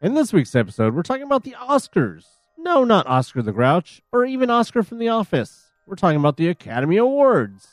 In 0.00 0.14
this 0.14 0.32
week's 0.32 0.54
episode, 0.54 0.94
we're 0.94 1.02
talking 1.02 1.24
about 1.24 1.42
the 1.42 1.56
Oscars. 1.60 2.24
No, 2.56 2.84
not 2.84 3.08
Oscar 3.08 3.42
the 3.42 3.50
Grouch, 3.50 4.00
or 4.12 4.24
even 4.24 4.48
Oscar 4.48 4.84
from 4.84 5.00
The 5.00 5.08
Office. 5.08 5.72
We're 5.88 5.96
talking 5.96 6.20
about 6.20 6.36
the 6.36 6.46
Academy 6.46 6.98
Awards. 6.98 7.66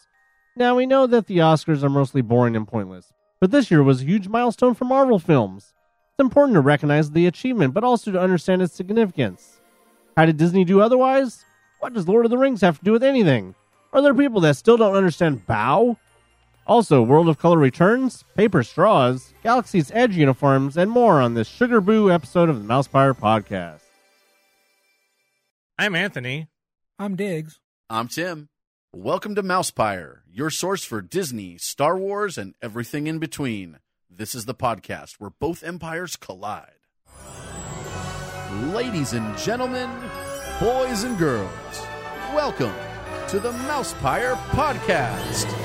Now, 0.56 0.76
we 0.76 0.88
know 0.88 1.06
that 1.06 1.28
the 1.28 1.38
Oscars 1.38 1.84
are 1.84 1.90
mostly 1.90 2.24
boring 2.24 2.56
and 2.56 2.68
pointless, 2.68 3.14
but 3.40 3.52
this 3.52 3.70
year 3.70 3.84
was 3.84 4.02
a 4.02 4.06
huge 4.06 4.28
milestone 4.28 4.74
for 4.74 4.86
Marvel 4.86 5.20
films. 5.20 5.76
It's 6.14 6.20
important 6.20 6.56
to 6.56 6.62
recognize 6.62 7.12
the 7.12 7.28
achievement, 7.28 7.76
but 7.76 7.84
also 7.84 8.12
to 8.12 8.20
understand 8.20 8.64
its 8.64 8.74
significance. 8.74 9.62
How 10.18 10.26
did 10.26 10.38
Disney 10.38 10.66
do 10.66 10.82
otherwise? 10.82 11.46
What 11.80 11.94
does 11.94 12.08
Lord 12.08 12.26
of 12.26 12.32
the 12.32 12.40
Rings 12.40 12.62
have 12.62 12.80
to 12.80 12.84
do 12.84 12.92
with 12.92 13.04
anything? 13.04 13.54
Are 13.94 14.02
there 14.02 14.16
people 14.16 14.42
that 14.42 14.58
still 14.58 14.78
don't 14.78 14.96
understand 14.96 15.46
Bao? 15.46 15.98
Also, 16.68 17.04
World 17.04 17.30
of 17.30 17.38
Color 17.38 17.60
returns, 17.60 18.24
paper 18.36 18.64
straws, 18.64 19.34
Galaxy's 19.44 19.92
Edge 19.94 20.18
uniforms, 20.18 20.78
and 20.78 20.90
more 20.90 21.22
on 21.22 21.36
this 21.36 21.48
Sugar 21.48 21.80
Boo 21.80 22.10
episode 22.12 22.50
of 22.50 22.60
the 22.60 22.68
Mousepire 22.68 23.16
podcast. 23.16 23.82
I'm 25.78 25.94
Anthony. 25.94 26.48
I'm 26.98 27.16
Diggs. 27.16 27.60
I'm 27.88 28.08
Tim. 28.08 28.50
Welcome 28.96 29.36
to 29.36 29.44
Mousepire, 29.44 30.22
your 30.28 30.50
source 30.50 30.84
for 30.84 31.02
Disney, 31.02 31.60
Star 31.60 31.98
Wars, 31.98 32.36
and 32.36 32.56
everything 32.64 33.06
in 33.06 33.20
between. 33.20 33.78
This 34.10 34.34
is 34.34 34.46
the 34.46 34.56
podcast 34.56 35.16
where 35.20 35.30
both 35.30 35.64
empires 35.64 36.16
collide. 36.16 36.72
Ladies 38.72 39.14
and 39.14 39.38
gentlemen, 39.38 39.92
boys 40.60 41.04
and 41.04 41.16
girls, 41.20 41.52
welcome 42.34 42.74
to 43.28 43.40
the 43.40 43.52
Mousepire 43.52 44.36
podcast. 44.48 45.65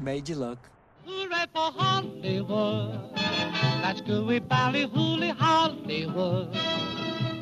Made 0.00 0.28
you 0.28 0.36
look. 0.36 0.58
Hooray 1.06 1.44
for 1.52 1.70
Hollywood. 1.72 3.00
That's 3.14 4.00
gooey 4.00 4.40
ballyhooly 4.40 5.30
Hollywood. 5.36 6.54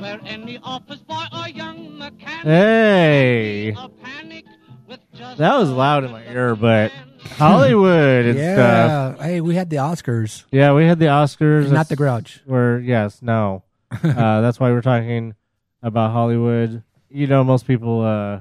Where 0.01 0.21
any 0.25 0.59
office 0.63 0.99
boy 1.01 1.25
or 1.33 1.49
young 1.49 1.99
mechanic 1.99 2.45
Hey, 2.45 3.69
a 3.77 3.89
panic 3.89 4.45
with 4.89 5.01
just 5.13 5.39
that 5.39 5.57
was 5.57 5.71
loud 5.71 6.05
in 6.05 6.13
my 6.13 6.25
ear, 6.25 6.55
but 6.55 6.93
Hollywood 7.37 8.27
and 8.27 8.39
stuff. 8.39 9.17
yeah. 9.19 9.23
Hey, 9.23 9.41
we 9.41 9.57
had 9.57 9.71
the 9.71 9.77
Oscars, 9.77 10.45
Yeah, 10.53 10.73
we 10.73 10.87
had 10.87 10.99
the 11.01 11.07
Oscars. 11.07 11.63
not 11.65 11.89
the 11.89 11.97
That's- 11.97 11.97
Grouch. 11.97 12.41
Where 12.47 12.79
yes, 12.79 13.21
no. 13.23 13.65
uh, 13.93 14.41
that's 14.41 14.61
why 14.61 14.71
we're 14.71 14.83
talking 14.83 15.35
about 15.83 16.13
Hollywood. 16.13 16.83
You 17.11 17.27
know, 17.27 17.43
most 17.43 17.67
people 17.67 18.03
uh, 18.03 18.41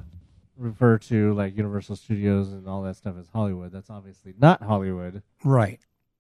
refer 0.58 0.98
to 1.00 1.34
like 1.34 1.56
Universal 1.58 1.96
Studios 1.98 2.52
and 2.52 2.68
all 2.68 2.84
that 2.84 2.96
stuff 2.96 3.16
as 3.20 3.28
Hollywood. 3.34 3.72
That's 3.72 3.90
obviously 3.90 4.34
not 4.40 4.62
Hollywood. 4.62 5.24
Right. 5.44 5.80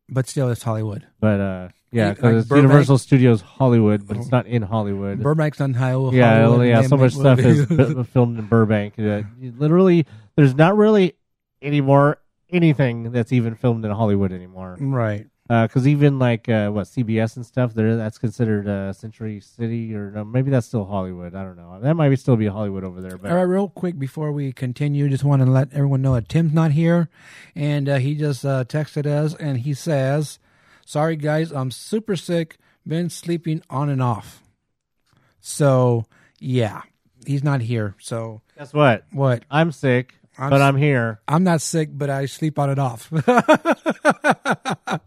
But 0.09 0.27
still, 0.29 0.49
it's 0.49 0.63
Hollywood. 0.63 1.05
But 1.19 1.39
uh, 1.41 1.69
yeah, 1.91 2.07
Like 2.07 2.15
because 2.17 2.35
it's 2.41 2.47
Burbank- 2.49 2.63
Universal 2.63 2.97
Studios 2.99 3.41
Hollywood, 3.41 4.07
but 4.07 4.15
it's 4.17 4.31
not 4.31 4.45
in 4.47 4.61
Hollywood. 4.61 5.19
Burbank's 5.19 5.59
on 5.59 5.73
Hollywood. 5.73 6.13
yeah, 6.13 6.43
Hollywood, 6.43 6.67
yeah. 6.67 6.81
So 6.83 6.95
much 6.97 7.13
stuff 7.13 7.39
is 7.39 7.65
filmed 8.13 8.39
in 8.39 8.45
Burbank. 8.47 8.93
You 8.97 9.25
literally, 9.57 10.05
there's 10.37 10.55
not 10.55 10.77
really 10.77 11.15
anymore 11.61 12.19
anything 12.49 13.11
that's 13.11 13.33
even 13.33 13.55
filmed 13.55 13.83
in 13.83 13.91
Hollywood 13.91 14.31
anymore. 14.31 14.77
right. 14.79 15.27
Because 15.47 15.87
even 15.87 16.19
like 16.19 16.49
uh, 16.49 16.69
what 16.69 16.87
CBS 16.87 17.37
and 17.37 17.45
stuff, 17.45 17.73
there 17.73 17.95
that's 17.95 18.17
considered 18.17 18.67
uh, 18.67 18.91
Century 18.91 19.39
City, 19.39 19.95
or 19.95 20.11
no, 20.11 20.25
maybe 20.25 20.51
that's 20.51 20.67
still 20.67 20.85
Hollywood. 20.85 21.35
I 21.35 21.43
don't 21.43 21.55
know. 21.55 21.79
That 21.79 21.95
might 21.95 22.09
be 22.09 22.17
still 22.17 22.35
be 22.35 22.47
Hollywood 22.47 22.83
over 22.83 22.99
there. 22.99 23.17
But 23.17 23.31
All 23.31 23.37
right, 23.37 23.43
real 23.43 23.69
quick 23.69 23.97
before 23.97 24.33
we 24.33 24.51
continue, 24.51 25.07
just 25.07 25.23
want 25.23 25.41
to 25.41 25.49
let 25.49 25.71
everyone 25.71 26.01
know 26.01 26.15
that 26.15 26.27
Tim's 26.27 26.53
not 26.53 26.71
here, 26.71 27.07
and 27.55 27.87
uh, 27.87 27.97
he 27.97 28.15
just 28.15 28.43
uh, 28.43 28.65
texted 28.65 29.05
us, 29.05 29.35
and 29.35 29.59
he 29.59 29.73
says, 29.73 30.37
"Sorry 30.85 31.15
guys, 31.15 31.51
I'm 31.51 31.71
super 31.71 32.17
sick. 32.17 32.57
Been 32.85 33.09
sleeping 33.09 33.61
on 33.69 33.89
and 33.89 34.03
off." 34.03 34.43
So 35.39 36.05
yeah, 36.39 36.81
he's 37.25 37.43
not 37.43 37.61
here. 37.61 37.95
So 37.99 38.41
guess 38.57 38.73
what? 38.73 39.05
what? 39.11 39.43
I'm 39.49 39.71
sick, 39.71 40.13
I'm 40.37 40.49
but 40.49 40.61
s- 40.61 40.67
I'm 40.67 40.75
here. 40.75 41.21
I'm 41.25 41.45
not 41.45 41.61
sick, 41.61 41.89
but 41.93 42.09
I 42.09 42.25
sleep 42.25 42.59
on 42.59 42.69
and 42.69 42.79
off. 42.79 43.09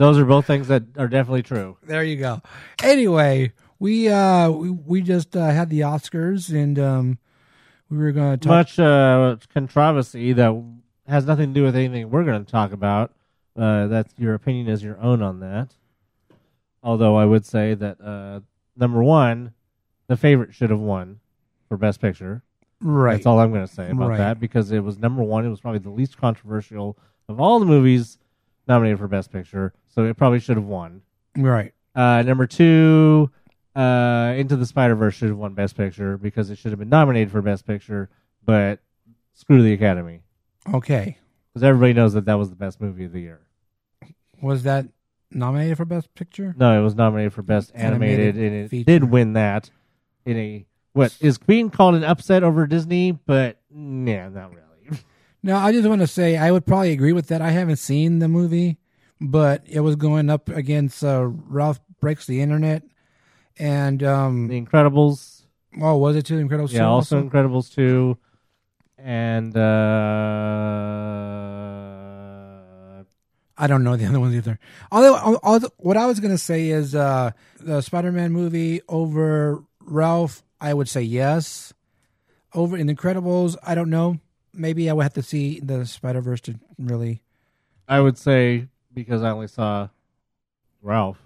Those 0.00 0.18
are 0.18 0.24
both 0.24 0.46
things 0.46 0.68
that 0.68 0.82
are 0.96 1.08
definitely 1.08 1.42
true. 1.42 1.76
there 1.82 2.02
you 2.02 2.16
go. 2.16 2.40
Anyway, 2.82 3.52
we 3.78 4.08
uh 4.08 4.48
we, 4.50 4.70
we 4.70 5.02
just 5.02 5.36
uh, 5.36 5.50
had 5.50 5.68
the 5.68 5.80
Oscars, 5.80 6.50
and 6.52 6.78
um 6.78 7.18
we 7.90 7.98
were 7.98 8.12
going 8.12 8.30
to 8.32 8.36
talk. 8.38 8.48
Much 8.48 8.78
uh, 8.78 9.36
controversy 9.52 10.32
that 10.32 10.64
has 11.06 11.26
nothing 11.26 11.52
to 11.52 11.60
do 11.60 11.64
with 11.64 11.76
anything 11.76 12.08
we're 12.08 12.24
going 12.24 12.42
to 12.44 12.50
talk 12.50 12.72
about. 12.72 13.12
Uh, 13.58 13.88
that's 13.88 14.14
your 14.16 14.32
opinion 14.34 14.68
is 14.68 14.82
your 14.82 14.98
own 15.00 15.20
on 15.22 15.40
that. 15.40 15.74
Although 16.82 17.16
I 17.16 17.24
would 17.26 17.44
say 17.44 17.74
that 17.74 18.00
uh, 18.00 18.40
number 18.76 19.02
one, 19.02 19.52
the 20.06 20.16
favorite 20.16 20.54
should 20.54 20.70
have 20.70 20.80
won 20.80 21.20
for 21.68 21.76
Best 21.76 22.00
Picture. 22.00 22.42
right. 22.80 23.14
That's 23.14 23.26
all 23.26 23.38
I'm 23.38 23.50
going 23.52 23.66
to 23.66 23.72
say 23.72 23.90
about 23.90 24.10
Right. 24.10 24.18
that 24.18 24.40
because 24.40 24.70
it 24.72 24.80
was 24.82 24.96
number 24.98 25.22
one. 25.22 25.44
It 25.44 25.50
was 25.50 25.60
probably 25.60 25.80
the 25.80 25.90
least 25.90 26.16
controversial 26.16 26.96
of 27.28 27.40
all 27.40 27.58
the 27.60 27.66
movies 27.66 28.18
nominated 28.68 28.98
for 28.98 29.08
Best 29.08 29.30
Picture, 29.32 29.74
so 29.90 30.04
it 30.04 30.16
probably 30.16 30.40
should 30.40 30.56
have 30.56 30.66
won. 30.66 31.02
Right. 31.36 31.72
Uh, 31.94 32.22
number 32.22 32.46
two, 32.46 33.30
uh, 33.76 34.34
Into 34.36 34.56
the 34.56 34.66
Spider 34.66 34.94
Verse 34.94 35.14
should 35.14 35.28
have 35.28 35.36
won 35.38 35.54
Best 35.54 35.76
Picture 35.76 36.16
because 36.16 36.50
it 36.50 36.56
should 36.58 36.70
have 36.72 36.78
been 36.78 36.88
nominated 36.88 37.30
for 37.30 37.42
Best 37.42 37.66
Picture, 37.66 38.08
but 38.44 38.80
screw 39.34 39.62
the 39.62 39.72
Academy 39.72 40.20
Okay. 40.72 41.18
because 41.52 41.62
everybody 41.62 41.92
knows 41.92 42.12
that 42.14 42.24
that 42.26 42.34
was 42.34 42.50
the 42.50 42.56
best 42.56 42.80
movie 42.80 43.04
of 43.04 43.12
the 43.12 43.20
year. 43.20 43.40
Was 44.42 44.62
that 44.64 44.86
nominated 45.30 45.76
for 45.76 45.84
Best 45.84 46.14
Picture? 46.14 46.54
No, 46.58 46.78
it 46.78 46.82
was 46.82 46.94
nominated 46.94 47.32
for 47.32 47.42
Best 47.42 47.72
Animated, 47.74 48.36
Animated 48.36 48.36
and 48.52 48.64
it 48.64 48.68
feature. 48.70 48.84
did 48.84 49.04
win 49.04 49.34
that 49.34 49.70
in 50.24 50.36
a 50.36 50.66
what 50.92 51.16
is 51.20 51.38
being 51.38 51.70
called 51.70 51.94
an 51.94 52.02
upset 52.04 52.42
over 52.42 52.66
Disney, 52.66 53.12
but 53.12 53.60
nah, 53.70 54.28
not 54.28 54.50
really. 54.50 55.00
No, 55.42 55.56
I 55.56 55.72
just 55.72 55.88
want 55.88 56.02
to 56.02 56.06
say 56.06 56.36
I 56.36 56.50
would 56.50 56.66
probably 56.66 56.92
agree 56.92 57.14
with 57.14 57.28
that. 57.28 57.40
I 57.40 57.50
haven't 57.52 57.76
seen 57.76 58.18
the 58.18 58.28
movie, 58.28 58.76
but 59.20 59.62
it 59.68 59.80
was 59.80 59.96
going 59.96 60.30
up 60.30 60.48
against 60.48 61.04
uh, 61.04 61.26
Ralph 61.26 61.80
Breaks 62.00 62.26
the 62.26 62.40
Internet, 62.40 62.82
and 63.58 64.02
um, 64.02 64.48
the 64.48 64.60
Incredibles, 64.60 65.42
oh, 65.80 65.96
was 65.96 66.16
it 66.16 66.26
too 66.26 66.36
The 66.36 66.42
Incredibles? 66.42 66.72
yeah, 66.72 66.80
two 66.80 66.86
also 66.86 67.22
Incredibles 67.22 67.74
two, 67.74 68.16
and 68.98 69.56
uh, 69.56 69.60
I 73.58 73.66
don't 73.66 73.84
know 73.84 73.96
the 73.96 74.06
other 74.06 74.20
ones 74.20 74.34
either. 74.34 74.58
Although, 74.90 75.38
although 75.42 75.70
what 75.76 75.96
I 75.96 76.06
was 76.06 76.20
going 76.20 76.32
to 76.32 76.38
say 76.38 76.68
is 76.68 76.94
uh, 76.94 77.32
the 77.60 77.82
Spider-Man 77.82 78.32
movie 78.32 78.80
over 78.88 79.62
Ralph. 79.80 80.42
I 80.62 80.74
would 80.74 80.88
say 80.88 81.02
yes. 81.02 81.72
Over 82.54 82.76
in 82.76 82.88
Incredibles, 82.88 83.56
I 83.62 83.74
don't 83.74 83.90
know. 83.90 84.18
Maybe 84.52 84.90
I 84.90 84.92
would 84.92 85.02
have 85.04 85.14
to 85.14 85.22
see 85.22 85.60
the 85.60 85.86
Spider 85.86 86.20
Verse 86.20 86.40
to 86.42 86.58
really. 86.78 87.22
I 87.88 88.00
would 88.00 88.18
say 88.18 88.66
because 88.92 89.22
I 89.22 89.30
only 89.30 89.48
saw 89.48 89.88
Ralph 90.82 91.18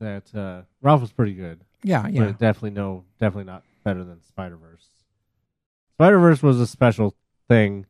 that 0.00 0.34
uh, 0.34 0.62
Ralph 0.80 1.00
was 1.00 1.12
pretty 1.12 1.34
good. 1.34 1.60
Yeah, 1.82 2.06
yeah. 2.08 2.24
but 2.24 2.38
definitely 2.38 2.70
no, 2.70 3.04
definitely 3.18 3.50
not 3.50 3.62
better 3.84 4.04
than 4.04 4.22
Spider 4.24 4.56
Verse. 4.56 4.86
Spider 5.94 6.18
Verse 6.18 6.42
was 6.42 6.60
a 6.60 6.66
special 6.66 7.14
thing 7.48 7.86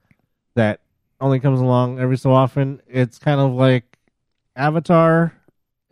that 0.54 0.80
only 1.20 1.40
comes 1.40 1.60
along 1.60 1.98
every 1.98 2.16
so 2.16 2.32
often. 2.32 2.80
It's 2.88 3.18
kind 3.18 3.40
of 3.40 3.52
like 3.52 3.98
Avatar, 4.56 5.32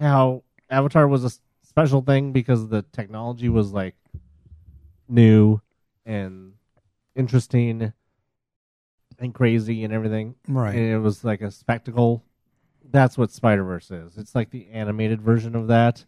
how 0.01 0.43
Avatar 0.71 1.07
was 1.09 1.25
a 1.25 1.31
special 1.67 2.03
thing 2.03 2.33
because 2.33 2.69
the 2.69 2.83
technology 2.93 3.49
was 3.49 3.73
like 3.73 3.95
new 5.09 5.61
and 6.05 6.55
interesting. 7.15 7.93
and 9.21 9.35
crazy 9.35 9.85
and 9.85 9.93
everything. 9.93 10.35
Right. 10.47 10.75
And 10.75 10.93
it 10.93 10.99
was 10.99 11.25
like 11.25 11.41
a 11.41 11.51
spectacle. 11.51 12.25
That's 12.91 13.19
what 13.19 13.31
Spider 13.31 13.65
Verse 13.65 13.91
is. 13.91 14.17
It's 14.17 14.35
like 14.35 14.51
the 14.51 14.69
animated 14.73 15.21
version 15.21 15.55
of 15.55 15.69
that, 15.69 16.05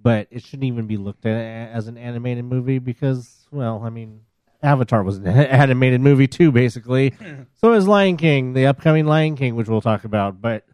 but 0.00 0.28
it 0.30 0.42
shouldn't 0.42 0.64
even 0.64 0.86
be 0.86 0.96
looked 0.96 1.26
at 1.26 1.70
as 1.70 1.88
an 1.88 1.96
animated 1.96 2.44
movie 2.44 2.78
because, 2.78 3.46
well, 3.50 3.82
I 3.84 3.90
mean, 3.90 4.20
Avatar 4.62 5.02
was 5.02 5.18
an 5.18 5.26
animated 5.26 6.00
movie 6.00 6.26
too, 6.26 6.52
basically. 6.52 7.14
so 7.54 7.72
is 7.72 7.88
Lion 7.88 8.16
King, 8.16 8.52
the 8.52 8.66
upcoming 8.66 9.06
Lion 9.06 9.36
King, 9.36 9.54
which 9.54 9.68
we'll 9.68 9.80
talk 9.80 10.04
about. 10.04 10.40
But 10.40 10.64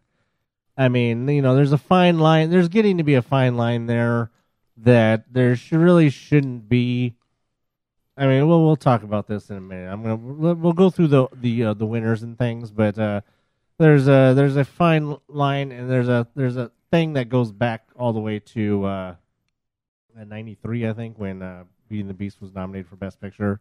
I 0.76 0.88
mean, 0.88 1.28
you 1.28 1.42
know, 1.42 1.54
there's 1.54 1.72
a 1.72 1.78
fine 1.78 2.18
line. 2.18 2.50
There's 2.50 2.68
getting 2.68 2.98
to 2.98 3.04
be 3.04 3.14
a 3.14 3.22
fine 3.22 3.56
line 3.56 3.86
there 3.86 4.30
that 4.78 5.32
there 5.32 5.54
should, 5.56 5.78
really 5.78 6.10
shouldn't 6.10 6.68
be. 6.68 7.14
I 8.16 8.26
mean, 8.26 8.46
we'll 8.46 8.64
we'll 8.64 8.76
talk 8.76 9.02
about 9.02 9.26
this 9.26 9.50
in 9.50 9.56
a 9.56 9.60
minute. 9.60 9.92
I'm 9.92 10.02
gonna 10.02 10.54
we'll, 10.54 10.72
go 10.72 10.88
through 10.90 11.08
the 11.08 11.26
the 11.32 11.64
uh, 11.64 11.74
the 11.74 11.86
winners 11.86 12.22
and 12.22 12.38
things, 12.38 12.70
but 12.70 12.98
uh, 12.98 13.20
there's 13.78 14.08
a 14.08 14.32
there's 14.34 14.56
a 14.56 14.64
fine 14.64 15.16
line 15.28 15.72
and 15.72 15.90
there's 15.90 16.08
a 16.08 16.26
there's 16.34 16.56
a 16.56 16.70
thing 16.90 17.14
that 17.14 17.28
goes 17.28 17.52
back 17.52 17.88
all 17.96 18.12
the 18.12 18.20
way 18.20 18.38
to 18.38 18.84
uh, 18.84 19.14
'93, 20.16 20.88
I 20.88 20.92
think, 20.92 21.18
when 21.18 21.42
uh, 21.42 21.64
Beauty 21.88 22.02
and 22.02 22.10
the 22.10 22.14
Beast 22.14 22.40
was 22.40 22.52
nominated 22.54 22.88
for 22.88 22.96
Best 22.96 23.20
Picture. 23.20 23.60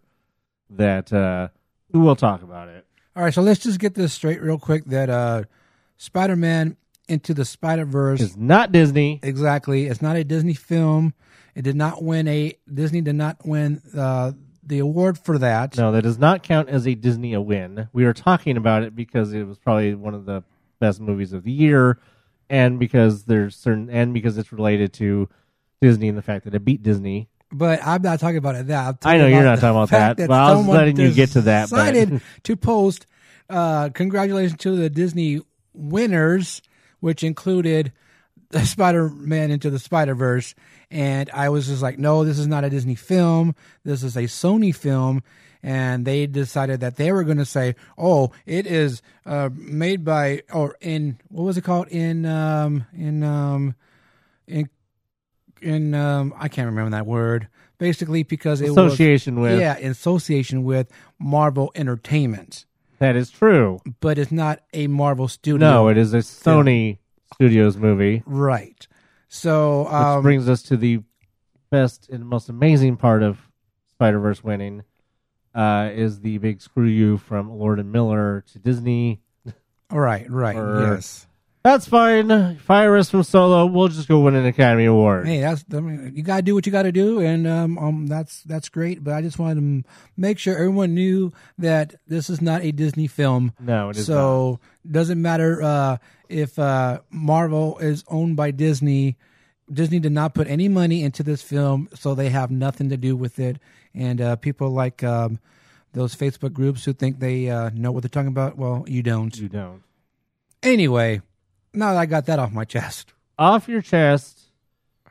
That 0.70 1.12
uh, 1.12 1.50
we'll 1.92 2.16
talk 2.16 2.44
about 2.44 2.68
it. 2.70 2.86
All 3.16 3.24
right, 3.24 3.34
so 3.34 3.42
let's 3.42 3.62
just 3.62 3.80
get 3.80 3.94
this 3.94 4.14
straight 4.14 4.42
real 4.42 4.58
quick. 4.60 4.86
That 4.86 5.10
uh, 5.10 5.44
Spider-Man 5.98 6.78
into 7.08 7.34
the 7.34 7.46
Spider-Verse 7.46 8.22
is 8.22 8.38
not 8.38 8.72
Disney. 8.72 9.20
exactly. 9.22 9.88
It's 9.88 10.02
not 10.02 10.16
a 10.16 10.24
Disney 10.24 10.54
film. 10.54 11.14
It 11.56 11.64
did 11.64 11.76
not 11.76 12.04
win 12.04 12.28
a 12.28 12.58
Disney 12.72 13.02
did 13.02 13.16
not 13.16 13.46
win 13.46 13.82
uh, 13.96 14.32
the 14.66 14.80
award 14.80 15.18
for 15.18 15.38
that. 15.38 15.78
No, 15.78 15.92
that 15.92 16.02
does 16.04 16.18
not 16.18 16.44
count 16.44 16.70
as 16.70 16.88
a 16.88 16.96
Disney 16.96 17.34
a 17.34 17.42
win. 17.42 17.90
We 17.94 18.06
were 18.06 18.14
talking 18.14 18.58
about 18.58 18.84
it 18.84 18.96
because 18.96 19.34
it 19.34 19.44
was 19.46 19.58
probably 19.58 19.94
one 19.96 20.14
of 20.14 20.26
the 20.26 20.44
best 20.80 21.00
movies 21.00 21.34
of 21.34 21.44
the 21.44 21.52
year, 21.52 22.00
and 22.50 22.80
because 22.80 23.26
there's 23.26 23.56
certain 23.56 23.90
and 23.90 24.14
because 24.14 24.38
it's 24.38 24.52
related 24.52 24.94
to 24.94 25.30
Disney 25.82 26.08
and 26.10 26.18
the 26.18 26.22
fact 26.22 26.46
that 26.46 26.56
it 26.56 26.64
beat 26.66 26.84
Disney. 26.84 27.30
But 27.52 27.86
I'm 27.86 28.02
not 28.02 28.20
talking 28.20 28.38
about 28.38 28.56
it. 28.56 28.68
That 28.68 28.98
I 29.04 29.18
know 29.18 29.28
you're 29.28 29.44
not 29.44 29.60
talking 29.60 29.70
about 29.78 29.90
fact 29.90 30.18
that, 30.20 30.28
but 30.28 30.34
I 30.40 30.56
was 30.56 30.66
letting 30.66 31.00
you 31.00 31.14
get 31.14 31.30
to 31.32 31.42
that, 31.42 31.70
but- 31.70 31.92
Decided 31.94 32.22
to 32.44 32.56
post 32.56 33.06
uh, 33.50 33.90
congratulations 33.90 34.58
to 34.62 34.76
the 34.76 34.90
Disney 34.90 35.42
winners, 35.74 36.62
which 37.00 37.24
included 37.24 37.92
the 38.54 38.66
Spider-Man 38.66 39.52
into 39.52 39.70
the 39.70 39.80
Spider-Verse, 39.80 40.56
and 40.92 41.30
I 41.34 41.50
was 41.50 41.68
just 41.68 41.82
like, 41.82 41.98
no, 41.98 42.24
this 42.24 42.38
is 42.38 42.48
not 42.48 42.64
a 42.64 42.70
Disney 42.70 42.96
film. 42.96 43.56
This 43.84 44.04
is 44.04 44.16
a 44.16 44.24
Sony 44.24 44.74
film. 44.74 45.24
And 45.66 46.06
they 46.06 46.28
decided 46.28 46.82
that 46.82 46.98
they 46.98 47.14
were 47.14 47.24
going 47.24 47.38
to 47.38 47.46
say, 47.46 47.76
"Oh, 47.98 48.32
it 48.46 48.68
is 48.68 49.02
uh, 49.26 49.50
made 49.54 50.04
by 50.04 50.44
or 50.52 50.76
in 50.82 51.20
what 51.30 51.44
was 51.44 51.58
it 51.58 51.64
called 51.64 51.88
in 51.88 52.26
um, 52.26 52.86
in 52.94 53.24
um, 53.24 53.74
in 54.46 54.70
in 55.62 55.94
um 55.96 56.34
I 56.38 56.50
can't 56.50 56.66
remember 56.66 56.92
that 56.92 57.06
word. 57.06 57.48
Basically, 57.78 58.24
because 58.24 58.60
it 58.60 58.72
Association 58.72 59.40
was 59.40 59.52
with 59.54 59.62
yeah, 59.62 59.78
in 59.78 59.92
association 59.92 60.66
with 60.66 60.92
Marvel 61.18 61.72
Entertainment, 61.76 62.66
that 63.00 63.16
is 63.16 63.30
true. 63.30 63.80
but 64.02 64.18
it's 64.18 64.34
not 64.34 64.60
a 64.74 64.88
Marvel 64.88 65.30
studio. 65.30 65.66
No, 65.66 65.88
it 65.88 65.98
is 65.98 66.14
a 66.14 66.18
Sony 66.18 66.98
Studios 67.34 67.78
movie, 67.78 68.24
right. 68.26 68.88
So 69.28 69.88
um, 69.88 70.22
brings 70.22 70.48
us 70.48 70.64
to 70.64 70.78
the 70.78 71.02
best 71.72 72.10
and 72.10 72.26
most 72.26 72.50
amazing 72.50 72.98
part 72.98 73.24
of 73.24 73.40
Spider 73.92 74.20
Verse 74.20 74.44
winning. 74.44 74.84
Uh, 75.56 75.92
is 75.94 76.22
the 76.22 76.40
big 76.40 76.62
screw 76.62 76.88
you 76.88 77.18
from 77.18 77.52
Lord 77.52 77.80
and 77.80 77.92
Miller 77.92 78.44
to 78.54 78.60
Disney 78.60 79.22
right, 79.92 80.30
right, 80.30 80.56
yes. 80.56 81.28
That's 81.64 81.88
fine. 81.88 82.58
Fire 82.58 82.98
us 82.98 83.10
from 83.10 83.24
Solo. 83.24 83.66
We'll 83.66 83.88
just 83.88 84.10
go 84.10 84.20
win 84.20 84.36
an 84.36 84.46
Academy 84.46 84.84
Award. 84.84 85.26
Hey, 85.28 85.40
that's 85.40 85.64
I 85.74 85.80
mean, 85.80 86.12
you 86.14 86.22
gotta 86.22 86.42
do 86.42 86.54
what 86.56 86.66
you 86.66 86.74
gotta 86.74 86.92
do, 86.92 87.22
and 87.22 87.48
um, 87.48 87.78
um, 87.78 88.08
that's 88.08 88.44
that's 88.44 88.68
great. 88.68 89.02
But 89.02 89.14
I 89.14 89.22
just 89.22 89.40
wanted 89.40 89.56
to 89.56 89.60
m- 89.62 89.86
make 90.18 90.40
sure 90.40 90.56
everyone 90.56 90.94
knew 90.94 91.32
that 91.60 91.96
this 92.06 92.30
is 92.30 92.42
not 92.42 92.64
a 92.66 92.72
Disney 92.74 93.08
film. 93.08 93.54
No, 93.62 93.90
it 93.90 93.96
is 93.98 94.10
not. 94.10 94.16
so 94.16 94.60
doesn't 94.92 95.22
matter 95.22 95.64
uh, 95.64 95.98
if 96.28 96.60
uh, 96.60 97.00
Marvel 97.10 97.78
is 97.80 98.04
owned 98.10 98.36
by 98.36 98.52
Disney. 98.52 99.16
Disney 99.72 100.00
did 100.00 100.12
not 100.12 100.34
put 100.34 100.48
any 100.50 100.68
money 100.68 101.02
into 101.02 101.24
this 101.24 101.42
film, 101.42 101.88
so 101.96 102.14
they 102.14 102.28
have 102.28 102.52
nothing 102.52 102.90
to 102.90 102.98
do 102.98 103.16
with 103.16 103.40
it. 103.40 103.58
And 103.96 104.20
uh, 104.20 104.36
people 104.36 104.70
like 104.72 105.02
um, 105.02 105.40
those 105.94 106.14
Facebook 106.14 106.52
groups 106.52 106.84
who 106.84 106.92
think 106.92 107.20
they 107.20 107.50
uh, 107.50 107.70
know 107.74 107.94
what 107.94 108.04
they're 108.04 108.10
talking 108.10 108.28
about, 108.28 108.58
well, 108.58 108.84
you 108.86 109.02
don't. 109.02 109.34
You 109.38 109.48
don't. 109.48 109.82
Anyway, 110.62 111.22
now 111.74 111.94
that 111.94 112.00
I 112.00 112.06
got 112.06 112.26
that 112.28 112.40
off 112.40 112.52
my 112.52 112.66
chest, 112.66 113.14
Off 113.38 113.68
your 113.68 113.82
chest. 113.82 114.40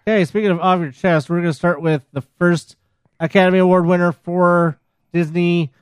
Okay, 0.03 0.25
speaking 0.25 0.51
of 0.51 0.61
off 0.61 0.81
your 0.81 0.93
chest, 0.93 1.29
we're 1.29 1.37
going 1.37 1.51
to 1.51 1.55
start 1.55 1.81
with 1.81 2.05
the 2.13 2.23
first 2.39 2.77
Academy 3.21 3.59
Award 3.59 3.87
winner 3.87 4.13
for 4.13 4.79
Disney. 5.13 5.73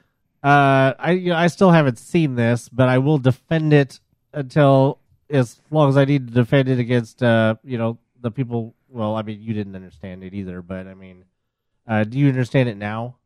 Uh, 0.42 0.94
I 0.98 1.12
you 1.12 1.30
know, 1.30 1.36
I 1.36 1.48
still 1.48 1.70
haven't 1.70 1.98
seen 1.98 2.34
this, 2.34 2.68
but 2.68 2.88
I 2.88 2.98
will 2.98 3.18
defend 3.18 3.72
it 3.72 4.00
until 4.32 4.98
as 5.28 5.60
long 5.70 5.88
as 5.88 5.96
I 5.96 6.04
need 6.04 6.28
to 6.28 6.34
defend 6.34 6.68
it 6.68 6.78
against 6.78 7.22
uh, 7.22 7.56
you 7.62 7.78
know 7.78 7.98
the 8.20 8.30
people. 8.30 8.74
Well, 8.88 9.16
I 9.16 9.22
mean, 9.22 9.40
you 9.40 9.54
didn't 9.54 9.76
understand 9.76 10.24
it 10.24 10.34
either, 10.34 10.62
but 10.62 10.86
I 10.86 10.94
mean, 10.94 11.24
uh, 11.86 12.04
do 12.04 12.18
you 12.18 12.28
understand 12.28 12.68
it 12.68 12.76
now? 12.76 13.16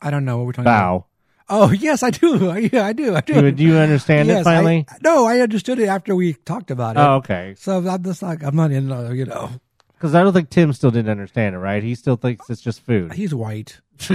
I 0.00 0.10
don't 0.10 0.24
know 0.24 0.38
what 0.38 0.46
we're 0.46 0.52
talking 0.52 0.66
about. 0.66 1.06
Oh 1.48 1.70
yes, 1.86 2.02
I 2.02 2.10
do. 2.10 2.36
Yeah, 2.72 2.86
I 2.86 2.92
do. 2.92 3.14
I 3.14 3.20
do. 3.20 3.34
Do, 3.34 3.52
do 3.52 3.62
you 3.64 3.76
understand 3.76 4.28
Yes, 4.28 4.40
it 4.40 4.44
finally? 4.44 4.86
I, 4.88 4.96
no, 5.02 5.26
I 5.26 5.40
understood 5.40 5.78
it 5.78 5.88
after 5.88 6.14
we 6.16 6.34
talked 6.34 6.70
about 6.70 6.96
it. 6.96 7.00
oh, 7.00 7.16
okay. 7.16 7.54
So 7.58 7.78
I'm 7.86 8.02
just 8.02 8.22
like 8.22 8.42
I'm 8.42 8.56
not 8.56 8.70
in. 8.70 8.90
Uh, 8.90 9.10
you 9.10 9.26
know, 9.26 9.50
Because 9.94 10.14
I 10.14 10.22
don't 10.22 10.32
think 10.32 10.50
Tim 10.50 10.72
still 10.72 10.90
didn't 10.90 11.10
understand 11.10 11.54
it, 11.54 11.58
right? 11.58 11.82
He 11.82 11.94
still 11.94 12.16
thinks 12.16 12.48
it's 12.48 12.62
just 12.62 12.80
food. 12.80 13.12
he's 13.14 13.34
white. 13.34 13.80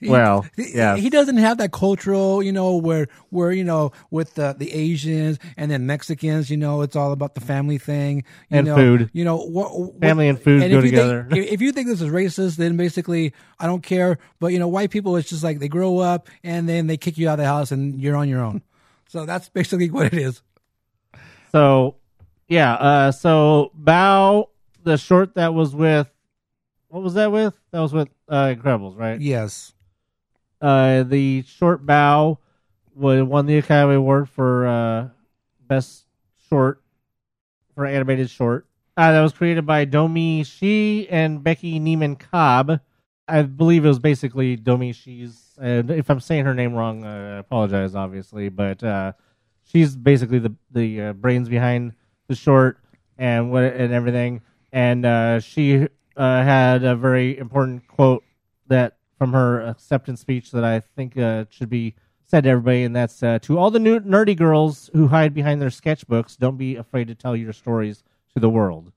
He- 0.00 0.08
Well, 0.08 0.46
he, 0.56 0.74
yeah. 0.76 0.96
he 0.96 1.10
doesn't 1.10 1.38
have 1.38 1.58
that 1.58 1.72
cultural, 1.72 2.42
you 2.42 2.52
know, 2.52 2.76
where 2.76 3.08
where 3.30 3.50
you 3.52 3.64
know 3.64 3.92
with 4.10 4.34
the 4.34 4.54
the 4.58 4.72
Asians 4.72 5.38
and 5.56 5.70
then 5.70 5.86
Mexicans, 5.86 6.50
you 6.50 6.56
know, 6.56 6.82
it's 6.82 6.96
all 6.96 7.12
about 7.12 7.34
the 7.34 7.40
family 7.40 7.78
thing 7.78 8.18
you 8.50 8.58
And 8.58 8.66
know, 8.66 8.76
food. 8.76 9.10
You 9.12 9.24
know, 9.24 9.36
what, 9.38 9.78
what- 9.78 10.00
Family 10.00 10.28
and 10.28 10.40
food 10.40 10.62
and 10.62 10.70
go 10.72 10.80
together. 10.80 11.26
Think, 11.30 11.50
if 11.50 11.60
you 11.60 11.72
think 11.72 11.88
this 11.88 12.00
is 12.00 12.08
racist, 12.08 12.56
then 12.56 12.76
basically 12.76 13.32
I 13.58 13.66
don't 13.66 13.82
care. 13.82 14.18
But 14.40 14.48
you 14.48 14.58
know, 14.58 14.68
white 14.68 14.90
people, 14.90 15.16
it's 15.16 15.28
just 15.28 15.42
like 15.44 15.58
they 15.58 15.68
grow 15.68 15.98
up 15.98 16.28
and 16.44 16.68
then 16.68 16.86
they 16.86 16.96
kick 16.96 17.18
you 17.18 17.28
out 17.28 17.34
of 17.34 17.44
the 17.44 17.46
house 17.46 17.72
and 17.72 18.00
you're 18.00 18.16
on 18.16 18.28
your 18.28 18.42
own. 18.44 18.62
So 19.10 19.24
that's 19.24 19.48
basically 19.48 19.90
what 19.90 20.06
it 20.06 20.14
is. 20.14 20.42
So, 21.52 21.96
yeah. 22.46 22.74
Uh, 22.74 23.10
so 23.12 23.72
Bao, 23.78 24.48
the 24.84 24.98
short 24.98 25.34
that 25.36 25.54
was 25.54 25.74
with, 25.74 26.08
what 26.88 27.02
was 27.02 27.14
that 27.14 27.32
with? 27.32 27.54
That 27.70 27.80
was 27.80 27.92
with 27.92 28.08
uh, 28.28 28.54
Incredibles, 28.54 28.98
right? 28.98 29.20
Yes. 29.20 29.72
Uh, 30.60 31.04
the 31.04 31.42
short 31.42 31.86
Bao 31.86 32.38
won 32.94 33.46
the 33.46 33.58
Academy 33.58 33.94
Award 33.94 34.28
for 34.28 34.66
uh, 34.66 35.08
best 35.66 36.04
short 36.48 36.82
for 37.74 37.86
animated 37.86 38.28
short. 38.28 38.66
Uh, 38.96 39.12
that 39.12 39.20
was 39.20 39.32
created 39.32 39.64
by 39.64 39.84
Domee 39.84 40.42
Shi 40.42 41.08
and 41.08 41.44
Becky 41.44 41.78
Neiman 41.78 42.18
Cobb. 42.18 42.80
I 43.28 43.42
believe 43.42 43.84
it 43.84 43.88
was 43.88 44.00
basically 44.00 44.56
Domee 44.56 44.92
Shi's. 44.92 45.56
And 45.60 45.90
if 45.90 46.10
I'm 46.10 46.18
saying 46.18 46.46
her 46.46 46.54
name 46.54 46.74
wrong, 46.74 47.04
uh, 47.04 47.34
I 47.36 47.38
apologize, 47.38 47.94
obviously. 47.94 48.48
But 48.48 48.82
uh, 48.82 49.12
she's 49.64 49.94
basically 49.94 50.40
the 50.40 50.54
the 50.72 51.02
uh, 51.02 51.12
brains 51.12 51.48
behind 51.48 51.92
the 52.26 52.34
short 52.34 52.78
and 53.16 53.52
what 53.52 53.62
and 53.64 53.92
everything. 53.92 54.40
And 54.72 55.06
uh, 55.06 55.40
she 55.40 55.86
uh, 56.18 56.42
had 56.42 56.84
a 56.84 56.96
very 56.96 57.38
important 57.38 57.86
quote 57.86 58.24
that 58.66 58.96
from 59.16 59.32
her 59.32 59.60
acceptance 59.62 60.20
speech 60.20 60.50
that 60.50 60.64
I 60.64 60.80
think 60.80 61.16
uh, 61.16 61.46
should 61.48 61.70
be 61.70 61.94
said 62.26 62.44
to 62.44 62.50
everybody, 62.50 62.82
and 62.82 62.94
that's 62.94 63.22
uh, 63.22 63.38
to 63.42 63.58
all 63.58 63.70
the 63.70 63.78
new 63.78 64.00
nerdy 64.00 64.36
girls 64.36 64.90
who 64.92 65.08
hide 65.08 65.32
behind 65.32 65.62
their 65.62 65.70
sketchbooks. 65.70 66.36
Don't 66.36 66.58
be 66.58 66.76
afraid 66.76 67.08
to 67.08 67.14
tell 67.14 67.34
your 67.34 67.52
stories 67.52 68.02
to 68.34 68.40
the 68.40 68.50
world. 68.50 68.92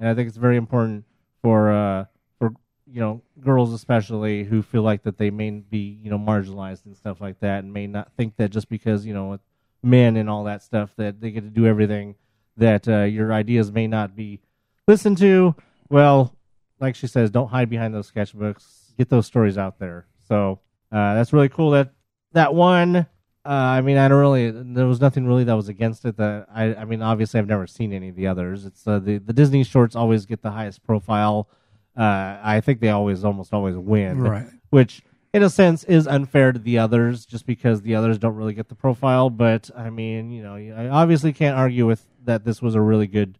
And 0.00 0.08
I 0.08 0.14
think 0.14 0.28
it's 0.28 0.36
very 0.38 0.56
important 0.56 1.04
for 1.40 1.70
uh, 1.70 2.06
for 2.38 2.52
you 2.90 3.00
know 3.00 3.22
girls 3.40 3.72
especially 3.72 4.44
who 4.44 4.62
feel 4.62 4.82
like 4.82 5.02
that 5.04 5.18
they 5.18 5.30
may 5.30 5.50
be 5.50 5.98
you 6.02 6.10
know 6.10 6.18
marginalized 6.18 6.86
and 6.86 6.96
stuff 6.96 7.20
like 7.20 7.40
that, 7.40 7.62
and 7.62 7.72
may 7.72 7.86
not 7.86 8.10
think 8.16 8.36
that 8.36 8.50
just 8.50 8.68
because 8.68 9.06
you 9.06 9.14
know 9.14 9.38
men 9.82 10.16
and 10.16 10.28
all 10.28 10.44
that 10.44 10.62
stuff 10.62 10.90
that 10.96 11.20
they 11.20 11.30
get 11.30 11.42
to 11.42 11.50
do 11.50 11.66
everything 11.66 12.16
that 12.56 12.88
uh, 12.88 13.02
your 13.02 13.32
ideas 13.32 13.70
may 13.70 13.86
not 13.86 14.16
be 14.16 14.40
listened 14.88 15.18
to. 15.18 15.54
Well, 15.90 16.34
like 16.84 16.94
she 16.94 17.06
says, 17.06 17.30
don't 17.30 17.48
hide 17.48 17.68
behind 17.70 17.94
those 17.94 18.10
sketchbooks. 18.10 18.96
Get 18.96 19.08
those 19.08 19.26
stories 19.26 19.58
out 19.58 19.78
there. 19.78 20.06
So 20.28 20.60
uh, 20.92 21.14
that's 21.14 21.32
really 21.32 21.48
cool. 21.48 21.72
That 21.72 21.90
that 22.32 22.54
one. 22.54 23.06
Uh, 23.46 23.50
I 23.50 23.82
mean, 23.82 23.98
I 23.98 24.08
don't 24.08 24.20
really. 24.20 24.50
There 24.50 24.86
was 24.86 25.00
nothing 25.00 25.26
really 25.26 25.44
that 25.44 25.54
was 25.54 25.68
against 25.68 26.04
it. 26.04 26.16
That 26.16 26.46
I. 26.54 26.74
I 26.74 26.84
mean, 26.84 27.02
obviously, 27.02 27.40
I've 27.40 27.46
never 27.46 27.66
seen 27.66 27.92
any 27.92 28.08
of 28.08 28.16
the 28.16 28.26
others. 28.26 28.64
It's 28.64 28.86
uh, 28.86 28.98
the 28.98 29.18
the 29.18 29.32
Disney 29.32 29.64
shorts 29.64 29.96
always 29.96 30.24
get 30.24 30.42
the 30.42 30.50
highest 30.50 30.82
profile. 30.82 31.48
Uh, 31.96 32.38
I 32.42 32.60
think 32.60 32.80
they 32.80 32.88
always, 32.88 33.24
almost 33.24 33.52
always 33.52 33.76
win. 33.76 34.20
Right. 34.20 34.46
Which 34.70 35.02
in 35.34 35.42
a 35.42 35.50
sense, 35.50 35.82
is 35.84 36.06
unfair 36.06 36.52
to 36.52 36.58
the 36.60 36.78
others 36.78 37.26
just 37.26 37.44
because 37.44 37.82
the 37.82 37.96
others 37.96 38.18
don't 38.18 38.36
really 38.36 38.54
get 38.54 38.68
the 38.68 38.74
profile. 38.76 39.30
But 39.30 39.68
I 39.76 39.90
mean, 39.90 40.30
you 40.30 40.42
know, 40.42 40.54
I 40.54 40.88
obviously 40.88 41.32
can't 41.32 41.58
argue 41.58 41.86
with 41.86 42.06
that. 42.24 42.44
This 42.44 42.62
was 42.62 42.76
a 42.76 42.80
really 42.80 43.08
good 43.08 43.36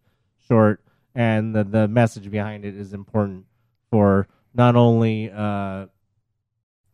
short, 0.47 0.84
and 1.15 1.55
the 1.55 1.63
the 1.63 1.87
message 1.87 2.29
behind 2.29 2.65
it 2.65 2.75
is 2.75 2.93
important 2.93 3.45
for 3.89 4.27
not 4.53 4.75
only 4.75 5.31
uh, 5.31 5.85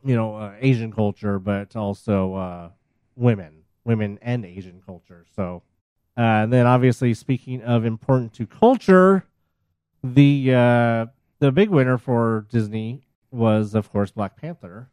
you 0.03 0.15
know 0.15 0.35
uh, 0.35 0.53
Asian 0.59 0.93
culture, 0.93 1.39
but 1.39 1.75
also 1.75 2.35
uh, 2.35 2.69
women, 3.15 3.63
women 3.83 4.19
and 4.21 4.45
Asian 4.45 4.81
culture. 4.85 5.25
So, 5.35 5.63
uh, 6.17 6.21
and 6.21 6.53
then 6.53 6.67
obviously 6.67 7.13
speaking 7.13 7.61
of 7.63 7.85
important 7.85 8.33
to 8.35 8.45
culture, 8.45 9.25
the 10.03 10.53
uh, 10.53 11.05
the 11.39 11.51
big 11.51 11.69
winner 11.69 11.97
for 11.97 12.45
Disney 12.49 13.03
was 13.31 13.75
of 13.75 13.91
course 13.91 14.11
Black 14.11 14.39
Panther. 14.39 14.89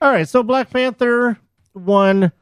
All 0.00 0.10
right, 0.10 0.28
so 0.28 0.42
Black 0.42 0.70
Panther 0.70 1.38
won 1.74 2.32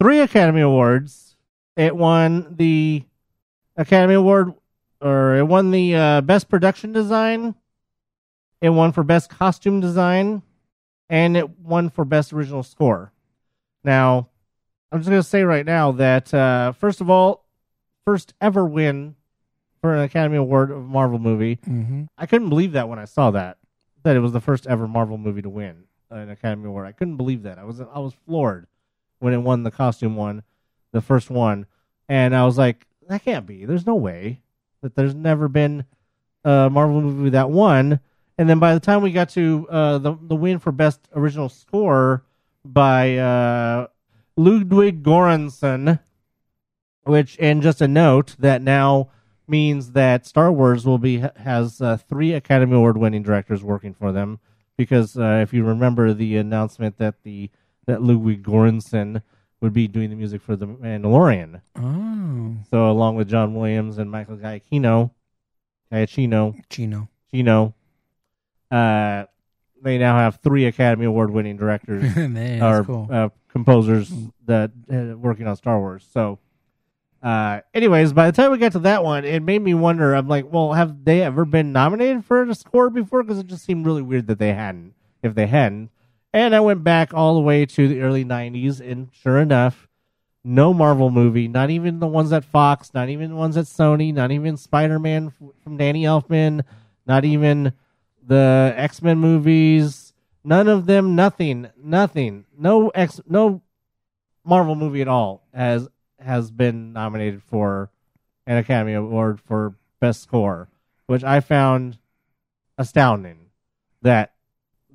three 0.00 0.20
Academy 0.20 0.60
Awards. 0.60 1.36
It 1.76 1.96
won 1.96 2.54
the 2.56 3.04
Academy 3.76 4.14
Award, 4.14 4.54
or 5.00 5.36
it 5.36 5.44
won 5.44 5.70
the 5.70 5.94
uh, 5.94 6.20
Best 6.20 6.48
Production 6.48 6.92
Design. 6.92 7.54
It 8.60 8.70
won 8.70 8.92
for 8.92 9.04
Best 9.04 9.30
Costume 9.30 9.80
Design, 9.80 10.42
and 11.08 11.36
it 11.36 11.58
won 11.60 11.90
for 11.90 12.04
Best 12.04 12.32
Original 12.32 12.62
Score. 12.62 13.12
Now, 13.84 14.28
I'm 14.90 14.98
just 15.00 15.08
going 15.08 15.22
to 15.22 15.28
say 15.28 15.42
right 15.42 15.64
now 15.64 15.92
that 15.92 16.32
uh, 16.34 16.72
first 16.72 17.00
of 17.00 17.08
all, 17.08 17.44
first 18.04 18.34
ever 18.40 18.64
win 18.64 19.14
for 19.80 19.94
an 19.94 20.00
Academy 20.00 20.36
Award 20.36 20.70
of 20.70 20.78
a 20.78 20.80
Marvel 20.80 21.18
movie. 21.18 21.56
Mm-hmm. 21.56 22.04
I 22.16 22.26
couldn't 22.26 22.48
believe 22.48 22.72
that 22.72 22.88
when 22.88 22.98
I 22.98 23.04
saw 23.04 23.30
that 23.32 23.58
that 24.02 24.16
it 24.16 24.20
was 24.20 24.32
the 24.32 24.40
first 24.40 24.66
ever 24.66 24.88
Marvel 24.88 25.18
movie 25.18 25.42
to 25.42 25.48
win 25.48 25.84
an 26.10 26.30
Academy 26.30 26.66
Award. 26.66 26.86
I 26.86 26.92
couldn't 26.92 27.16
believe 27.16 27.42
that. 27.42 27.58
I 27.58 27.64
was 27.64 27.80
I 27.80 27.98
was 27.98 28.14
floored 28.26 28.66
when 29.18 29.34
it 29.34 29.38
won 29.38 29.62
the 29.62 29.70
costume 29.70 30.16
one, 30.16 30.42
the 30.92 31.00
first 31.00 31.30
one, 31.30 31.66
and 32.08 32.34
I 32.34 32.44
was 32.44 32.56
like, 32.56 32.86
that 33.08 33.24
can't 33.24 33.46
be. 33.46 33.64
There's 33.64 33.86
no 33.86 33.94
way 33.94 34.40
that 34.82 34.94
there's 34.94 35.14
never 35.14 35.48
been 35.48 35.84
a 36.44 36.70
Marvel 36.70 37.00
movie 37.00 37.30
that 37.30 37.50
won. 37.50 38.00
And 38.36 38.48
then 38.48 38.58
by 38.58 38.74
the 38.74 38.80
time 38.80 39.02
we 39.02 39.10
got 39.10 39.30
to 39.30 39.66
uh, 39.68 39.98
the 39.98 40.16
the 40.20 40.36
win 40.36 40.58
for 40.58 40.72
best 40.72 41.00
original 41.14 41.48
score 41.48 42.24
by 42.64 43.16
uh, 43.16 43.88
Ludwig 44.36 45.02
Göransson, 45.02 45.98
which 47.02 47.36
and 47.40 47.62
just 47.62 47.80
a 47.80 47.88
note 47.88 48.36
that 48.38 48.62
now 48.62 49.10
means 49.48 49.92
that 49.92 50.26
Star 50.26 50.52
Wars 50.52 50.86
will 50.86 50.98
be 50.98 51.24
has 51.36 51.80
uh, 51.80 51.96
three 51.96 52.32
Academy 52.32 52.76
Award 52.76 52.98
winning 52.98 53.22
directors 53.22 53.64
working 53.64 53.94
for 53.94 54.12
them 54.12 54.38
because 54.76 55.18
uh, 55.18 55.40
if 55.42 55.52
you 55.52 55.64
remember 55.64 56.14
the 56.14 56.36
announcement 56.36 56.98
that 56.98 57.22
the 57.24 57.50
that 57.86 58.02
Ludwig 58.02 58.44
Göransson 58.44 59.22
would 59.60 59.72
be 59.72 59.88
doing 59.88 60.10
the 60.10 60.16
music 60.16 60.40
for 60.42 60.54
the 60.56 60.66
Mandalorian, 60.66 61.60
Oh, 61.76 62.56
so 62.70 62.90
along 62.90 63.16
with 63.16 63.28
John 63.28 63.54
Williams 63.54 63.98
and 63.98 64.10
Michael 64.10 64.36
Giacchino, 64.36 65.10
Giacchino, 65.92 66.54
Chino. 66.70 67.08
Chino, 67.30 67.74
uh, 68.70 69.24
they 69.82 69.98
now 69.98 70.16
have 70.16 70.36
three 70.36 70.66
Academy 70.66 71.06
Award 71.06 71.30
winning 71.30 71.56
directors 71.56 72.14
Man, 72.16 72.62
or 72.62 72.84
cool. 72.84 73.08
uh, 73.10 73.28
composers 73.48 74.12
that 74.46 74.70
uh, 74.92 75.16
working 75.16 75.46
on 75.46 75.56
Star 75.56 75.78
Wars. 75.78 76.06
So, 76.12 76.38
uh, 77.22 77.60
anyways, 77.74 78.12
by 78.12 78.30
the 78.30 78.32
time 78.36 78.50
we 78.52 78.58
got 78.58 78.72
to 78.72 78.78
that 78.80 79.02
one, 79.04 79.24
it 79.24 79.40
made 79.42 79.60
me 79.62 79.74
wonder. 79.74 80.14
I'm 80.14 80.28
like, 80.28 80.50
well, 80.52 80.72
have 80.72 81.04
they 81.04 81.22
ever 81.22 81.44
been 81.44 81.72
nominated 81.72 82.24
for 82.24 82.42
a 82.42 82.54
score 82.54 82.90
before? 82.90 83.22
Because 83.22 83.38
it 83.38 83.46
just 83.46 83.64
seemed 83.64 83.86
really 83.86 84.02
weird 84.02 84.26
that 84.28 84.38
they 84.38 84.52
hadn't. 84.52 84.94
If 85.22 85.34
they 85.34 85.46
hadn't, 85.46 85.90
and 86.32 86.54
I 86.54 86.60
went 86.60 86.84
back 86.84 87.14
all 87.14 87.34
the 87.34 87.40
way 87.40 87.66
to 87.66 87.88
the 87.88 88.00
early 88.00 88.24
'90s, 88.24 88.80
and 88.80 89.08
sure 89.12 89.38
enough, 89.38 89.88
no 90.44 90.72
Marvel 90.72 91.10
movie, 91.10 91.48
not 91.48 91.70
even 91.70 92.00
the 92.00 92.06
ones 92.06 92.32
at 92.32 92.44
Fox, 92.44 92.92
not 92.94 93.08
even 93.08 93.30
the 93.30 93.36
ones 93.36 93.56
at 93.56 93.66
Sony, 93.66 94.12
not 94.12 94.30
even 94.30 94.56
Spider-Man 94.56 95.32
from 95.62 95.76
Danny 95.76 96.04
Elfman, 96.04 96.62
not 97.06 97.24
even 97.24 97.72
the 98.26 98.72
X-Men 98.76 99.18
movies, 99.18 100.12
none 100.44 100.68
of 100.68 100.86
them, 100.86 101.14
nothing, 101.16 101.68
nothing, 101.82 102.44
no 102.56 102.88
X, 102.90 103.20
no 103.28 103.62
Marvel 104.44 104.74
movie 104.74 105.02
at 105.02 105.08
all 105.08 105.46
has 105.52 105.88
has 106.18 106.50
been 106.50 106.92
nominated 106.92 107.42
for 107.42 107.90
an 108.46 108.56
Academy 108.56 108.94
Award 108.94 109.40
for 109.40 109.74
Best 110.00 110.22
Score, 110.22 110.68
which 111.06 111.22
I 111.22 111.40
found 111.40 111.98
astounding 112.76 113.50
that 114.02 114.32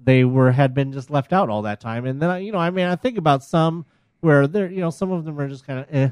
they 0.03 0.23
were 0.23 0.51
had 0.51 0.73
been 0.73 0.91
just 0.91 1.09
left 1.09 1.33
out 1.33 1.49
all 1.49 1.61
that 1.63 1.79
time. 1.79 2.05
And 2.05 2.21
then 2.21 2.43
you 2.43 2.51
know, 2.51 2.59
I 2.59 2.69
mean, 2.69 2.85
I 2.85 2.95
think 2.95 3.17
about 3.17 3.43
some 3.43 3.85
where 4.21 4.47
they're, 4.47 4.71
you 4.71 4.81
know, 4.81 4.89
some 4.89 5.11
of 5.11 5.25
them 5.25 5.39
are 5.39 5.47
just 5.47 5.67
kind 5.67 5.79
of, 5.79 5.85
eh, 5.91 6.09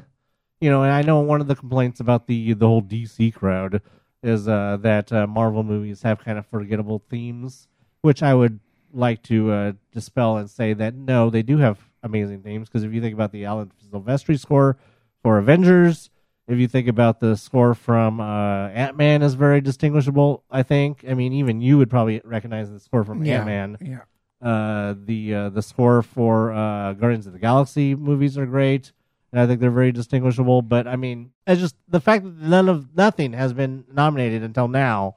you 0.60 0.70
know. 0.70 0.82
And 0.82 0.92
I 0.92 1.02
know 1.02 1.20
one 1.20 1.40
of 1.40 1.46
the 1.46 1.56
complaints 1.56 2.00
about 2.00 2.26
the 2.26 2.52
the 2.54 2.66
whole 2.66 2.82
DC 2.82 3.34
crowd 3.34 3.82
is 4.22 4.46
uh, 4.46 4.78
that 4.82 5.12
uh, 5.12 5.26
Marvel 5.26 5.62
movies 5.62 6.02
have 6.02 6.24
kind 6.24 6.38
of 6.38 6.46
forgettable 6.46 7.02
themes, 7.10 7.68
which 8.02 8.22
I 8.22 8.34
would 8.34 8.60
like 8.92 9.22
to 9.24 9.50
uh, 9.50 9.72
dispel 9.92 10.36
and 10.36 10.48
say 10.50 10.74
that 10.74 10.94
no, 10.94 11.30
they 11.30 11.42
do 11.42 11.58
have 11.58 11.78
amazing 12.02 12.42
themes. 12.42 12.68
Because 12.68 12.84
if 12.84 12.92
you 12.92 13.00
think 13.00 13.14
about 13.14 13.32
the 13.32 13.44
Alan 13.44 13.72
Silvestri 13.90 14.38
score 14.38 14.78
for 15.22 15.38
Avengers, 15.38 16.10
if 16.48 16.58
you 16.58 16.68
think 16.68 16.88
about 16.88 17.20
the 17.20 17.36
score 17.36 17.74
from 17.74 18.20
uh, 18.20 18.68
Ant 18.68 18.96
Man 18.96 19.22
is 19.22 19.34
very 19.34 19.60
distinguishable. 19.60 20.44
I 20.50 20.62
think. 20.62 21.04
I 21.08 21.14
mean, 21.14 21.32
even 21.32 21.60
you 21.60 21.78
would 21.78 21.90
probably 21.90 22.20
recognize 22.24 22.70
the 22.70 22.80
score 22.80 23.04
from 23.04 23.24
yeah, 23.24 23.36
Ant 23.36 23.46
Man. 23.46 23.78
Yeah. 23.80 24.00
Uh, 24.46 24.94
the 25.04 25.34
uh, 25.34 25.48
the 25.50 25.62
score 25.62 26.02
for 26.02 26.52
uh, 26.52 26.94
Guardians 26.94 27.26
of 27.26 27.32
the 27.32 27.38
Galaxy 27.38 27.94
movies 27.94 28.36
are 28.36 28.46
great, 28.46 28.92
and 29.30 29.40
I 29.40 29.46
think 29.46 29.60
they're 29.60 29.70
very 29.70 29.92
distinguishable. 29.92 30.62
But 30.62 30.88
I 30.88 30.96
mean, 30.96 31.30
it's 31.46 31.60
just 31.60 31.76
the 31.88 32.00
fact 32.00 32.24
that 32.24 32.36
none 32.36 32.68
of 32.68 32.96
nothing 32.96 33.34
has 33.34 33.52
been 33.52 33.84
nominated 33.92 34.42
until 34.42 34.66
now, 34.66 35.16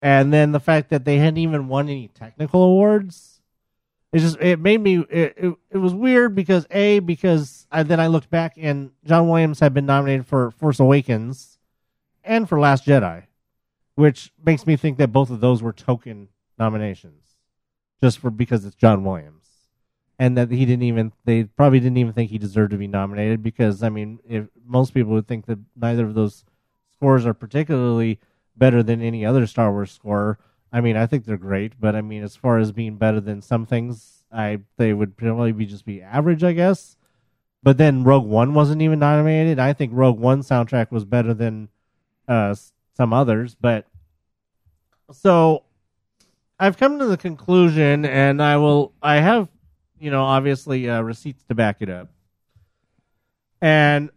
and 0.00 0.32
then 0.32 0.50
the 0.50 0.60
fact 0.60 0.90
that 0.90 1.04
they 1.04 1.18
hadn't 1.18 1.38
even 1.38 1.68
won 1.68 1.88
any 1.88 2.08
technical 2.08 2.64
awards. 2.64 3.31
It 4.12 4.18
just 4.18 4.36
it 4.40 4.58
made 4.58 4.80
me 4.80 4.98
it, 5.08 5.34
it, 5.36 5.54
it 5.70 5.78
was 5.78 5.94
weird 5.94 6.34
because 6.34 6.66
a 6.70 6.98
because 6.98 7.66
I, 7.72 7.82
then 7.82 7.98
I 7.98 8.08
looked 8.08 8.28
back 8.28 8.54
and 8.58 8.90
John 9.04 9.28
Williams 9.28 9.60
had 9.60 9.72
been 9.72 9.86
nominated 9.86 10.26
for 10.26 10.50
Force 10.50 10.78
Awakens 10.78 11.58
and 12.22 12.46
for 12.46 12.60
Last 12.60 12.84
Jedi, 12.84 13.24
which 13.94 14.30
makes 14.44 14.66
me 14.66 14.76
think 14.76 14.98
that 14.98 15.12
both 15.12 15.30
of 15.30 15.40
those 15.40 15.62
were 15.62 15.72
token 15.72 16.28
nominations 16.58 17.36
just 18.02 18.18
for 18.18 18.30
because 18.30 18.66
it's 18.66 18.76
John 18.76 19.04
Williams, 19.04 19.46
and 20.18 20.36
that 20.36 20.50
he 20.50 20.66
didn't 20.66 20.82
even 20.82 21.12
they 21.24 21.44
probably 21.44 21.80
didn't 21.80 21.96
even 21.96 22.12
think 22.12 22.30
he 22.30 22.38
deserved 22.38 22.72
to 22.72 22.76
be 22.76 22.88
nominated 22.88 23.42
because 23.42 23.82
I 23.82 23.88
mean, 23.88 24.18
if 24.28 24.46
most 24.66 24.92
people 24.92 25.12
would 25.12 25.26
think 25.26 25.46
that 25.46 25.58
neither 25.74 26.04
of 26.04 26.14
those 26.14 26.44
scores 26.92 27.24
are 27.24 27.34
particularly 27.34 28.18
better 28.56 28.82
than 28.82 29.00
any 29.00 29.24
other 29.24 29.46
Star 29.46 29.72
Wars 29.72 29.90
score. 29.90 30.38
I 30.72 30.80
mean, 30.80 30.96
I 30.96 31.06
think 31.06 31.24
they're 31.24 31.36
great, 31.36 31.78
but 31.78 31.94
I 31.94 32.00
mean, 32.00 32.22
as 32.22 32.34
far 32.34 32.58
as 32.58 32.72
being 32.72 32.96
better 32.96 33.20
than 33.20 33.42
some 33.42 33.66
things, 33.66 34.24
I 34.32 34.60
they 34.78 34.92
would 34.92 35.16
probably 35.16 35.52
be 35.52 35.66
just 35.66 35.84
be 35.84 36.00
average, 36.00 36.42
I 36.42 36.52
guess. 36.52 36.96
But 37.62 37.78
then 37.78 38.04
Rogue 38.04 38.26
One 38.26 38.54
wasn't 38.54 38.82
even 38.82 38.98
nominated. 38.98 39.58
I 39.58 39.72
think 39.72 39.92
Rogue 39.94 40.18
One 40.18 40.40
soundtrack 40.40 40.90
was 40.90 41.04
better 41.04 41.34
than 41.34 41.68
uh, 42.26 42.54
some 42.96 43.12
others, 43.12 43.54
but 43.54 43.86
so 45.12 45.64
I've 46.58 46.78
come 46.78 46.98
to 46.98 47.06
the 47.06 47.16
conclusion, 47.16 48.04
and 48.04 48.42
I 48.42 48.56
will. 48.56 48.92
I 49.02 49.16
have, 49.16 49.48
you 49.98 50.10
know, 50.10 50.22
obviously 50.22 50.88
uh, 50.88 51.02
receipts 51.02 51.44
to 51.44 51.54
back 51.54 51.78
it 51.80 51.90
up. 51.90 52.08
And 53.60 54.10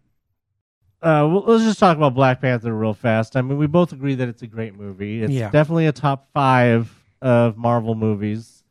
uh, 1.06 1.24
well, 1.28 1.44
let's 1.46 1.62
just 1.62 1.78
talk 1.78 1.96
about 1.96 2.14
Black 2.14 2.40
Panther 2.40 2.74
real 2.74 2.92
fast. 2.92 3.36
I 3.36 3.42
mean, 3.42 3.58
we 3.58 3.68
both 3.68 3.92
agree 3.92 4.16
that 4.16 4.28
it's 4.28 4.42
a 4.42 4.46
great 4.48 4.74
movie. 4.74 5.22
It's 5.22 5.32
Yeah. 5.32 5.50
definitely 5.50 5.86
a 5.86 5.92
top 5.92 6.28
five 6.34 6.92
of 7.22 7.56
Marvel 7.56 7.94
movies. 7.94 8.64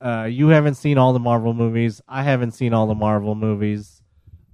Uh, 0.00 0.28
you 0.30 0.48
haven't 0.48 0.76
seen 0.76 0.98
all 0.98 1.12
the 1.12 1.18
Marvel 1.18 1.52
movies. 1.54 2.00
I 2.06 2.22
haven't 2.22 2.52
seen 2.52 2.72
all 2.72 2.86
the 2.86 2.94
Marvel 2.94 3.34
movies. 3.34 4.00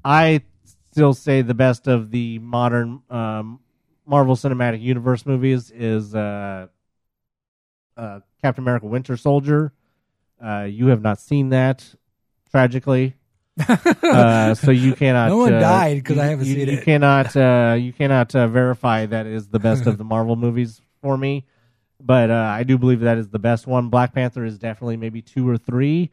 I 0.03 0.45
still 0.91 1.13
say 1.13 1.43
the 1.43 1.53
best 1.53 1.87
of 1.89 2.11
the 2.11 2.39
modern 2.39 3.03
um, 3.11 3.61
Marvel 4.07 4.35
Cinematic 4.35 4.81
Universe 4.81 5.27
movies 5.27 5.71
is 5.71 6.15
uh, 6.15 6.69
uh, 7.99 8.21
Captain 8.41 8.65
America: 8.65 8.87
Winter 8.87 9.19
Soldier. 9.19 9.75
Uh, 10.43 10.63
you 10.63 10.87
have 10.87 11.03
not 11.03 11.21
seen 11.21 11.51
that, 11.51 11.95
tragically. 12.51 13.15
Uh, 13.59 14.55
so 14.55 14.71
you 14.71 14.95
cannot. 14.95 15.29
No 15.31 15.39
one 15.39 15.55
uh, 15.55 15.61
died 15.61 16.05
'cause 16.05 16.19
I 16.19 16.25
you- 16.25 16.31
haven't 16.31 16.47
you, 16.47 16.55
seen 16.55 16.69
you 16.69 16.79
it. 16.79 16.85
cannot. 16.85 17.37
Uh, 17.37 17.77
you 17.79 17.93
cannot 17.93 18.35
uh, 18.35 18.49
verify 18.49 19.07
that 19.07 19.27
is 19.27 19.49
the 19.49 19.59
best 19.61 19.87
of 19.87 19.99
the 19.99 20.05
Marvel 20.05 20.37
movies 20.37 20.81
for 21.03 21.17
me. 21.17 21.45
But 22.01 22.31
uh, 22.31 22.35
I 22.35 22.65
do 22.65 22.77
believe 22.77 23.01
that 23.01 23.19
is 23.19 23.29
the 23.29 23.39
best 23.39 23.67
one. 23.67 23.89
Black 23.89 24.13
Panther 24.15 24.45
is 24.45 24.59
definitely 24.59 24.97
maybe 24.97 25.23
two 25.23 25.49
or 25.49 25.57
three. 25.57 26.11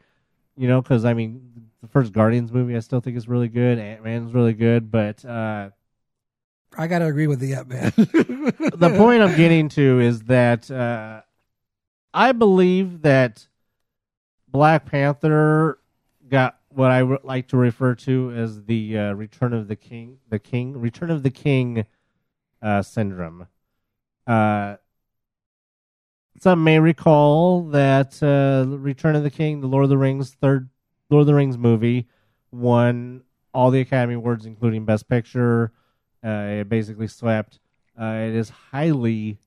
You 0.56 0.68
know, 0.68 0.80
because 0.80 1.04
I 1.04 1.14
mean, 1.14 1.50
the 1.82 1.88
first 1.88 2.12
Guardians 2.12 2.52
movie 2.52 2.76
I 2.76 2.80
still 2.80 3.00
think 3.00 3.16
is 3.16 3.28
really 3.28 3.48
good. 3.48 3.78
Ant 3.78 4.04
Man's 4.04 4.32
really 4.32 4.52
good, 4.54 4.90
but 4.90 5.24
uh, 5.24 5.70
I 6.78 6.86
gotta 6.86 7.06
agree 7.06 7.26
with 7.26 7.40
the 7.40 7.54
Ant 7.54 7.68
Man. 7.68 7.92
the 7.96 8.94
point 8.96 9.22
I'm 9.22 9.36
getting 9.36 9.68
to 9.70 10.00
is 10.00 10.22
that 10.24 10.70
uh, 10.70 11.22
I 12.14 12.32
believe 12.32 13.02
that 13.02 13.46
Black 14.48 14.86
Panther 14.86 15.78
got 16.28 16.58
what 16.74 16.90
I 16.90 17.02
would 17.02 17.24
like 17.24 17.48
to 17.48 17.56
refer 17.56 17.94
to 17.96 18.32
as 18.32 18.64
the 18.64 18.98
uh, 18.98 19.12
Return 19.12 19.52
of 19.52 19.68
the 19.68 19.76
King, 19.76 20.18
the 20.28 20.38
King, 20.38 20.78
Return 20.78 21.10
of 21.10 21.22
the 21.22 21.30
King 21.30 21.84
uh, 22.62 22.82
syndrome. 22.82 23.46
Uh, 24.26 24.76
some 26.40 26.64
may 26.64 26.78
recall 26.78 27.62
that 27.68 28.22
uh, 28.22 28.68
Return 28.76 29.16
of 29.16 29.22
the 29.22 29.30
King, 29.30 29.60
the 29.60 29.66
Lord 29.66 29.84
of 29.84 29.90
the 29.90 29.98
Rings 29.98 30.30
third 30.30 30.70
Lord 31.10 31.22
of 31.22 31.26
the 31.26 31.34
Rings 31.34 31.58
movie, 31.58 32.08
won 32.50 33.22
all 33.52 33.70
the 33.70 33.80
Academy 33.80 34.14
Awards, 34.14 34.46
including 34.46 34.84
Best 34.84 35.08
Picture. 35.08 35.72
Uh, 36.24 36.60
it 36.60 36.68
basically 36.68 37.06
swept. 37.06 37.60
Uh, 38.00 38.26
it 38.26 38.34
is 38.34 38.48
highly 38.48 39.38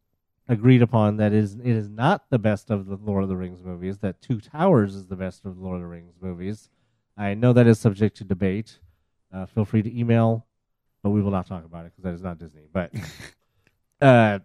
agreed 0.48 0.82
upon 0.82 1.18
that 1.18 1.34
is 1.34 1.56
it 1.56 1.66
is 1.66 1.90
not 1.90 2.30
the 2.30 2.38
best 2.38 2.70
of 2.70 2.86
the 2.86 2.98
Lord 2.98 3.24
of 3.24 3.30
the 3.30 3.36
Rings 3.36 3.64
movies. 3.64 4.00
That 4.00 4.22
Two 4.22 4.40
Towers 4.40 4.96
is 4.96 5.08
the 5.08 5.16
best 5.16 5.46
of 5.46 5.56
the 5.56 5.62
Lord 5.62 5.78
of 5.78 5.82
the 5.82 5.88
Rings 5.88 6.14
movies. 6.22 6.70
I 7.18 7.34
know 7.34 7.54
that 7.54 7.68
is 7.68 7.80
subject 7.80 8.18
to 8.18 8.24
debate. 8.24 8.80
Uh, 9.34 9.46
feel 9.46 9.66
free 9.66 9.82
to 9.82 10.00
email, 10.00 10.46
but 11.04 11.12
we 11.12 11.22
will 11.22 11.32
not 11.32 11.48
talk 11.48 11.66
about 11.66 11.86
it 11.86 11.92
because 11.92 12.04
that 12.04 12.14
is 12.14 12.22
not 12.22 12.38
Disney. 12.38 12.68
But, 12.72 12.92
uh, 14.02 14.40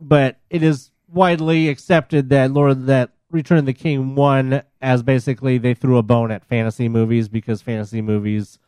but 0.00 0.40
it 0.50 0.62
is 0.62 0.90
widely 1.08 1.68
accepted 1.68 2.28
that 2.30 2.50
Lord 2.50 2.86
that 2.86 3.12
Return 3.30 3.58
of 3.58 3.66
the 3.66 3.74
King 3.74 4.14
won 4.14 4.62
as 4.80 5.02
basically 5.02 5.58
they 5.58 5.74
threw 5.74 5.98
a 5.98 6.02
bone 6.02 6.30
at 6.30 6.44
fantasy 6.44 6.88
movies 6.88 7.28
because 7.28 7.60
fantasy 7.60 8.00
movies 8.00 8.58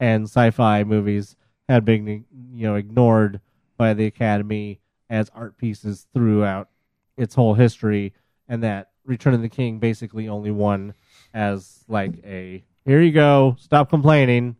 and 0.00 0.24
sci-fi 0.24 0.84
movies 0.84 1.36
had 1.68 1.84
been 1.84 2.24
you 2.54 2.66
know 2.66 2.76
ignored 2.76 3.40
by 3.76 3.94
the 3.94 4.06
Academy 4.06 4.80
as 5.10 5.30
art 5.34 5.58
pieces 5.58 6.06
throughout 6.14 6.68
its 7.16 7.34
whole 7.34 7.54
history, 7.54 8.12
and 8.48 8.62
that 8.62 8.90
Return 9.04 9.34
of 9.34 9.42
the 9.42 9.48
King 9.48 9.78
basically 9.78 10.28
only 10.28 10.50
won 10.50 10.94
as 11.34 11.84
like 11.88 12.12
a 12.24 12.62
here 12.84 13.00
you 13.02 13.12
go, 13.12 13.56
stop 13.58 13.90
complaining 13.90 14.56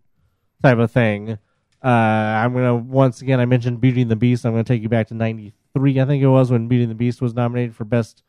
type 0.62 0.78
of 0.78 0.90
thing. 0.90 1.38
Uh, 1.84 1.88
I'm 1.88 2.52
gonna 2.52 2.74
once 2.74 3.22
again 3.22 3.38
I 3.40 3.44
mentioned 3.46 3.80
Beauty 3.80 4.02
and 4.02 4.10
the 4.10 4.16
Beast. 4.16 4.44
I'm 4.44 4.52
gonna 4.52 4.64
take 4.64 4.82
you 4.82 4.88
back 4.88 5.08
to 5.08 5.14
'93, 5.14 6.00
I 6.00 6.04
think 6.04 6.22
it 6.22 6.28
was 6.28 6.50
when 6.50 6.68
Beauty 6.68 6.84
and 6.84 6.90
the 6.90 6.96
Beast 6.96 7.20
was 7.22 7.34
nominated 7.34 7.74
for 7.76 7.84
best 7.84 8.22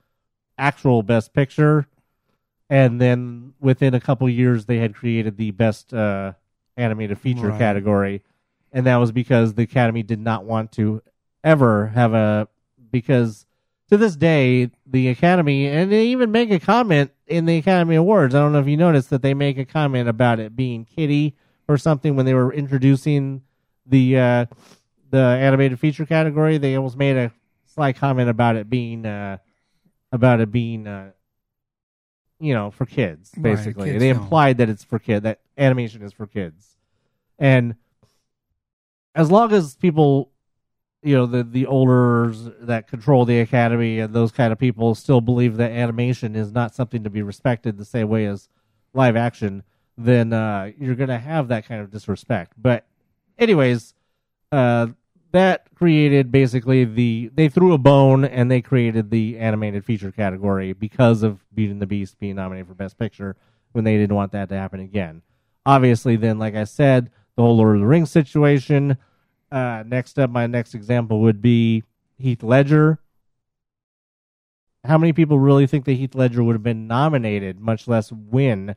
actual 0.57 1.01
best 1.03 1.33
picture, 1.33 1.87
and 2.69 2.99
then 3.01 3.53
within 3.59 3.93
a 3.93 3.99
couple 3.99 4.29
years 4.29 4.65
they 4.65 4.77
had 4.77 4.93
created 4.95 5.37
the 5.37 5.51
best 5.51 5.93
uh, 5.93 6.33
animated 6.75 7.17
feature 7.19 7.49
Right. 7.49 7.57
category, 7.57 8.21
and 8.71 8.85
that 8.85 8.97
was 8.97 9.11
because 9.11 9.53
the 9.55 9.63
Academy 9.63 10.03
did 10.03 10.19
not 10.19 10.43
want 10.45 10.71
to 10.73 11.01
ever 11.43 11.87
have 11.87 12.13
a 12.13 12.47
because 12.91 13.45
to 13.89 13.97
this 13.97 14.15
day 14.15 14.69
the 14.85 15.07
Academy 15.07 15.67
and 15.67 15.91
they 15.91 16.07
even 16.07 16.31
make 16.31 16.51
a 16.51 16.59
comment 16.59 17.11
in 17.27 17.45
the 17.45 17.57
Academy 17.57 17.95
Awards. 17.95 18.33
I 18.33 18.39
don't 18.39 18.51
know 18.53 18.59
if 18.59 18.67
you 18.67 18.77
noticed 18.77 19.09
that 19.09 19.21
they 19.21 19.33
make 19.33 19.57
a 19.57 19.65
comment 19.65 20.07
about 20.09 20.39
it 20.39 20.55
being 20.55 20.85
kitty 20.85 21.35
or 21.67 21.77
something 21.77 22.15
when 22.15 22.25
they 22.25 22.33
were 22.33 22.53
introducing 22.53 23.41
the 23.85 24.17
uh, 24.17 24.45
the 25.09 25.19
animated 25.19 25.79
feature 25.79 26.05
category. 26.05 26.57
They 26.57 26.75
almost 26.75 26.97
made 26.97 27.17
a 27.17 27.31
slight 27.65 27.95
comment 27.97 28.29
about 28.29 28.55
it 28.55 28.69
being 28.69 29.05
uh, 29.05 29.37
about 30.11 30.39
it 30.41 30.51
being 30.51 30.87
uh, 30.87 31.11
you 32.39 32.53
know 32.53 32.71
for 32.71 32.85
kids 32.85 33.31
Right, 33.35 33.55
basically. 33.55 33.91
kids 33.91 33.99
they 33.99 34.11
film. 34.11 34.23
implied 34.23 34.57
that 34.57 34.69
it's 34.69 34.83
for 34.83 34.99
kid 34.99 35.23
that 35.23 35.39
animation 35.57 36.01
is 36.01 36.13
for 36.13 36.27
kids, 36.27 36.77
and 37.39 37.75
as 39.15 39.31
long 39.31 39.51
as 39.51 39.75
people 39.75 40.31
you 41.03 41.15
know 41.15 41.25
the 41.25 41.43
the 41.43 41.65
olders 41.65 42.49
that 42.61 42.87
control 42.87 43.25
the 43.25 43.39
academy 43.39 43.99
and 43.99 44.13
those 44.13 44.31
kind 44.31 44.51
of 44.51 44.59
people 44.59 44.95
still 44.95 45.21
believe 45.21 45.57
that 45.57 45.71
animation 45.71 46.35
is 46.35 46.51
not 46.51 46.73
something 46.73 47.03
to 47.03 47.09
be 47.09 47.21
respected 47.21 47.77
the 47.77 47.85
same 47.85 48.09
way 48.09 48.25
as 48.25 48.49
live 48.93 49.15
action 49.15 49.63
then 49.97 50.33
uh 50.33 50.71
you're 50.79 50.95
gonna 50.95 51.19
have 51.19 51.47
that 51.47 51.67
kind 51.67 51.81
of 51.81 51.91
disrespect 51.91 52.53
but 52.57 52.85
anyways 53.37 53.93
uh 54.51 54.87
that 55.31 55.67
created 55.75 56.31
basically 56.31 56.85
the 56.85 57.29
they 57.33 57.49
threw 57.49 57.73
a 57.73 57.77
bone 57.77 58.25
and 58.25 58.49
they 58.49 58.61
created 58.61 59.11
the 59.11 59.37
animated 59.37 59.85
feature 59.85 60.11
category 60.11 60.73
because 60.73 61.23
of 61.23 61.45
Beauty 61.53 61.71
and 61.71 61.81
the 61.81 61.85
Beast 61.85 62.19
being 62.19 62.35
nominated 62.35 62.67
for 62.67 62.73
Best 62.73 62.97
Picture 62.97 63.35
when 63.73 63.83
they 63.83 63.97
didn't 63.97 64.15
want 64.15 64.31
that 64.31 64.49
to 64.49 64.55
happen 64.55 64.79
again. 64.79 65.21
Obviously, 65.65 66.15
then, 66.15 66.39
like 66.39 66.55
I 66.55 66.63
said, 66.63 67.11
the 67.35 67.43
whole 67.43 67.57
Lord 67.57 67.75
of 67.75 67.81
the 67.81 67.87
Rings 67.87 68.09
situation. 68.09 68.97
Uh, 69.51 69.83
next 69.85 70.19
up, 70.19 70.29
my 70.29 70.47
next 70.47 70.75
example 70.75 71.21
would 71.21 71.41
be 71.41 71.83
Heath 72.17 72.43
Ledger. 72.43 72.99
How 74.83 74.97
many 74.97 75.13
people 75.13 75.39
really 75.39 75.67
think 75.67 75.85
that 75.85 75.93
Heath 75.93 76.15
Ledger 76.15 76.43
would 76.43 76.53
have 76.53 76.63
been 76.63 76.87
nominated, 76.87 77.59
much 77.59 77.87
less 77.87 78.11
win, 78.11 78.75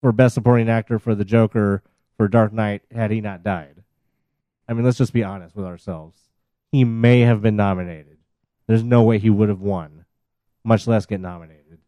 for 0.00 0.12
Best 0.12 0.34
Supporting 0.34 0.68
Actor 0.68 0.98
for 0.98 1.14
The 1.14 1.24
Joker 1.24 1.82
for 2.16 2.28
Dark 2.28 2.52
Knight 2.52 2.82
had 2.90 3.10
he 3.10 3.20
not 3.20 3.42
died? 3.42 3.82
I 4.68 4.72
mean, 4.72 4.84
let's 4.84 4.98
just 4.98 5.12
be 5.12 5.24
honest 5.24 5.56
with 5.56 5.66
ourselves. 5.66 6.16
He 6.70 6.84
may 6.84 7.20
have 7.20 7.42
been 7.42 7.56
nominated. 7.56 8.18
There's 8.66 8.84
no 8.84 9.02
way 9.02 9.18
he 9.18 9.30
would 9.30 9.48
have 9.48 9.60
won, 9.60 10.04
much 10.62 10.86
less 10.86 11.06
get 11.06 11.20
nominated. 11.20 11.78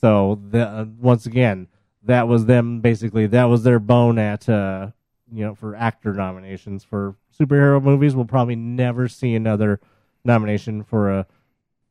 So 0.00 0.40
the, 0.50 0.66
uh, 0.66 0.84
once 0.98 1.24
again, 1.26 1.68
that 2.02 2.28
was 2.28 2.46
them 2.46 2.80
basically. 2.80 3.26
That 3.26 3.44
was 3.44 3.62
their 3.62 3.78
bone 3.78 4.18
at 4.18 4.48
uh, 4.48 4.90
you 5.32 5.44
know 5.44 5.54
for 5.54 5.74
actor 5.74 6.12
nominations 6.14 6.84
for 6.84 7.16
superhero 7.38 7.82
movies. 7.82 8.14
We'll 8.14 8.24
probably 8.26 8.56
never 8.56 9.08
see 9.08 9.34
another 9.34 9.80
nomination 10.24 10.82
for 10.84 11.10
a 11.10 11.26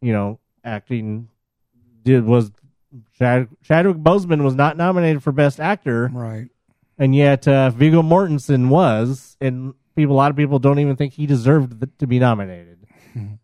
you 0.02 0.14
know 0.14 0.40
acting. 0.64 1.30
Did 2.04 2.26
was 2.26 2.52
Chad, 3.18 3.48
Chadwick 3.64 3.98
Boseman 3.98 4.44
was 4.44 4.56
not 4.56 4.78
nominated 4.78 5.24
for 5.24 5.32
best 5.32 5.60
actor 5.60 6.10
Right. 6.14 6.48
and 6.98 7.16
yet 7.16 7.48
uh, 7.48 7.72
Viggo 7.72 8.02
Mortensen 8.04 8.70
was, 8.70 9.36
and 9.42 9.74
people, 9.96 10.16
a 10.16 10.18
lot 10.18 10.30
of 10.32 10.38
people 10.38 10.60
don't 10.60 10.80
even 10.80 10.96
think 10.96 11.14
he 11.14 11.26
deserved 11.26 11.82
th- 11.82 11.92
to 11.98 12.08
be 12.08 12.20
nominated. 12.20 12.86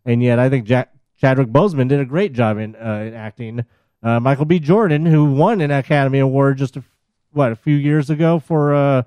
and 0.04 0.22
yet, 0.22 0.38
I 0.38 0.48
think 0.48 0.64
Jack, 0.66 0.94
Chadwick 1.18 1.48
Boseman 1.48 1.88
did 1.88 1.98
a 2.00 2.04
great 2.04 2.32
job 2.34 2.56
in, 2.58 2.76
uh, 2.76 3.04
in 3.08 3.14
acting. 3.14 3.64
Uh, 4.02 4.20
Michael 4.20 4.44
B. 4.44 4.58
Jordan, 4.58 5.04
who 5.06 5.24
won 5.32 5.60
an 5.60 5.70
Academy 5.70 6.20
Award 6.20 6.56
just 6.58 6.76
a, 6.76 6.84
what 7.32 7.52
a 7.52 7.56
few 7.56 7.76
years 7.76 8.10
ago 8.10 8.38
for 8.38 8.72
uh, 8.74 9.02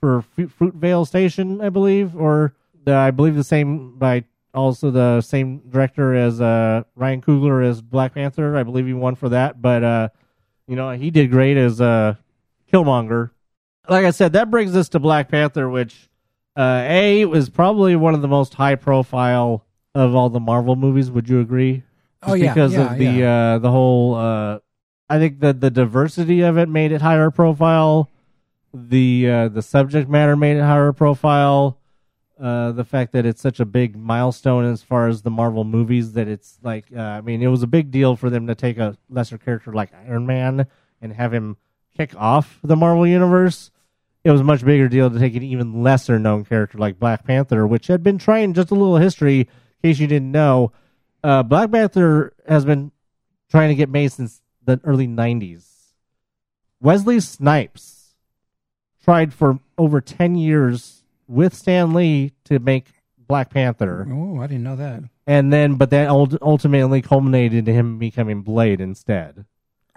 for 0.00 0.24
Fruitvale 0.36 1.06
Station, 1.06 1.60
I 1.60 1.68
believe, 1.68 2.16
or 2.16 2.54
the, 2.84 2.94
I 2.94 3.10
believe 3.10 3.36
the 3.36 3.44
same 3.44 3.98
by 3.98 4.24
also 4.52 4.90
the 4.90 5.20
same 5.20 5.58
director 5.68 6.14
as 6.14 6.40
uh, 6.40 6.82
Ryan 6.96 7.20
Coogler 7.20 7.68
as 7.68 7.80
Black 7.82 8.14
Panther. 8.14 8.56
I 8.56 8.62
believe 8.62 8.86
he 8.86 8.94
won 8.94 9.14
for 9.14 9.28
that, 9.28 9.62
but 9.62 9.84
uh, 9.84 10.08
you 10.66 10.76
know 10.76 10.90
he 10.90 11.10
did 11.10 11.30
great 11.30 11.56
as 11.56 11.80
uh, 11.80 12.14
Killmonger 12.72 13.30
like 13.90 14.04
I 14.04 14.10
said, 14.10 14.32
that 14.34 14.50
brings 14.50 14.74
us 14.76 14.88
to 14.90 14.98
Black 14.98 15.28
Panther, 15.28 15.68
which 15.68 16.08
uh, 16.56 16.84
a 16.86 17.24
was 17.26 17.50
probably 17.50 17.96
one 17.96 18.14
of 18.14 18.22
the 18.22 18.28
most 18.28 18.54
high 18.54 18.76
profile 18.76 19.64
of 19.94 20.14
all 20.14 20.30
the 20.30 20.40
Marvel 20.40 20.76
movies. 20.76 21.10
Would 21.10 21.28
you 21.28 21.40
agree? 21.40 21.82
Oh, 22.22 22.34
yeah, 22.34 22.52
because 22.52 22.74
yeah, 22.74 22.92
of 22.92 22.98
the 22.98 23.04
yeah. 23.04 23.54
uh, 23.54 23.58
the 23.58 23.70
whole. 23.70 24.14
Uh, 24.14 24.58
I 25.08 25.18
think 25.18 25.40
that 25.40 25.60
the 25.60 25.70
diversity 25.70 26.42
of 26.42 26.56
it 26.56 26.68
made 26.68 26.92
it 26.92 27.02
higher 27.02 27.30
profile. 27.30 28.08
The 28.72 29.28
uh, 29.28 29.48
the 29.48 29.62
subject 29.62 30.08
matter 30.08 30.36
made 30.36 30.56
it 30.56 30.62
higher 30.62 30.92
profile. 30.92 31.78
Uh, 32.40 32.72
the 32.72 32.84
fact 32.84 33.12
that 33.12 33.26
it's 33.26 33.42
such 33.42 33.60
a 33.60 33.66
big 33.66 33.94
milestone 33.96 34.64
as 34.64 34.82
far 34.82 35.08
as 35.08 35.20
the 35.20 35.30
Marvel 35.30 35.62
movies 35.62 36.14
that 36.14 36.26
it's 36.26 36.58
like, 36.62 36.86
uh, 36.96 36.98
I 36.98 37.20
mean, 37.20 37.42
it 37.42 37.48
was 37.48 37.62
a 37.62 37.66
big 37.66 37.90
deal 37.90 38.16
for 38.16 38.30
them 38.30 38.46
to 38.46 38.54
take 38.54 38.78
a 38.78 38.96
lesser 39.10 39.36
character 39.36 39.74
like 39.74 39.92
Iron 40.06 40.24
Man 40.24 40.66
and 41.02 41.12
have 41.12 41.34
him 41.34 41.58
kick 41.94 42.14
off 42.16 42.58
the 42.62 42.76
Marvel 42.76 43.06
universe. 43.06 43.70
It 44.24 44.30
was 44.30 44.40
a 44.40 44.44
much 44.44 44.64
bigger 44.64 44.88
deal 44.88 45.10
to 45.10 45.18
take 45.18 45.34
an 45.34 45.42
even 45.42 45.82
lesser 45.82 46.18
known 46.18 46.46
character 46.46 46.78
like 46.78 46.98
Black 46.98 47.26
Panther, 47.26 47.66
which 47.66 47.88
had 47.88 48.02
been 48.02 48.16
trying 48.16 48.54
just 48.54 48.70
a 48.70 48.74
little 48.74 48.96
history, 48.96 49.40
in 49.40 49.46
case 49.82 49.98
you 49.98 50.06
didn't 50.06 50.32
know. 50.32 50.72
Uh, 51.22 51.42
Black 51.42 51.70
Panther 51.70 52.32
has 52.48 52.64
been 52.64 52.90
trying 53.50 53.68
to 53.68 53.74
get 53.74 53.90
made 53.90 54.12
since 54.12 54.40
the 54.64 54.80
early 54.84 55.06
90s. 55.06 55.66
Wesley 56.80 57.20
Snipes 57.20 57.99
tried 59.02 59.32
for 59.32 59.58
over 59.78 60.00
10 60.00 60.34
years 60.36 61.02
with 61.26 61.54
Stan 61.54 61.92
Lee 61.92 62.32
to 62.44 62.58
make 62.58 62.88
Black 63.18 63.50
Panther. 63.50 64.06
Oh, 64.10 64.40
I 64.40 64.46
didn't 64.46 64.64
know 64.64 64.76
that. 64.76 65.04
And 65.26 65.52
then, 65.52 65.76
but 65.76 65.90
that 65.90 66.08
ultimately 66.08 67.02
culminated 67.02 67.68
in 67.68 67.74
him 67.74 67.98
becoming 67.98 68.42
Blade 68.42 68.80
instead. 68.80 69.44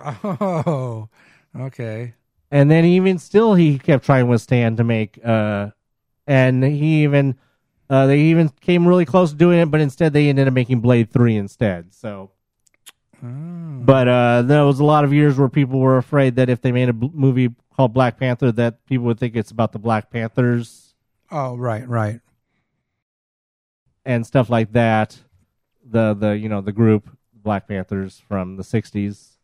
Oh, 0.03 1.09
okay. 1.57 2.13
And 2.51 2.69
then 2.69 2.85
even 2.85 3.17
still, 3.17 3.55
he 3.55 3.79
kept 3.79 4.05
trying 4.05 4.27
with 4.27 4.41
Stan 4.41 4.75
to 4.75 4.83
make, 4.83 5.19
uh, 5.25 5.69
and 6.27 6.63
he 6.63 7.03
even, 7.03 7.35
uh, 7.89 8.05
they 8.05 8.19
even 8.19 8.49
came 8.61 8.87
really 8.87 9.05
close 9.05 9.31
to 9.31 9.35
doing 9.37 9.59
it, 9.59 9.71
but 9.71 9.81
instead 9.81 10.13
they 10.13 10.29
ended 10.29 10.47
up 10.47 10.53
making 10.53 10.81
Blade 10.81 11.09
3 11.09 11.35
instead. 11.35 11.93
So, 11.93 12.31
But, 13.25 14.07
uh, 14.07 14.41
there 14.43 14.65
was 14.65 14.79
a 14.79 14.83
lot 14.83 15.03
of 15.05 15.13
years 15.13 15.37
where 15.37 15.47
people 15.49 15.79
were 15.79 15.97
afraid 15.97 16.35
that 16.35 16.49
if 16.49 16.61
they 16.61 16.71
made 16.71 16.89
a 16.89 16.93
b- 16.93 17.09
movie 17.13 17.49
called 17.75 17.93
Black 17.93 18.17
Panther, 18.19 18.51
that 18.51 18.85
people 18.85 19.05
would 19.05 19.17
think 19.19 19.35
it's 19.35 19.51
about 19.51 19.71
the 19.71 19.79
Black 19.79 20.09
Panthers 20.11 20.93
Oh, 21.31 21.55
right, 21.55 21.87
right. 21.87 22.19
and 24.05 24.25
stuff 24.25 24.49
like 24.49 24.71
that. 24.73 25.17
The 25.89 26.13
the 26.13 26.31
you 26.37 26.47
know 26.49 26.61
the 26.61 26.71
group 26.71 27.09
Black 27.33 27.67
Panthers 27.67 28.21
from 28.27 28.55
the 28.57 28.63
'60s, 28.63 29.37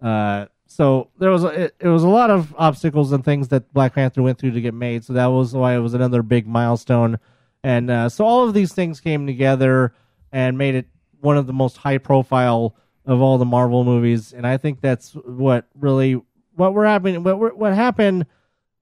Uh, 0.00 0.46
so 0.66 1.08
there 1.18 1.30
was 1.30 1.44
a, 1.44 1.48
it, 1.64 1.74
it 1.80 1.88
was 1.88 2.02
a 2.02 2.08
lot 2.08 2.30
of 2.30 2.54
obstacles 2.58 3.12
and 3.12 3.24
things 3.24 3.48
that 3.48 3.72
Black 3.72 3.94
Panther 3.94 4.22
went 4.22 4.38
through 4.38 4.50
to 4.52 4.60
get 4.60 4.74
made. 4.74 5.04
So 5.04 5.12
that 5.14 5.26
was 5.26 5.54
why 5.54 5.74
it 5.76 5.78
was 5.80 5.94
another 5.94 6.22
big 6.22 6.46
milestone. 6.46 7.18
And 7.62 7.90
uh, 7.90 8.08
so 8.08 8.24
all 8.24 8.46
of 8.46 8.52
these 8.52 8.72
things 8.74 9.00
came 9.00 9.26
together 9.26 9.94
and 10.32 10.58
made 10.58 10.74
it 10.74 10.86
one 11.20 11.36
of 11.38 11.46
the 11.46 11.52
most 11.52 11.78
high 11.78 11.98
profile 11.98 12.74
of 13.06 13.22
all 13.22 13.38
the 13.38 13.44
Marvel 13.44 13.84
movies. 13.84 14.32
And 14.32 14.46
I 14.46 14.56
think 14.56 14.80
that's 14.80 15.12
what 15.12 15.66
really 15.78 16.20
what 16.54 16.74
we're 16.74 16.86
happening. 16.86 17.22
What 17.22 17.56
what 17.56 17.74
happened? 17.74 18.26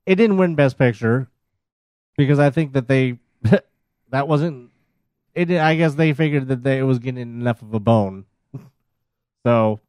It 0.07 0.17
didn't 0.17 0.39
win 0.39 0.55
Best 0.55 0.79
Picture 0.79 1.29
because 2.17 2.39
I 2.39 2.51
think 2.51 2.73
that 2.73 2.89
they 2.89 3.19
that 4.11 4.29
wasn't 4.29 4.71
it. 5.35 5.51
I 5.51 5.77
guess 5.77 5.95
they 5.95 6.13
figured 6.13 6.49
that 6.49 6.63
they, 6.63 6.79
it 6.79 6.83
was 6.83 6.99
getting 6.99 7.21
enough 7.21 7.63
of 7.63 7.75
a 7.75 7.81
bone. 7.81 8.25
so, 9.47 9.81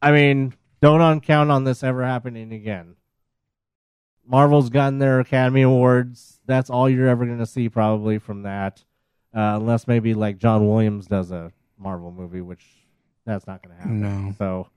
I 0.00 0.12
mean, 0.12 0.54
don't 0.80 1.20
count 1.20 1.50
on 1.50 1.64
this 1.64 1.82
ever 1.82 2.04
happening 2.04 2.52
again. 2.52 2.96
Marvel's 4.26 4.70
gotten 4.70 4.98
their 4.98 5.20
Academy 5.20 5.62
Awards. 5.62 6.40
That's 6.46 6.70
all 6.70 6.88
you're 6.88 7.08
ever 7.08 7.26
going 7.26 7.38
to 7.38 7.46
see 7.46 7.68
probably 7.68 8.18
from 8.18 8.42
that, 8.42 8.84
uh, 9.34 9.58
unless 9.60 9.88
maybe 9.88 10.14
like 10.14 10.38
John 10.38 10.68
Williams 10.68 11.06
does 11.06 11.30
a 11.32 11.52
Marvel 11.76 12.12
movie, 12.12 12.40
which 12.40 12.64
that's 13.26 13.46
not 13.46 13.62
going 13.62 13.76
to 13.76 13.82
happen. 13.82 14.00
No. 14.00 14.34
So, 14.38 14.68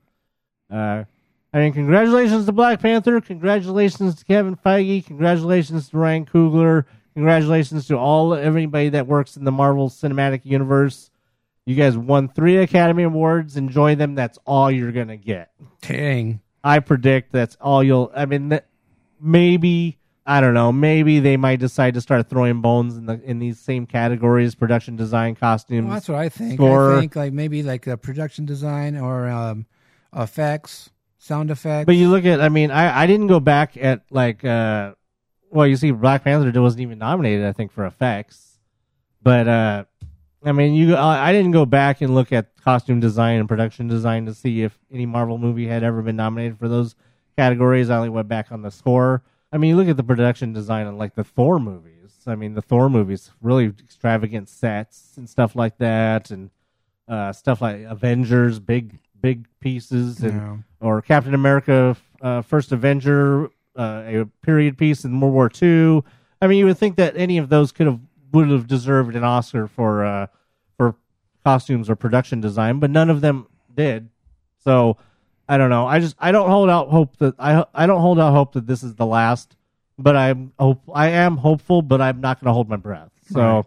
uh, 0.70 1.04
I 1.52 1.58
mean, 1.58 1.72
congratulations 1.72 2.46
to 2.46 2.52
Black 2.52 2.80
Panther. 2.80 3.20
Congratulations 3.20 4.16
to 4.16 4.24
Kevin 4.24 4.56
Feige. 4.56 5.06
Congratulations 5.06 5.88
to 5.88 5.96
Ryan 5.96 6.26
Coogler. 6.26 6.84
Congratulations 7.14 7.86
to 7.88 7.96
all 7.96 8.34
everybody 8.34 8.90
that 8.90 9.06
works 9.06 9.36
in 9.36 9.44
the 9.44 9.52
Marvel 9.52 9.88
Cinematic 9.88 10.42
Universe. 10.44 11.10
You 11.64 11.74
guys 11.74 11.96
won 11.96 12.28
three 12.28 12.58
Academy 12.58 13.04
Awards. 13.04 13.56
Enjoy 13.56 13.94
them. 13.94 14.14
That's 14.14 14.38
all 14.44 14.70
you're 14.70 14.92
gonna 14.92 15.16
get. 15.16 15.50
Dang. 15.80 16.40
I 16.62 16.80
predict 16.80 17.32
that's 17.32 17.56
all 17.60 17.82
you'll. 17.82 18.12
I 18.14 18.26
mean, 18.26 18.60
maybe 19.20 19.98
I 20.26 20.40
don't 20.40 20.54
know. 20.54 20.72
Maybe 20.72 21.20
they 21.20 21.36
might 21.36 21.60
decide 21.60 21.94
to 21.94 22.00
start 22.00 22.28
throwing 22.28 22.60
bones 22.60 22.96
in 22.96 23.06
the 23.06 23.20
in 23.22 23.38
these 23.38 23.60
same 23.60 23.86
categories: 23.86 24.54
production 24.54 24.96
design, 24.96 25.36
costumes. 25.36 25.86
Well, 25.86 25.94
that's 25.94 26.08
what 26.08 26.18
I 26.18 26.28
think. 26.28 26.54
Score. 26.54 26.96
I 26.96 27.00
think 27.00 27.14
like 27.14 27.32
maybe 27.32 27.62
like 27.62 27.86
a 27.86 27.96
production 27.96 28.44
design 28.44 28.96
or 28.96 29.28
um, 29.28 29.66
effects, 30.14 30.90
sound 31.18 31.50
effects. 31.50 31.86
But 31.86 31.96
you 31.96 32.08
look 32.08 32.24
at, 32.24 32.40
I 32.40 32.48
mean, 32.48 32.70
I, 32.70 33.02
I 33.02 33.06
didn't 33.06 33.28
go 33.28 33.38
back 33.38 33.76
at 33.76 34.02
like, 34.10 34.44
uh, 34.44 34.94
well, 35.50 35.66
you 35.66 35.76
see, 35.76 35.92
Black 35.92 36.24
Panther 36.24 36.60
wasn't 36.60 36.82
even 36.82 36.98
nominated, 36.98 37.46
I 37.46 37.52
think, 37.52 37.70
for 37.70 37.86
effects. 37.86 38.58
But 39.22 39.46
uh, 39.46 39.84
I 40.44 40.52
mean, 40.52 40.74
you, 40.74 40.96
I 40.96 41.28
I 41.28 41.32
didn't 41.32 41.52
go 41.52 41.66
back 41.66 42.00
and 42.00 42.14
look 42.14 42.32
at 42.32 42.56
costume 42.62 42.98
design 42.98 43.38
and 43.38 43.48
production 43.48 43.86
design 43.86 44.26
to 44.26 44.34
see 44.34 44.62
if 44.62 44.76
any 44.92 45.06
Marvel 45.06 45.38
movie 45.38 45.68
had 45.68 45.84
ever 45.84 46.02
been 46.02 46.16
nominated 46.16 46.58
for 46.58 46.68
those 46.68 46.96
categories. 47.36 47.90
I 47.90 47.96
only 47.96 48.08
went 48.08 48.26
back 48.26 48.50
on 48.50 48.62
the 48.62 48.70
score. 48.70 49.22
I 49.56 49.58
mean, 49.58 49.70
you 49.70 49.76
look 49.76 49.88
at 49.88 49.96
the 49.96 50.04
production 50.04 50.52
design 50.52 50.86
on 50.86 50.98
like 50.98 51.14
the 51.14 51.24
Thor 51.24 51.58
movies. 51.58 52.12
I 52.26 52.34
mean, 52.34 52.52
the 52.52 52.60
Thor 52.60 52.90
movies 52.90 53.30
really 53.40 53.72
extravagant 53.82 54.50
sets 54.50 55.14
and 55.16 55.26
stuff 55.26 55.56
like 55.56 55.78
that, 55.78 56.30
and 56.30 56.50
uh, 57.08 57.32
stuff 57.32 57.62
like 57.62 57.80
Avengers, 57.88 58.58
big 58.58 58.98
big 59.18 59.46
pieces, 59.60 60.22
and 60.22 60.34
Yeah. 60.34 60.56
or 60.86 61.00
Captain 61.00 61.32
America, 61.32 61.96
uh, 62.20 62.42
First 62.42 62.70
Avenger, 62.70 63.46
uh, 63.74 64.02
a 64.06 64.26
period 64.42 64.76
piece 64.76 65.06
in 65.06 65.18
World 65.18 65.32
War 65.32 65.50
II. 65.62 66.02
I 66.42 66.48
mean, 66.48 66.58
you 66.58 66.66
would 66.66 66.76
think 66.76 66.96
that 66.96 67.16
any 67.16 67.38
of 67.38 67.48
those 67.48 67.72
could 67.72 67.86
have 67.86 68.00
would 68.32 68.50
have 68.50 68.66
deserved 68.66 69.16
an 69.16 69.24
Oscar 69.24 69.66
for 69.68 70.04
uh, 70.04 70.26
for 70.76 70.96
costumes 71.46 71.88
or 71.88 71.96
production 71.96 72.42
design, 72.42 72.78
but 72.78 72.90
none 72.90 73.08
of 73.08 73.22
them 73.22 73.46
did. 73.74 74.10
So 74.62 74.98
I 75.48 75.58
don't 75.58 75.70
know. 75.70 75.86
I 75.86 76.00
just 76.00 76.16
I 76.18 76.32
don't 76.32 76.48
hold 76.50 76.68
out 76.68 76.88
hope 76.88 77.16
that 77.18 77.34
I 77.38 77.64
I 77.74 77.86
don't 77.86 78.00
hold 78.00 78.18
out 78.18 78.32
hope 78.32 78.52
that 78.54 78.66
this 78.66 78.82
is 78.82 78.94
the 78.94 79.06
last. 79.06 79.56
But 79.98 80.14
I'm 80.16 80.52
hope 80.58 80.82
I 80.92 81.08
am 81.08 81.36
hopeful, 81.38 81.80
but 81.82 82.00
I'm 82.00 82.20
not 82.20 82.40
going 82.40 82.48
to 82.50 82.52
hold 82.52 82.68
my 82.68 82.76
breath. 82.76 83.10
So 83.32 83.40
Right. 83.40 83.64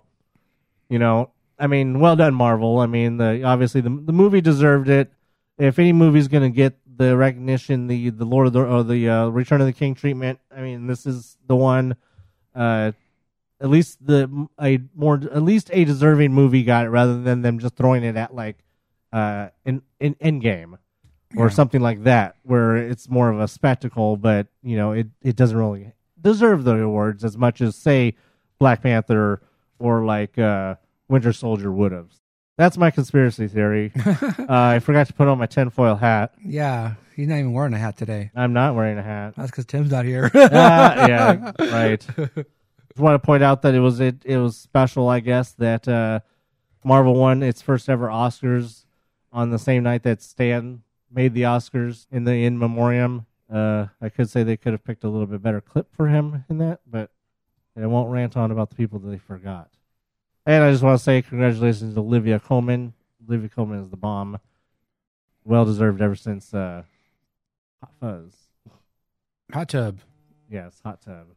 you 0.89 0.99
know, 0.99 1.31
I 1.57 1.67
mean, 1.67 1.99
well 1.99 2.15
done, 2.15 2.33
Marvel. 2.35 2.79
I 2.79 2.85
mean, 2.85 3.17
the 3.17 3.43
obviously 3.43 3.81
the 3.81 3.89
the 3.89 4.13
movie 4.13 4.41
deserved 4.41 4.89
it. 4.89 5.11
If 5.57 5.79
any 5.79 5.91
movie's 5.93 6.27
going 6.27 6.43
to 6.43 6.55
get 6.55 6.77
the 6.97 7.17
recognition, 7.17 7.87
the 7.87 8.09
the 8.11 8.25
Lord 8.25 8.47
of 8.47 8.53
the 8.53 8.61
or 8.61 8.83
the 8.83 9.09
uh, 9.09 9.27
Return 9.29 9.59
of 9.61 9.67
the 9.67 9.73
King 9.73 9.95
treatment, 9.95 10.39
I 10.55 10.61
mean, 10.61 10.85
this 10.87 11.05
is 11.05 11.37
the 11.47 11.55
one. 11.55 11.95
Uh, 12.53 12.91
at 13.61 13.69
least 13.69 14.05
the 14.05 14.47
a 14.61 14.79
more 14.95 15.15
at 15.15 15.41
least 15.41 15.69
a 15.73 15.83
deserving 15.83 16.31
movie 16.33 16.63
got 16.63 16.85
it 16.85 16.89
rather 16.89 17.19
than 17.21 17.41
them 17.41 17.59
just 17.59 17.75
throwing 17.75 18.03
it 18.03 18.15
at 18.15 18.33
like 18.33 18.57
uh 19.11 19.49
in 19.65 19.81
in 19.99 20.15
Endgame 20.15 20.77
or 21.35 21.45
Yeah. 21.45 21.49
something 21.53 21.81
like 21.81 22.03
that 22.03 22.35
where 22.43 22.75
it's 22.77 23.09
more 23.09 23.29
of 23.29 23.39
a 23.39 23.47
spectacle, 23.47 24.17
but 24.17 24.47
you 24.63 24.75
know 24.77 24.91
it 24.93 25.07
it 25.21 25.35
doesn't 25.35 25.57
really 25.57 25.93
deserve 26.19 26.63
the 26.63 26.75
awards 26.81 27.23
as 27.23 27.37
much 27.37 27.61
as 27.61 27.75
say 27.75 28.15
Black 28.59 28.81
Panther 28.83 29.41
or 29.79 30.05
like 30.05 30.37
uh, 30.37 30.75
Winter 31.07 31.31
Soldier 31.33 31.71
would 31.71 31.91
have. 31.91 32.11
That's 32.57 32.77
my 32.77 32.91
conspiracy 32.91 33.47
theory. 33.47 33.93
uh, 34.05 34.45
I 34.49 34.79
forgot 34.79 35.07
to 35.07 35.13
put 35.13 35.29
on 35.29 35.37
my 35.37 35.45
tinfoil 35.45 35.95
hat. 35.95 36.33
yeah, 36.43 36.95
he's 37.15 37.27
not 37.29 37.35
even 37.37 37.53
wearing 37.53 37.73
a 37.73 37.77
hat 37.77 37.95
today. 37.95 38.31
I'm 38.35 38.51
not 38.51 38.75
wearing 38.75 38.97
a 38.97 39.01
hat. 39.03 39.35
That's 39.37 39.49
because 39.49 39.65
Tim's 39.65 39.91
not 39.91 40.03
here. 40.03 40.29
Ah, 40.35 41.07
yeah, 41.07 41.51
right. 41.59 42.01
Just 42.01 42.97
want 42.99 43.15
to 43.21 43.25
point 43.25 43.43
out 43.43 43.61
that 43.61 43.75
it 43.75 43.79
was 43.79 44.01
it 44.01 44.25
it 44.25 44.37
was 44.37 44.57
special, 44.57 45.07
I 45.07 45.21
guess, 45.21 45.53
that 45.53 45.87
uh, 45.87 46.19
Marvel 46.83 47.13
won 47.15 47.43
its 47.43 47.61
first 47.61 47.87
ever 47.87 48.07
Oscars 48.07 48.83
on 49.31 49.51
the 49.51 49.59
same 49.59 49.83
night 49.83 50.03
that 50.03 50.21
Stan 50.21 50.81
made 51.11 51.33
the 51.33 51.43
Oscars 51.43 52.07
in 52.11 52.23
the 52.23 52.33
in 52.33 52.57
memoriam. 52.57 53.25
Uh, 53.51 53.87
I 54.01 54.09
could 54.09 54.29
say 54.29 54.43
they 54.43 54.57
could 54.57 54.73
have 54.73 54.83
picked 54.83 55.03
a 55.03 55.09
little 55.09 55.25
bit 55.25 55.41
better 55.41 55.61
clip 55.61 55.87
for 55.95 56.07
him 56.07 56.45
in 56.49 56.59
that, 56.59 56.81
but 56.85 57.09
I 57.81 57.87
won't 57.87 58.11
rant 58.11 58.37
on 58.37 58.51
about 58.51 58.69
the 58.69 58.75
people 58.75 58.99
that 58.99 59.09
they 59.09 59.17
forgot. 59.17 59.69
And 60.45 60.63
I 60.63 60.71
just 60.71 60.83
want 60.83 60.97
to 60.97 61.03
say 61.03 61.21
congratulations 61.21 61.93
to 61.93 61.99
Olivia 61.99 62.39
Colman. 62.39 62.93
Olivia 63.27 63.49
Colman 63.49 63.81
is 63.81 63.89
the 63.89 63.97
bomb. 63.97 64.39
Well 65.43 65.65
deserved 65.65 66.01
ever 66.01 66.15
since 66.15 66.53
uh, 66.53 66.83
Hot 67.81 67.93
Fuzz. 67.99 68.33
Hot 69.53 69.69
tub. 69.69 69.99
Yes, 70.49 70.79
hot 70.83 71.01
tub. 71.01 71.27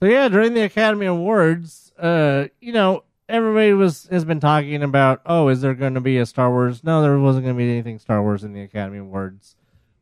So 0.00 0.06
yeah, 0.06 0.28
during 0.28 0.54
the 0.54 0.62
Academy 0.62 1.06
Awards, 1.06 1.92
uh, 1.98 2.46
you 2.60 2.72
know, 2.72 3.04
everybody 3.28 3.72
was 3.72 4.08
has 4.10 4.24
been 4.24 4.40
talking 4.40 4.82
about, 4.82 5.22
oh, 5.26 5.48
is 5.48 5.60
there 5.60 5.74
going 5.74 5.94
to 5.94 6.00
be 6.00 6.18
a 6.18 6.26
Star 6.26 6.50
Wars? 6.50 6.82
No, 6.84 7.02
there 7.02 7.18
wasn't 7.18 7.44
going 7.44 7.56
to 7.56 7.58
be 7.58 7.70
anything 7.70 7.98
Star 7.98 8.22
Wars 8.22 8.44
in 8.44 8.52
the 8.52 8.62
Academy 8.62 8.98
Awards, 8.98 9.56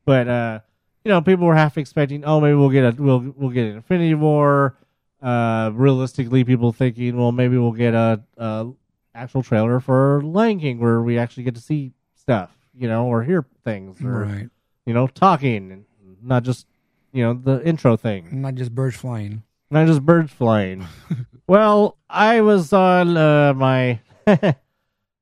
but 0.05 0.29
uh, 0.29 0.61
you 1.05 1.09
know, 1.11 1.21
people 1.23 1.47
were 1.47 1.55
half 1.55 1.79
expecting, 1.79 2.25
oh, 2.25 2.41
maybe 2.41 2.55
we'll 2.55 2.69
get 2.71 2.85
a 2.99 3.03
we'll 3.03 3.21
we'll 3.37 3.51
get 3.51 3.67
an 3.67 3.77
Infinity 3.77 4.15
War. 4.15 4.77
Uh, 5.23 5.71
realistically, 5.75 6.45
people 6.45 6.73
thinking, 6.73 7.15
well, 7.19 7.31
maybe 7.31 7.59
we'll 7.59 7.73
get 7.73 7.93
a, 7.93 8.23
a 8.39 8.71
actual 9.15 9.43
trailer 9.43 9.79
for 9.79 10.23
Lion 10.23 10.59
King 10.59 10.81
where 10.81 11.03
we 11.03 11.19
actually 11.19 11.43
get 11.43 11.55
to 11.57 11.61
see 11.61 11.93
stuff, 12.15 12.51
you 12.75 12.89
know, 12.89 13.05
or 13.05 13.23
hear 13.23 13.45
things, 13.63 14.03
or 14.03 14.25
Right. 14.25 14.49
you 14.87 14.95
know, 14.95 15.07
talking, 15.07 15.71
and 15.73 15.85
not 16.23 16.43
just 16.43 16.67
you 17.13 17.23
know 17.23 17.35
the 17.35 17.63
intro 17.67 17.97
thing 17.99 18.41
Not 18.41 18.55
just 18.55 18.75
birds 18.75 18.97
flying. 18.97 19.43
not 19.71 19.87
just 19.87 20.07
birds 20.07 20.33
flying. 20.33 20.87
well, 21.51 21.99
I 22.09 22.43
was 22.43 22.73
on 22.73 23.17
uh, 23.17 23.53
my, 23.55 23.99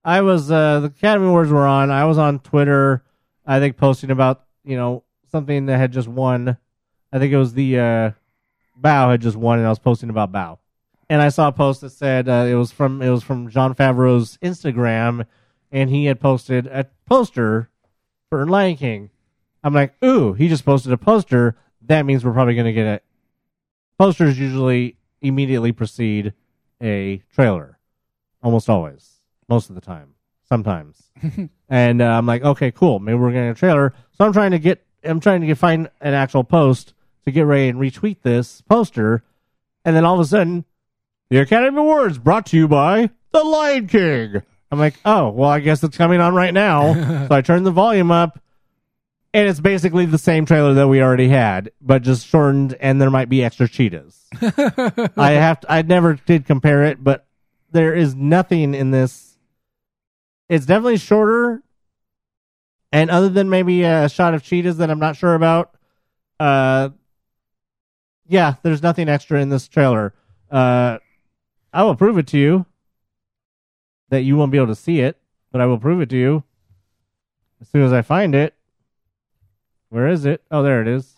I 0.05 0.21
was 0.21 0.51
uh, 0.51 0.81
the 0.81 0.89
Academy 0.89 1.27
Awards 1.27 1.51
were 1.51 1.67
on. 1.67 1.91
I 1.91 2.05
was 2.05 2.19
on 2.19 2.41
Twitter. 2.41 3.03
I 3.47 3.61
think 3.61 3.79
posting 3.79 4.11
about 4.11 4.45
you 4.63 4.77
know 4.77 5.05
something 5.31 5.65
that 5.65 5.79
had 5.79 5.91
just 5.91 6.07
won. 6.07 6.59
I 7.11 7.19
think 7.19 7.33
it 7.33 7.39
was 7.39 7.55
the 7.55 7.79
uh, 7.79 8.11
Bao 8.79 9.11
had 9.11 9.23
just 9.23 9.39
won, 9.39 9.57
and 9.57 9.67
I 9.67 9.71
was 9.71 9.79
posting 9.79 10.11
about 10.11 10.31
Bao. 10.31 10.59
And 11.09 11.23
I 11.23 11.31
saw 11.31 11.49
a 11.49 11.53
post 11.53 11.81
that 11.81 11.93
said 11.93 12.29
uh, 12.29 12.45
it 12.47 12.57
was 12.57 12.73
from 12.73 13.01
it 13.01 13.09
was 13.09 13.23
from 13.23 13.49
Jon 13.49 13.75
Favreau's 13.75 14.37
Instagram, 14.43 15.25
and 15.73 15.89
he 15.89 16.05
had 16.05 16.21
posted 16.21 16.67
a 16.67 16.85
poster 17.07 17.71
for 18.29 18.47
Lion 18.47 18.77
King. 18.77 19.09
I'm 19.65 19.73
like, 19.73 19.95
ooh, 20.05 20.35
he 20.35 20.51
just 20.51 20.67
posted 20.67 20.93
a 20.93 20.99
poster. 20.99 21.57
That 21.87 22.05
means 22.05 22.23
we're 22.23 22.35
probably 22.35 22.55
going 22.55 22.67
to 22.67 22.73
get 22.75 22.85
it 22.85 23.05
posters 23.99 24.39
usually 24.39 24.97
immediately 25.21 25.73
precede 25.73 26.33
a 26.83 27.23
trailer. 27.35 27.79
Almost 28.43 28.69
always. 28.69 29.21
Most 29.49 29.69
of 29.69 29.75
the 29.75 29.81
time. 29.81 30.15
Sometimes. 30.49 31.03
And 31.71 32.01
uh, 32.01 32.07
i'm 32.07 32.25
like 32.25 32.43
okay 32.43 32.71
cool. 32.71 32.99
Maybe 32.99 33.19
we're 33.19 33.31
getting 33.31 33.51
a 33.51 33.55
trailer. 33.55 33.93
So 34.17 34.25
i'm 34.25 34.33
trying 34.33 34.53
to 34.53 34.59
get 34.59 34.83
i'm 35.05 35.21
trying 35.21 35.43
to 35.43 35.47
get 35.47 35.59
find 35.59 35.91
an 36.01 36.15
actual 36.15 36.43
post 36.43 36.95
to 37.27 37.31
get 37.31 37.43
ready 37.43 37.69
and 37.69 37.79
retweet 37.79 38.23
this 38.23 38.63
poster. 38.63 39.23
And 39.85 39.95
then 39.95 40.07
all 40.07 40.15
of 40.15 40.21
a 40.21 40.25
sudden 40.25 40.65
the 41.29 41.41
academy 41.41 41.77
awards 41.77 42.17
brought 42.17 42.47
to 42.47 42.57
you 42.57 42.69
by 42.69 43.11
the 43.33 43.45
lion 43.45 43.87
king. 43.87 44.43
I'm 44.73 44.79
like 44.79 44.95
oh 45.05 45.29
well 45.29 45.51
i 45.51 45.61
guess 45.61 45.85
it's 45.85 45.99
coming 45.99 46.23
on 46.23 46.35
right 46.35 46.55
now. 46.55 46.95
So 47.29 47.35
i 47.35 47.43
turned 47.43 47.67
the 47.67 47.71
volume 47.71 48.11
up 48.11 48.39
and 49.35 49.49
it's 49.49 49.61
basically 49.61 50.07
the 50.07 50.19
same 50.19 50.47
trailer 50.47 50.75
that 50.75 50.89
we 50.89 51.03
already 51.03 51.29
had, 51.29 51.71
but 51.81 52.03
just 52.03 52.27
shortened, 52.27 52.75
and 52.81 53.01
there 53.01 53.11
might 53.11 53.29
be 53.29 53.45
extra 53.45 53.69
cheetahs. 53.69 54.27
I 55.17 55.33
have 55.33 55.61
to, 55.61 55.73
I 55.73 55.83
never 55.83 56.15
did 56.15 56.47
compare 56.47 56.85
it, 56.85 57.03
but 57.03 57.27
there 57.71 57.95
is 57.95 58.15
nothing 58.15 58.75
in 58.75 58.91
this. 58.91 59.37
It's 60.49 60.65
definitely 60.65 60.97
shorter, 60.97 61.63
And 62.91 63.11
other 63.11 63.29
than 63.29 63.51
maybe 63.51 63.83
a 63.83 64.09
shot 64.09 64.33
of 64.33 64.43
cheetahs 64.43 64.79
that 64.79 64.91
I'm 64.91 64.99
not 64.99 65.17
sure 65.17 65.35
about, 65.35 65.75
uh, 66.41 66.89
yeah, 68.27 68.55
there's 68.63 68.83
nothing 68.83 69.09
extra 69.09 69.41
in 69.41 69.51
this 69.51 69.69
trailer. 69.69 70.15
Uh, 70.51 70.99
I 71.73 71.83
will 71.83 71.97
prove 71.97 72.17
it 72.17 72.27
to 72.29 72.39
you 72.39 72.65
that 74.09 74.23
you 74.23 74.37
won't 74.37 74.53
be 74.53 74.59
able 74.59 74.69
to 74.69 74.75
see 74.75 75.01
it, 75.01 75.19
but 75.53 75.61
I 75.61 75.67
will 75.67 75.79
prove 75.79 76.01
it 76.01 76.09
to 76.11 76.17
you 76.17 76.45
as 77.61 77.69
soon 77.69 77.83
as 77.83 77.93
I 77.93 78.01
find 78.01 78.35
it. 78.35 78.55
Where 79.91 80.09
is 80.09 80.25
it? 80.25 80.43
Oh, 80.51 80.63
there 80.63 80.81
it 80.81 80.89
is. 80.89 81.18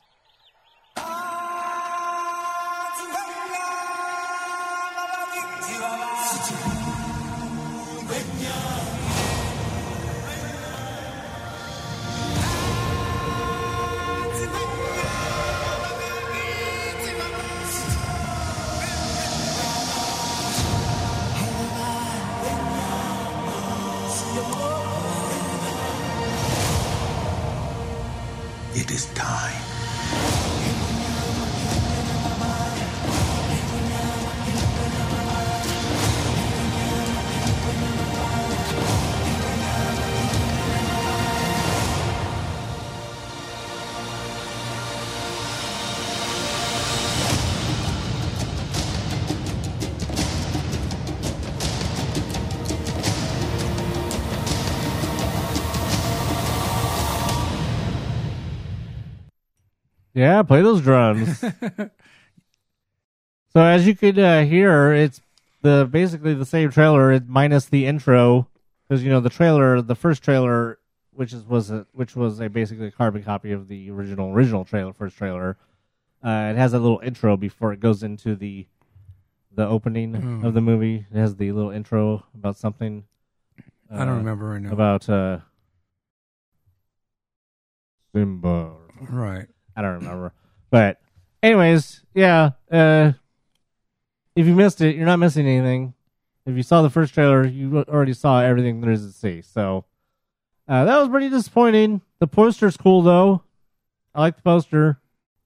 It 28.90 28.94
is 28.94 29.06
time. 29.14 29.69
Yeah, 60.20 60.42
play 60.42 60.60
those 60.60 60.82
drums. 60.82 61.40
so 63.54 63.56
as 63.56 63.86
you 63.86 63.96
could 63.96 64.18
uh, 64.18 64.42
hear, 64.42 64.92
it's 64.92 65.22
the 65.62 65.88
basically 65.90 66.34
the 66.34 66.44
same 66.44 66.70
trailer 66.70 67.18
minus 67.26 67.64
the 67.64 67.86
intro 67.86 68.46
because 68.86 69.02
you 69.02 69.08
know 69.08 69.20
the 69.20 69.30
trailer, 69.30 69.80
the 69.80 69.94
first 69.94 70.22
trailer, 70.22 70.78
which 71.12 71.32
is 71.32 71.46
was 71.46 71.70
a, 71.70 71.86
which 71.92 72.16
was 72.16 72.38
a 72.38 72.50
basically 72.50 72.88
a 72.88 72.90
carbon 72.90 73.22
copy 73.22 73.50
of 73.50 73.68
the 73.68 73.90
original 73.90 74.30
original 74.30 74.66
trailer, 74.66 74.92
first 74.92 75.16
trailer. 75.16 75.56
Uh, 76.22 76.52
it 76.52 76.56
has 76.58 76.74
a 76.74 76.78
little 76.78 77.00
intro 77.02 77.38
before 77.38 77.72
it 77.72 77.80
goes 77.80 78.02
into 78.02 78.36
the 78.36 78.66
the 79.54 79.66
opening 79.66 80.12
Hmm. 80.14 80.44
of 80.44 80.52
the 80.52 80.60
movie. 80.60 81.06
It 81.10 81.16
has 81.16 81.36
the 81.36 81.50
little 81.52 81.70
intro 81.70 82.26
about 82.34 82.58
something. 82.58 83.04
I 83.90 84.00
don't 84.04 84.08
uh, 84.08 84.16
remember 84.18 84.50
right 84.50 84.60
now. 84.60 84.72
about 84.72 85.08
uh, 85.08 85.38
Simba. 88.14 88.74
right. 89.08 89.48
I 89.80 89.82
don't 89.82 89.94
remember. 89.94 90.34
But 90.70 91.00
anyways, 91.42 92.02
yeah. 92.12 92.50
Uh, 92.70 93.12
if 94.36 94.46
you 94.46 94.54
missed 94.54 94.82
it, 94.82 94.94
you're 94.94 95.06
not 95.06 95.18
missing 95.18 95.46
anything. 95.46 95.94
If 96.44 96.54
you 96.54 96.62
saw 96.62 96.82
the 96.82 96.90
first 96.90 97.14
trailer, 97.14 97.46
you 97.46 97.78
already 97.88 98.12
saw 98.12 98.42
everything 98.42 98.82
there 98.82 98.90
is 98.90 99.06
to 99.06 99.12
see. 99.12 99.40
So 99.40 99.86
uh, 100.68 100.84
that 100.84 100.98
was 100.98 101.08
pretty 101.08 101.30
disappointing. 101.30 102.02
The 102.18 102.26
poster's 102.26 102.76
cool 102.76 103.00
though. 103.00 103.42
I 104.14 104.20
like 104.20 104.36
the 104.36 104.42
poster. 104.42 104.98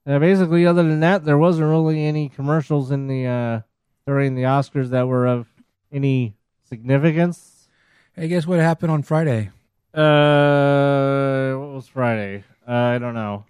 Uh, 0.04 0.18
basically, 0.18 0.66
other 0.66 0.82
than 0.82 1.00
that, 1.00 1.24
there 1.24 1.38
wasn't 1.38 1.68
really 1.68 2.04
any 2.04 2.28
commercials 2.28 2.90
in 2.90 3.06
the 3.06 3.26
uh, 3.26 3.60
during 4.06 4.34
the 4.34 4.42
Oscars 4.42 4.90
that 4.90 5.06
were 5.06 5.26
of 5.26 5.46
any 5.92 6.34
significance. 6.68 7.68
Hey, 8.14 8.26
guess 8.26 8.48
what 8.48 8.58
happened 8.58 8.90
on 8.90 9.04
Friday? 9.04 9.50
Uh, 9.94 11.54
what 11.54 11.70
was 11.70 11.86
Friday? 11.86 12.42
Uh, 12.66 12.72
I 12.72 12.98
don't 12.98 13.14
know. 13.14 13.44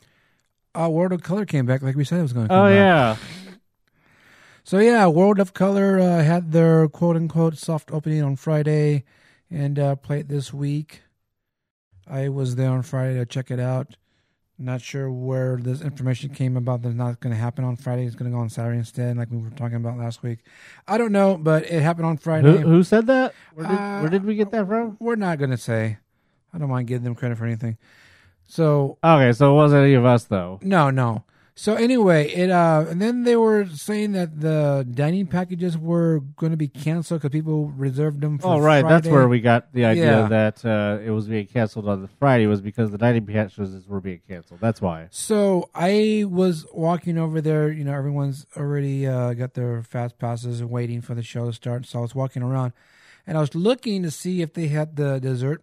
Uh, 0.74 0.88
World 0.88 1.12
of 1.12 1.22
Color 1.22 1.44
came 1.46 1.66
back 1.66 1.82
like 1.82 1.94
we 1.96 2.04
said 2.04 2.18
it 2.18 2.22
was 2.22 2.32
going 2.32 2.46
to 2.48 2.54
come 2.54 2.66
Oh 2.66 2.68
yeah. 2.68 3.16
So 4.64 4.78
yeah, 4.78 5.06
World 5.06 5.38
of 5.38 5.52
Color 5.52 6.00
uh, 6.00 6.22
had 6.22 6.52
their 6.52 6.88
quote 6.88 7.16
unquote 7.16 7.58
soft 7.58 7.90
opening 7.92 8.22
on 8.22 8.36
Friday 8.36 9.04
and 9.50 9.78
uh, 9.78 9.94
played 9.96 10.28
this 10.28 10.52
week. 10.54 11.02
I 12.08 12.28
was 12.28 12.56
there 12.56 12.70
on 12.70 12.82
Friday 12.82 13.14
to 13.18 13.26
check 13.26 13.50
it 13.50 13.60
out. 13.60 13.96
Not 14.56 14.80
sure 14.80 15.10
where 15.10 15.56
this 15.56 15.80
information 15.82 16.30
came 16.30 16.56
about 16.56 16.82
that's 16.82 16.94
not 16.94 17.18
going 17.20 17.34
to 17.34 17.38
happen 17.40 17.64
on 17.64 17.74
Friday. 17.76 18.06
It's 18.06 18.14
going 18.14 18.30
to 18.30 18.34
go 18.36 18.40
on 18.40 18.48
Saturday 18.48 18.78
instead, 18.78 19.16
like 19.16 19.28
we 19.30 19.38
were 19.38 19.50
talking 19.50 19.76
about 19.76 19.98
last 19.98 20.22
week. 20.22 20.40
I 20.86 20.96
don't 20.96 21.10
know, 21.12 21.36
but 21.36 21.64
it 21.64 21.82
happened 21.82 22.06
on 22.06 22.18
Friday. 22.18 22.58
Who, 22.58 22.68
who 22.68 22.82
said 22.84 23.06
that? 23.08 23.34
Where 23.54 23.66
did, 23.66 23.76
Uh, 23.76 23.98
where 24.00 24.10
did 24.10 24.24
we 24.24 24.36
get 24.36 24.52
that 24.52 24.66
from? 24.68 24.96
We're 25.00 25.16
not 25.16 25.38
going 25.38 25.50
to 25.50 25.56
say. 25.58 25.98
I 26.52 26.58
don't 26.58 26.70
mind 26.70 26.86
giving 26.86 27.02
them 27.04 27.16
credit 27.16 27.36
for 27.36 27.46
anything. 27.46 27.78
So 28.46 28.98
Okay, 29.02 29.32
so 29.32 29.52
it 29.52 29.54
wasn't 29.54 29.84
any 29.84 29.94
of 29.94 30.04
us 30.04 30.24
though. 30.24 30.58
No, 30.62 30.90
no. 30.90 31.24
So 31.56 31.76
anyway, 31.76 32.30
it 32.30 32.50
uh, 32.50 32.84
and 32.88 33.00
then 33.00 33.22
they 33.22 33.36
were 33.36 33.64
saying 33.66 34.10
that 34.12 34.40
the 34.40 34.84
dining 34.90 35.28
packages 35.28 35.78
were 35.78 36.18
going 36.36 36.50
to 36.50 36.56
be 36.56 36.66
canceled 36.66 37.20
because 37.22 37.30
people 37.32 37.68
reserved 37.68 38.20
them. 38.22 38.38
for 38.38 38.46
Oh 38.48 38.58
right, 38.58 38.82
that's 38.82 39.06
Friday. 39.06 39.10
where 39.12 39.28
we 39.28 39.40
got 39.40 39.72
the 39.72 39.84
idea 39.84 40.04
Yeah. 40.22 40.28
that 40.28 40.64
uh, 40.64 40.98
it 41.04 41.10
was 41.10 41.28
being 41.28 41.46
canceled 41.46 41.88
on 41.88 42.02
the 42.02 42.08
Friday 42.18 42.48
was 42.48 42.60
because 42.60 42.90
the 42.90 42.98
dining 42.98 43.24
packages 43.24 43.86
were 43.86 44.00
being 44.00 44.20
canceled. 44.26 44.58
That's 44.60 44.82
why. 44.82 45.06
So 45.12 45.70
I 45.76 46.24
was 46.28 46.66
walking 46.72 47.18
over 47.18 47.40
there. 47.40 47.70
You 47.70 47.84
know, 47.84 47.94
everyone's 47.94 48.46
already 48.56 49.06
uh, 49.06 49.34
got 49.34 49.54
their 49.54 49.84
fast 49.84 50.18
passes 50.18 50.60
and 50.60 50.70
waiting 50.70 51.02
for 51.02 51.14
the 51.14 51.22
show 51.22 51.46
to 51.46 51.52
start. 51.52 51.86
So 51.86 52.00
I 52.00 52.02
was 52.02 52.16
walking 52.16 52.42
around, 52.42 52.72
and 53.28 53.38
I 53.38 53.40
was 53.40 53.54
looking 53.54 54.02
to 54.02 54.10
see 54.10 54.42
if 54.42 54.54
they 54.54 54.66
had 54.66 54.96
the 54.96 55.20
dessert 55.20 55.62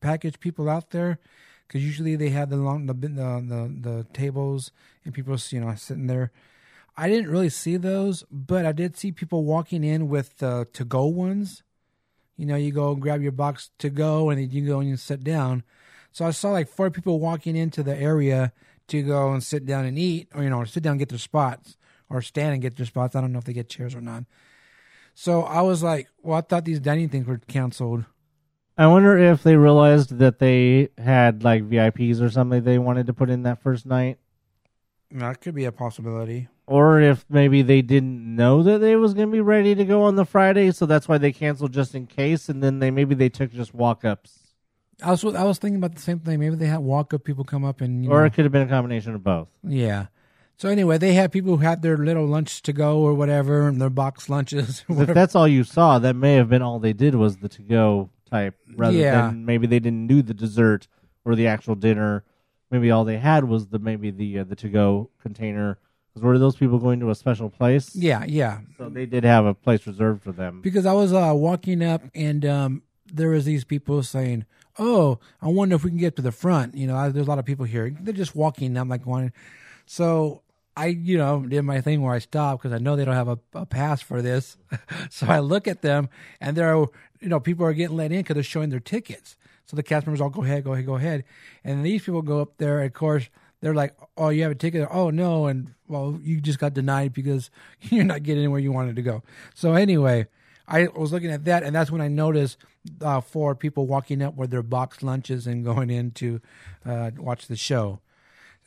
package 0.00 0.40
people 0.40 0.68
out 0.68 0.90
there, 0.90 1.20
because 1.68 1.84
usually 1.84 2.16
they 2.16 2.30
had 2.30 2.48
the 2.50 2.56
long 2.56 2.86
the, 2.86 2.94
the 2.94 3.08
the 3.08 3.74
the 3.80 4.06
tables 4.12 4.72
and 5.04 5.12
people 5.12 5.36
you 5.50 5.60
know 5.60 5.74
sitting 5.76 6.06
there. 6.06 6.32
I 6.96 7.08
didn't 7.08 7.30
really 7.30 7.50
see 7.50 7.76
those, 7.76 8.24
but 8.30 8.66
I 8.66 8.72
did 8.72 8.96
see 8.96 9.12
people 9.12 9.44
walking 9.44 9.84
in 9.84 10.08
with 10.08 10.38
the 10.38 10.66
to 10.72 10.84
go 10.84 11.04
ones. 11.04 11.62
You 12.36 12.46
know, 12.46 12.56
you 12.56 12.72
go 12.72 12.92
and 12.92 13.02
grab 13.02 13.22
your 13.22 13.32
box 13.32 13.70
to 13.78 13.90
go, 13.90 14.30
and 14.30 14.40
then 14.40 14.50
you 14.50 14.66
go 14.66 14.80
and 14.80 14.88
you 14.88 14.96
sit 14.96 15.22
down. 15.22 15.62
So 16.10 16.24
I 16.24 16.30
saw 16.30 16.50
like 16.50 16.68
four 16.68 16.90
people 16.90 17.20
walking 17.20 17.56
into 17.56 17.82
the 17.82 17.96
area 17.96 18.52
to 18.88 19.02
go 19.02 19.32
and 19.32 19.42
sit 19.42 19.66
down 19.66 19.84
and 19.84 19.98
eat, 19.98 20.28
or 20.34 20.42
you 20.42 20.50
know, 20.50 20.64
sit 20.64 20.82
down 20.82 20.92
and 20.92 20.98
get 20.98 21.10
their 21.10 21.18
spots, 21.18 21.76
or 22.08 22.22
stand 22.22 22.54
and 22.54 22.62
get 22.62 22.76
their 22.76 22.86
spots. 22.86 23.14
I 23.14 23.20
don't 23.20 23.32
know 23.32 23.38
if 23.38 23.44
they 23.44 23.52
get 23.52 23.68
chairs 23.68 23.94
or 23.94 24.00
not. 24.00 24.24
So 25.14 25.42
I 25.42 25.62
was 25.62 25.82
like, 25.82 26.08
well, 26.22 26.38
I 26.38 26.40
thought 26.40 26.64
these 26.64 26.80
dining 26.80 27.08
things 27.08 27.26
were 27.26 27.38
canceled. 27.38 28.04
I 28.78 28.86
wonder 28.86 29.18
if 29.18 29.42
they 29.42 29.56
realized 29.56 30.18
that 30.18 30.38
they 30.38 30.88
had 30.96 31.42
like 31.42 31.64
VIPs 31.68 32.20
or 32.22 32.30
something 32.30 32.62
they 32.62 32.78
wanted 32.78 33.06
to 33.08 33.12
put 33.12 33.28
in 33.28 33.42
that 33.42 33.60
first 33.60 33.84
night, 33.86 34.18
That 35.10 35.40
could 35.40 35.54
be 35.54 35.64
a 35.64 35.72
possibility. 35.72 36.48
or 36.66 37.00
if 37.00 37.24
maybe 37.28 37.62
they 37.62 37.82
didn't 37.82 38.36
know 38.36 38.62
that 38.62 38.78
they 38.78 38.94
was 38.94 39.14
going 39.14 39.28
to 39.28 39.32
be 39.32 39.40
ready 39.40 39.74
to 39.74 39.84
go 39.84 40.02
on 40.02 40.14
the 40.14 40.24
Friday, 40.24 40.70
so 40.70 40.86
that's 40.86 41.08
why 41.08 41.18
they 41.18 41.32
canceled 41.32 41.72
just 41.72 41.94
in 41.94 42.06
case, 42.06 42.48
and 42.48 42.62
then 42.62 42.78
they 42.78 42.90
maybe 42.92 43.14
they 43.16 43.28
took 43.28 43.52
just 43.52 43.74
walk 43.74 44.04
ups, 44.04 44.54
I 45.02 45.10
was 45.12 45.24
I 45.24 45.44
was 45.44 45.58
thinking 45.58 45.76
about 45.78 45.94
the 45.94 46.00
same 46.02 46.18
thing. 46.20 46.38
Maybe 46.40 46.56
they 46.56 46.66
had 46.66 46.78
walk 46.80 47.14
up 47.14 47.22
people 47.24 47.44
come 47.44 47.64
up 47.64 47.80
and 47.80 48.04
you 48.04 48.10
or 48.10 48.20
know, 48.20 48.24
it 48.26 48.34
could 48.34 48.44
have 48.44 48.52
been 48.52 48.62
a 48.66 48.68
combination 48.68 49.14
of 49.14 49.22
both. 49.24 49.48
yeah. 49.64 50.06
So 50.56 50.68
anyway, 50.68 50.98
they 50.98 51.12
had 51.14 51.30
people 51.30 51.56
who 51.56 51.62
had 51.62 51.82
their 51.82 51.96
little 51.96 52.26
lunch 52.26 52.62
to 52.62 52.72
go 52.72 52.98
or 52.98 53.14
whatever, 53.14 53.68
and 53.68 53.80
their 53.80 53.90
box 53.90 54.28
lunches. 54.28 54.84
Or 54.88 54.92
If 54.92 54.98
whatever. 54.98 55.14
that's 55.14 55.36
all 55.36 55.46
you 55.46 55.62
saw, 55.62 56.00
that 56.00 56.16
may 56.16 56.34
have 56.34 56.48
been 56.48 56.62
all 56.62 56.80
they 56.80 56.92
did 56.92 57.14
was 57.14 57.36
the 57.36 57.48
to 57.50 57.62
go 57.62 58.10
type, 58.28 58.54
rather 58.76 58.96
Yeah. 58.96 59.28
than 59.28 59.44
maybe 59.44 59.66
they 59.66 59.78
didn't 59.80 60.06
do 60.06 60.22
the 60.22 60.34
dessert 60.34 60.86
or 61.24 61.34
the 61.34 61.46
actual 61.46 61.74
dinner. 61.74 62.24
Maybe 62.70 62.90
all 62.90 63.04
they 63.04 63.18
had 63.18 63.44
was 63.44 63.68
the 63.68 63.78
maybe 63.78 64.10
the 64.10 64.40
uh, 64.40 64.44
the 64.44 64.56
to 64.56 64.68
go 64.68 65.10
container. 65.22 65.78
Because 66.12 66.22
were 66.24 66.38
those 66.38 66.56
people 66.56 66.78
going 66.78 67.00
to 67.00 67.10
a 67.10 67.14
special 67.14 67.48
place? 67.50 67.94
Yeah, 67.94 68.24
yeah. 68.26 68.60
So 68.76 68.88
they 68.88 69.06
did 69.06 69.24
have 69.24 69.44
a 69.46 69.54
place 69.54 69.86
reserved 69.86 70.22
for 70.22 70.32
them. 70.32 70.60
because 70.62 70.84
I 70.86 70.92
was 70.92 71.12
uh, 71.12 71.32
walking 71.34 71.82
up 71.82 72.02
and 72.14 72.44
um, 72.44 72.82
there 73.12 73.28
was 73.30 73.44
these 73.44 73.64
people 73.64 74.02
saying, 74.02 74.44
"Oh, 74.78 75.18
I 75.40 75.48
wonder 75.48 75.76
if 75.76 75.84
we 75.84 75.90
can 75.90 75.98
get 75.98 76.16
to 76.16 76.22
the 76.22 76.32
front." 76.32 76.74
You 76.74 76.86
know, 76.86 76.96
I, 76.96 77.08
there's 77.08 77.26
a 77.26 77.30
lot 77.30 77.38
of 77.38 77.44
people 77.46 77.64
here. 77.64 77.94
They're 78.00 78.12
just 78.14 78.34
walking. 78.36 78.76
I'm 78.76 78.88
like 78.88 79.04
going, 79.04 79.32
so 79.86 80.42
I, 80.76 80.86
you 80.86 81.18
know, 81.18 81.40
did 81.40 81.62
my 81.62 81.80
thing 81.80 82.02
where 82.02 82.14
I 82.14 82.18
stopped 82.20 82.62
because 82.62 82.74
I 82.74 82.78
know 82.78 82.94
they 82.96 83.04
don't 83.04 83.14
have 83.14 83.28
a, 83.28 83.38
a 83.54 83.66
pass 83.66 84.00
for 84.00 84.22
this. 84.22 84.56
so 85.10 85.26
I 85.26 85.40
look 85.40 85.66
at 85.66 85.82
them 85.82 86.08
and 86.40 86.56
there 86.56 86.76
are, 86.76 86.86
you 87.20 87.28
know, 87.28 87.40
people 87.40 87.64
are 87.64 87.72
getting 87.72 87.96
let 87.96 88.12
in 88.12 88.20
because 88.20 88.34
they're 88.34 88.42
showing 88.42 88.70
their 88.70 88.80
tickets. 88.80 89.36
So 89.66 89.76
the 89.76 89.82
cast 89.82 90.06
members 90.06 90.20
all 90.20 90.30
go 90.30 90.42
ahead, 90.42 90.64
go 90.64 90.72
ahead, 90.72 90.86
go 90.86 90.96
ahead, 90.96 91.24
and 91.62 91.84
these 91.84 92.02
people 92.02 92.22
go 92.22 92.40
up 92.40 92.56
there. 92.56 92.82
Of 92.82 92.94
course, 92.94 93.28
they're 93.60 93.74
like, 93.74 93.94
"Oh, 94.16 94.30
you 94.30 94.42
have 94.42 94.52
a 94.52 94.54
ticket? 94.54 94.88
Oh 94.90 95.10
no!" 95.10 95.46
And 95.46 95.74
well, 95.88 96.18
you 96.22 96.40
just 96.40 96.58
got 96.58 96.74
denied 96.74 97.12
because 97.12 97.50
you're 97.82 98.04
not 98.04 98.22
getting 98.22 98.50
where 98.50 98.60
you 98.60 98.72
wanted 98.72 98.96
to 98.96 99.02
go. 99.02 99.22
So 99.54 99.74
anyway, 99.74 100.26
I 100.66 100.88
was 100.88 101.12
looking 101.12 101.30
at 101.30 101.44
that, 101.44 101.62
and 101.62 101.74
that's 101.74 101.90
when 101.90 102.00
I 102.00 102.08
noticed 102.08 102.58
uh, 103.02 103.20
four 103.20 103.54
people 103.54 103.86
walking 103.86 104.22
up 104.22 104.36
with 104.36 104.50
their 104.50 104.62
boxed 104.62 105.02
lunches 105.02 105.46
and 105.46 105.64
going 105.64 105.90
in 105.90 106.12
to 106.12 106.40
uh, 106.86 107.10
watch 107.18 107.46
the 107.46 107.56
show. 107.56 108.00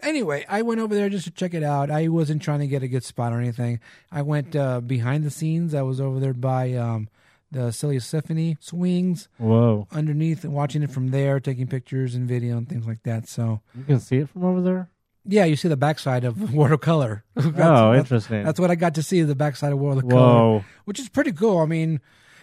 Anyway, 0.02 0.46
I 0.50 0.64
went 0.64 0.82
over 0.82 0.96
there 0.96 1.10
just 1.10 1.26
to 1.26 1.32
check 1.32 1.54
it 1.54 1.64
out. 1.64 1.92
I 1.92 2.08
wasn't 2.08 2.42
trying 2.42 2.60
to 2.60 2.68
get 2.68 2.82
a 2.82 2.88
good 2.88 3.04
spot 3.04 3.34
or 3.34 3.40
anything. 3.40 3.80
I 4.12 4.24
went 4.24 4.56
uh, 4.56 4.82
behind 4.82 5.24
the 5.24 5.30
scenes. 5.30 5.76
I 5.76 5.84
was 5.84 6.02
over 6.02 6.20
there 6.20 6.34
by 6.34 6.74
um, 6.74 7.08
the 7.52 7.72
Symphony 7.72 8.58
swings 8.62 9.28
Whoa. 9.38 9.88
underneath 9.92 10.44
and 10.44 10.54
watching 10.54 10.84
it 10.84 10.90
from 10.92 11.10
there, 11.10 11.40
taking 11.40 11.68
pictures 11.68 12.16
and 12.16 12.28
video 12.28 12.58
and 12.58 12.68
things 12.70 12.88
like 12.88 13.04
that. 13.04 13.28
So, 13.28 13.62
You 13.76 13.84
can 13.84 14.00
see 14.00 14.18
it 14.18 14.30
from 14.30 14.46
over 14.46 14.62
there? 14.62 14.90
yeah, 15.26 15.46
you 15.46 15.56
see 15.56 15.68
the 15.68 15.78
backside 15.78 16.24
of 16.24 16.54
World 16.54 16.72
of 16.72 16.82
Color. 16.82 17.24
That's- 17.36 17.54
oh, 17.58 17.92
that's- 17.92 18.00
interesting. 18.00 18.44
That's 18.44 18.60
what 18.60 18.72
I 18.72 18.76
got 18.76 18.96
to 18.96 19.04
see 19.04 19.22
the 19.22 19.36
backside 19.36 19.74
of 19.74 19.80
World 19.80 19.98
of 20.04 20.10
Color, 20.10 20.22
Whoa. 20.22 20.66
which 20.86 21.00
is 21.00 21.10
pretty 21.10 21.32
cool. 21.34 21.60
I 21.60 21.66
mean, 21.66 22.00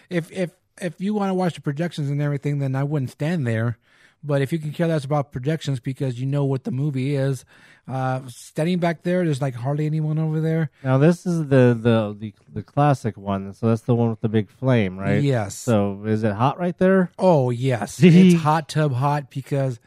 if 0.09 0.31
if 0.31 0.51
if 0.81 1.01
you 1.01 1.13
want 1.13 1.29
to 1.29 1.33
watch 1.33 1.55
the 1.55 1.61
projections 1.61 2.09
and 2.09 2.21
everything, 2.21 2.59
then 2.59 2.73
I 2.75 2.83
wouldn't 2.83 3.11
stand 3.11 3.45
there. 3.45 3.77
But 4.23 4.41
if 4.41 4.51
you 4.51 4.59
can 4.59 4.71
care 4.71 4.87
less 4.87 5.05
about 5.05 5.31
projections 5.31 5.79
because 5.79 6.19
you 6.19 6.25
know 6.25 6.43
what 6.43 6.65
the 6.65 6.71
movie 6.71 7.15
is, 7.15 7.45
uh, 7.87 8.21
standing 8.27 8.77
back 8.77 9.03
there, 9.03 9.23
there's 9.23 9.41
like 9.41 9.55
hardly 9.55 9.85
anyone 9.85 10.19
over 10.19 10.39
there. 10.39 10.69
Now 10.83 10.97
this 10.97 11.25
is 11.25 11.47
the, 11.47 11.77
the 11.79 12.15
the 12.19 12.33
the 12.53 12.63
classic 12.63 13.17
one, 13.17 13.53
so 13.53 13.67
that's 13.67 13.81
the 13.81 13.95
one 13.95 14.09
with 14.09 14.21
the 14.21 14.29
big 14.29 14.49
flame, 14.49 14.97
right? 14.99 15.23
Yes. 15.23 15.55
So 15.55 16.03
is 16.05 16.23
it 16.23 16.33
hot 16.33 16.59
right 16.59 16.77
there? 16.77 17.11
Oh 17.17 17.49
yes, 17.49 17.99
it's 18.03 18.41
hot 18.41 18.69
tub 18.69 18.93
hot 18.93 19.29
because, 19.31 19.79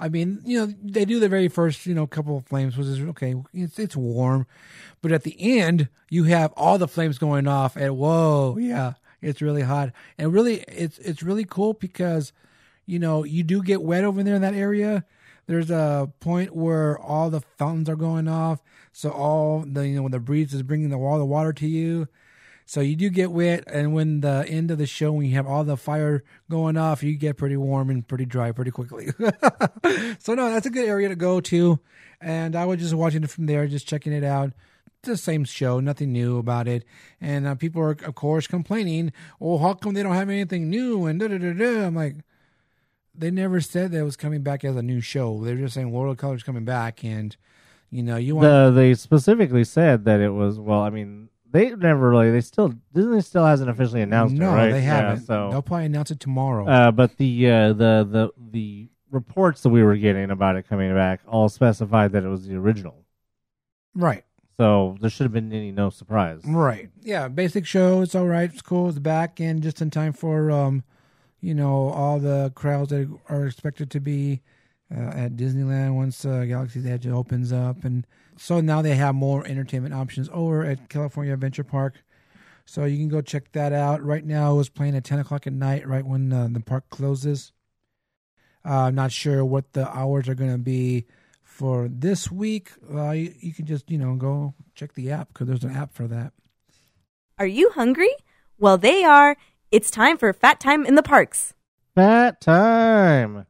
I 0.00 0.08
mean, 0.08 0.40
you 0.44 0.58
know, 0.58 0.72
they 0.82 1.04
do 1.04 1.20
the 1.20 1.28
very 1.28 1.48
first, 1.48 1.84
you 1.84 1.94
know, 1.94 2.06
couple 2.06 2.36
of 2.36 2.46
flames, 2.46 2.76
which 2.76 2.86
is 2.86 3.00
okay. 3.00 3.34
It's 3.52 3.78
it's 3.78 3.96
warm, 3.96 4.46
but 5.02 5.12
at 5.12 5.24
the 5.24 5.36
end 5.60 5.88
you 6.08 6.24
have 6.24 6.52
all 6.56 6.78
the 6.78 6.88
flames 6.88 7.18
going 7.18 7.46
off, 7.48 7.76
and 7.76 7.98
whoa, 7.98 8.56
yeah, 8.56 8.94
it's 9.20 9.42
really 9.42 9.62
hot, 9.62 9.90
and 10.16 10.32
really, 10.32 10.60
it's 10.68 10.98
it's 10.98 11.22
really 11.22 11.44
cool 11.44 11.74
because, 11.74 12.32
you 12.86 12.98
know, 12.98 13.24
you 13.24 13.42
do 13.42 13.62
get 13.62 13.82
wet 13.82 14.04
over 14.04 14.22
there 14.22 14.34
in 14.36 14.42
that 14.42 14.54
area. 14.54 15.04
There's 15.46 15.70
a 15.70 16.10
point 16.20 16.54
where 16.56 16.98
all 16.98 17.30
the 17.30 17.42
fountains 17.58 17.88
are 17.88 17.96
going 17.96 18.28
off, 18.28 18.62
so 18.92 19.10
all 19.10 19.64
the 19.66 19.86
you 19.86 19.96
know 19.96 20.02
when 20.02 20.12
the 20.12 20.20
breeze 20.20 20.54
is 20.54 20.62
bringing 20.62 20.88
the 20.88 20.96
all 20.96 21.18
the 21.18 21.24
water 21.24 21.52
to 21.52 21.66
you. 21.66 22.08
So 22.66 22.80
you 22.80 22.96
do 22.96 23.10
get 23.10 23.30
wet, 23.30 23.64
and 23.66 23.92
when 23.92 24.22
the 24.22 24.46
end 24.48 24.70
of 24.70 24.78
the 24.78 24.86
show, 24.86 25.12
when 25.12 25.26
you 25.26 25.34
have 25.34 25.46
all 25.46 25.64
the 25.64 25.76
fire 25.76 26.24
going 26.50 26.78
off, 26.78 27.02
you 27.02 27.14
get 27.16 27.36
pretty 27.36 27.58
warm 27.58 27.90
and 27.90 28.06
pretty 28.06 28.24
dry 28.24 28.52
pretty 28.52 28.70
quickly. 28.70 29.08
so 30.18 30.34
no, 30.34 30.50
that's 30.50 30.64
a 30.64 30.70
good 30.70 30.88
area 30.88 31.10
to 31.10 31.16
go 31.16 31.40
to. 31.42 31.78
And 32.22 32.56
I 32.56 32.64
was 32.64 32.80
just 32.80 32.94
watching 32.94 33.22
it 33.22 33.28
from 33.28 33.46
there, 33.46 33.66
just 33.66 33.86
checking 33.86 34.14
it 34.14 34.24
out. 34.24 34.52
The 35.02 35.18
same 35.18 35.44
show, 35.44 35.80
nothing 35.80 36.12
new 36.12 36.38
about 36.38 36.66
it. 36.66 36.86
And 37.20 37.46
uh, 37.46 37.54
people 37.54 37.82
are, 37.82 37.90
of 37.90 38.14
course, 38.14 38.46
complaining, 38.46 39.12
"Oh, 39.38 39.58
how 39.58 39.74
come 39.74 39.92
they 39.92 40.02
don't 40.02 40.14
have 40.14 40.30
anything 40.30 40.70
new?" 40.70 41.04
And 41.04 41.20
da 41.20 41.28
da 41.28 41.36
da 41.36 41.52
da. 41.52 41.86
I'm 41.86 41.94
like, 41.94 42.16
they 43.16 43.30
never 43.30 43.60
said 43.60 43.92
that 43.92 43.98
it 43.98 44.02
was 44.02 44.16
coming 44.16 44.42
back 44.42 44.64
as 44.64 44.76
a 44.76 44.82
new 44.82 45.00
show. 45.00 45.42
They 45.44 45.54
were 45.54 45.60
just 45.60 45.74
saying 45.74 45.90
World 45.90 46.12
of 46.12 46.18
Color's 46.18 46.42
coming 46.42 46.64
back, 46.64 47.04
and 47.04 47.36
you 47.90 48.02
know, 48.02 48.16
you 48.16 48.34
want 48.36 48.46
The, 48.46 48.72
they 48.74 48.94
specifically 48.94 49.64
said 49.64 50.04
that 50.04 50.20
it 50.20 50.30
was. 50.30 50.58
Well, 50.58 50.80
I 50.80 50.90
mean, 50.90 51.28
they 51.50 51.70
never 51.70 52.10
really. 52.10 52.30
They 52.30 52.40
still 52.40 52.74
Disney 52.92 53.20
still 53.20 53.46
hasn't 53.46 53.70
officially 53.70 54.02
announced 54.02 54.34
no, 54.34 54.52
it, 54.52 54.56
right? 54.56 54.72
they 54.72 54.80
haven't. 54.80 55.26
so 55.26 55.50
They'll 55.50 55.62
probably 55.62 55.86
announce 55.86 56.10
it 56.10 56.20
tomorrow. 56.20 56.66
Uh, 56.66 56.90
but 56.90 57.16
the 57.16 57.50
uh, 57.50 57.68
the 57.68 58.08
the 58.10 58.30
the 58.50 58.88
reports 59.10 59.62
that 59.62 59.68
we 59.68 59.82
were 59.82 59.96
getting 59.96 60.30
about 60.30 60.56
it 60.56 60.68
coming 60.68 60.92
back 60.92 61.20
all 61.28 61.48
specified 61.48 62.12
that 62.12 62.24
it 62.24 62.28
was 62.28 62.46
the 62.46 62.56
original. 62.56 63.04
right. 63.94 64.24
So 64.56 64.96
there 65.00 65.10
should 65.10 65.24
have 65.24 65.32
been 65.32 65.52
any 65.52 65.72
no 65.72 65.90
surprise. 65.90 66.40
Right. 66.44 66.88
Yeah. 67.02 67.26
Basic 67.26 67.66
show. 67.66 68.02
It's 68.02 68.14
all 68.14 68.26
right. 68.26 68.48
It's 68.48 68.62
cool. 68.62 68.88
It's 68.88 69.00
back 69.00 69.40
and 69.40 69.60
just 69.60 69.82
in 69.82 69.90
time 69.90 70.12
for 70.12 70.50
um, 70.52 70.84
you 71.44 71.54
know, 71.54 71.90
all 71.90 72.18
the 72.18 72.50
crowds 72.54 72.88
that 72.88 73.06
are 73.28 73.44
expected 73.44 73.90
to 73.90 74.00
be 74.00 74.40
uh, 74.90 75.10
at 75.10 75.36
Disneyland 75.36 75.94
once 75.94 76.24
uh, 76.24 76.46
Galaxy's 76.46 76.86
Edge 76.86 77.06
opens 77.06 77.52
up, 77.52 77.84
and 77.84 78.06
so 78.38 78.62
now 78.62 78.80
they 78.80 78.94
have 78.94 79.14
more 79.14 79.46
entertainment 79.46 79.92
options 79.92 80.30
over 80.32 80.64
at 80.64 80.88
California 80.88 81.34
Adventure 81.34 81.62
Park. 81.62 82.02
So 82.64 82.86
you 82.86 82.96
can 82.96 83.08
go 83.08 83.20
check 83.20 83.52
that 83.52 83.74
out. 83.74 84.02
Right 84.02 84.24
now, 84.24 84.52
it 84.52 84.56
was 84.56 84.70
playing 84.70 84.96
at 84.96 85.04
ten 85.04 85.18
o'clock 85.18 85.46
at 85.46 85.52
night, 85.52 85.86
right 85.86 86.06
when 86.06 86.32
uh, 86.32 86.48
the 86.50 86.60
park 86.60 86.88
closes. 86.88 87.52
Uh, 88.64 88.84
I'm 88.84 88.94
not 88.94 89.12
sure 89.12 89.44
what 89.44 89.74
the 89.74 89.86
hours 89.86 90.30
are 90.30 90.34
going 90.34 90.52
to 90.52 90.56
be 90.56 91.04
for 91.42 91.88
this 91.90 92.32
week. 92.32 92.70
You, 92.90 93.34
you 93.38 93.52
can 93.52 93.66
just 93.66 93.90
you 93.90 93.98
know 93.98 94.14
go 94.14 94.54
check 94.74 94.94
the 94.94 95.10
app 95.10 95.28
because 95.28 95.46
there's 95.46 95.64
an 95.64 95.76
app 95.76 95.92
for 95.92 96.08
that. 96.08 96.32
Are 97.38 97.46
you 97.46 97.68
hungry? 97.70 98.14
Well, 98.58 98.78
they 98.78 99.04
are. 99.04 99.36
It's 99.74 99.90
time 99.90 100.18
for 100.18 100.32
Fat 100.32 100.60
Time 100.60 100.86
in 100.86 100.94
the 100.94 101.02
Parks. 101.02 101.52
Fat 101.96 102.40
time. 102.40 103.44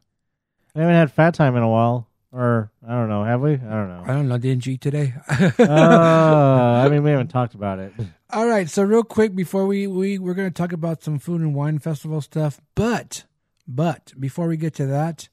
I 0.74 0.80
haven't 0.80 0.94
had 0.94 1.12
fat 1.12 1.34
time 1.34 1.54
in 1.54 1.62
a 1.62 1.68
while, 1.68 2.08
or 2.32 2.72
I 2.82 2.92
don't 2.92 3.10
know. 3.10 3.24
Have 3.24 3.42
we? 3.42 3.52
I 3.52 3.56
don't 3.56 3.88
know. 3.88 4.04
I 4.06 4.12
don't 4.14 4.28
know. 4.28 4.38
Didn't 4.38 4.64
you 4.64 4.72
eat 4.72 4.80
today? 4.80 5.12
uh, 5.28 5.52
I 5.68 6.88
mean, 6.88 7.02
we 7.02 7.10
haven't 7.10 7.28
talked 7.28 7.52
about 7.52 7.78
it. 7.78 7.92
All 8.30 8.46
right. 8.46 8.70
So 8.70 8.82
real 8.84 9.02
quick 9.02 9.34
before 9.34 9.66
we 9.66 9.86
we 9.86 10.18
we're 10.18 10.32
going 10.32 10.48
to 10.48 10.54
talk 10.54 10.72
about 10.72 11.02
some 11.02 11.18
food 11.18 11.42
and 11.42 11.54
wine 11.54 11.78
festival 11.78 12.22
stuff, 12.22 12.58
but 12.74 13.26
but 13.68 14.14
before 14.18 14.48
we 14.48 14.56
get 14.56 14.72
to 14.76 14.86
that, 14.86 15.28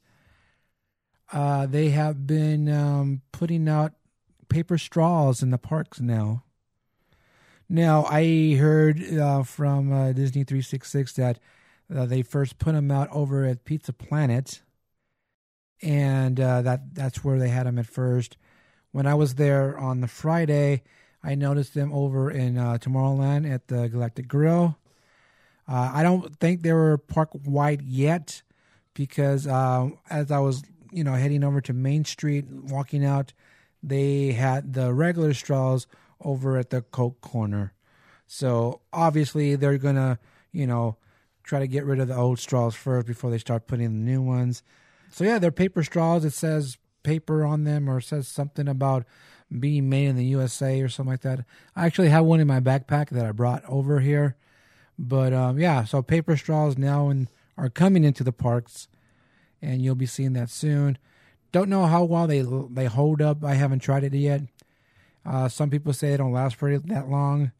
uh, 1.31 1.67
they 1.67 1.91
have 1.91 2.27
been 2.27 2.67
um, 2.67 3.21
putting 3.31 3.69
out 3.69 3.93
paper 4.49 4.77
straws 4.77 5.41
in 5.41 5.51
the 5.51 5.57
parks 5.57 6.01
now. 6.01 6.43
Now 7.73 8.03
I 8.03 8.55
heard 8.55 9.01
uh, 9.17 9.43
from 9.43 9.93
uh, 9.93 10.11
Disney 10.11 10.43
three 10.43 10.61
six 10.61 10.91
six 10.91 11.13
that 11.13 11.39
uh, 11.93 12.05
they 12.05 12.21
first 12.21 12.59
put 12.59 12.73
them 12.73 12.91
out 12.91 13.07
over 13.13 13.45
at 13.45 13.63
Pizza 13.63 13.93
Planet, 13.93 14.61
and 15.81 16.37
uh, 16.37 16.63
that 16.63 16.93
that's 16.93 17.23
where 17.23 17.39
they 17.39 17.47
had 17.47 17.67
them 17.67 17.79
at 17.79 17.85
first. 17.85 18.35
When 18.91 19.07
I 19.07 19.13
was 19.13 19.35
there 19.35 19.79
on 19.79 20.01
the 20.01 20.09
Friday, 20.09 20.83
I 21.23 21.35
noticed 21.35 21.73
them 21.73 21.93
over 21.93 22.29
in 22.29 22.57
uh, 22.57 22.77
Tomorrowland 22.77 23.49
at 23.49 23.69
the 23.69 23.87
Galactic 23.87 24.27
Grill. 24.27 24.77
Uh, 25.65 25.91
I 25.93 26.03
don't 26.03 26.37
think 26.41 26.63
they 26.63 26.73
were 26.73 26.97
park 26.97 27.29
wide 27.45 27.83
yet 27.83 28.41
because 28.93 29.47
as 29.47 30.29
I 30.29 30.39
was, 30.39 30.61
you 30.91 31.05
know, 31.05 31.13
heading 31.13 31.45
over 31.45 31.61
to 31.61 31.71
Main 31.71 32.03
Street, 32.03 32.47
walking 32.49 33.05
out, 33.05 33.31
they 33.81 34.33
had 34.33 34.73
the 34.73 34.93
regular 34.93 35.33
straws 35.33 35.87
over 36.23 36.57
at 36.57 36.69
the 36.69 36.81
Coke 36.81 37.21
corner. 37.21 37.73
So 38.27 38.81
obviously 38.93 39.55
they're 39.55 39.77
gonna, 39.77 40.19
you 40.51 40.67
know, 40.67 40.97
try 41.43 41.59
to 41.59 41.67
get 41.67 41.85
rid 41.85 41.99
of 41.99 42.07
the 42.07 42.15
old 42.15 42.39
straws 42.39 42.75
first 42.75 43.07
before 43.07 43.29
they 43.29 43.37
start 43.37 43.67
putting 43.67 43.85
in 43.85 44.05
the 44.05 44.11
new 44.11 44.21
ones. 44.21 44.63
So 45.09 45.23
yeah, 45.23 45.39
they're 45.39 45.51
paper 45.51 45.83
straws. 45.83 46.23
It 46.23 46.33
says 46.33 46.77
paper 47.03 47.43
on 47.43 47.63
them 47.63 47.89
or 47.89 47.99
says 47.99 48.27
something 48.27 48.67
about 48.67 49.05
being 49.59 49.89
made 49.89 50.07
in 50.07 50.15
the 50.15 50.25
USA 50.25 50.81
or 50.81 50.87
something 50.87 51.11
like 51.11 51.21
that. 51.21 51.43
I 51.75 51.85
actually 51.85 52.09
have 52.09 52.25
one 52.25 52.39
in 52.39 52.47
my 52.47 52.59
backpack 52.59 53.09
that 53.09 53.25
I 53.25 53.31
brought 53.31 53.63
over 53.67 53.99
here. 53.99 54.37
But 54.97 55.33
um, 55.33 55.59
yeah, 55.59 55.83
so 55.83 56.01
paper 56.01 56.37
straws 56.37 56.77
now 56.77 57.09
and 57.09 57.27
are 57.57 57.69
coming 57.69 58.03
into 58.03 58.23
the 58.23 58.31
parks, 58.31 58.87
and 59.61 59.81
you'll 59.81 59.95
be 59.95 60.05
seeing 60.05 60.33
that 60.33 60.49
soon. 60.49 60.97
Don't 61.51 61.69
know 61.69 61.85
how 61.85 62.03
well 62.03 62.27
they 62.27 62.45
they 62.69 62.85
hold 62.85 63.21
up. 63.21 63.43
I 63.43 63.55
haven't 63.55 63.79
tried 63.79 64.03
it 64.03 64.13
yet. 64.13 64.43
Uh, 65.25 65.47
some 65.47 65.69
people 65.69 65.93
say 65.93 66.11
they 66.11 66.17
don't 66.17 66.33
last 66.33 66.57
pretty 66.57 66.77
that 66.87 67.09
long, 67.09 67.51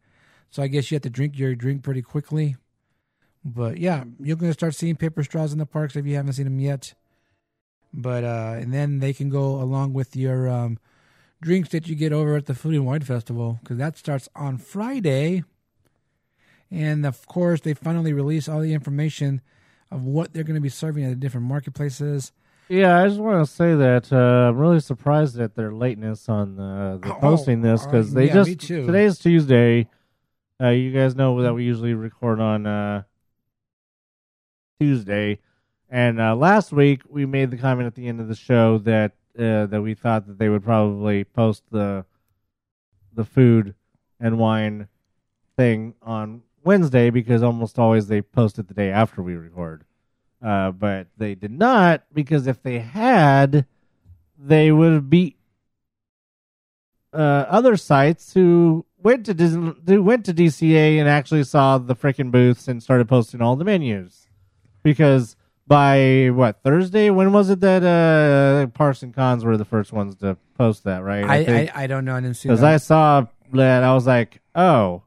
so 0.50 0.62
I 0.62 0.66
guess 0.66 0.90
you 0.90 0.96
have 0.96 1.02
to 1.02 1.10
drink 1.10 1.38
your 1.38 1.54
drink 1.54 1.82
pretty 1.82 2.02
quickly. 2.02 2.56
But 3.44 3.78
yeah, 3.78 4.04
you're 4.20 4.36
gonna 4.36 4.52
start 4.52 4.74
seeing 4.74 4.96
paper 4.96 5.22
straws 5.22 5.52
in 5.52 5.58
the 5.58 5.66
parks 5.66 5.96
if 5.96 6.06
you 6.06 6.16
haven't 6.16 6.34
seen 6.34 6.44
them 6.44 6.60
yet. 6.60 6.94
But 7.92 8.24
uh, 8.24 8.56
and 8.58 8.72
then 8.72 9.00
they 9.00 9.12
can 9.12 9.28
go 9.28 9.60
along 9.60 9.92
with 9.92 10.16
your 10.16 10.48
um, 10.48 10.78
drinks 11.42 11.68
that 11.70 11.88
you 11.88 11.94
get 11.94 12.12
over 12.12 12.36
at 12.36 12.46
the 12.46 12.54
Food 12.54 12.74
and 12.74 12.86
Wine 12.86 13.02
Festival 13.02 13.58
because 13.62 13.76
that 13.76 13.98
starts 13.98 14.28
on 14.34 14.56
Friday. 14.58 15.44
And 16.70 17.04
of 17.04 17.26
course, 17.26 17.60
they 17.60 17.74
finally 17.74 18.14
release 18.14 18.48
all 18.48 18.60
the 18.60 18.72
information 18.72 19.42
of 19.90 20.04
what 20.04 20.32
they're 20.32 20.44
going 20.44 20.54
to 20.54 20.60
be 20.60 20.70
serving 20.70 21.04
at 21.04 21.10
the 21.10 21.16
different 21.16 21.46
marketplaces. 21.46 22.32
Yeah, 22.72 23.02
I 23.02 23.06
just 23.06 23.20
want 23.20 23.46
to 23.46 23.52
say 23.52 23.74
that 23.74 24.10
uh, 24.10 24.48
I'm 24.48 24.56
really 24.56 24.80
surprised 24.80 25.38
at 25.38 25.54
their 25.54 25.74
lateness 25.74 26.26
on 26.26 26.58
uh, 26.58 26.96
the 27.02 27.12
Oh, 27.14 27.18
posting 27.20 27.60
this 27.60 27.84
because 27.84 28.12
uh, 28.12 28.18
they 28.18 28.28
yeah, 28.28 28.32
just 28.32 28.48
me 28.48 28.54
too. 28.56 28.86
today's 28.86 29.18
Tuesday. 29.18 29.90
Uh, 30.58 30.68
you 30.70 30.90
guys 30.90 31.14
know 31.14 31.42
that 31.42 31.52
we 31.52 31.64
usually 31.64 31.92
record 31.92 32.40
on 32.40 32.66
uh, 32.66 33.02
Tuesday, 34.80 35.38
and 35.90 36.18
uh, 36.18 36.34
last 36.34 36.72
week 36.72 37.02
we 37.10 37.26
made 37.26 37.50
the 37.50 37.58
comment 37.58 37.86
at 37.86 37.94
the 37.94 38.08
end 38.08 38.22
of 38.22 38.28
the 38.28 38.34
show 38.34 38.78
that 38.78 39.12
uh, 39.38 39.66
that 39.66 39.82
we 39.82 39.92
thought 39.92 40.26
that 40.26 40.38
they 40.38 40.48
would 40.48 40.64
probably 40.64 41.24
post 41.24 41.64
the 41.70 42.06
the 43.12 43.26
food 43.26 43.74
and 44.18 44.38
wine 44.38 44.88
thing 45.58 45.92
on 46.00 46.40
Wednesday 46.64 47.10
because 47.10 47.42
almost 47.42 47.78
always 47.78 48.06
they 48.06 48.22
post 48.22 48.58
it 48.58 48.68
the 48.68 48.72
day 48.72 48.90
after 48.90 49.22
we 49.22 49.34
record. 49.34 49.84
Uh, 50.42 50.72
but 50.72 51.06
they 51.16 51.34
did 51.34 51.52
not 51.52 52.02
because 52.12 52.46
if 52.46 52.62
they 52.62 52.80
had, 52.80 53.64
they 54.36 54.72
would 54.72 54.92
have 54.92 55.10
beat 55.10 55.36
uh, 57.12 57.44
other 57.48 57.76
sites 57.76 58.32
who 58.32 58.84
went 58.98 59.26
to 59.26 59.34
Disney, 59.34 59.98
went 59.98 60.24
to 60.24 60.34
DCA 60.34 60.98
and 60.98 61.08
actually 61.08 61.44
saw 61.44 61.78
the 61.78 61.94
freaking 61.94 62.30
booths 62.30 62.66
and 62.66 62.82
started 62.82 63.08
posting 63.08 63.40
all 63.40 63.54
the 63.54 63.64
menus 63.64 64.28
because 64.82 65.36
by 65.66 66.30
what 66.32 66.62
Thursday? 66.62 67.10
When 67.10 67.32
was 67.32 67.50
it 67.50 67.60
that 67.60 67.82
uh, 67.84 68.66
Parson 68.68 69.12
Cons 69.12 69.44
were 69.44 69.56
the 69.56 69.64
first 69.64 69.92
ones 69.92 70.16
to 70.16 70.36
post 70.58 70.84
that? 70.84 71.02
Right? 71.04 71.24
I, 71.24 71.70
I, 71.72 71.84
I 71.84 71.86
don't 71.86 72.04
know. 72.04 72.16
I 72.16 72.20
didn't 72.20 72.36
see 72.36 72.48
because. 72.48 72.62
I 72.62 72.76
saw 72.78 73.26
that 73.52 73.82
I 73.82 73.94
was 73.94 74.06
like, 74.06 74.40
oh, 74.54 75.02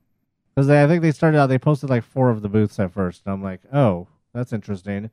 because 0.54 0.70
I 0.70 0.88
think 0.88 1.02
they 1.02 1.12
started 1.12 1.38
out. 1.38 1.48
They 1.48 1.60
posted 1.60 1.90
like 1.90 2.04
four 2.04 2.30
of 2.30 2.42
the 2.42 2.50
booths 2.50 2.80
at 2.80 2.94
first, 2.94 3.24
and 3.26 3.34
I'm 3.34 3.44
like, 3.44 3.62
oh, 3.74 4.08
that's 4.34 4.54
interesting. 4.54 5.12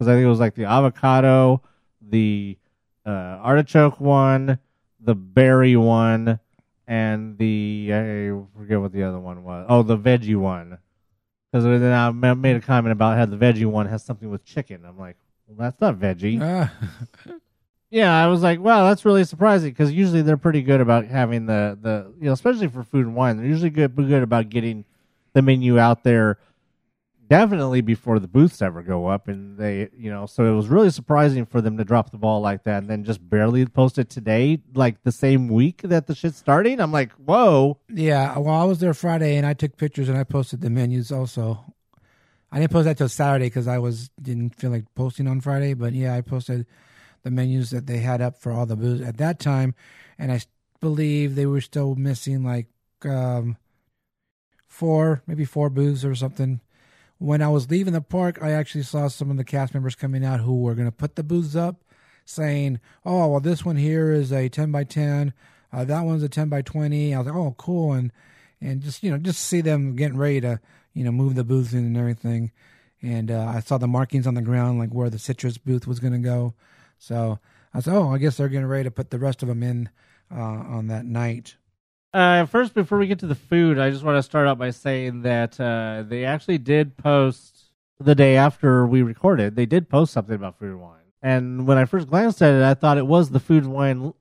Because 0.00 0.08
I 0.08 0.14
think 0.14 0.24
it 0.24 0.30
was 0.30 0.40
like 0.40 0.54
the 0.54 0.64
avocado, 0.64 1.60
the 2.00 2.56
uh, 3.04 3.10
artichoke 3.10 4.00
one, 4.00 4.58
the 4.98 5.14
berry 5.14 5.76
one, 5.76 6.40
and 6.86 7.36
the 7.36 7.90
I 7.92 8.58
forget 8.58 8.80
what 8.80 8.92
the 8.94 9.02
other 9.02 9.20
one 9.20 9.44
was. 9.44 9.66
Oh, 9.68 9.82
the 9.82 9.98
veggie 9.98 10.36
one. 10.36 10.78
Because 11.52 11.64
then 11.64 11.92
I 11.92 12.32
made 12.32 12.56
a 12.56 12.62
comment 12.62 12.92
about 12.92 13.18
how 13.18 13.26
the 13.26 13.36
veggie 13.36 13.66
one 13.66 13.84
has 13.88 14.02
something 14.02 14.30
with 14.30 14.42
chicken. 14.42 14.86
I'm 14.86 14.98
like, 14.98 15.18
well, 15.46 15.68
that's 15.68 15.78
not 15.82 15.96
veggie. 15.96 16.40
Ah, 16.40 16.72
Yeah, 17.90 18.24
I 18.24 18.28
was 18.28 18.42
like, 18.42 18.58
wow, 18.58 18.88
that's 18.88 19.04
really 19.04 19.24
surprising 19.24 19.68
because 19.68 19.92
usually 19.92 20.22
they're 20.22 20.38
pretty 20.38 20.62
good 20.62 20.80
about 20.80 21.04
having 21.04 21.44
the 21.44 21.76
the 21.78 22.10
you 22.18 22.24
know, 22.24 22.32
especially 22.32 22.68
for 22.68 22.84
food 22.84 23.04
and 23.04 23.14
wine, 23.14 23.36
they're 23.36 23.44
usually 23.44 23.68
good 23.68 23.94
good 23.94 24.22
about 24.22 24.48
getting 24.48 24.86
the 25.34 25.42
menu 25.42 25.78
out 25.78 26.04
there 26.04 26.38
definitely 27.30 27.80
before 27.80 28.18
the 28.18 28.28
booths 28.28 28.60
ever 28.60 28.82
go 28.82 29.06
up, 29.06 29.28
and 29.28 29.56
they 29.56 29.88
you 29.96 30.10
know, 30.10 30.26
so 30.26 30.44
it 30.44 30.54
was 30.54 30.68
really 30.68 30.90
surprising 30.90 31.46
for 31.46 31.62
them 31.62 31.78
to 31.78 31.84
drop 31.84 32.10
the 32.10 32.18
ball 32.18 32.40
like 32.40 32.64
that 32.64 32.82
and 32.82 32.90
then 32.90 33.04
just 33.04 33.26
barely 33.30 33.64
post 33.64 33.98
it 33.98 34.10
today, 34.10 34.60
like 34.74 35.02
the 35.04 35.12
same 35.12 35.48
week 35.48 35.80
that 35.82 36.06
the 36.06 36.14
shit's 36.14 36.36
starting. 36.36 36.80
I'm 36.80 36.92
like, 36.92 37.12
whoa, 37.12 37.78
yeah. 37.88 38.36
Well, 38.36 38.54
I 38.54 38.64
was 38.64 38.80
there 38.80 38.92
Friday 38.92 39.36
and 39.36 39.46
I 39.46 39.54
took 39.54 39.78
pictures 39.78 40.08
and 40.08 40.18
I 40.18 40.24
posted 40.24 40.60
the 40.60 40.68
menus 40.68 41.10
also. 41.10 41.64
I 42.52 42.58
didn't 42.58 42.72
post 42.72 42.86
that 42.86 42.98
till 42.98 43.08
Saturday 43.08 43.46
because 43.46 43.68
I 43.68 43.78
was 43.78 44.10
didn't 44.20 44.56
feel 44.56 44.70
like 44.70 44.92
posting 44.96 45.28
on 45.28 45.40
Friday. 45.40 45.72
But 45.74 45.92
yeah, 45.92 46.14
I 46.14 46.20
posted 46.20 46.66
the 47.22 47.30
menus 47.30 47.70
that 47.70 47.86
they 47.86 47.98
had 47.98 48.20
up 48.20 48.36
for 48.36 48.50
all 48.50 48.66
the 48.66 48.76
booths 48.76 49.06
at 49.06 49.18
that 49.18 49.38
time, 49.38 49.74
and 50.18 50.32
i 50.32 50.40
believe 50.80 51.34
they 51.34 51.44
were 51.44 51.60
still 51.60 51.94
missing 51.94 52.42
like 52.42 52.66
um, 53.04 53.58
four, 54.66 55.22
maybe 55.26 55.44
four 55.44 55.68
booths 55.68 56.04
or 56.04 56.14
something. 56.14 56.60
When 57.20 57.42
I 57.42 57.48
was 57.48 57.70
leaving 57.70 57.92
the 57.92 58.00
park, 58.00 58.42
I 58.42 58.50
actually 58.50 58.82
saw 58.82 59.06
some 59.06 59.30
of 59.30 59.36
the 59.36 59.44
cast 59.44 59.74
members 59.74 59.94
coming 59.94 60.24
out 60.24 60.40
who 60.40 60.60
were 60.60 60.74
going 60.74 60.88
to 60.88 60.92
put 60.92 61.14
the 61.14 61.22
booths 61.22 61.54
up, 61.54 61.76
saying, 62.24 62.80
"Oh, 63.04 63.28
well, 63.28 63.40
this 63.40 63.64
one 63.64 63.76
here 63.76 64.10
is 64.10 64.32
a 64.32 64.48
ten 64.48 64.72
by 64.72 64.84
ten, 64.84 65.32
uh, 65.72 65.84
that 65.84 66.04
one's 66.04 66.22
a 66.22 66.28
ten 66.28 66.48
by 66.48 66.62
20. 66.62 67.14
I 67.14 67.18
was 67.18 67.26
like, 67.26 67.36
"Oh, 67.36 67.54
cool!" 67.58 67.92
and 67.92 68.12
and 68.60 68.82
just 68.82 69.02
you 69.02 69.10
know 69.10 69.18
just 69.18 69.44
see 69.44 69.60
them 69.60 69.96
getting 69.96 70.18
ready 70.18 70.40
to 70.40 70.60
you 70.94 71.04
know 71.04 71.12
move 71.12 71.34
the 71.34 71.44
booths 71.44 71.72
in 71.72 71.80
and 71.84 71.96
everything. 71.96 72.52
And 73.02 73.30
uh, 73.30 73.52
I 73.54 73.60
saw 73.60 73.78
the 73.78 73.88
markings 73.88 74.26
on 74.26 74.34
the 74.34 74.42
ground, 74.42 74.78
like 74.78 74.90
where 74.90 75.08
the 75.08 75.18
citrus 75.18 75.56
booth 75.56 75.86
was 75.86 76.00
going 76.00 76.12
to 76.12 76.18
go. 76.18 76.54
So 76.98 77.38
I 77.72 77.80
said, 77.80 77.94
"Oh, 77.94 78.10
I 78.10 78.18
guess 78.18 78.36
they're 78.36 78.48
getting 78.48 78.66
ready 78.66 78.84
to 78.84 78.90
put 78.90 79.10
the 79.10 79.18
rest 79.18 79.42
of 79.42 79.48
them 79.48 79.62
in 79.62 79.88
uh, 80.30 80.40
on 80.40 80.88
that 80.88 81.04
night." 81.04 81.56
Uh, 82.12 82.44
first, 82.46 82.74
before 82.74 82.98
we 82.98 83.06
get 83.06 83.20
to 83.20 83.26
the 83.26 83.34
food, 83.34 83.78
I 83.78 83.90
just 83.90 84.02
want 84.02 84.18
to 84.18 84.22
start 84.22 84.48
out 84.48 84.58
by 84.58 84.70
saying 84.70 85.22
that 85.22 85.60
uh, 85.60 86.02
they 86.06 86.24
actually 86.24 86.58
did 86.58 86.96
post 86.96 87.70
the 88.00 88.14
day 88.14 88.36
after 88.36 88.86
we 88.86 89.02
recorded. 89.02 89.54
They 89.54 89.66
did 89.66 89.88
post 89.88 90.12
something 90.12 90.34
about 90.34 90.58
food 90.58 90.70
and 90.70 90.80
wine, 90.80 91.12
and 91.22 91.66
when 91.68 91.78
I 91.78 91.84
first 91.84 92.08
glanced 92.08 92.42
at 92.42 92.54
it, 92.54 92.62
I 92.62 92.74
thought 92.74 92.98
it 92.98 93.06
was 93.06 93.30
the 93.30 93.38
food 93.40 93.62
and 93.64 93.72
wine 93.72 94.12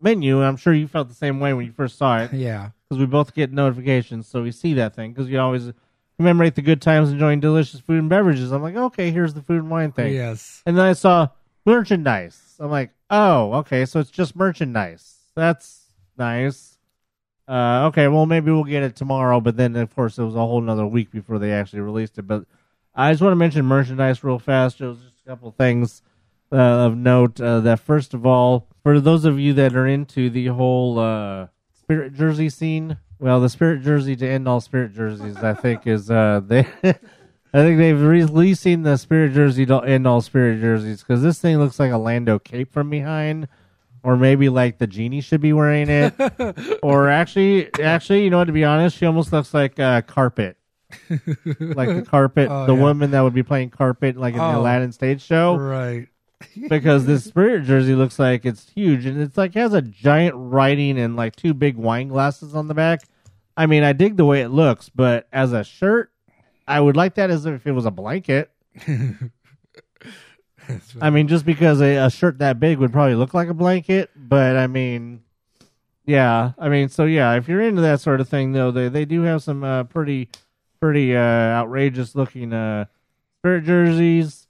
menu. 0.00 0.36
And 0.38 0.46
I'm 0.46 0.56
sure 0.56 0.72
you 0.72 0.86
felt 0.86 1.08
the 1.08 1.14
same 1.14 1.40
way 1.40 1.52
when 1.52 1.66
you 1.66 1.72
first 1.72 1.98
saw 1.98 2.20
it, 2.20 2.32
Yeah, 2.32 2.70
because 2.88 3.00
we 3.00 3.06
both 3.06 3.34
get 3.34 3.52
notifications, 3.52 4.28
so 4.28 4.42
we 4.42 4.52
see 4.52 4.74
that 4.74 4.94
thing. 4.94 5.12
Because 5.12 5.28
you 5.28 5.40
always 5.40 5.72
commemorate 6.18 6.54
the 6.54 6.62
good 6.62 6.80
times 6.80 7.10
enjoying 7.10 7.40
delicious 7.40 7.80
food 7.80 7.98
and 7.98 8.08
beverages. 8.08 8.52
I'm 8.52 8.62
like, 8.62 8.76
okay, 8.76 9.10
here's 9.10 9.34
the 9.34 9.42
food 9.42 9.62
and 9.62 9.70
wine 9.70 9.90
thing. 9.90 10.12
yes, 10.12 10.62
And 10.64 10.78
then 10.78 10.84
I 10.84 10.92
saw 10.92 11.28
merchandise. 11.66 12.54
I'm 12.60 12.70
like, 12.70 12.90
oh, 13.10 13.54
okay, 13.54 13.84
so 13.86 13.98
it's 13.98 14.10
just 14.10 14.36
merchandise. 14.36 15.16
That's 15.34 15.86
nice. 16.16 16.71
Uh, 17.48 17.86
okay, 17.86 18.08
well 18.08 18.26
maybe 18.26 18.50
we'll 18.50 18.64
get 18.64 18.82
it 18.82 18.96
tomorrow, 18.96 19.40
but 19.40 19.56
then 19.56 19.76
of 19.76 19.94
course 19.94 20.18
it 20.18 20.24
was 20.24 20.34
a 20.34 20.38
whole 20.38 20.62
another 20.62 20.86
week 20.86 21.10
before 21.10 21.38
they 21.38 21.52
actually 21.52 21.80
released 21.80 22.18
it. 22.18 22.22
But 22.22 22.44
I 22.94 23.12
just 23.12 23.22
want 23.22 23.32
to 23.32 23.36
mention 23.36 23.64
merchandise 23.64 24.22
real 24.22 24.38
fast. 24.38 24.80
It 24.80 24.86
was 24.86 24.98
just 24.98 25.20
a 25.26 25.30
couple 25.30 25.50
things 25.50 26.02
uh, 26.52 26.56
of 26.56 26.96
note. 26.96 27.40
Uh, 27.40 27.60
that 27.60 27.80
first 27.80 28.14
of 28.14 28.24
all, 28.24 28.68
for 28.82 29.00
those 29.00 29.24
of 29.24 29.40
you 29.40 29.52
that 29.54 29.74
are 29.74 29.86
into 29.86 30.30
the 30.30 30.46
whole 30.46 30.98
uh, 30.98 31.48
spirit 31.72 32.14
jersey 32.14 32.48
scene, 32.48 32.98
well, 33.18 33.40
the 33.40 33.48
spirit 33.48 33.82
jersey 33.82 34.16
to 34.16 34.28
end 34.28 34.48
all 34.48 34.60
spirit 34.60 34.94
jerseys, 34.94 35.36
I 35.36 35.54
think 35.54 35.86
is 35.86 36.10
uh, 36.10 36.40
they. 36.44 36.66
I 37.54 37.58
think 37.58 37.76
they've 37.76 38.00
releasing 38.00 38.82
the 38.82 38.96
spirit 38.96 39.34
jersey 39.34 39.66
to 39.66 39.80
end 39.80 40.06
all 40.06 40.22
spirit 40.22 40.62
jerseys 40.62 41.02
because 41.02 41.20
this 41.20 41.38
thing 41.38 41.58
looks 41.58 41.78
like 41.78 41.92
a 41.92 41.98
Lando 41.98 42.38
cape 42.38 42.72
from 42.72 42.88
behind, 42.88 43.46
or 44.02 44.16
maybe 44.16 44.48
like 44.48 44.78
the 44.78 44.86
genie 44.86 45.20
should 45.20 45.40
be 45.40 45.52
wearing 45.52 45.88
it, 45.88 46.14
or 46.82 47.08
actually, 47.08 47.72
actually, 47.80 48.24
you 48.24 48.30
know 48.30 48.38
what? 48.38 48.44
To 48.46 48.52
be 48.52 48.64
honest, 48.64 48.96
she 48.96 49.06
almost 49.06 49.32
looks 49.32 49.52
like 49.54 49.78
uh, 49.78 50.02
carpet, 50.02 50.56
like 51.10 51.88
the 51.88 52.04
carpet, 52.08 52.48
Oh, 52.50 52.66
the 52.66 52.74
yeah. 52.74 52.80
woman 52.82 53.10
that 53.12 53.20
would 53.20 53.34
be 53.34 53.42
playing 53.42 53.70
carpet 53.70 54.16
like 54.16 54.34
in 54.34 54.38
the 54.38 54.44
Oh. 54.44 54.60
Aladdin 54.60 54.92
stage 54.92 55.22
show 55.22 55.56
right. 55.56 56.08
because 56.68 57.06
this 57.06 57.22
spirit 57.24 57.62
jersey 57.64 57.94
looks 57.94 58.18
like 58.18 58.44
it's 58.44 58.68
huge 58.70 59.06
and 59.06 59.20
it's 59.22 59.36
like 59.38 59.54
has 59.54 59.72
a 59.74 59.80
giant 59.82 60.34
writing 60.36 60.98
and 60.98 61.14
like 61.14 61.36
two 61.36 61.54
big 61.54 61.76
wine 61.76 62.08
glasses 62.08 62.54
on 62.54 62.66
the 62.68 62.74
back. 62.74 63.02
I 63.56 63.66
mean, 63.66 63.84
I 63.84 63.92
dig 63.92 64.16
the 64.16 64.24
way 64.24 64.40
it 64.42 64.48
looks, 64.48 64.88
but 64.88 65.28
as 65.32 65.52
a 65.52 65.62
shirt, 65.62 66.10
I 66.66 66.80
would 66.80 66.96
like 66.96 67.14
that 67.14 67.30
as 67.30 67.46
if 67.46 67.66
it 67.66 67.72
was 67.72 67.86
a 67.86 67.90
blanket. 67.90 68.50
I 71.00 71.10
mean, 71.10 71.28
just 71.28 71.44
because 71.44 71.80
a, 71.80 71.96
a 71.96 72.10
shirt 72.10 72.38
that 72.38 72.60
big 72.60 72.78
would 72.78 72.92
probably 72.92 73.14
look 73.14 73.34
like 73.34 73.48
a 73.48 73.54
blanket, 73.54 74.10
but 74.16 74.56
I 74.56 74.66
mean, 74.66 75.22
yeah, 76.04 76.52
I 76.58 76.68
mean, 76.68 76.88
so 76.88 77.04
yeah, 77.04 77.34
if 77.34 77.48
you're 77.48 77.60
into 77.60 77.82
that 77.82 78.00
sort 78.00 78.20
of 78.20 78.28
thing, 78.28 78.52
though, 78.52 78.70
they 78.70 78.88
they 78.88 79.04
do 79.04 79.22
have 79.22 79.42
some 79.42 79.62
uh, 79.64 79.84
pretty 79.84 80.28
pretty 80.80 81.16
uh, 81.16 81.20
outrageous 81.20 82.14
looking 82.14 82.52
uh, 82.52 82.86
spirit 83.40 83.64
jerseys. 83.64 84.46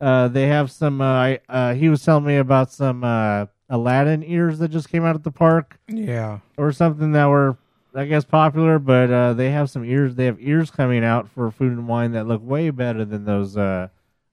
Uh, 0.00 0.28
they 0.28 0.48
have 0.48 0.70
some. 0.70 1.00
Uh, 1.00 1.04
I- 1.04 1.40
uh, 1.48 1.74
he 1.74 1.88
was 1.88 2.04
telling 2.04 2.24
me 2.24 2.36
about 2.36 2.70
some 2.72 3.04
uh, 3.04 3.46
Aladdin 3.70 4.22
ears 4.24 4.58
that 4.58 4.68
just 4.68 4.88
came 4.90 5.04
out 5.04 5.14
at 5.14 5.22
the 5.24 5.30
park 5.30 5.78
Yeah. 5.88 6.40
or 6.56 6.70
something 6.72 7.12
that 7.12 7.26
were, 7.26 7.56
I 7.94 8.04
guess, 8.04 8.24
popular. 8.24 8.78
But 8.78 9.10
uh, 9.10 9.32
they 9.32 9.50
have 9.52 9.70
some 9.70 9.84
ears. 9.84 10.16
They 10.16 10.26
have 10.26 10.38
ears 10.40 10.70
coming 10.70 11.02
out 11.04 11.30
for 11.30 11.50
food 11.50 11.72
and 11.72 11.88
wine 11.88 12.12
that 12.12 12.26
look 12.26 12.42
way 12.44 12.70
better 12.70 13.04
than 13.04 13.24
those 13.24 13.56
uh, 13.56 13.88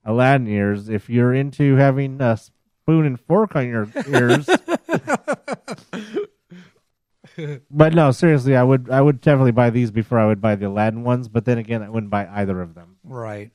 Aladdin 0.05 0.47
ears. 0.47 0.89
If 0.89 1.09
you're 1.09 1.33
into 1.33 1.75
having 1.75 2.21
a 2.21 2.37
spoon 2.37 3.05
and 3.05 3.19
fork 3.19 3.55
on 3.55 3.67
your 3.67 3.87
ears. 4.07 4.45
but 7.71 7.93
no, 7.93 8.11
seriously, 8.11 8.55
I 8.55 8.63
would 8.63 8.89
I 8.89 9.01
would 9.01 9.21
definitely 9.21 9.51
buy 9.51 9.69
these 9.69 9.91
before 9.91 10.19
I 10.19 10.25
would 10.25 10.41
buy 10.41 10.55
the 10.55 10.67
Aladdin 10.67 11.03
ones. 11.03 11.27
But 11.29 11.45
then 11.45 11.57
again, 11.57 11.81
I 11.81 11.89
wouldn't 11.89 12.11
buy 12.11 12.27
either 12.27 12.61
of 12.61 12.75
them. 12.75 12.97
Right. 13.03 13.51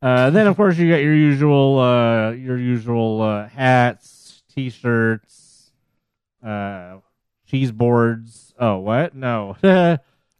Uh, 0.00 0.30
then 0.30 0.46
of 0.46 0.56
course 0.56 0.78
you 0.78 0.88
got 0.88 1.02
your 1.02 1.14
usual 1.14 1.78
uh, 1.78 2.30
your 2.30 2.56
usual 2.56 3.20
uh, 3.20 3.48
hats, 3.48 4.42
t-shirts, 4.54 5.72
uh, 6.44 6.98
cheese 7.46 7.72
boards. 7.72 8.54
Oh, 8.58 8.78
what? 8.78 9.14
No, 9.14 9.56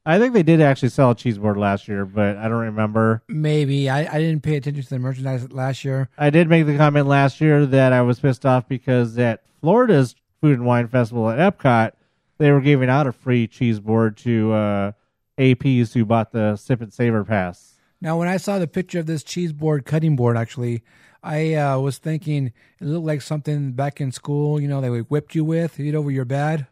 I 0.08 0.18
think 0.18 0.32
they 0.32 0.42
did 0.42 0.62
actually 0.62 0.88
sell 0.88 1.10
a 1.10 1.14
cheese 1.14 1.36
board 1.36 1.58
last 1.58 1.86
year, 1.86 2.06
but 2.06 2.38
I 2.38 2.44
don't 2.44 2.62
remember. 2.62 3.22
Maybe 3.28 3.90
I, 3.90 4.10
I 4.10 4.18
didn't 4.18 4.42
pay 4.42 4.56
attention 4.56 4.82
to 4.82 4.88
the 4.88 4.98
merchandise 4.98 5.52
last 5.52 5.84
year. 5.84 6.08
I 6.16 6.30
did 6.30 6.48
make 6.48 6.64
the 6.64 6.78
comment 6.78 7.06
last 7.06 7.42
year 7.42 7.66
that 7.66 7.92
I 7.92 8.00
was 8.00 8.18
pissed 8.18 8.46
off 8.46 8.66
because 8.66 9.18
at 9.18 9.42
Florida's 9.60 10.14
Food 10.40 10.60
and 10.60 10.64
Wine 10.64 10.88
Festival 10.88 11.28
at 11.28 11.38
Epcot, 11.38 11.92
they 12.38 12.50
were 12.50 12.62
giving 12.62 12.88
out 12.88 13.06
a 13.06 13.12
free 13.12 13.46
cheese 13.46 13.80
board 13.80 14.16
to 14.18 14.50
uh, 14.52 14.92
APs 15.36 15.92
who 15.92 16.06
bought 16.06 16.32
the 16.32 16.56
Sip 16.56 16.80
and 16.80 16.90
Savor 16.90 17.22
pass. 17.22 17.74
Now, 18.00 18.18
when 18.18 18.28
I 18.28 18.38
saw 18.38 18.58
the 18.58 18.66
picture 18.66 19.00
of 19.00 19.04
this 19.04 19.22
cheese 19.22 19.52
board 19.52 19.84
cutting 19.84 20.16
board, 20.16 20.38
actually, 20.38 20.84
I 21.22 21.52
uh, 21.52 21.80
was 21.80 21.98
thinking 21.98 22.54
it 22.80 22.84
looked 22.86 23.04
like 23.04 23.20
something 23.20 23.72
back 23.72 24.00
in 24.00 24.10
school. 24.12 24.58
You 24.58 24.68
know, 24.68 24.80
they 24.80 24.88
whipped 24.88 25.34
you 25.34 25.44
with, 25.44 25.78
you 25.78 25.92
know, 25.92 26.00
where 26.00 26.14
you're 26.14 26.24
bad. 26.24 26.66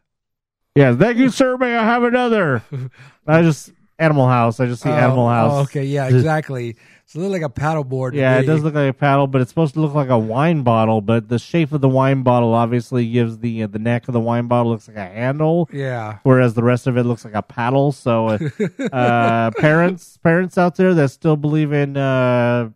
Yeah, 0.77 0.95
thank 0.95 1.17
you, 1.19 1.31
sir. 1.31 1.57
May 1.57 1.75
I 1.77 1.85
have 1.85 2.03
another? 2.05 2.63
I 3.27 3.43
just 3.43 3.73
Animal 3.99 4.29
House. 4.29 4.61
I 4.61 4.67
just 4.67 4.83
see 4.83 4.91
Oh, 4.91 4.93
Animal 4.93 5.29
House. 5.29 5.53
Oh, 5.55 5.61
okay, 5.63 5.85
yeah, 5.85 6.07
exactly. 6.09 6.77
It's 7.05 7.15
a 7.15 7.19
little 7.19 7.33
like 7.33 7.43
a 7.43 7.49
paddle 7.49 7.85
board. 7.85 8.15
Yeah, 8.17 8.39
it 8.41 8.47
does 8.47 8.63
look 8.65 8.75
like 8.75 8.91
a 8.91 8.93
paddle, 8.93 9.27
but 9.29 9.41
it's 9.41 9.49
supposed 9.51 9.75
to 9.75 9.81
look 9.81 9.95
like 9.95 10.09
a 10.09 10.19
wine 10.19 10.63
bottle. 10.63 11.01
But 11.01 11.29
the 11.29 11.39
shape 11.39 11.71
of 11.73 11.81
the 11.81 11.89
wine 11.89 12.23
bottle 12.25 12.53
obviously 12.53 13.09
gives 13.09 13.39
the 13.39 13.63
uh, 13.63 13.67
the 13.69 13.79
neck 13.79 14.09
of 14.09 14.13
the 14.13 14.21
wine 14.21 14.49
bottle 14.49 14.73
looks 14.73 14.89
like 14.89 14.97
a 14.97 15.07
handle, 15.07 15.71
Yeah. 15.73 16.19
whereas 16.25 16.55
the 16.55 16.65
rest 16.65 16.87
of 16.89 16.97
it 16.99 17.05
looks 17.05 17.25
like 17.25 17.35
a 17.35 17.43
paddle. 17.43 17.93
So, 17.93 18.27
uh, 18.29 18.39
uh, 18.93 19.51
parents 19.53 20.17
parents 20.19 20.59
out 20.59 20.75
there 20.77 20.95
that 20.95 21.11
still 21.11 21.37
believe 21.37 21.73
in 21.73 21.97
uh, 21.97 22.71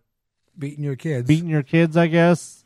Beating 0.57 0.83
your 0.85 0.95
kids. 0.95 1.27
beating 1.27 1.49
your 1.49 1.63
kids, 1.63 1.97
I 1.97 2.07
guess. 2.07 2.60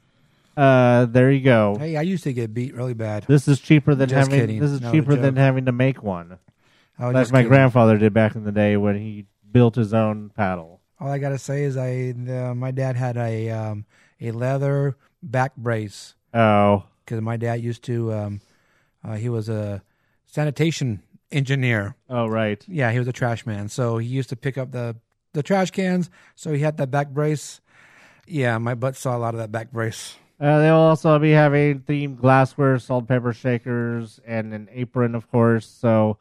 Uh, 0.57 1.05
there 1.05 1.31
you 1.31 1.41
go. 1.41 1.75
Hey, 1.77 1.97
I 1.97 2.01
used 2.01 2.23
to 2.23 2.33
get 2.33 2.53
beat 2.53 2.73
really 2.73 2.93
bad. 2.93 3.25
This 3.27 3.47
is 3.47 3.59
cheaper 3.59 3.93
than 3.95 4.09
Just 4.09 4.29
having. 4.31 4.39
kidding. 4.39 4.59
This 4.61 4.71
is 4.71 4.81
No, 4.81 4.91
cheaper 4.91 5.13
joke. 5.13 5.21
than 5.21 5.35
having 5.35 5.65
to 5.65 5.71
make 5.71 6.01
one. 6.01 6.37
I 6.97 7.07
was 7.07 7.13
Like 7.13 7.21
just 7.23 7.33
my 7.33 7.39
kidding. 7.39 7.49
grandfather 7.49 7.97
did 7.97 8.13
back 8.13 8.35
in 8.35 8.43
the 8.45 8.51
day 8.53 8.77
when 8.77 8.95
he 8.97 9.25
built 9.51 9.75
his 9.75 9.93
own 9.93 10.29
paddle. 10.29 10.79
All 10.99 11.09
I 11.09 11.17
gotta 11.17 11.37
say 11.37 11.63
is 11.63 11.75
I 11.75 12.13
the, 12.13 12.53
my 12.55 12.71
dad 12.71 12.95
had 12.95 13.17
a 13.17 13.49
um, 13.49 13.85
a 14.21 14.31
leather 14.31 14.95
back 15.21 15.55
brace 15.57 16.15
Oh, 16.33 16.83
because 17.03 17.19
my 17.21 17.35
dad 17.35 17.55
used 17.61 17.83
to 17.83 18.13
um, 18.13 18.41
uh, 19.03 19.15
he 19.15 19.27
was 19.27 19.49
a 19.49 19.81
sanitation 20.25 21.01
engineer. 21.31 21.95
oh, 22.09 22.27
right. 22.27 22.63
Yeah, 22.67 22.91
he 22.93 22.99
was 22.99 23.07
a 23.09 23.13
trash 23.13 23.45
man, 23.45 23.67
so 23.67 23.97
he 23.97 24.07
used 24.07 24.29
to 24.29 24.35
pick 24.37 24.57
up 24.57 24.71
the 24.71 24.95
the 25.33 25.43
trash 25.43 25.71
cans. 25.71 26.09
So 26.35 26.53
he 26.53 26.61
had 26.61 26.77
that 26.77 26.91
back 26.91 27.09
brace. 27.09 27.59
Yeah, 28.25 28.57
my 28.57 28.73
butt 28.73 28.95
saw 28.95 29.17
a 29.17 29.19
lot 29.19 29.33
of 29.33 29.39
that 29.39 29.51
back 29.51 29.71
brace. 29.73 30.15
Uh, 30.39 30.59
they'll 30.59 30.75
also 30.75 31.17
be 31.17 31.31
having 31.31 31.79
themed 31.79 32.19
glassware, 32.19 32.77
salt 32.77 33.07
pepper 33.07 33.31
shakers, 33.31 34.19
and 34.25 34.53
an 34.53 34.67
apron, 34.71 35.15
of 35.15 35.29
course. 35.31 35.67
So, 35.67 36.17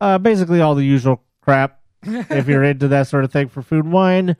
uh, 0.00 0.18
basically 0.18 0.60
all 0.60 0.74
the 0.74 0.84
usual 0.84 1.22
crap. 1.40 1.80
if 2.02 2.46
you're 2.46 2.64
into 2.64 2.88
that 2.88 3.06
sort 3.06 3.24
of 3.24 3.32
thing 3.32 3.48
for 3.48 3.62
food 3.62 3.84
and 3.84 3.92
wine, 3.92 4.36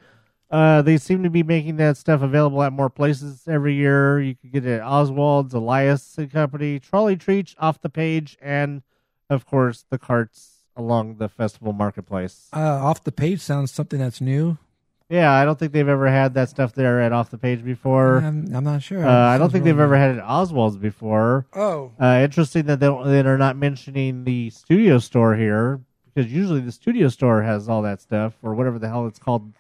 uh, 0.51 0.83
they 0.83 0.99
seem 0.99 1.23
to 1.23 1.31
be 1.31 1.43
making 1.43 1.77
that 1.77 1.97
stuff 1.97 2.23
available 2.23 2.63
at 2.63 2.73
more 2.73 2.91
places 2.91 3.43
every 3.49 3.75
year. 3.75 4.21
You 4.21 4.35
can 4.35 4.51
get 4.51 4.67
it 4.67 4.81
at 4.81 4.83
Oswald's, 4.83 5.55
Elias 5.55 6.19
and 6.19 6.31
Company, 6.31 6.79
Trolley 6.79 7.17
Treats, 7.17 7.57
Off 7.59 7.81
the 7.81 7.89
Page, 7.89 8.37
and 8.43 8.83
of 9.31 9.47
course 9.47 9.85
the 9.89 9.99
carts 9.99 10.67
along 10.77 11.17
the 11.17 11.29
festival 11.29 11.73
marketplace. 11.73 12.49
Uh, 12.53 12.59
off 12.61 13.03
the 13.03 13.13
page 13.13 13.41
sounds 13.41 13.71
something 13.71 13.99
that's 13.99 14.21
new. 14.21 14.59
Yeah, 15.15 15.31
I 15.33 15.45
don't 15.45 15.57
think 15.57 15.71
they've 15.71 15.89
ever 15.89 16.09
had 16.11 16.35
that 16.35 16.49
stuff 16.49 16.73
there 16.73 17.01
at 17.01 17.13
Off 17.13 17.31
the 17.31 17.39
Page 17.39 17.65
before. 17.65 18.19
I'm, 18.19 18.53
I'm 18.53 18.65
not 18.65 18.83
sure. 18.83 19.07
Uh, 19.07 19.29
I 19.29 19.39
don't 19.39 19.49
think 19.53 19.63
they've 19.63 19.79
ever 19.79 19.97
had 19.97 20.11
it 20.17 20.19
at 20.19 20.25
Oswald's 20.25 20.77
before. 20.77 21.47
Oh, 21.55 21.93
Uh, 22.01 22.21
interesting 22.25 22.67
that 22.67 22.81
they 22.81 22.87
don't, 22.87 23.07
that 23.07 23.25
are 23.25 23.39
not 23.39 23.57
mentioning 23.57 24.25
the 24.25 24.51
studio 24.51 24.99
store 24.99 25.37
here 25.37 25.81
because 26.13 26.33
usually 26.33 26.61
the 26.63 26.73
studio 26.73 27.09
store 27.09 27.43
has 27.43 27.69
all 27.69 27.83
that 27.83 28.01
stuff 28.01 28.35
or 28.43 28.57
whatever 28.57 28.81
the 28.81 28.89
hell 28.89 29.07
it's 29.07 29.21
called 29.21 29.53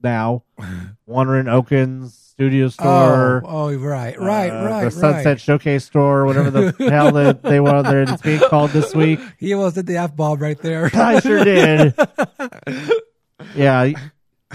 now. 0.00 0.44
Wandering 1.06 1.48
Oakens 1.48 2.14
Studio 2.14 2.68
Store. 2.68 3.42
Oh, 3.44 3.48
oh, 3.48 3.74
right, 3.74 4.16
right, 4.16 4.50
uh, 4.50 4.64
right, 4.64 4.84
The 4.84 4.90
Sunset 4.92 5.26
right. 5.26 5.40
Showcase 5.40 5.84
Store, 5.86 6.24
whatever 6.24 6.50
the 6.50 6.72
hell 6.90 7.10
that 7.12 7.42
they 7.42 7.58
want 7.58 7.88
there 7.88 8.02
it's 8.02 8.22
being 8.22 8.38
called 8.38 8.70
this 8.70 8.94
week. 8.94 9.18
He 9.38 9.54
almost 9.54 9.74
did 9.74 9.86
the 9.86 9.96
f 9.96 10.14
bomb 10.14 10.38
right 10.38 10.58
there. 10.58 10.88
I 10.94 11.18
sure 11.18 11.42
did. 11.42 11.94
yeah, 13.56 13.92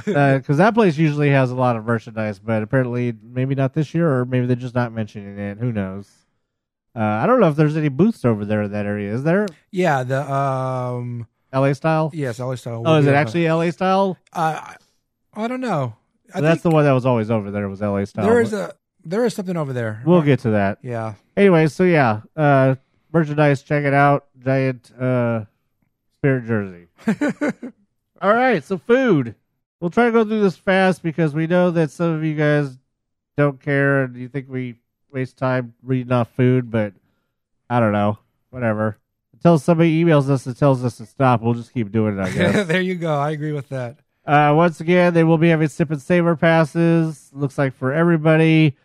because 0.06 0.58
that 0.58 0.74
place 0.74 0.98
usually 0.98 1.30
has 1.30 1.52
a 1.52 1.56
lot 1.56 1.76
of 1.76 1.86
merchandise, 1.86 2.40
but 2.40 2.64
apparently 2.64 3.14
maybe 3.22 3.56
not 3.56 3.74
this 3.74 3.94
year, 3.94 4.10
or 4.12 4.26
maybe 4.26 4.46
they're 4.46 4.56
just 4.56 4.76
not 4.76 4.92
mentioning 4.92 5.38
it. 5.38 5.58
Who 5.58 5.72
knows? 5.72 6.10
Uh, 6.96 7.02
I 7.02 7.28
don't 7.28 7.40
know 7.40 7.48
if 7.48 7.56
there's 7.56 7.78
any 7.78 7.90
booths 7.90 8.26
over 8.26 8.46
there 8.46 8.64
in 8.64 8.72
that 8.72 8.86
area. 8.86 9.14
Is 9.14 9.24
there 9.24 9.48
yeah, 9.72 10.04
the 10.04 10.32
um, 10.32 11.28
LA 11.54 11.74
style? 11.74 12.12
yes, 12.14 12.40
LA 12.40 12.56
style. 12.56 12.84
Oh, 12.86 12.96
is 12.96 13.06
it 13.06 13.14
actually 13.14 13.48
LA 13.48 13.72
style? 13.72 14.18
Uh, 14.34 14.60
I 14.62 14.76
I 15.34 15.48
don't 15.48 15.62
know. 15.62 15.96
I 16.34 16.42
That's 16.42 16.62
the 16.62 16.70
one 16.70 16.84
that 16.84 16.92
was 16.92 17.06
always 17.06 17.32
over 17.32 17.52
there. 17.52 17.70
Was 17.70 17.82
LA 17.82 18.06
style? 18.06 18.26
there 18.26 18.42
is 18.42 18.54
a 18.54 18.74
there 19.06 19.26
is 19.26 19.34
something 19.34 19.56
over 19.56 19.74
there. 19.74 20.02
We'll 20.06 20.22
get 20.22 20.40
to 20.42 20.52
that. 20.52 20.80
Yeah. 20.82 21.14
Anyway, 21.38 21.68
so 21.68 21.84
yeah, 21.84 22.22
uh, 22.36 22.76
merchandise. 23.14 23.62
Check 23.62 23.86
it 23.86 23.94
out. 23.94 24.28
Giant 24.44 24.92
uh, 25.00 25.46
spirit 26.18 26.46
jersey. 26.46 26.88
All 28.22 28.34
right, 28.34 28.64
so 28.64 28.78
food. 28.78 29.36
We'll 29.80 29.90
try 29.90 30.06
to 30.06 30.12
go 30.12 30.26
through 30.26 30.42
this 30.42 30.58
fast 30.58 31.02
because 31.02 31.34
we 31.34 31.48
know 31.48 31.72
that 31.72 31.92
some 31.92 32.12
of 32.14 32.24
you 32.24 32.36
guys 32.36 32.78
don't 33.38 33.62
care 33.62 34.04
and 34.04 34.16
you 34.18 34.28
think 34.28 34.48
we 34.50 34.76
waste 35.12 35.38
time 35.38 35.74
reading 35.82 36.12
off 36.12 36.30
food, 36.36 36.70
but 36.70 36.94
I 37.70 37.80
don't 37.80 37.94
know. 37.94 38.18
Whatever. 38.50 38.98
Until 39.34 39.58
somebody 39.58 40.04
emails 40.04 40.30
us 40.30 40.46
and 40.46 40.58
tells 40.58 40.84
us 40.84 40.98
to 40.98 41.06
stop, 41.06 41.42
we'll 41.42 41.54
just 41.54 41.74
keep 41.74 41.92
doing 41.92 42.18
it, 42.20 42.22
I 42.22 42.32
guess. 42.32 42.68
there 42.68 42.82
you 42.82 42.96
go. 42.96 43.16
I 43.16 43.32
agree 43.32 43.54
with 43.54 43.70
that. 43.70 43.98
uh, 44.26 44.54
once 44.56 44.82
again, 44.82 45.14
they 45.14 45.24
will 45.24 45.38
be 45.38 45.50
having 45.50 45.70
sip 45.70 45.92
and 45.92 46.02
savor 46.02 46.36
passes. 46.36 47.30
Looks 47.34 47.58
like 47.58 47.74
for 47.74 47.94
everybody. 47.94 48.76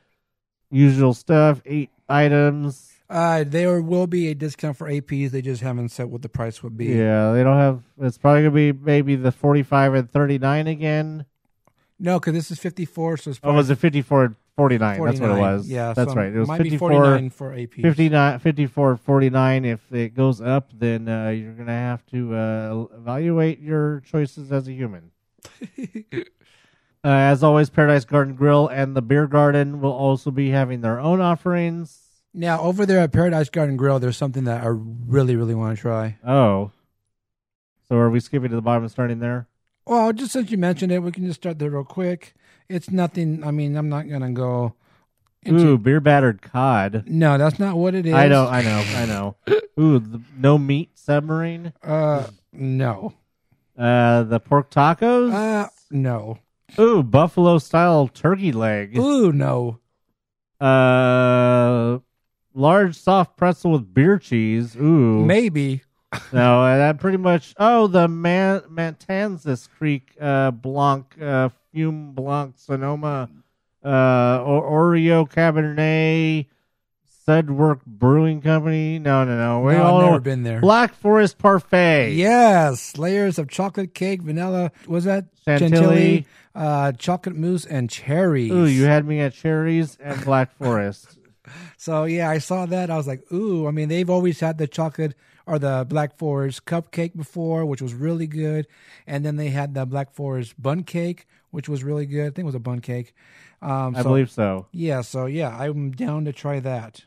Usual 0.70 1.12
stuff, 1.14 1.61
eight 1.66 1.90
items. 2.09 2.92
Uh, 3.14 3.44
there 3.46 3.80
will 3.80 4.08
be 4.08 4.28
a 4.28 4.34
discount 4.34 4.76
for 4.76 4.88
APs. 4.88 5.30
They 5.30 5.40
just 5.40 5.62
haven't 5.62 5.90
said 5.90 6.06
what 6.06 6.22
the 6.22 6.28
price 6.28 6.64
would 6.64 6.76
be. 6.76 6.86
Yeah, 6.86 7.30
they 7.32 7.44
don't 7.44 7.56
have. 7.58 7.80
It's 8.00 8.18
probably 8.18 8.42
gonna 8.42 8.50
be 8.50 8.72
maybe 8.72 9.14
the 9.14 9.30
forty-five 9.30 9.94
and 9.94 10.10
thirty-nine 10.10 10.66
again. 10.66 11.24
No, 12.00 12.18
because 12.18 12.34
this 12.34 12.50
is 12.50 12.58
54, 12.58 13.16
so 13.16 13.30
it's 13.30 13.38
Oh, 13.38 13.42
probably 13.42 13.56
was 13.58 13.70
it 13.70 13.78
54 13.78 14.24
and 14.24 14.34
49? 14.56 15.04
That's 15.04 15.20
what 15.20 15.26
it 15.26 15.34
49. 15.34 15.40
was. 15.40 15.68
Yeah, 15.68 15.92
that's 15.92 16.10
so 16.10 16.16
right. 16.16 16.34
It 16.34 16.38
was 16.40 16.48
might 16.48 16.58
54, 16.58 16.88
be 16.90 16.94
49 16.96 17.30
for 17.30 17.50
APs. 17.52 17.82
59, 17.82 18.38
54, 18.40 18.96
49. 18.96 19.64
If 19.64 19.92
it 19.92 20.14
goes 20.14 20.40
up, 20.40 20.70
then 20.76 21.08
uh, 21.08 21.28
you're 21.28 21.52
gonna 21.52 21.70
have 21.70 22.04
to 22.06 22.34
uh, 22.34 22.86
evaluate 22.98 23.60
your 23.60 24.00
choices 24.00 24.50
as 24.50 24.66
a 24.66 24.72
human. 24.72 25.12
uh, 25.78 26.24
as 27.04 27.44
always, 27.44 27.70
Paradise 27.70 28.04
Garden 28.04 28.34
Grill 28.34 28.66
and 28.66 28.96
the 28.96 29.02
Beer 29.02 29.28
Garden 29.28 29.80
will 29.80 29.92
also 29.92 30.32
be 30.32 30.50
having 30.50 30.80
their 30.80 30.98
own 30.98 31.20
offerings. 31.20 32.03
Now, 32.37 32.61
over 32.61 32.85
there 32.85 32.99
at 32.99 33.12
Paradise 33.12 33.49
Garden 33.49 33.76
Grill, 33.76 34.01
there's 34.01 34.16
something 34.16 34.45
that 34.45 34.64
I 34.64 34.66
really, 34.68 35.37
really 35.37 35.55
want 35.55 35.76
to 35.76 35.80
try. 35.80 36.18
Oh, 36.26 36.72
so 37.89 37.97
are 37.97 38.11
we 38.11 38.18
skipping 38.18 38.51
to 38.51 38.57
the 38.57 38.62
bottom 38.62 38.82
and 38.82 38.91
starting 38.91 39.20
there? 39.20 39.47
Well, 39.87 40.12
just 40.12 40.32
since 40.32 40.51
you 40.51 40.59
mentioned 40.59 40.91
it, 40.91 40.99
we 40.99 41.12
can 41.12 41.26
just 41.26 41.41
start 41.41 41.59
there 41.61 41.70
real 41.70 41.85
quick. 41.85 42.35
It's 42.68 42.91
nothing. 42.91 43.45
I 43.45 43.53
mean, 43.53 43.76
I'm 43.76 43.89
not 43.89 44.09
gonna 44.09 44.32
go. 44.32 44.74
Into, 45.43 45.66
Ooh, 45.66 45.78
beer 45.78 46.01
battered 46.01 46.41
cod. 46.41 47.05
No, 47.07 47.37
that's 47.37 47.59
not 47.59 47.76
what 47.76 47.95
it 47.95 48.07
is. 48.07 48.14
I 48.14 48.28
know, 48.28 48.49
I 48.49 48.62
know, 48.62 48.85
I 48.97 49.07
know. 49.07 49.37
Ooh, 49.78 49.99
the 49.99 50.22
no 50.37 50.57
meat 50.57 50.99
submarine. 50.99 51.72
Uh, 51.82 52.28
no. 52.53 53.12
Uh, 53.78 54.22
the 54.22 54.41
pork 54.41 54.70
tacos. 54.70 55.32
Uh, 55.32 55.68
no. 55.91 56.39
Ooh, 56.78 57.03
buffalo 57.03 57.59
style 57.59 58.09
turkey 58.09 58.53
leg. 58.53 58.97
Ooh, 58.99 59.32
no. 59.32 59.80
Uh, 60.59 61.99
large 62.55 62.96
soft 62.96 63.36
pretzel 63.36 63.72
with 63.72 63.92
beer 63.92 64.18
cheese. 64.18 64.76
Ooh, 64.76 65.24
Maybe. 65.24 65.82
no, 66.32 66.62
uh, 66.62 66.76
that 66.78 66.98
pretty 67.00 67.18
much. 67.18 67.55
Oh, 67.59 67.86
the 67.88 68.07
Man 68.09 68.61
Matanzas 68.70 69.68
Creek 69.78 70.14
uh, 70.20 70.50
Blanc 70.52 71.07
uh, 71.20 71.48
Fume 71.72 72.12
Blanc 72.12 72.55
Sonoma 72.57 73.28
uh, 73.84 74.42
or- 74.44 74.94
Oreo 74.94 75.28
Cabernet 75.28 76.46
Sudwerk 77.26 77.80
Brewing 77.86 78.40
Company. 78.42 78.98
No, 78.98 79.24
no, 79.24 79.36
no. 79.36 79.61
We 79.66 79.72
No, 79.72 79.82
all 79.82 80.00
I've 80.00 80.07
never 80.07 80.20
been 80.20 80.42
there. 80.42 80.61
Black 80.61 80.94
Forest 80.94 81.38
Parfait. 81.38 82.12
Yes, 82.12 82.96
layers 82.98 83.38
of 83.38 83.48
chocolate 83.48 83.94
cake, 83.94 84.22
vanilla. 84.22 84.70
Was 84.86 85.05
that 85.05 85.26
Chantilly. 85.44 86.26
Uh, 86.55 86.92
chocolate 86.92 87.34
mousse 87.34 87.64
and 87.64 87.90
cherries. 87.90 88.52
Ooh, 88.52 88.66
you 88.66 88.84
had 88.84 89.05
me 89.07 89.18
at 89.20 89.32
cherries 89.32 89.96
and 90.00 90.22
Black 90.24 90.57
Forest. 90.57 91.18
So 91.76 92.05
yeah, 92.05 92.28
I 92.30 92.38
saw 92.38 92.66
that. 92.66 92.90
I 92.90 92.97
was 92.97 93.07
like, 93.07 93.30
ooh. 93.32 93.66
I 93.66 93.70
mean, 93.70 93.88
they've 93.88 94.09
always 94.11 94.40
had 94.40 94.59
the 94.59 94.66
chocolate 94.66 95.14
or 95.47 95.59
the 95.59 95.84
Black 95.88 96.16
Forest 96.16 96.64
cupcake 96.64 97.14
before, 97.16 97.66
which 97.66 97.82
was 97.82 97.92
really 97.92 98.26
good, 98.26 98.66
and 99.07 99.24
then 99.24 99.36
they 99.36 99.51
had 99.51 99.74
the 99.74 99.84
Black 99.84 100.12
Forest 100.14 100.61
bun 100.61 100.82
cake, 100.84 101.26
which 101.51 101.68
was 101.68 101.84
really 101.84 102.07
good. 102.07 102.22
I 102.26 102.30
think 102.30 102.38
it 102.38 102.45
was 102.47 102.55
a 102.55 102.61
bun 102.61 102.80
cake. 102.80 103.14
Um, 103.61 103.95
I 103.95 104.03
so- 104.03 104.09
believe 104.09 104.30
so. 104.30 104.66
Yeah. 104.72 105.03
So 105.03 105.26
yeah, 105.26 105.57
I'm 105.57 105.90
down 105.92 106.24
to 106.24 106.32
try 106.32 106.61
that. 106.61 107.05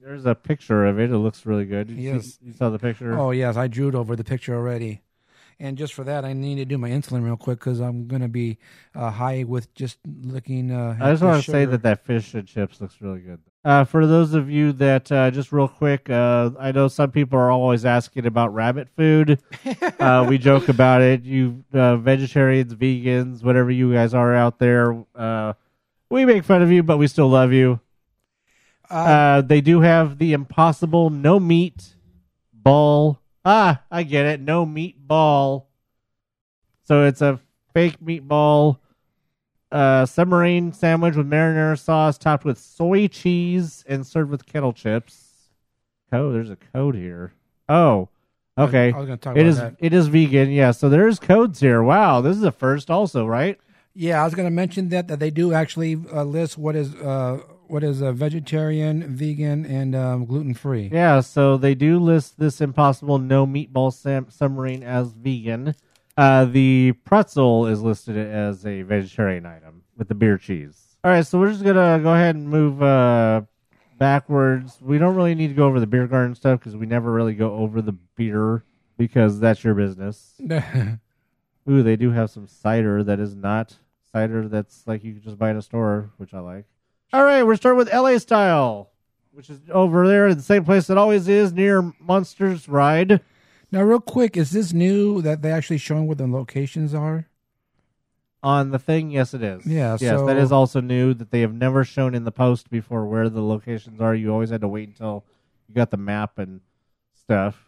There's 0.00 0.26
a 0.26 0.34
picture 0.34 0.86
of 0.86 1.00
it. 1.00 1.10
It 1.10 1.18
looks 1.18 1.44
really 1.44 1.64
good. 1.64 1.88
Did 1.88 1.96
you, 1.98 2.12
Yes. 2.14 2.24
see, 2.38 2.46
you 2.46 2.52
saw 2.52 2.70
the 2.70 2.78
picture? 2.78 3.18
Oh 3.18 3.30
yes, 3.32 3.56
I 3.56 3.66
drew 3.66 3.88
it 3.88 3.94
over 3.94 4.14
the 4.14 4.24
picture 4.24 4.54
already. 4.54 5.02
And 5.60 5.76
just 5.76 5.92
for 5.92 6.04
that, 6.04 6.24
I 6.24 6.34
need 6.34 6.56
to 6.56 6.64
do 6.64 6.78
my 6.78 6.88
insulin 6.88 7.24
real 7.24 7.36
quick 7.36 7.58
because 7.58 7.80
I'm 7.80 8.06
gonna 8.06 8.28
be 8.28 8.58
uh, 8.94 9.10
high 9.10 9.42
with 9.42 9.74
just 9.74 9.98
looking. 10.06 10.70
Uh, 10.70 10.96
I 11.00 11.10
just 11.10 11.22
want 11.22 11.44
to 11.44 11.50
say 11.50 11.64
that 11.64 11.82
that 11.82 12.04
fish 12.04 12.34
and 12.34 12.46
chips 12.46 12.80
looks 12.80 13.00
really 13.00 13.20
good. 13.20 13.40
Uh, 13.64 13.84
for 13.84 14.06
those 14.06 14.34
of 14.34 14.48
you 14.48 14.72
that 14.72 15.10
uh, 15.10 15.30
just 15.32 15.50
real 15.50 15.66
quick, 15.66 16.08
uh, 16.08 16.50
I 16.60 16.70
know 16.70 16.86
some 16.86 17.10
people 17.10 17.38
are 17.40 17.50
always 17.50 17.84
asking 17.84 18.24
about 18.24 18.54
rabbit 18.54 18.88
food. 18.96 19.42
uh, 19.98 20.24
we 20.28 20.38
joke 20.38 20.68
about 20.68 21.02
it. 21.02 21.24
You 21.24 21.64
uh, 21.72 21.96
vegetarians, 21.96 22.74
vegans, 22.74 23.42
whatever 23.42 23.70
you 23.72 23.92
guys 23.92 24.14
are 24.14 24.34
out 24.34 24.60
there, 24.60 25.04
uh, 25.16 25.54
we 26.08 26.24
make 26.24 26.44
fun 26.44 26.62
of 26.62 26.70
you, 26.70 26.84
but 26.84 26.98
we 26.98 27.08
still 27.08 27.28
love 27.28 27.52
you. 27.52 27.80
Uh, 28.88 29.42
they 29.42 29.60
do 29.60 29.80
have 29.80 30.18
the 30.18 30.32
impossible 30.32 31.10
no 31.10 31.38
meat 31.38 31.96
ball. 32.52 33.20
Ah, 33.50 33.82
I 33.90 34.02
get 34.02 34.26
it. 34.26 34.40
No 34.40 34.66
meatball. 34.66 35.64
So 36.84 37.06
it's 37.06 37.22
a 37.22 37.40
fake 37.72 37.98
meatball 37.98 38.76
uh, 39.72 40.04
submarine 40.04 40.74
sandwich 40.74 41.16
with 41.16 41.26
marinara 41.30 41.78
sauce 41.78 42.18
topped 42.18 42.44
with 42.44 42.58
soy 42.58 43.08
cheese 43.08 43.84
and 43.88 44.06
served 44.06 44.30
with 44.30 44.44
kettle 44.44 44.74
chips. 44.74 45.48
Code. 46.10 46.34
There's 46.34 46.50
a 46.50 46.58
code 46.74 46.94
here. 46.94 47.32
Oh, 47.70 48.10
okay. 48.58 48.92
I 48.92 48.96
was 48.98 49.06
gonna 49.06 49.16
talk 49.16 49.34
It 49.34 49.40
about 49.40 49.48
is. 49.48 49.56
that. 49.56 49.76
It 49.78 49.94
is 49.94 50.08
vegan. 50.08 50.50
Yeah. 50.50 50.72
So 50.72 50.90
there's 50.90 51.18
codes 51.18 51.60
here. 51.60 51.82
Wow. 51.82 52.20
This 52.20 52.36
is 52.36 52.42
a 52.42 52.52
first, 52.52 52.90
also, 52.90 53.24
right? 53.24 53.58
Yeah, 53.94 54.20
I 54.20 54.24
was 54.26 54.34
going 54.34 54.46
to 54.46 54.54
mention 54.54 54.90
that 54.90 55.08
that 55.08 55.20
they 55.20 55.30
do 55.30 55.54
actually 55.54 55.94
uh, 56.12 56.22
list 56.22 56.56
what 56.58 56.76
is 56.76 56.94
uh, 56.94 57.40
what 57.68 57.84
is 57.84 58.00
a 58.00 58.12
vegetarian, 58.12 59.14
vegan, 59.14 59.64
and 59.66 59.94
um, 59.94 60.24
gluten 60.24 60.54
free. 60.54 60.88
Yeah, 60.92 61.20
so 61.20 61.56
they 61.56 61.74
do 61.74 61.98
list 61.98 62.38
this 62.38 62.60
Impossible 62.60 63.18
No 63.18 63.46
Meatball 63.46 63.92
Sam- 63.92 64.30
Submarine 64.30 64.82
as 64.82 65.12
vegan. 65.12 65.74
Uh, 66.16 66.44
the 66.46 66.92
pretzel 67.04 67.66
is 67.66 67.80
listed 67.80 68.16
as 68.16 68.66
a 68.66 68.82
vegetarian 68.82 69.46
item 69.46 69.82
with 69.96 70.08
the 70.08 70.14
beer 70.14 70.36
cheese. 70.38 70.96
All 71.04 71.10
right, 71.12 71.24
so 71.24 71.38
we're 71.38 71.52
just 71.52 71.64
gonna 71.64 72.00
go 72.02 72.12
ahead 72.12 72.34
and 72.34 72.48
move 72.48 72.82
uh, 72.82 73.42
backwards. 73.98 74.78
We 74.80 74.98
don't 74.98 75.14
really 75.14 75.34
need 75.34 75.48
to 75.48 75.54
go 75.54 75.66
over 75.66 75.78
the 75.78 75.86
beer 75.86 76.06
garden 76.06 76.34
stuff 76.34 76.58
because 76.58 76.76
we 76.76 76.86
never 76.86 77.12
really 77.12 77.34
go 77.34 77.54
over 77.54 77.80
the 77.80 77.92
beer 77.92 78.64
because 78.96 79.38
that's 79.38 79.62
your 79.62 79.74
business. 79.74 80.34
Ooh, 81.70 81.82
they 81.82 81.96
do 81.96 82.10
have 82.10 82.30
some 82.30 82.48
cider 82.48 83.04
that 83.04 83.20
is 83.20 83.34
not 83.34 83.76
cider 84.12 84.48
that's 84.48 84.86
like 84.86 85.04
you 85.04 85.12
can 85.14 85.22
just 85.22 85.38
buy 85.38 85.50
in 85.50 85.56
a 85.56 85.62
store, 85.62 86.10
which 86.16 86.34
I 86.34 86.40
like. 86.40 86.64
All 87.12 87.24
right, 87.24 87.42
we're 87.42 87.56
starting 87.56 87.78
with 87.78 87.92
LA 87.92 88.18
Style, 88.18 88.90
which 89.32 89.48
is 89.48 89.60
over 89.70 90.06
there 90.06 90.28
in 90.28 90.36
the 90.36 90.42
same 90.42 90.64
place 90.64 90.90
it 90.90 90.98
always 90.98 91.26
is 91.26 91.52
near 91.52 91.92
Monsters 91.98 92.68
Ride. 92.68 93.20
now, 93.72 93.82
real 93.82 94.00
quick, 94.00 94.36
is 94.36 94.50
this 94.50 94.72
new 94.72 95.22
that 95.22 95.40
they 95.40 95.50
actually 95.50 95.78
showing 95.78 96.06
where 96.06 96.16
the 96.16 96.26
locations 96.26 96.92
are? 96.94 97.26
On 98.42 98.70
the 98.70 98.78
thing, 98.78 99.10
yes, 99.10 99.32
it 99.34 99.42
is. 99.42 99.66
Yeah, 99.66 99.96
yes, 99.98 100.20
so- 100.20 100.26
that 100.26 100.36
is 100.36 100.52
also 100.52 100.80
new 100.80 101.14
that 101.14 101.30
they 101.30 101.40
have 101.40 101.54
never 101.54 101.82
shown 101.82 102.14
in 102.14 102.24
the 102.24 102.30
post 102.32 102.70
before 102.70 103.06
where 103.06 103.28
the 103.28 103.42
locations 103.42 104.00
are. 104.00 104.14
You 104.14 104.30
always 104.30 104.50
had 104.50 104.60
to 104.60 104.68
wait 104.68 104.88
until 104.88 105.24
you 105.66 105.74
got 105.74 105.90
the 105.90 105.96
map 105.96 106.38
and 106.38 106.60
stuff. 107.14 107.64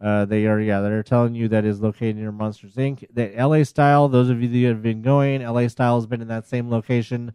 Uh, 0.00 0.24
they 0.24 0.46
are, 0.46 0.58
yeah, 0.58 0.80
they're 0.80 1.02
telling 1.02 1.34
you 1.34 1.46
that 1.48 1.66
is 1.66 1.80
located 1.82 2.16
near 2.16 2.32
Monsters 2.32 2.74
Inc. 2.76 3.04
The 3.12 3.32
LA 3.36 3.64
Style, 3.64 4.08
those 4.08 4.30
of 4.30 4.40
you 4.42 4.48
that 4.48 4.68
have 4.74 4.82
been 4.82 5.02
going, 5.02 5.42
LA 5.42 5.68
Style 5.68 5.96
has 5.96 6.06
been 6.06 6.22
in 6.22 6.28
that 6.28 6.46
same 6.46 6.70
location 6.70 7.34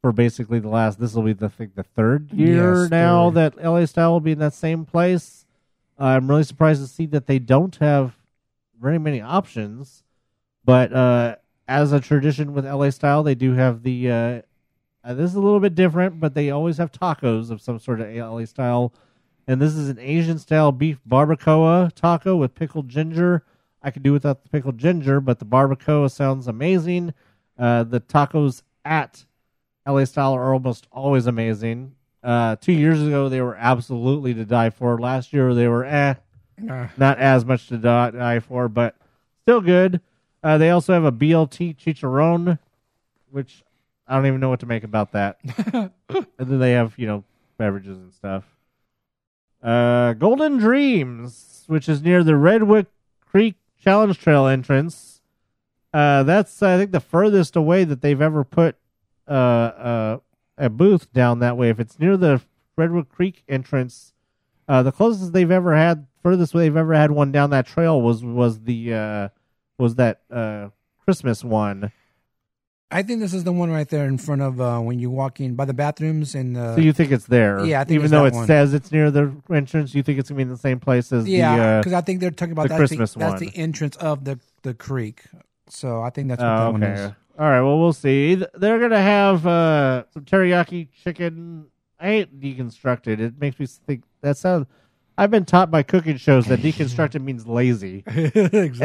for 0.00 0.12
basically 0.12 0.58
the 0.58 0.68
last. 0.68 0.98
This 1.00 1.14
will 1.14 1.22
be 1.22 1.32
the 1.32 1.48
think 1.48 1.74
the 1.74 1.82
third 1.82 2.32
year 2.32 2.82
Yes, 2.82 2.90
now 2.90 3.30
third. 3.30 3.56
that 3.56 3.64
LA 3.64 3.84
Style 3.86 4.12
will 4.12 4.20
be 4.20 4.32
in 4.32 4.38
that 4.38 4.54
same 4.54 4.84
place. 4.84 5.44
I'm 5.98 6.28
really 6.28 6.44
surprised 6.44 6.80
to 6.80 6.86
see 6.88 7.06
that 7.06 7.26
they 7.26 7.38
don't 7.38 7.74
have 7.76 8.16
very 8.80 8.98
many 8.98 9.20
options, 9.20 10.04
but 10.64 10.92
uh, 10.92 11.36
as 11.66 11.92
a 11.92 11.98
tradition 12.00 12.54
with 12.54 12.64
LA 12.64 12.90
Style, 12.90 13.22
they 13.22 13.34
do 13.34 13.54
have 13.54 13.82
the. 13.82 14.10
Uh, 14.10 14.42
uh, 15.04 15.14
this 15.14 15.30
is 15.30 15.36
a 15.36 15.40
little 15.40 15.60
bit 15.60 15.74
different, 15.74 16.20
but 16.20 16.34
they 16.34 16.50
always 16.50 16.76
have 16.76 16.92
tacos 16.92 17.50
of 17.50 17.60
some 17.60 17.78
sort 17.78 18.00
of 18.00 18.14
LA 18.14 18.44
Style, 18.44 18.92
and 19.46 19.60
this 19.60 19.74
is 19.74 19.88
an 19.88 19.98
Asian 19.98 20.38
style 20.38 20.70
beef 20.70 20.98
barbacoa 21.08 21.90
taco 21.94 22.36
with 22.36 22.54
pickled 22.54 22.88
ginger. 22.88 23.44
I 23.82 23.90
could 23.90 24.02
do 24.02 24.12
without 24.12 24.42
the 24.42 24.48
pickled 24.48 24.78
ginger, 24.78 25.20
but 25.20 25.38
the 25.38 25.46
barbacoa 25.46 26.10
sounds 26.10 26.46
amazing. 26.46 27.14
Uh, 27.58 27.82
the 27.84 28.00
tacos 28.00 28.62
at 28.84 29.24
LA 29.88 30.04
Style 30.04 30.34
are 30.34 30.52
almost 30.52 30.86
always 30.92 31.26
amazing. 31.26 31.94
Uh, 32.22 32.56
two 32.56 32.72
years 32.72 33.00
ago, 33.02 33.28
they 33.28 33.40
were 33.40 33.56
absolutely 33.56 34.34
to 34.34 34.44
die 34.44 34.70
for. 34.70 34.98
Last 34.98 35.32
year, 35.32 35.54
they 35.54 35.66
were 35.66 35.84
eh, 35.84 36.14
not 36.58 37.18
as 37.18 37.44
much 37.44 37.68
to 37.68 37.78
die 37.78 38.10
die 38.10 38.40
for, 38.40 38.68
but 38.68 38.96
still 39.42 39.60
good. 39.60 40.00
Uh, 40.42 40.58
they 40.58 40.70
also 40.70 40.92
have 40.92 41.04
a 41.04 41.12
BLT 41.12 41.76
chicharron, 41.76 42.58
which 43.30 43.64
I 44.06 44.16
don't 44.16 44.26
even 44.26 44.40
know 44.40 44.50
what 44.50 44.60
to 44.60 44.66
make 44.66 44.84
about 44.84 45.12
that. 45.12 45.38
and 45.72 45.90
then 46.38 46.58
they 46.58 46.72
have, 46.72 46.94
you 46.98 47.06
know, 47.06 47.24
beverages 47.56 47.96
and 47.96 48.12
stuff. 48.12 48.44
Uh, 49.62 50.12
Golden 50.12 50.58
Dreams, 50.58 51.64
which 51.66 51.88
is 51.88 52.02
near 52.02 52.22
the 52.22 52.36
Redwood 52.36 52.86
Creek 53.26 53.56
Challenge 53.82 54.18
Trail 54.18 54.46
entrance. 54.46 55.20
Uh, 55.94 56.22
that's 56.24 56.62
I 56.62 56.76
think 56.76 56.92
the 56.92 57.00
furthest 57.00 57.56
away 57.56 57.84
that 57.84 58.02
they've 58.02 58.20
ever 58.20 58.44
put 58.44 58.76
uh, 59.28 59.32
uh, 59.32 60.18
a 60.56 60.68
booth 60.68 61.12
down 61.12 61.38
that 61.40 61.56
way. 61.56 61.70
If 61.70 61.80
it's 61.80 61.98
near 61.98 62.16
the 62.16 62.40
Redwood 62.76 63.08
Creek 63.08 63.44
entrance, 63.48 64.12
uh, 64.68 64.82
the 64.82 64.92
closest 64.92 65.32
they've 65.32 65.50
ever 65.50 65.76
had, 65.76 66.06
furthest 66.22 66.52
they've 66.52 66.76
ever 66.76 66.94
had 66.94 67.10
one 67.10 67.32
down 67.32 67.50
that 67.50 67.66
trail 67.66 68.00
was 68.00 68.24
was 68.24 68.60
the 68.60 68.94
uh, 68.94 69.28
was 69.78 69.96
that 69.96 70.20
uh, 70.30 70.68
Christmas 71.04 71.44
one. 71.44 71.92
I 72.90 73.02
think 73.02 73.20
this 73.20 73.34
is 73.34 73.44
the 73.44 73.52
one 73.52 73.70
right 73.70 73.88
there 73.88 74.06
in 74.06 74.16
front 74.16 74.40
of 74.40 74.60
uh, 74.60 74.78
when 74.78 74.98
you 74.98 75.10
walk 75.10 75.40
in 75.40 75.54
by 75.54 75.66
the 75.66 75.74
bathrooms 75.74 76.34
and 76.34 76.56
uh, 76.56 76.74
So 76.74 76.80
you 76.80 76.94
think 76.94 77.12
it's 77.12 77.26
there? 77.26 77.62
yeah, 77.64 77.82
I 77.82 77.84
think 77.84 77.96
even 77.96 78.10
though 78.10 78.24
it 78.24 78.32
one. 78.32 78.46
says 78.46 78.72
it's 78.72 78.90
near 78.90 79.10
the 79.10 79.34
entrance, 79.50 79.94
you 79.94 80.02
think 80.02 80.18
it's 80.18 80.30
gonna 80.30 80.38
be 80.38 80.42
in 80.42 80.48
the 80.48 80.56
same 80.56 80.80
place 80.80 81.12
as 81.12 81.28
yeah, 81.28 81.56
the. 81.56 81.62
Uh, 81.62 81.80
because 81.80 81.92
I 81.92 82.00
think 82.00 82.20
they're 82.20 82.30
talking 82.30 82.52
about 82.52 82.62
the 82.62 82.68
that's 82.70 82.78
Christmas 82.78 83.12
the, 83.12 83.18
that's 83.18 83.42
one. 83.42 83.50
the 83.50 83.56
entrance 83.56 83.96
of 83.96 84.24
the 84.24 84.40
the 84.62 84.72
creek. 84.72 85.22
So 85.68 86.02
I 86.02 86.08
think 86.08 86.28
that's 86.28 86.40
what 86.40 86.48
oh, 86.48 86.56
that 86.56 86.72
one 86.72 86.84
okay. 86.84 87.02
is. 87.02 87.12
All 87.38 87.48
right. 87.48 87.60
Well, 87.60 87.78
we'll 87.78 87.92
see. 87.92 88.34
They're 88.34 88.80
gonna 88.80 89.00
have 89.00 89.46
uh, 89.46 90.04
some 90.12 90.24
teriyaki 90.24 90.88
chicken. 91.04 91.66
I 92.00 92.06
hate 92.06 92.40
deconstructed. 92.40 93.20
It 93.20 93.40
makes 93.40 93.60
me 93.60 93.66
think 93.66 94.02
that 94.22 94.36
sounds. 94.36 94.66
I've 95.16 95.30
been 95.30 95.44
taught 95.44 95.70
by 95.70 95.84
cooking 95.84 96.16
shows 96.16 96.46
that 96.46 96.60
deconstructed 96.60 97.22
means 97.22 97.46
lazy. 97.46 98.02
and 98.06 98.32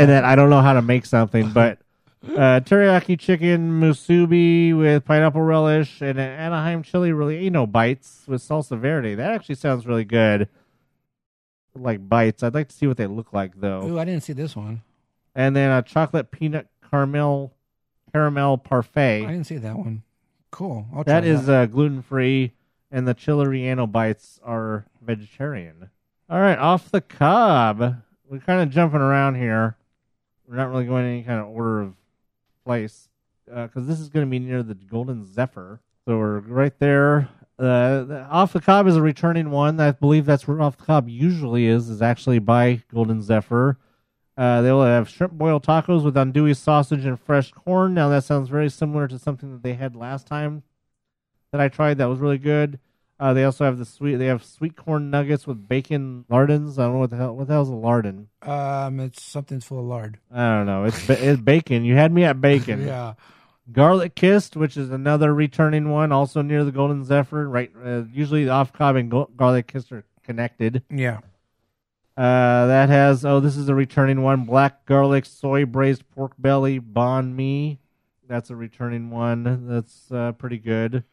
that 0.10 0.24
I 0.24 0.36
don't 0.36 0.51
know 0.51 0.62
how 0.62 0.74
to 0.74 0.84
make 0.84 1.08
something. 1.08 1.49
But 1.49 1.80
uh, 2.24 2.60
teriyaki 2.60 3.20
chicken 3.20 3.82
musubi 3.82 4.78
with 4.78 5.04
pineapple 5.04 5.41
relish 5.41 6.01
and 6.01 6.20
an 6.20 6.30
Anaheim 6.30 6.84
chili 6.84 7.10
relleno 7.10 7.72
bites 7.72 8.22
with 8.28 8.41
salsa 8.41 8.78
verde. 8.78 9.16
That 9.16 9.32
actually 9.32 9.56
sounds 9.56 9.88
really 9.88 10.06
good. 10.06 10.47
Like 11.76 12.08
bites. 12.08 12.43
I'd 12.43 12.54
like 12.54 12.70
to 12.70 12.76
see 12.76 12.86
what 12.86 12.97
they 12.97 13.08
look 13.08 13.34
like 13.34 13.60
though. 13.60 13.84
Ooh, 13.88 13.99
I 13.99 14.06
didn't 14.06 14.22
see 14.22 14.34
this 14.34 14.56
one. 14.56 14.84
And 15.34 15.56
then 15.56 15.72
a 15.72 15.82
chocolate 15.82 16.30
peanut 16.30 16.68
caramel 16.91 17.54
caramel 18.14 18.57
parfait. 18.57 19.26
I 19.26 19.32
didn't 19.32 19.47
see 19.47 19.57
that 19.57 19.78
one. 19.78 20.03
Cool. 20.51 20.86
I'll 20.93 21.03
try 21.03 21.14
That 21.14 21.26
is 21.26 21.49
uh, 21.49 21.66
gluten 21.66 22.01
free, 22.01 22.53
and 22.91 23.07
the 23.07 23.14
chili 23.14 23.45
relleno 23.45 23.91
bites 23.91 24.39
are 24.43 24.86
vegetarian. 25.01 25.89
All 26.30 26.39
right, 26.39 26.57
off 26.57 26.91
the 26.91 27.01
cob. 27.01 27.97
We're 28.30 28.39
kind 28.39 28.61
of 28.61 28.70
jumping 28.70 29.01
around 29.01 29.36
here. 29.36 29.78
We're 30.47 30.55
not 30.55 30.70
really 30.70 30.86
going 30.86 31.05
in 31.05 31.11
any 31.11 31.24
kind 31.24 31.39
of 31.39 31.47
order 31.47 31.82
of 31.82 31.93
place 32.66 33.09
because 33.45 33.88
this 33.88 33.99
is 33.99 34.09
going 34.09 34.26
to 34.26 34.30
be 34.30 34.39
near 34.39 34.64
the 34.64 34.76
Golden 34.76 35.26
Zephyr. 35.26 35.82
So 36.05 36.18
we're 36.18 36.39
right 36.39 36.78
there. 36.80 37.30
Uh, 37.59 38.03
the, 38.03 38.28
off 38.30 38.53
the 38.53 38.61
cob 38.61 38.88
is 38.88 38.95
a 38.95 39.01
returning 39.01 39.51
one. 39.51 39.80
I 39.80 39.91
believe 39.91 40.26
that's 40.26 40.47
where 40.47 40.61
off 40.61 40.78
the 40.78 40.86
cob 40.86 41.07
usually 41.07 41.68
is. 41.68 41.89
Is 41.89 42.01
actually 42.01 42.39
by 42.39 42.82
Golden 42.93 43.22
Zephyr. 43.22 43.78
Uh, 44.36 44.62
they 44.62 44.72
will 44.72 44.84
have 44.84 45.08
shrimp 45.10 45.34
boiled 45.34 45.64
tacos 45.66 46.04
with 46.04 46.16
andouille 46.16 46.56
sausage 46.58 47.06
and 47.06 47.20
fresh 47.20 47.52
corn. 47.52 47.94
Now 47.94 48.10
that 48.10 48.24
sounds 48.24 48.50
very 48.50 48.70
similar 48.70 49.08
to 49.08 49.20
something 49.20 49.52
that 49.52 49.62
they 49.64 49.74
had 49.74 49.96
last 49.96 50.26
time 50.28 50.64
that 51.52 51.62
I 51.62 51.68
tried. 51.70 52.00
That 52.00 52.10
was 52.10 52.20
really 52.20 52.40
good. 52.40 52.80
Uh, 53.20 53.32
they 53.34 53.44
also 53.44 53.64
have 53.64 53.78
the 53.78 53.86
sweet. 53.86 54.16
They 54.16 54.26
have 54.26 54.44
sweet 54.44 54.76
corn 54.76 55.12
nuggets 55.12 55.46
with 55.46 55.68
bacon 55.68 56.26
lardons. 56.30 56.80
I 56.80 56.84
don't 56.86 56.94
know 56.94 57.00
what 57.00 57.12
the 57.12 57.16
hell. 57.18 57.36
What 57.36 57.48
the 57.48 57.54
hell's 57.54 57.70
a 57.70 57.74
lardon? 57.74 58.28
Um, 58.42 59.00
it's 59.00 59.22
something 59.22 59.60
full 59.62 59.80
of 59.80 59.86
lard. 59.86 60.18
I 60.32 60.56
don't 60.58 60.66
know. 60.66 60.86
It's 60.86 61.06
ba- 61.06 61.24
it's 61.24 61.40
bacon. 61.40 61.86
You 61.86 61.94
had 61.96 62.12
me 62.12 62.24
at 62.24 62.42
bacon. 62.42 62.86
Yeah. 62.88 63.14
Garlic 63.72 64.14
kissed, 64.16 64.58
which 64.58 64.76
is 64.76 64.90
another 64.90 65.34
returning 65.34 65.90
one, 65.90 66.12
also 66.12 66.42
near 66.42 66.66
the 66.66 66.72
Golden 66.72 67.06
Zephyr. 67.06 67.48
Right, 67.48 67.72
uh, 67.86 68.04
usually 68.12 68.44
the 68.44 68.52
off 68.52 68.74
cob 68.74 68.98
and 68.98 69.10
go- 69.10 69.30
garlic 69.38 69.68
kissed 69.68 69.92
are 69.94 70.04
connected. 70.24 70.84
Yeah. 70.90 71.20
Uh, 72.16 72.68
that 72.68 72.89
has 72.89 73.26
oh, 73.26 73.39
this 73.39 73.57
is 73.57 73.70
a 73.70 73.76
returning 73.76 74.22
one: 74.22 74.45
black 74.45 74.86
garlic 74.86 75.26
soy 75.26 75.66
braised 75.66 76.09
pork 76.11 76.34
belly 76.38 76.80
banh 76.80 77.34
mi. 77.34 77.80
That's 78.28 78.49
a 78.49 78.55
returning 78.55 79.09
one. 79.09 79.68
That's 79.68 80.11
uh, 80.11 80.32
pretty 80.34 80.57
good. 80.59 81.03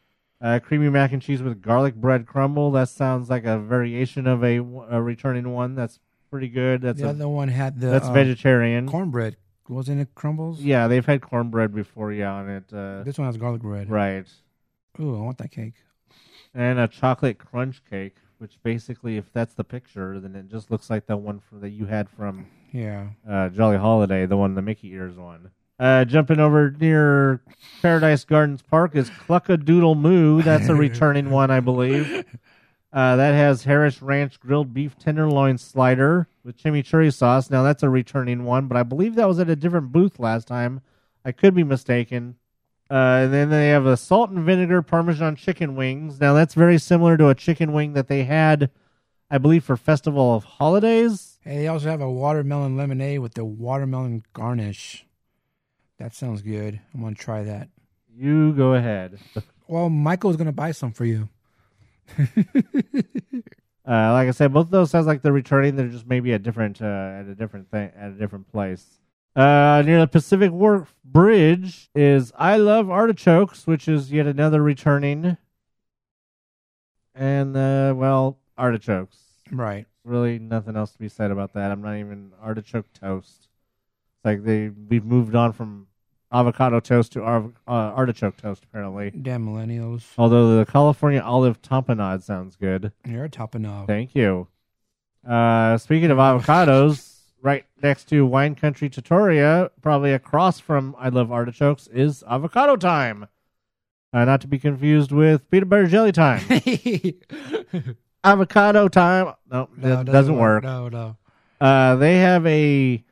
Uh, 0.43 0.59
creamy 0.63 0.89
mac 0.89 1.13
and 1.13 1.21
cheese 1.21 1.43
with 1.43 1.61
garlic 1.63 1.95
bread 1.95 2.27
crumble. 2.27 2.71
That 2.71 2.89
sounds 2.89 3.29
like 3.29 3.45
a 3.45 3.59
variation 3.59 4.27
of 4.27 4.43
a, 4.45 4.59
a 4.59 5.03
returning 5.03 5.53
one. 5.53 5.75
That's 5.75 5.99
pretty 6.31 6.49
good. 6.49 6.83
That's 6.83 7.01
the 7.01 7.07
a, 7.07 7.11
other 7.11 7.29
one 7.29 7.49
had 7.49 7.81
the 7.81 7.89
that's 7.89 8.09
uh, 8.09 8.13
vegetarian. 8.13 8.89
cornbread. 8.89 9.37
Wasn't 9.69 10.01
it 10.01 10.15
crumbles? 10.15 10.61
Yeah, 10.61 10.89
they've 10.89 11.05
had 11.05 11.21
cornbread 11.21 11.75
before. 11.75 12.13
Yeah, 12.13 12.33
on 12.33 12.49
it. 12.49 12.65
Uh, 12.73 13.03
This 13.05 13.19
one 13.19 13.27
has 13.27 13.37
garlic 13.37 13.63
bread. 13.63 13.89
right. 13.91 14.27
Ooh, 14.99 15.17
I 15.17 15.21
want 15.21 15.39
that 15.39 15.51
cake. 15.51 15.75
and 16.55 16.79
a 16.79 16.89
chocolate 16.89 17.39
crunch 17.39 17.83
cake, 17.89 18.17
which 18.41 18.59
basically, 18.63 19.17
if 19.17 19.33
that's 19.33 19.55
the 19.55 19.65
picture, 19.65 20.19
then 20.19 20.35
it 20.35 20.49
just 20.49 20.71
looks 20.71 20.89
like 20.91 21.07
the 21.07 21.17
one 21.17 21.39
from 21.41 21.61
that 21.61 21.71
you 21.71 21.87
had 21.87 22.09
from 22.09 22.47
Yeah. 22.73 23.09
uh, 23.29 23.49
Jolly 23.51 23.77
Holiday, 23.77 24.27
the 24.27 24.37
one 24.37 24.55
the 24.55 24.63
Mickey 24.63 24.93
ears 24.93 25.17
one. 25.17 25.51
Uh, 25.79 26.05
jumping 26.05 26.41
over 26.41 26.75
near 26.79 27.41
Paradise 27.81 28.25
Gardens 28.25 28.61
Park 28.63 28.95
is 28.97 29.09
Clucka 29.11 29.63
Doodle 29.65 29.95
Moo. 29.95 30.43
That's 30.43 30.69
a 30.69 30.75
returning 30.75 31.31
one, 31.31 31.51
I 31.51 31.61
believe. 31.61 32.25
Uh, 32.93 33.17
that 33.17 33.33
has 33.35 33.65
Harris 33.65 34.03
Ranch 34.03 34.41
grilled 34.41 34.75
beef 34.75 34.99
tenderloin 34.99 35.57
slider 35.59 36.27
with 36.45 36.59
chimichurri 36.59 37.15
sauce. 37.15 37.49
Now 37.51 37.63
that's 37.63 37.83
a 37.83 37.89
returning 37.89 38.45
one, 38.45 38.67
but 38.67 38.77
I 38.77 38.83
believe 38.83 39.15
that 39.15 39.29
was 39.29 39.39
at 39.39 39.49
a 39.49 39.57
different 39.57 39.93
booth 39.93 40.19
last 40.19 40.49
time. 40.49 40.81
I 41.25 41.33
could 41.33 41.55
be 41.55 41.65
mistaken. 41.65 42.37
Uh, 42.91 43.23
and 43.25 43.33
then 43.33 43.51
they 43.51 43.69
have 43.69 43.87
a 43.87 43.97
salt 43.97 44.31
and 44.31 44.45
vinegar 44.45 44.83
Parmesan 44.83 45.37
chicken 45.37 45.77
wings. 45.77 46.21
Now 46.21 46.33
that's 46.35 46.55
very 46.55 46.79
similar 46.79 47.17
to 47.17 47.29
a 47.29 47.35
chicken 47.35 47.73
wing 47.73 47.93
that 47.93 48.09
they 48.09 48.25
had, 48.25 48.71
I 49.31 49.39
believe, 49.39 49.63
for 49.63 49.77
Festival 49.77 50.35
of 50.35 50.43
Holidays. 50.45 51.39
Hey, 51.43 51.59
they 51.59 51.69
also 51.69 51.89
have 51.89 52.01
a 52.01 52.11
watermelon 52.11 52.77
lemonade 52.77 53.21
with 53.21 53.35
the 53.35 53.45
watermelon 53.45 54.25
garnish. 54.33 55.07
That 55.99 56.15
sounds 56.15 56.43
good. 56.43 56.81
I'm 56.93 57.03
gonna 57.03 57.15
try 57.15 57.45
that. 57.45 57.69
You 58.15 58.53
go 58.53 58.75
ahead. 58.75 59.19
Well, 59.69 59.89
Michael's 59.89 60.35
gonna 60.37 60.51
buy 60.51 60.73
some 60.73 60.91
for 60.91 61.05
you. 61.05 61.29
Uh, 63.91 64.13
like 64.13 64.29
I 64.29 64.31
said, 64.31 64.53
both 64.53 64.67
of 64.67 64.71
those 64.71 64.91
sounds 64.91 65.07
like 65.07 65.23
they're 65.23 65.33
returning. 65.33 65.75
They're 65.75 65.89
just 65.89 66.07
maybe 66.07 66.33
at 66.33 66.43
different 66.45 66.81
uh, 66.81 66.85
at 66.85 67.27
a 67.27 67.35
different 67.35 67.71
thing 67.71 67.91
at 67.97 68.11
a 68.11 68.15
different 68.15 68.47
place. 68.53 69.00
Uh, 69.37 69.83
near 69.87 70.01
the 70.01 70.09
Pacific 70.09 70.51
Wharf 70.51 70.95
Bridge 71.05 71.89
is 71.95 72.33
I 72.37 72.57
Love 72.57 72.91
Artichokes, 72.91 73.67
which 73.67 73.87
is 73.89 74.13
yet 74.13 74.27
another 74.27 74.63
returning. 74.63 75.37
And 77.15 77.57
uh, 77.57 77.95
well, 77.97 78.39
artichokes. 78.59 79.19
Right. 79.51 79.87
Really, 80.05 80.39
nothing 80.39 80.77
else 80.77 80.93
to 80.93 80.99
be 80.99 81.09
said 81.09 81.31
about 81.31 81.53
that. 81.55 81.71
I'm 81.71 81.83
not 81.83 81.97
even 81.97 82.33
artichoke 82.43 82.93
toast. 82.93 83.49
It's 84.17 84.25
like 84.25 84.45
they 84.45 84.69
we've 84.69 85.05
moved 85.05 85.35
on 85.35 85.53
from 85.53 85.87
avocado 86.33 86.81
toast 86.81 87.13
to 87.13 87.23
ar- 87.23 87.53
uh, 87.67 87.71
artichoke 87.71 88.37
toast, 88.37 88.65
apparently. 88.65 89.11
Damn 89.11 89.47
millennials. 89.47 90.05
Although 90.17 90.57
the 90.59 90.65
California 90.65 91.21
olive 91.21 91.61
tamponade 91.63 92.23
sounds 92.23 92.57
good. 92.57 92.93
You're 93.07 93.29
topping 93.29 93.67
off. 93.67 93.87
Thank 93.87 94.15
you. 94.15 94.49
Uh, 95.27 95.77
speaking 95.77 96.11
of 96.11 96.19
avocados, 96.19 97.10
right 97.43 97.65
next 97.83 98.09
to 98.09 98.27
Wine 98.27 98.55
Country 98.55 98.89
Trattoria, 98.89 99.71
probably 99.81 100.13
across 100.13 100.61
from 100.61 100.95
I 100.99 101.09
Love 101.09 101.33
Artichokes, 101.33 101.89
is 101.89 102.23
avocado 102.29 102.77
time. 102.77 103.29
Uh, 104.13 104.25
not 104.25 104.41
to 104.41 104.49
be 104.49 104.59
confused 104.59 105.13
with 105.13 105.49
peanut 105.51 105.69
butter 105.69 105.87
jelly 105.87 106.13
time. 106.13 106.43
avocado 108.25 108.89
time. 108.89 109.35
No, 109.51 109.69
No, 109.77 109.97
that 109.97 110.07
doesn't 110.07 110.37
work. 110.37 110.65
No, 110.65 110.89
no. 110.89 111.17
Uh, 111.61 111.97
they 111.97 112.19
have 112.19 112.45
a 112.47 113.05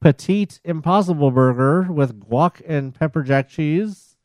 petite 0.00 0.60
impossible 0.64 1.30
burger 1.30 1.82
with 1.90 2.28
guac 2.28 2.60
and 2.66 2.94
pepper 2.94 3.22
jack 3.22 3.48
cheese 3.48 4.16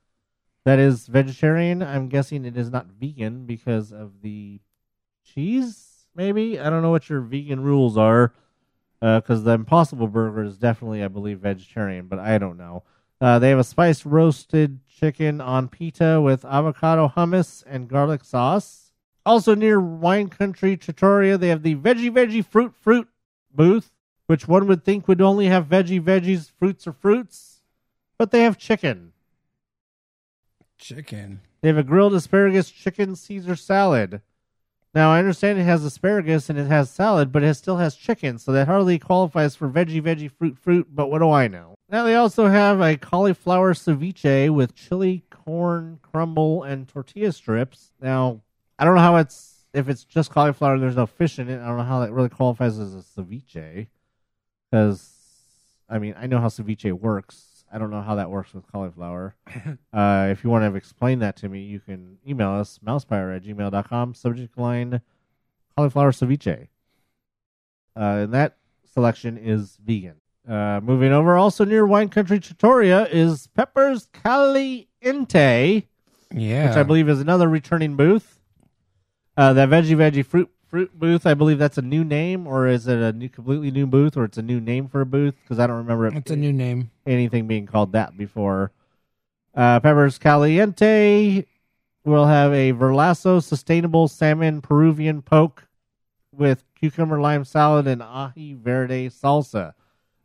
that 0.65 0.79
is 0.79 1.07
vegetarian. 1.07 1.81
I'm 1.83 2.07
guessing 2.07 2.45
it 2.45 2.57
is 2.57 2.69
not 2.69 2.87
vegan 2.87 3.45
because 3.45 3.91
of 3.91 4.21
the 4.21 4.59
cheese, 5.23 6.07
maybe? 6.15 6.59
I 6.59 6.69
don't 6.69 6.81
know 6.81 6.91
what 6.91 7.09
your 7.09 7.21
vegan 7.21 7.61
rules 7.61 7.97
are 7.97 8.33
because 9.01 9.43
the 9.43 9.51
impossible 9.51 10.07
burger 10.07 10.43
is 10.43 10.57
definitely, 10.57 11.03
I 11.03 11.07
believe, 11.07 11.39
vegetarian, 11.39 12.07
but 12.07 12.19
I 12.19 12.37
don't 12.37 12.57
know. 12.57 12.83
Uh, 13.19 13.39
they 13.39 13.49
have 13.49 13.59
a 13.59 13.63
spiced 13.63 14.05
roasted 14.05 14.79
chicken 14.87 15.41
on 15.41 15.67
pita 15.67 16.21
with 16.21 16.45
avocado 16.45 17.11
hummus 17.15 17.63
and 17.67 17.87
garlic 17.87 18.23
sauce. 18.23 18.91
Also 19.25 19.53
near 19.53 19.79
Wine 19.79 20.29
Country 20.29 20.77
Trattoria, 20.77 21.37
they 21.37 21.49
have 21.49 21.63
the 21.63 21.75
veggie 21.75 22.11
veggie 22.11 22.45
fruit 22.45 22.73
fruit 22.79 23.07
booth, 23.53 23.91
which 24.27 24.47
one 24.47 24.67
would 24.67 24.83
think 24.83 25.07
would 25.07 25.21
only 25.21 25.47
have 25.47 25.67
veggie 25.67 26.01
veggies, 26.01 26.51
fruits 26.57 26.87
or 26.87 26.93
fruits, 26.93 27.61
but 28.17 28.31
they 28.31 28.41
have 28.41 28.57
chicken. 28.57 29.13
Chicken. 30.79 31.41
They 31.61 31.67
have 31.67 31.77
a 31.77 31.83
grilled 31.83 32.15
asparagus 32.15 32.71
chicken 32.71 33.15
Caesar 33.15 33.55
salad. 33.55 34.21
Now 34.93 35.11
I 35.11 35.19
understand 35.19 35.57
it 35.57 35.63
has 35.63 35.85
asparagus 35.85 36.49
and 36.49 36.59
it 36.59 36.67
has 36.67 36.89
salad, 36.89 37.31
but 37.31 37.43
it 37.43 37.53
still 37.53 37.77
has 37.77 37.95
chicken, 37.95 38.37
so 38.37 38.51
that 38.51 38.67
hardly 38.67 38.99
qualifies 38.99 39.55
for 39.55 39.69
veggie 39.69 40.01
veggie 40.01 40.29
fruit 40.29 40.57
fruit. 40.57 40.87
But 40.93 41.09
what 41.09 41.19
do 41.19 41.31
I 41.31 41.47
know? 41.47 41.75
Now 41.87 42.03
they 42.03 42.15
also 42.15 42.47
have 42.47 42.81
a 42.81 42.97
cauliflower 42.97 43.73
ceviche 43.73 44.49
with 44.49 44.75
chili, 44.75 45.23
corn, 45.29 45.99
crumble, 46.01 46.63
and 46.63 46.87
tortilla 46.87 47.31
strips. 47.31 47.91
Now 48.01 48.41
I 48.77 48.83
don't 48.83 48.95
know 48.95 49.01
how 49.01 49.15
it's 49.15 49.65
if 49.73 49.87
it's 49.87 50.03
just 50.03 50.31
cauliflower. 50.31 50.77
There's 50.77 50.97
no 50.97 51.05
fish 51.05 51.39
in 51.39 51.49
it. 51.49 51.61
I 51.61 51.67
don't 51.67 51.77
know 51.77 51.83
how 51.83 52.01
that 52.01 52.11
really 52.11 52.29
qualifies 52.29 52.77
as 52.77 52.93
a 52.93 52.97
ceviche, 52.97 53.87
because 54.69 55.13
I 55.87 55.99
mean 55.99 56.15
I 56.17 56.27
know 56.27 56.39
how 56.39 56.47
ceviche 56.47 56.91
works. 56.91 57.50
I 57.73 57.77
don't 57.77 57.89
know 57.91 58.01
how 58.01 58.15
that 58.15 58.29
works 58.29 58.53
with 58.53 58.69
cauliflower. 58.71 59.35
uh, 59.93 60.27
if 60.29 60.43
you 60.43 60.49
want 60.49 60.69
to 60.71 60.75
explain 60.75 61.19
that 61.19 61.35
to 61.37 61.49
me, 61.49 61.61
you 61.61 61.79
can 61.79 62.17
email 62.27 62.51
us 62.51 62.79
mousepire 62.85 63.35
at 63.35 63.43
gmail.com. 63.43 64.13
Subject 64.13 64.57
line 64.57 65.01
cauliflower 65.77 66.11
ceviche. 66.11 66.67
Uh, 67.95 67.99
and 67.99 68.33
that 68.33 68.57
selection 68.93 69.37
is 69.37 69.77
vegan. 69.83 70.15
Uh, 70.47 70.79
moving 70.83 71.13
over, 71.13 71.37
also 71.37 71.63
near 71.63 71.85
Wine 71.85 72.09
Country 72.09 72.39
Trattoria 72.39 73.05
is 73.07 73.47
Peppers 73.47 74.07
Caliente 74.11 75.87
Yeah. 76.33 76.67
which 76.67 76.77
I 76.77 76.83
believe 76.83 77.07
is 77.07 77.21
another 77.21 77.47
returning 77.47 77.95
booth. 77.95 78.39
Uh, 79.37 79.53
that 79.53 79.69
veggie 79.69 79.95
veggie 79.95 80.25
fruit 80.25 80.49
fruit 80.71 80.97
booth, 80.97 81.25
I 81.27 81.33
believe 81.33 81.59
that's 81.59 81.77
a 81.77 81.81
new 81.83 82.03
name, 82.03 82.47
or 82.47 82.65
is 82.65 82.87
it 82.87 82.97
a 82.97 83.11
new 83.11 83.27
completely 83.29 83.69
new 83.71 83.85
booth, 83.85 84.15
or 84.17 84.23
it's 84.23 84.37
a 84.37 84.41
new 84.41 84.59
name 84.61 84.87
for 84.87 85.01
a 85.01 85.05
booth? 85.05 85.35
Because 85.43 85.59
I 85.59 85.67
don't 85.67 85.77
remember 85.77 86.07
it, 86.07 86.15
It's 86.15 86.31
a 86.31 86.35
new 86.35 86.53
name. 86.53 86.89
anything 87.05 87.45
being 87.45 87.65
called 87.67 87.91
that 87.91 88.17
before. 88.17 88.71
Uh, 89.53 89.81
Peppers 89.81 90.17
Caliente 90.17 91.45
will 92.05 92.25
have 92.25 92.53
a 92.53 92.71
Verlasso 92.71 93.43
sustainable 93.43 94.07
salmon 94.07 94.61
Peruvian 94.61 95.21
poke 95.21 95.67
with 96.33 96.63
cucumber 96.79 97.19
lime 97.19 97.43
salad 97.43 97.85
and 97.85 98.01
aji 98.01 98.57
verde 98.57 99.09
salsa. 99.09 99.73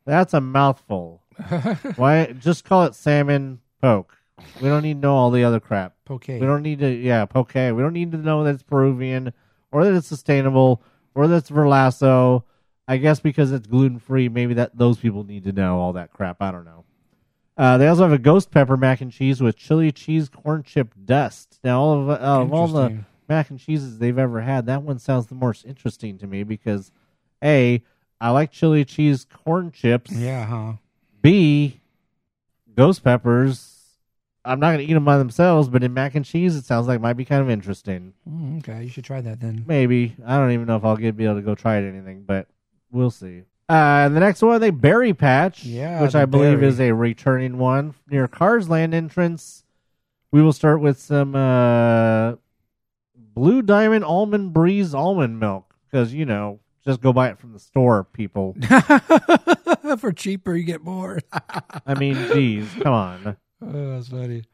That's 0.04 0.32
a 0.32 0.40
mouthful. 0.40 1.24
Why 1.96 2.26
just 2.38 2.64
call 2.64 2.84
it 2.84 2.94
salmon 2.94 3.58
poke? 3.82 4.16
We 4.62 4.68
don't 4.68 4.82
need 4.82 4.94
to 4.94 5.00
know 5.00 5.16
all 5.16 5.32
the 5.32 5.42
other 5.42 5.58
crap. 5.58 5.96
Poke. 6.04 6.28
We 6.28 6.38
don't 6.38 6.62
need 6.62 6.78
to, 6.78 6.88
yeah, 6.88 7.24
poke. 7.24 7.54
We 7.54 7.60
don't 7.82 7.92
need 7.94 8.12
to 8.12 8.18
know 8.18 8.44
that 8.44 8.54
it's 8.54 8.62
Peruvian 8.62 9.32
or 9.76 9.84
that 9.84 9.94
it's 9.94 10.06
sustainable 10.06 10.82
or 11.14 11.26
that 11.26 11.36
it's 11.36 11.50
Verlasso. 11.50 12.44
I 12.88 12.96
guess 12.96 13.20
because 13.20 13.52
it's 13.52 13.66
gluten 13.66 13.98
free, 13.98 14.30
maybe 14.30 14.54
that 14.54 14.78
those 14.78 14.96
people 14.96 15.24
need 15.24 15.44
to 15.44 15.52
know 15.52 15.78
all 15.78 15.92
that 15.94 16.12
crap. 16.12 16.40
I 16.40 16.50
don't 16.50 16.64
know. 16.64 16.84
Uh, 17.58 17.76
they 17.76 17.86
also 17.86 18.04
have 18.04 18.12
a 18.12 18.18
ghost 18.18 18.50
pepper 18.50 18.78
mac 18.78 19.02
and 19.02 19.12
cheese 19.12 19.42
with 19.42 19.56
chili 19.56 19.92
cheese 19.92 20.30
corn 20.30 20.62
chip 20.62 20.94
dust. 21.04 21.58
Now, 21.62 21.80
all 21.80 22.00
of, 22.00 22.08
uh, 22.08 22.12
of 22.14 22.52
all 22.54 22.68
the 22.68 23.04
mac 23.28 23.50
and 23.50 23.58
cheeses 23.58 23.98
they've 23.98 24.18
ever 24.18 24.40
had, 24.40 24.64
that 24.66 24.82
one 24.82 24.98
sounds 24.98 25.26
the 25.26 25.34
most 25.34 25.66
interesting 25.66 26.16
to 26.18 26.26
me 26.26 26.42
because 26.42 26.90
a, 27.44 27.82
I 28.18 28.30
like 28.30 28.50
chili 28.50 28.84
cheese 28.86 29.26
corn 29.30 29.72
chips. 29.72 30.10
Yeah, 30.12 30.46
huh? 30.46 30.72
B, 31.20 31.80
ghost 32.74 33.04
peppers. 33.04 33.75
I'm 34.46 34.60
not 34.60 34.68
going 34.74 34.86
to 34.86 34.90
eat 34.90 34.94
them 34.94 35.04
by 35.04 35.18
themselves, 35.18 35.68
but 35.68 35.82
in 35.82 35.92
mac 35.92 36.14
and 36.14 36.24
cheese, 36.24 36.54
it 36.56 36.64
sounds 36.64 36.86
like 36.86 36.96
it 36.96 37.02
might 37.02 37.14
be 37.14 37.24
kind 37.24 37.42
of 37.42 37.50
interesting. 37.50 38.14
Mm, 38.30 38.58
okay, 38.60 38.84
you 38.84 38.88
should 38.88 39.04
try 39.04 39.20
that 39.20 39.40
then. 39.40 39.64
Maybe 39.66 40.14
I 40.24 40.36
don't 40.38 40.52
even 40.52 40.66
know 40.66 40.76
if 40.76 40.84
I'll 40.84 40.96
get 40.96 41.16
be 41.16 41.24
able 41.24 41.36
to 41.36 41.42
go 41.42 41.54
try 41.54 41.78
it 41.78 41.88
anything, 41.88 42.22
but 42.26 42.46
we'll 42.90 43.10
see. 43.10 43.42
Uh, 43.68 44.06
and 44.06 44.14
the 44.14 44.20
next 44.20 44.42
one, 44.42 44.60
they 44.60 44.70
berry 44.70 45.12
patch, 45.12 45.64
Yeah, 45.64 46.00
which 46.00 46.14
I 46.14 46.24
believe 46.24 46.60
berry. 46.60 46.68
is 46.68 46.80
a 46.80 46.92
returning 46.92 47.58
one 47.58 47.94
near 48.08 48.28
Cars 48.28 48.68
Land 48.68 48.94
entrance. 48.94 49.64
We 50.30 50.40
will 50.42 50.52
start 50.52 50.80
with 50.80 50.98
some 51.00 51.34
uh, 51.34 52.34
Blue 53.16 53.62
Diamond 53.62 54.04
Almond 54.04 54.52
Breeze 54.52 54.94
almond 54.94 55.40
milk 55.40 55.74
because 55.90 56.14
you 56.14 56.24
know 56.24 56.60
just 56.84 57.00
go 57.00 57.12
buy 57.12 57.28
it 57.30 57.38
from 57.38 57.52
the 57.52 57.58
store, 57.58 58.04
people. 58.04 58.54
For 59.98 60.12
cheaper, 60.12 60.54
you 60.54 60.62
get 60.64 60.84
more. 60.84 61.18
I 61.86 61.94
mean, 61.94 62.14
geez, 62.32 62.68
come 62.80 62.92
on. 62.92 63.36
Oh, 63.62 63.90
that's 63.94 64.08
funny. 64.08 64.44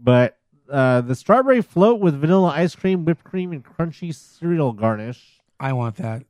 But 0.00 0.38
uh, 0.70 1.00
the 1.00 1.14
strawberry 1.14 1.62
float 1.62 2.00
with 2.00 2.20
vanilla 2.20 2.48
ice 2.54 2.74
cream, 2.74 3.04
whipped 3.04 3.24
cream, 3.24 3.52
and 3.52 3.64
crunchy 3.64 4.14
cereal 4.14 4.72
garnish. 4.72 5.40
I 5.58 5.72
want 5.72 5.96
that. 5.96 6.22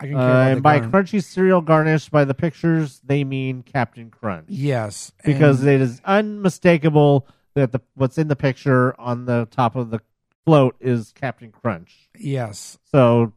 I 0.00 0.06
can 0.06 0.16
Uh, 0.16 0.18
care 0.20 0.30
about 0.30 0.44
the 0.46 0.50
and 0.52 0.62
by 0.62 0.78
garn- 0.80 0.90
crunchy 0.92 1.22
cereal 1.22 1.60
garnish, 1.60 2.08
by 2.08 2.24
the 2.24 2.34
pictures, 2.34 3.00
they 3.04 3.24
mean 3.24 3.62
Captain 3.62 4.10
Crunch. 4.10 4.46
Yes, 4.48 5.12
Because 5.24 5.60
and- 5.60 5.70
it 5.70 5.80
is 5.80 6.00
unmistakable 6.04 7.26
that 7.54 7.72
the 7.72 7.80
what's 7.94 8.16
in 8.18 8.28
the 8.28 8.36
picture 8.36 8.98
on 8.98 9.26
the 9.26 9.46
top 9.50 9.76
of 9.76 9.90
the 9.90 10.00
float 10.44 10.74
is 10.80 11.12
Captain 11.12 11.52
Crunch. 11.52 12.08
yes. 12.18 12.78
So 12.90 13.32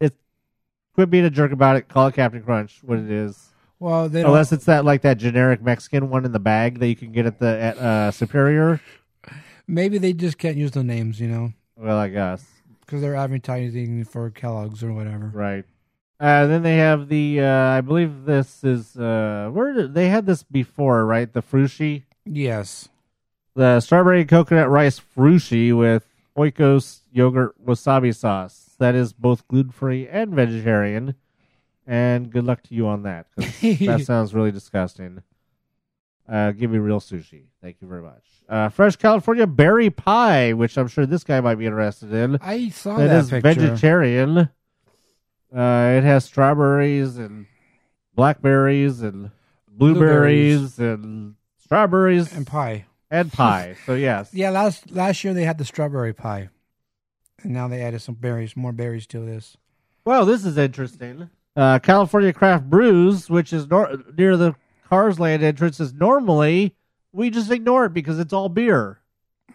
it 0.00 0.14
quit 0.94 1.10
being 1.10 1.24
a 1.26 1.30
jerk 1.30 1.52
about 1.52 1.76
it. 1.76 1.88
Call 1.88 2.06
it 2.08 2.14
Captain 2.14 2.42
Crunch, 2.42 2.82
what 2.82 2.98
it 2.98 3.10
is. 3.10 3.49
Well. 3.80 4.04
Unless 4.14 4.52
it's 4.52 4.66
that 4.66 4.84
like 4.84 5.02
that 5.02 5.16
generic 5.18 5.62
Mexican 5.62 6.10
one 6.10 6.24
in 6.24 6.32
the 6.32 6.38
bag 6.38 6.78
that 6.78 6.86
you 6.86 6.94
can 6.96 7.10
get 7.12 7.26
at 7.26 7.38
the 7.40 7.58
at 7.58 7.78
uh, 7.78 8.10
Superior. 8.12 8.80
maybe 9.66 9.98
they 9.98 10.12
just 10.12 10.38
can't 10.38 10.56
use 10.56 10.70
the 10.72 10.84
names, 10.84 11.18
you 11.20 11.28
know, 11.28 11.52
Well, 11.76 11.96
I 11.98 12.08
guess. 12.08 12.44
because 12.80 13.00
they're 13.00 13.16
advertising 13.16 14.04
for 14.04 14.30
Kellogg's 14.30 14.82
or 14.84 14.92
whatever. 14.92 15.30
Right. 15.32 15.64
Uh, 16.20 16.46
then 16.46 16.62
they 16.62 16.76
have 16.76 17.08
the, 17.08 17.40
uh, 17.40 17.46
I 17.70 17.80
believe 17.80 18.26
this 18.26 18.62
is, 18.62 18.94
uh, 18.98 19.48
where 19.50 19.72
did, 19.72 19.94
they 19.94 20.08
had 20.10 20.26
this 20.26 20.42
before, 20.42 21.06
right? 21.06 21.32
The 21.32 21.40
frushi, 21.42 22.02
Yes. 22.26 22.90
the 23.54 23.80
strawberry 23.80 24.26
coconut 24.26 24.68
rice 24.68 25.00
frushi 25.00 25.74
with 25.74 26.04
oikos 26.36 27.00
yogurt 27.10 27.54
wasabi 27.64 28.14
sauce. 28.14 28.76
That 28.78 28.94
is 28.94 29.14
both 29.14 29.48
gluten 29.48 29.72
free 29.72 30.06
and 30.06 30.34
vegetarian. 30.34 31.14
And 31.90 32.30
good 32.30 32.44
luck 32.44 32.62
to 32.64 32.74
you 32.74 32.86
on 32.86 33.02
that. 33.02 33.26
that 33.36 34.02
sounds 34.06 34.32
really 34.32 34.52
disgusting. 34.52 35.22
Uh, 36.28 36.52
give 36.52 36.70
me 36.70 36.78
real 36.78 37.00
sushi. 37.00 37.46
Thank 37.60 37.78
you 37.80 37.88
very 37.88 38.02
much. 38.02 38.22
Uh, 38.48 38.68
fresh 38.68 38.94
California 38.94 39.44
berry 39.44 39.90
pie, 39.90 40.52
which 40.52 40.78
I'm 40.78 40.86
sure 40.86 41.04
this 41.04 41.24
guy 41.24 41.40
might 41.40 41.56
be 41.56 41.66
interested 41.66 42.12
in. 42.12 42.38
I 42.42 42.68
saw 42.68 42.96
It 42.96 43.08
that 43.08 43.16
is 43.24 43.30
picture. 43.30 43.40
vegetarian. 43.54 44.38
Uh, 44.38 45.94
it 45.98 46.04
has 46.04 46.24
strawberries 46.24 47.18
and 47.18 47.46
blackberries 48.14 49.02
and 49.02 49.32
blueberries, 49.68 50.78
and 50.78 51.34
strawberries 51.58 52.32
and 52.32 52.46
pie. 52.46 52.86
and 53.10 53.32
pie. 53.32 53.74
So 53.84 53.94
yes, 53.94 54.30
Yeah, 54.32 54.50
last 54.50 54.92
last 54.92 55.24
year 55.24 55.34
they 55.34 55.42
had 55.44 55.58
the 55.58 55.64
strawberry 55.64 56.12
pie, 56.12 56.50
and 57.42 57.52
now 57.52 57.66
they 57.66 57.82
added 57.82 58.00
some 58.02 58.14
berries, 58.14 58.56
more 58.56 58.70
berries 58.72 59.08
to 59.08 59.18
this. 59.18 59.56
Well, 60.04 60.24
this 60.24 60.44
is 60.44 60.56
interesting. 60.56 61.30
Uh, 61.56 61.78
California 61.80 62.32
Craft 62.32 62.70
Brews, 62.70 63.28
which 63.28 63.52
is 63.52 63.68
nor- 63.68 64.02
near 64.16 64.36
the 64.36 64.54
Cars 64.88 65.18
Land 65.18 65.42
entrance, 65.42 65.80
is 65.80 65.92
normally 65.92 66.74
we 67.12 67.30
just 67.30 67.50
ignore 67.50 67.86
it 67.86 67.94
because 67.94 68.18
it's 68.18 68.32
all 68.32 68.48
beer. 68.48 69.00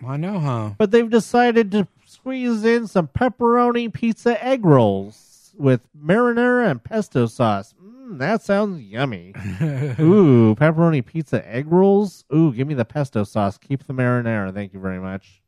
I 0.05 0.17
know, 0.17 0.39
huh? 0.39 0.71
But 0.77 0.91
they've 0.91 1.09
decided 1.09 1.71
to 1.71 1.87
squeeze 2.05 2.65
in 2.65 2.87
some 2.87 3.07
pepperoni 3.07 3.91
pizza 3.91 4.43
egg 4.43 4.65
rolls 4.65 5.53
with 5.57 5.81
marinara 5.97 6.69
and 6.69 6.83
pesto 6.83 7.27
sauce. 7.27 7.73
Mm, 7.81 8.17
that 8.19 8.41
sounds 8.41 8.81
yummy. 8.81 9.33
Ooh, 9.99 10.53
pepperoni 10.55 11.05
pizza 11.05 11.47
egg 11.47 11.71
rolls. 11.71 12.25
Ooh, 12.33 12.53
give 12.53 12.67
me 12.67 12.73
the 12.73 12.85
pesto 12.85 13.23
sauce. 13.23 13.57
Keep 13.57 13.87
the 13.87 13.93
marinara. 13.93 14.53
Thank 14.53 14.73
you 14.73 14.79
very 14.79 14.99
much. 14.99 15.41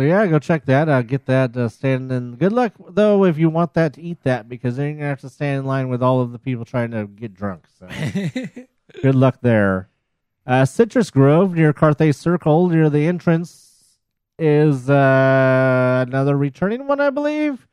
So 0.00 0.06
yeah, 0.06 0.26
go 0.28 0.38
check 0.38 0.64
that 0.64 0.88
out. 0.88 1.08
Get 1.08 1.26
that 1.26 1.54
uh, 1.54 1.68
standing. 1.68 2.36
Good 2.36 2.54
luck 2.54 2.72
though 2.88 3.26
if 3.26 3.36
you 3.36 3.50
want 3.50 3.74
that 3.74 3.92
to 3.92 4.00
eat 4.00 4.22
that 4.22 4.48
because 4.48 4.76
then 4.76 4.86
you're 4.86 4.94
gonna 4.94 5.08
have 5.08 5.20
to 5.20 5.28
stand 5.28 5.58
in 5.58 5.66
line 5.66 5.90
with 5.90 6.02
all 6.02 6.22
of 6.22 6.32
the 6.32 6.38
people 6.38 6.64
trying 6.64 6.92
to 6.92 7.06
get 7.06 7.34
drunk. 7.34 7.66
So 7.78 7.86
good 9.02 9.14
luck 9.14 9.40
there. 9.42 9.90
Uh, 10.46 10.64
Citrus 10.64 11.10
Grove 11.10 11.54
near 11.54 11.74
Carthay 11.74 12.14
Circle 12.14 12.70
near 12.70 12.88
the 12.88 13.06
entrance 13.06 13.98
is 14.38 14.88
uh, 14.88 16.06
another 16.08 16.34
returning 16.34 16.86
one, 16.86 17.02
I 17.02 17.10
believe. 17.10 17.68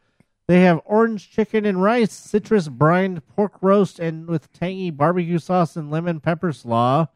They 0.48 0.64
have 0.64 0.82
orange 0.84 1.32
chicken 1.32 1.64
and 1.64 1.82
rice, 1.82 2.12
citrus 2.12 2.68
brined 2.68 3.26
pork 3.26 3.54
roast, 3.62 4.00
and 4.00 4.28
with 4.28 4.52
tangy 4.52 4.90
barbecue 4.90 5.40
sauce 5.40 5.78
and 5.78 5.90
lemon 5.90 6.20
pepper 6.20 6.52
slaw. 6.52 7.08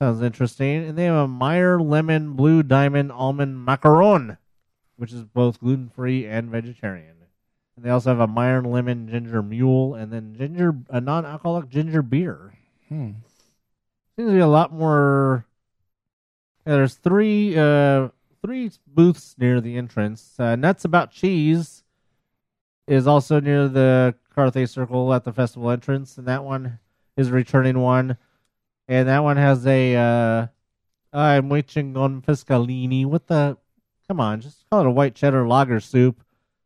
Sounds 0.00 0.20
interesting. 0.22 0.88
And 0.88 0.98
they 0.98 1.04
have 1.04 1.14
a 1.14 1.28
Meyer 1.28 1.80
lemon 1.80 2.34
blue 2.34 2.62
diamond 2.62 3.10
almond 3.12 3.66
macaron, 3.66 4.38
which 4.96 5.12
is 5.12 5.24
both 5.24 5.60
gluten 5.60 5.88
free 5.88 6.26
and 6.26 6.50
vegetarian. 6.50 7.16
And 7.76 7.84
they 7.84 7.90
also 7.90 8.10
have 8.10 8.20
a 8.20 8.26
Meyer 8.26 8.62
lemon 8.62 9.08
ginger 9.08 9.42
mule, 9.42 9.94
and 9.94 10.12
then 10.12 10.34
ginger 10.36 10.74
a 10.88 11.00
non 11.00 11.24
alcoholic 11.24 11.68
ginger 11.68 12.02
beer. 12.02 12.54
Hmm. 12.88 13.12
Seems 14.16 14.30
to 14.30 14.34
be 14.34 14.38
a 14.38 14.46
lot 14.46 14.72
more. 14.72 15.44
Yeah, 16.66 16.74
there's 16.74 16.94
three 16.94 17.56
uh 17.56 18.08
three 18.42 18.70
booths 18.86 19.34
near 19.38 19.60
the 19.60 19.76
entrance. 19.76 20.36
Uh, 20.38 20.56
Nuts 20.56 20.84
about 20.84 21.10
cheese 21.10 21.84
is 22.86 23.06
also 23.06 23.40
near 23.40 23.68
the 23.68 24.14
Carthay 24.34 24.68
Circle 24.68 25.12
at 25.12 25.24
the 25.24 25.32
festival 25.32 25.70
entrance, 25.70 26.16
and 26.16 26.26
that 26.28 26.44
one 26.44 26.78
is 27.16 27.28
a 27.28 27.32
returning 27.32 27.80
one. 27.80 28.16
And 28.88 29.08
that 29.08 29.24
one 29.24 29.36
has 29.36 29.66
a 29.66 29.96
uh, 29.96 30.46
I'm 31.12 31.48
waiting 31.48 31.96
on 31.96 32.22
Fiscalini. 32.22 33.06
What 33.06 33.26
the? 33.26 33.56
Come 34.08 34.20
on, 34.20 34.40
just 34.40 34.64
call 34.70 34.80
it 34.80 34.86
a 34.86 34.90
white 34.90 35.14
cheddar 35.14 35.48
lager 35.48 35.80
soup. 35.80 36.22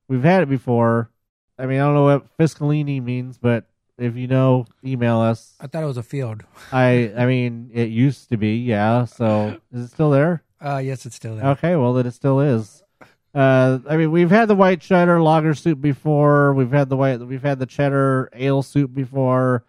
We've 0.09 0.23
had 0.23 0.43
it 0.43 0.49
before. 0.49 1.11
I 1.59 1.67
mean, 1.67 1.81
I 1.81 1.85
don't 1.85 1.95
know 1.95 2.05
what 2.05 2.37
Fiscalini 2.37 3.03
means, 3.03 3.39
but 3.39 3.65
if 3.97 4.17
you 4.17 4.27
know, 4.27 4.67
email 4.85 5.21
us. 5.21 5.55
I 5.61 5.67
thought 5.67 5.83
it 5.83 5.87
was 5.87 5.97
a 5.97 6.03
field. 6.03 6.43
I 6.73 7.13
I 7.17 7.27
mean, 7.27 7.71
it 7.73 7.91
used 7.91 8.29
to 8.31 8.37
be, 8.37 8.57
yeah. 8.57 9.05
So 9.05 9.59
is 9.73 9.85
it 9.85 9.91
still 9.91 10.11
there? 10.11 10.43
Uh, 10.61 10.79
yes, 10.79 11.07
it's 11.07 11.17
still 11.17 11.37
there. 11.37 11.47
Okay, 11.47 11.77
well 11.77 11.95
then 11.95 12.07
it 12.07 12.13
still 12.13 12.41
is. 12.41 12.83
Uh, 13.33 13.79
I 13.89 13.97
mean, 13.97 14.11
we've 14.11 14.31
had 14.31 14.49
the 14.49 14.57
white 14.57 14.81
cheddar 14.81 15.23
lager 15.23 15.55
soup 15.55 15.81
before. 15.81 16.53
We've 16.53 16.73
had 16.73 16.89
the 16.89 16.97
white, 16.97 17.21
we've 17.21 17.43
had 17.43 17.59
the 17.61 17.67
cheddar 17.67 18.29
ale 18.35 18.63
soup 18.63 18.93
before. 18.93 19.65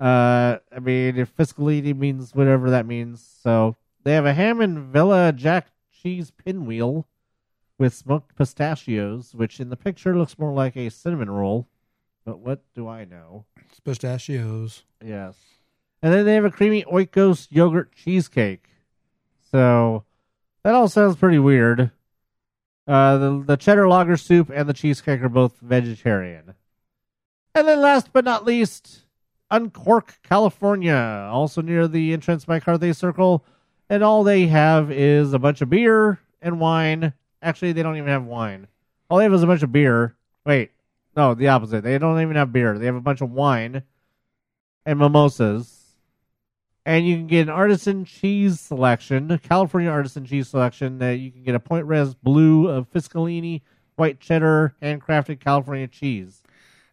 Uh, 0.00 0.58
I 0.74 0.78
mean, 0.80 1.18
if 1.18 1.36
Fiscalini 1.36 1.94
means 1.94 2.34
whatever 2.34 2.70
that 2.70 2.86
means. 2.86 3.22
So 3.42 3.76
they 4.02 4.14
have 4.14 4.26
a 4.26 4.32
ham 4.32 4.60
and 4.60 4.78
Villa 4.78 5.32
Jack 5.32 5.68
cheese 5.92 6.30
pinwheel 6.30 7.06
with 7.78 7.94
smoked 7.94 8.34
pistachios, 8.36 9.34
which 9.34 9.60
in 9.60 9.68
the 9.68 9.76
picture 9.76 10.16
looks 10.16 10.38
more 10.38 10.52
like 10.52 10.76
a 10.76 10.90
cinnamon 10.90 11.30
roll. 11.30 11.68
But 12.24 12.38
what 12.38 12.62
do 12.74 12.88
I 12.88 13.04
know? 13.04 13.44
It's 13.68 13.80
pistachios. 13.80 14.84
Yes. 15.04 15.36
And 16.02 16.12
then 16.12 16.24
they 16.24 16.34
have 16.34 16.44
a 16.44 16.50
creamy 16.50 16.84
oikos 16.84 17.48
yogurt 17.50 17.94
cheesecake. 17.94 18.68
So 19.50 20.04
that 20.62 20.74
all 20.74 20.88
sounds 20.88 21.16
pretty 21.16 21.38
weird. 21.38 21.90
Uh, 22.86 23.18
the 23.18 23.44
the 23.46 23.56
cheddar 23.56 23.88
lager 23.88 24.16
soup 24.16 24.50
and 24.52 24.68
the 24.68 24.72
cheesecake 24.72 25.22
are 25.22 25.28
both 25.28 25.58
vegetarian. 25.60 26.54
And 27.54 27.68
then 27.68 27.80
last 27.80 28.12
but 28.12 28.24
not 28.24 28.44
least, 28.44 29.04
Uncork, 29.50 30.18
California, 30.22 31.28
also 31.30 31.60
near 31.60 31.88
the 31.88 32.12
entrance 32.12 32.44
by 32.44 32.60
Carthay 32.60 32.94
Circle. 32.94 33.44
And 33.88 34.04
all 34.04 34.22
they 34.22 34.46
have 34.46 34.92
is 34.92 35.32
a 35.32 35.38
bunch 35.38 35.60
of 35.60 35.70
beer 35.70 36.20
and 36.40 36.60
wine. 36.60 37.12
Actually, 37.42 37.72
they 37.72 37.82
don't 37.82 37.96
even 37.96 38.08
have 38.08 38.24
wine. 38.24 38.68
All 39.08 39.18
they 39.18 39.24
have 39.24 39.34
is 39.34 39.42
a 39.42 39.48
bunch 39.48 39.62
of 39.62 39.72
beer. 39.72 40.14
Wait, 40.46 40.70
no, 41.16 41.34
the 41.34 41.48
opposite. 41.48 41.82
They 41.82 41.98
don't 41.98 42.20
even 42.20 42.36
have 42.36 42.52
beer. 42.52 42.78
They 42.78 42.86
have 42.86 42.94
a 42.94 43.00
bunch 43.00 43.20
of 43.20 43.32
wine 43.32 43.82
and 44.86 44.98
mimosas. 44.98 45.76
And 46.86 47.06
you 47.06 47.16
can 47.16 47.26
get 47.26 47.42
an 47.42 47.50
artisan 47.50 48.04
cheese 48.04 48.60
selection, 48.60 49.38
California 49.42 49.90
artisan 49.90 50.24
cheese 50.24 50.48
selection. 50.48 50.98
That 50.98 51.18
you 51.18 51.30
can 51.30 51.42
get 51.42 51.54
a 51.54 51.60
Point 51.60 51.86
Reyes 51.86 52.14
blue 52.14 52.68
of 52.68 52.90
Fiscalini, 52.90 53.62
white 53.96 54.20
cheddar, 54.20 54.76
handcrafted 54.80 55.40
California 55.40 55.88
cheese. 55.88 56.42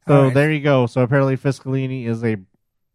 So 0.08 0.24
right. 0.26 0.34
there 0.34 0.52
you 0.52 0.62
go. 0.62 0.86
So 0.88 1.02
apparently 1.02 1.38
Fiscalini 1.38 2.08
is 2.08 2.24
a 2.24 2.38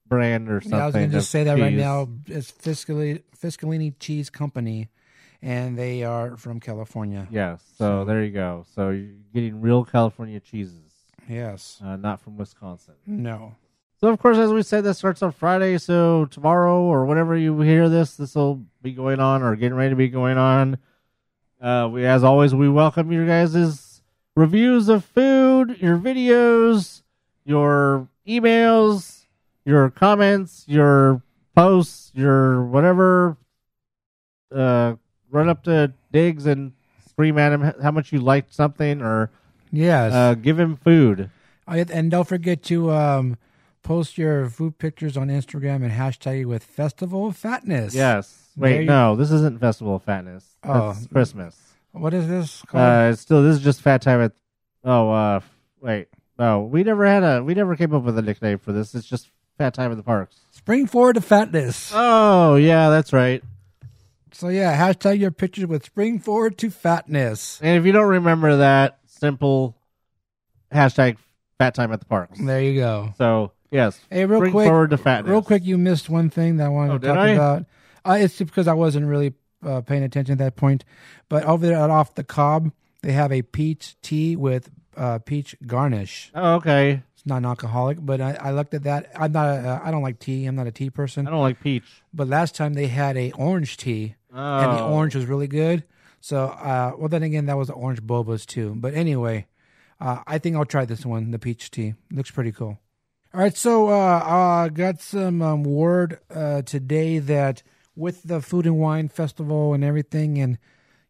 brand 0.07 0.49
or 0.49 0.61
something. 0.61 0.79
Yeah, 0.79 0.83
I 0.83 0.87
was 0.87 0.95
going 0.95 1.11
to 1.11 1.17
just 1.17 1.31
say 1.31 1.45
that 1.45 1.59
right 1.59 1.73
now. 1.73 2.09
It's 2.27 2.51
Fiscalini, 2.51 3.23
Fiscalini 3.39 3.95
Cheese 3.99 4.31
Company, 4.31 4.89
and 5.41 5.77
they 5.79 6.05
are 6.05 6.37
from 6.37 6.61
California. 6.61 7.27
Yes. 7.31 7.63
So 7.79 8.05
there 8.05 8.23
you 8.23 8.31
go. 8.31 8.65
So 8.75 8.91
you're 8.91 9.11
getting 9.35 9.61
real 9.61 9.85
California 9.85 10.41
cheeses, 10.41 10.93
Yes. 11.29 11.81
uh, 11.85 11.97
not 11.97 12.21
from 12.21 12.37
Wisconsin. 12.37 12.95
No. 13.07 13.55
So 14.01 14.09
of 14.09 14.19
course, 14.19 14.37
as 14.37 14.51
we 14.51 14.63
said, 14.63 14.85
this 14.85 14.99
starts 14.99 15.23
on 15.23 15.33
Friday. 15.33 15.79
So 15.79 16.25
tomorrow 16.27 16.83
or 16.83 17.07
whenever 17.07 17.37
you 17.37 17.61
hear 17.61 17.89
this, 17.89 18.17
this 18.17 18.35
will 18.35 18.65
be 18.83 18.93
going 18.93 19.21
on 19.21 19.43
or 19.43 19.55
getting 19.55 19.77
ready 19.77 19.91
to 19.91 19.97
be 19.97 20.09
going 20.09 20.39
on. 20.39 20.79
Uh, 21.61 21.89
we, 21.93 22.05
as 22.05 22.25
always, 22.25 22.53
we 22.53 22.69
welcome 22.69 23.13
you 23.13 23.25
guys' 23.25 23.92
reviews 24.37 24.89
of 24.89 25.05
food, 25.05 25.79
your 25.81 25.99
videos, 25.99 27.03
your 27.45 28.09
emails, 28.27 29.27
your 29.65 29.91
comments, 29.91 30.65
your 30.67 31.23
posts, 31.55 32.11
your 32.15 32.65
whatever. 32.65 33.37
Uh, 34.55 34.95
run 35.31 35.49
up 35.49 35.63
to 35.65 35.93
Diggs 36.13 36.47
and 36.47 36.73
scream 37.09 37.39
at 37.39 37.53
him 37.53 37.73
how 37.83 37.91
much 37.91 38.13
you 38.13 38.21
liked 38.21 38.53
something, 38.55 39.01
or 39.01 39.31
Yes. 39.71 40.13
uh, 40.13 40.35
give 40.35 40.59
him 40.61 40.77
food. 40.77 41.31
Yeah, 41.73 41.85
and 41.91 42.11
don't 42.11 42.29
forget 42.29 42.63
to 42.65 42.91
um, 42.93 43.39
post 43.83 44.19
your 44.19 44.49
food 44.51 44.79
pictures 44.79 45.17
on 45.17 45.29
Instagram 45.29 45.77
and 45.77 45.91
hashtag 45.93 46.41
it 46.41 46.45
with 46.45 46.63
Festival 46.63 47.27
of 47.29 47.37
Fatness. 47.37 47.95
Yes. 47.95 48.51
Wait, 48.57 48.81
you- 48.81 48.87
no, 48.87 49.17
this 49.17 49.31
isn't 49.31 49.59
Festival 49.61 49.97
of 49.97 50.03
Fatness. 50.05 50.45
Oh. 50.65 50.93
That's 50.93 51.07
Christmas. 51.07 51.72
What 51.93 52.15
is 52.15 52.27
this 52.29 52.63
called? 52.67 52.83
Uh, 52.83 53.11
it's 53.13 53.21
still, 53.23 53.43
this 53.43 53.57
is 53.57 53.63
just 53.63 53.81
Fat 53.83 54.03
Time 54.03 54.21
at. 54.21 54.33
Oh, 54.85 55.11
uh, 55.11 55.41
wait. 55.81 56.09
No, 56.39 56.63
we 56.63 56.83
never 56.83 57.07
had 57.07 57.23
a. 57.23 57.43
We 57.45 57.55
never 57.55 57.77
came 57.77 57.95
up 57.95 58.03
with 58.03 58.19
a 58.19 58.23
nickname 58.23 58.59
for 58.59 58.73
this. 58.73 58.95
It's 58.95 59.07
just 59.07 59.31
Fat 59.59 59.75
Time 59.75 59.91
at 59.93 59.97
the 59.97 60.03
Parks. 60.03 60.37
Spring 60.51 60.87
forward 60.87 61.15
to 61.15 61.21
fatness. 61.21 61.93
Oh, 61.95 62.57
yeah, 62.57 62.89
that's 62.91 63.13
right. 63.13 63.43
So 64.33 64.49
yeah, 64.49 64.75
hashtag 64.77 65.19
your 65.21 65.31
pictures 65.31 65.67
with 65.67 65.85
spring 65.85 66.19
forward 66.19 66.57
to 66.59 66.71
fatness. 66.71 67.61
And 67.63 67.79
if 67.79 67.85
you 67.85 67.93
don't 67.93 68.09
remember 68.09 68.57
that, 68.57 68.99
simple 69.07 69.77
hashtag 70.73 71.19
Fat 71.59 71.75
Time 71.75 71.93
at 71.93 72.01
the 72.01 72.07
Parks. 72.07 72.41
There 72.43 72.63
you 72.63 72.81
go. 72.81 73.13
So, 73.19 73.53
yes. 73.71 74.01
Hey, 74.11 74.25
real 74.25 74.41
quick, 74.41 74.53
forward 74.67 74.91
to 74.91 74.97
fatness. 74.97 75.31
real 75.31 75.43
quick, 75.43 75.65
you 75.65 75.77
missed 75.77 76.09
one 76.09 76.31
thing 76.31 76.57
that 76.57 76.65
I 76.65 76.69
wanted 76.71 76.93
Oh, 76.95 76.99
to 76.99 77.07
talk 77.09 77.17
I? 77.19 77.29
about. 77.29 77.65
Uh, 78.05 78.17
it's 78.21 78.39
because 78.39 78.67
I 78.67 78.73
wasn't 78.73 79.07
really 79.07 79.35
uh, 79.63 79.81
paying 79.83 80.03
attention 80.03 80.33
at 80.33 80.39
that 80.39 80.57
point. 80.57 80.85
But 81.29 81.45
over 81.45 81.67
there 81.67 81.79
at 81.79 81.91
off 81.91 82.15
the 82.15 82.25
cob, 82.25 82.73
they 83.03 83.13
have 83.13 83.33
a 83.33 83.43
peach 83.43 83.97
tea 84.03 84.37
with 84.37 84.71
uh, 84.97 85.19
peach 85.21 85.57
garnish. 85.67 86.31
Oh, 86.35 86.55
okay. 86.55 87.03
It's 87.15 87.27
non-alcoholic, 87.27 87.99
but 88.01 88.21
I, 88.21 88.33
I 88.41 88.51
looked 88.53 88.75
at 88.75 88.83
that. 88.85 89.11
I'm 89.17 89.33
not. 89.33 89.49
A, 89.49 89.81
I 89.85 89.91
don't 89.91 90.03
like 90.03 90.19
tea. 90.19 90.45
I'm 90.47 90.57
not 90.57 90.67
a 90.67 90.73
tea 90.73 90.91
person. 90.91 91.27
I 91.27 91.31
don't 91.31 91.41
like 91.41 91.61
peach. 91.61 91.85
But 92.13 92.29
last 92.29 92.55
time 92.55 92.75
they 92.75 92.87
had 92.89 93.17
a 93.17 93.33
orange 93.33 93.77
tea, 93.77 94.17
Oh. 94.35 94.59
and 94.59 94.79
the 94.79 94.85
orange 94.85 95.15
was 95.15 95.27
really 95.27 95.47
good. 95.49 95.85
So, 96.21 96.45
uh, 96.47 96.93
well, 96.97 97.09
then 97.09 97.23
again, 97.23 97.47
that 97.47 97.57
was 97.57 97.69
the 97.69 97.75
orange 97.75 98.03
bobas 98.03 98.47
too. 98.47 98.75
But 98.77 98.95
anyway, 98.95 99.47
uh, 100.01 100.23
I 100.27 100.39
think 100.39 100.55
I'll 100.57 100.65
try 100.65 100.85
this 100.85 101.05
one, 101.05 101.33
the 101.33 101.39
peach 101.39 101.71
tea. 101.71 101.95
Looks 102.13 102.31
pretty 102.31 102.53
cool. 102.53 102.79
All 103.35 103.41
right, 103.41 103.57
so 103.57 103.89
uh, 103.89 104.23
I 104.65 104.69
got 104.69 105.01
some 105.01 105.43
um, 105.43 105.65
word 105.65 106.19
uh, 106.33 106.63
today 106.63 107.19
that 107.19 107.63
with 107.95 108.23
the 108.23 108.41
Food 108.41 108.67
and 108.67 108.79
Wine 108.79 109.09
Festival 109.09 109.75
and 109.75 109.85
everything, 109.85 110.39
and 110.39 110.59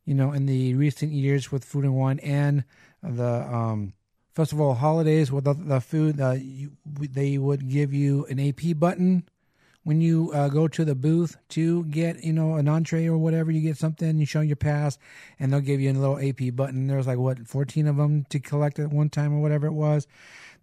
you 0.05 0.14
know, 0.14 0.33
in 0.33 0.47
the 0.47 0.74
recent 0.74 1.12
years 1.12 1.53
with 1.53 1.64
Food 1.64 1.85
and 1.85 1.95
Wine 1.95 2.18
and 2.20 2.64
the 3.03 3.24
um, 3.24 3.95
festival 4.35 4.74
holidays 4.74 5.30
with 5.30 5.45
the, 5.45 5.55
the 5.55 5.80
food, 5.80 6.20
uh, 6.20 6.33
you, 6.33 6.72
they 6.85 7.39
would 7.39 7.68
give 7.68 7.93
you 7.93 8.26
an 8.26 8.41
AP 8.41 8.78
button 8.78 9.24
when 9.85 10.01
you 10.01 10.30
uh, 10.33 10.49
go 10.49 10.68
to 10.68 10.85
the 10.85 10.95
booth 10.95 11.37
to 11.51 11.85
get 11.87 12.22
you 12.22 12.33
know 12.33 12.55
an 12.55 12.68
entree 12.68 13.07
or 13.07 13.18
whatever, 13.18 13.51
you 13.51 13.61
get 13.61 13.76
something, 13.76 14.18
you 14.18 14.26
show 14.26 14.41
your 14.41 14.57
pass, 14.57 14.99
and 15.39 15.53
they'll 15.53 15.61
give 15.61 15.80
you 15.80 15.91
a 15.91 15.95
little 15.95 16.18
AP 16.18 16.55
button. 16.55 16.87
There's 16.87 17.07
like 17.07 17.18
what 17.18 17.47
14 17.47 17.87
of 17.87 17.97
them 17.97 18.24
to 18.30 18.39
collect 18.39 18.78
at 18.78 18.91
one 18.91 19.11
time 19.11 19.35
or 19.35 19.41
whatever 19.41 19.66
it 19.66 19.72
was. 19.72 20.07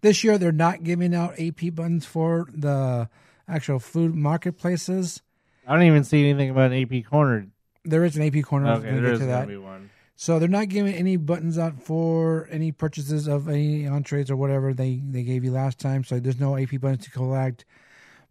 This 0.00 0.24
year 0.24 0.38
they're 0.38 0.52
not 0.52 0.84
giving 0.84 1.14
out 1.14 1.38
AP 1.38 1.74
buttons 1.74 2.06
for 2.06 2.48
the 2.52 3.08
actual 3.46 3.78
food 3.78 4.14
marketplaces. 4.14 5.22
I 5.70 5.74
don't 5.74 5.84
even 5.84 6.02
see 6.02 6.28
anything 6.28 6.50
about 6.50 6.72
an 6.72 6.82
AP 6.82 7.04
corner. 7.04 7.46
There 7.84 8.04
is 8.04 8.16
an 8.16 8.24
AP 8.24 8.42
corner. 8.44 8.66
I 8.66 8.70
was 8.74 8.80
Okay, 8.80 8.90
there 8.90 9.02
get 9.02 9.12
is 9.12 9.18
to 9.20 9.26
gonna 9.26 9.38
that. 9.38 9.46
be 9.48 9.56
one. 9.56 9.88
So 10.16 10.40
they're 10.40 10.48
not 10.48 10.68
giving 10.68 10.92
any 10.94 11.16
buttons 11.16 11.58
out 11.58 11.80
for 11.80 12.48
any 12.50 12.72
purchases 12.72 13.28
of 13.28 13.48
any 13.48 13.86
entrees 13.86 14.32
or 14.32 14.36
whatever 14.36 14.74
they, 14.74 15.00
they 15.08 15.22
gave 15.22 15.44
you 15.44 15.52
last 15.52 15.78
time. 15.78 16.02
So 16.02 16.18
there's 16.18 16.40
no 16.40 16.58
AP 16.58 16.80
buttons 16.80 17.04
to 17.04 17.10
collect. 17.12 17.64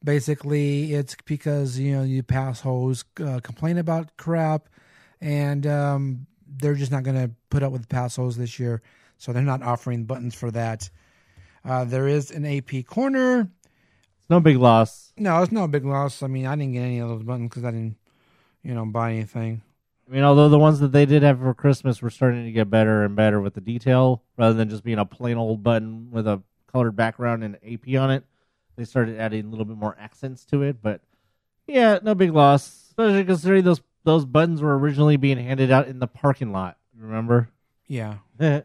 Basically, 0.03 0.93
it's 0.93 1.15
because 1.25 1.79
you 1.79 1.95
know 1.95 2.03
you 2.03 2.23
pass 2.23 2.59
holes 2.59 3.05
uh, 3.25 3.39
complain 3.41 3.77
about 3.77 4.17
crap, 4.17 4.67
and 5.21 5.65
um, 5.65 6.27
they're 6.45 6.75
just 6.75 6.91
not 6.91 7.03
going 7.03 7.17
to 7.17 7.31
put 7.49 7.63
up 7.63 7.71
with 7.71 7.87
pass 7.87 8.17
holes 8.17 8.35
this 8.35 8.59
year. 8.59 8.81
So 9.17 9.31
they're 9.31 9.43
not 9.43 9.63
offering 9.63 10.03
buttons 10.03 10.35
for 10.35 10.51
that. 10.51 10.89
Uh, 11.63 11.85
there 11.85 12.07
is 12.07 12.31
an 12.31 12.45
AP 12.45 12.85
corner. 12.85 13.49
No 14.29 14.39
big 14.39 14.57
loss. 14.57 15.11
No, 15.17 15.41
it's 15.41 15.51
no 15.51 15.67
big 15.67 15.85
loss. 15.85 16.21
I 16.21 16.27
mean, 16.27 16.45
I 16.45 16.55
didn't 16.55 16.73
get 16.73 16.81
any 16.81 16.99
of 16.99 17.09
those 17.09 17.23
buttons 17.23 17.49
because 17.49 17.63
I 17.63 17.71
didn't, 17.71 17.97
you 18.63 18.73
know, 18.73 18.85
buy 18.85 19.13
anything. 19.13 19.61
I 20.07 20.11
mean, 20.11 20.23
although 20.23 20.49
the 20.49 20.59
ones 20.59 20.79
that 20.79 20.91
they 20.91 21.05
did 21.05 21.23
have 21.23 21.39
for 21.39 21.53
Christmas 21.53 22.01
were 22.01 22.09
starting 22.09 22.45
to 22.45 22.51
get 22.51 22.69
better 22.69 23.03
and 23.03 23.15
better 23.15 23.41
with 23.41 23.53
the 23.53 23.61
detail, 23.61 24.23
rather 24.37 24.53
than 24.53 24.69
just 24.69 24.83
being 24.83 24.97
a 24.97 25.05
plain 25.05 25.37
old 25.37 25.63
button 25.63 26.09
with 26.11 26.27
a 26.27 26.41
colored 26.71 26.95
background 26.95 27.43
and 27.43 27.57
AP 27.57 27.95
on 27.99 28.11
it, 28.11 28.23
they 28.75 28.85
started 28.85 29.19
adding 29.19 29.45
a 29.45 29.49
little 29.49 29.65
bit 29.65 29.77
more 29.77 29.95
accents 29.99 30.45
to 30.45 30.63
it. 30.63 30.81
But 30.81 31.01
yeah, 31.67 31.99
no 32.01 32.15
big 32.15 32.31
loss, 32.31 32.87
especially 32.89 33.25
considering 33.25 33.63
those 33.63 33.81
those 34.03 34.25
buttons 34.25 34.61
were 34.61 34.77
originally 34.77 35.17
being 35.17 35.37
handed 35.37 35.71
out 35.71 35.87
in 35.87 35.99
the 35.99 36.07
parking 36.07 36.51
lot. 36.51 36.77
Remember? 36.97 37.49
Yeah. 37.87 38.15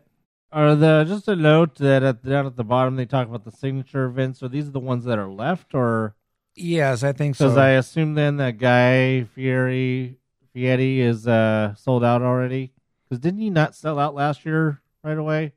Are 0.54 0.76
the 0.76 1.04
just 1.08 1.26
a 1.26 1.34
note 1.34 1.74
that 1.78 2.04
at, 2.04 2.22
down 2.22 2.46
at 2.46 2.54
the 2.54 2.62
bottom 2.62 2.94
they 2.94 3.06
talk 3.06 3.26
about 3.26 3.44
the 3.44 3.50
signature 3.50 4.04
events? 4.04 4.40
Are 4.40 4.48
these 4.48 4.68
are 4.68 4.70
the 4.70 4.78
ones 4.78 5.04
that 5.04 5.18
are 5.18 5.28
left, 5.28 5.74
or 5.74 6.14
Yes, 6.54 7.02
I 7.02 7.12
think 7.12 7.34
so. 7.34 7.46
because 7.46 7.58
I 7.58 7.70
assume 7.70 8.14
then 8.14 8.36
that 8.36 8.58
guy 8.58 9.24
Fieri 9.24 10.16
Fieri 10.52 11.00
is 11.00 11.26
uh, 11.26 11.74
sold 11.74 12.04
out 12.04 12.22
already? 12.22 12.72
Because 13.02 13.18
didn't 13.18 13.40
he 13.40 13.50
not 13.50 13.74
sell 13.74 13.98
out 13.98 14.14
last 14.14 14.46
year 14.46 14.80
right 15.02 15.18
away? 15.18 15.54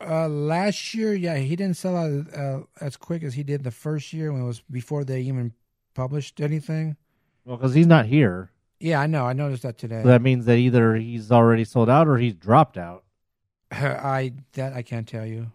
Uh, 0.00 0.28
last 0.28 0.94
year, 0.94 1.14
yeah, 1.14 1.36
he 1.38 1.56
didn't 1.56 1.76
sell 1.76 1.96
out 1.96 2.26
uh, 2.36 2.60
as 2.80 2.96
quick 2.96 3.24
as 3.24 3.34
he 3.34 3.42
did 3.42 3.64
the 3.64 3.70
first 3.72 4.12
year 4.12 4.32
when 4.32 4.42
it 4.42 4.46
was 4.46 4.60
before 4.70 5.02
they 5.04 5.20
even 5.22 5.52
published 5.94 6.40
anything. 6.40 6.96
Well, 7.44 7.56
because 7.56 7.74
he's 7.74 7.86
not 7.88 8.06
here, 8.06 8.50
Yeah, 8.78 9.00
I 9.00 9.08
know. 9.08 9.26
I 9.26 9.32
noticed 9.32 9.64
that 9.64 9.78
today. 9.78 10.00
so 10.02 10.08
that 10.08 10.22
means 10.22 10.44
that 10.46 10.58
either 10.58 10.94
he's 10.94 11.32
already 11.32 11.64
sold 11.64 11.90
out 11.90 12.06
or 12.06 12.18
he's 12.18 12.34
dropped 12.34 12.78
out. 12.78 13.02
I 13.72 14.32
that 14.52 14.72
I 14.72 14.82
can't 14.82 15.08
tell 15.08 15.26
you. 15.26 15.50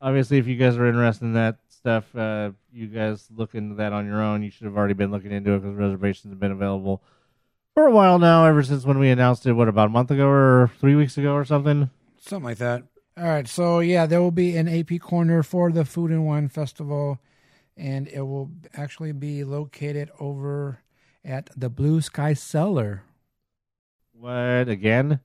Obviously, 0.00 0.38
if 0.38 0.46
you 0.46 0.56
guys 0.56 0.76
are 0.76 0.86
interested 0.86 1.24
in 1.24 1.34
that 1.34 1.58
stuff, 1.68 2.14
uh, 2.16 2.52
you 2.72 2.86
guys 2.86 3.28
look 3.34 3.54
into 3.54 3.76
that 3.76 3.92
on 3.92 4.06
your 4.06 4.22
own. 4.22 4.42
You 4.42 4.50
should 4.50 4.66
have 4.66 4.76
already 4.76 4.94
been 4.94 5.10
looking 5.10 5.32
into 5.32 5.52
it 5.52 5.60
because 5.60 5.74
reservations 5.74 6.32
have 6.32 6.40
been 6.40 6.52
available 6.52 7.02
for 7.74 7.86
a 7.86 7.90
while 7.92 8.18
now, 8.18 8.44
ever 8.44 8.62
since 8.62 8.84
when 8.84 8.98
we 8.98 9.08
announced 9.08 9.46
it. 9.46 9.52
What 9.52 9.68
about 9.68 9.86
a 9.86 9.90
month 9.90 10.10
ago 10.10 10.26
or 10.26 10.70
three 10.80 10.96
weeks 10.96 11.16
ago 11.16 11.34
or 11.34 11.44
something? 11.44 11.90
Something 12.18 12.44
like 12.44 12.58
that. 12.58 12.82
All 13.16 13.24
right, 13.24 13.48
so 13.48 13.80
yeah, 13.80 14.06
there 14.06 14.20
will 14.20 14.30
be 14.30 14.56
an 14.56 14.68
AP 14.68 15.00
corner 15.00 15.42
for 15.42 15.72
the 15.72 15.84
Food 15.84 16.10
and 16.10 16.24
Wine 16.24 16.48
Festival, 16.48 17.18
and 17.76 18.06
it 18.08 18.22
will 18.22 18.50
actually 18.74 19.12
be 19.12 19.42
located 19.44 20.10
over 20.20 20.80
at 21.24 21.50
the 21.56 21.68
Blue 21.68 22.00
Sky 22.00 22.32
Cellar. 22.32 23.02
What 24.12 24.68
again? 24.68 25.20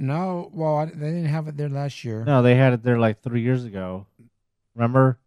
No, 0.00 0.50
well, 0.54 0.76
I- 0.78 0.84
they 0.86 0.92
didn't 1.12 1.26
have 1.26 1.46
it 1.46 1.56
there 1.58 1.68
last 1.68 2.04
year. 2.04 2.24
No, 2.24 2.40
they 2.42 2.54
had 2.56 2.72
it 2.72 2.82
there 2.82 2.98
like 2.98 3.20
three 3.22 3.42
years 3.42 3.64
ago. 3.64 4.06
Remember? 4.74 5.18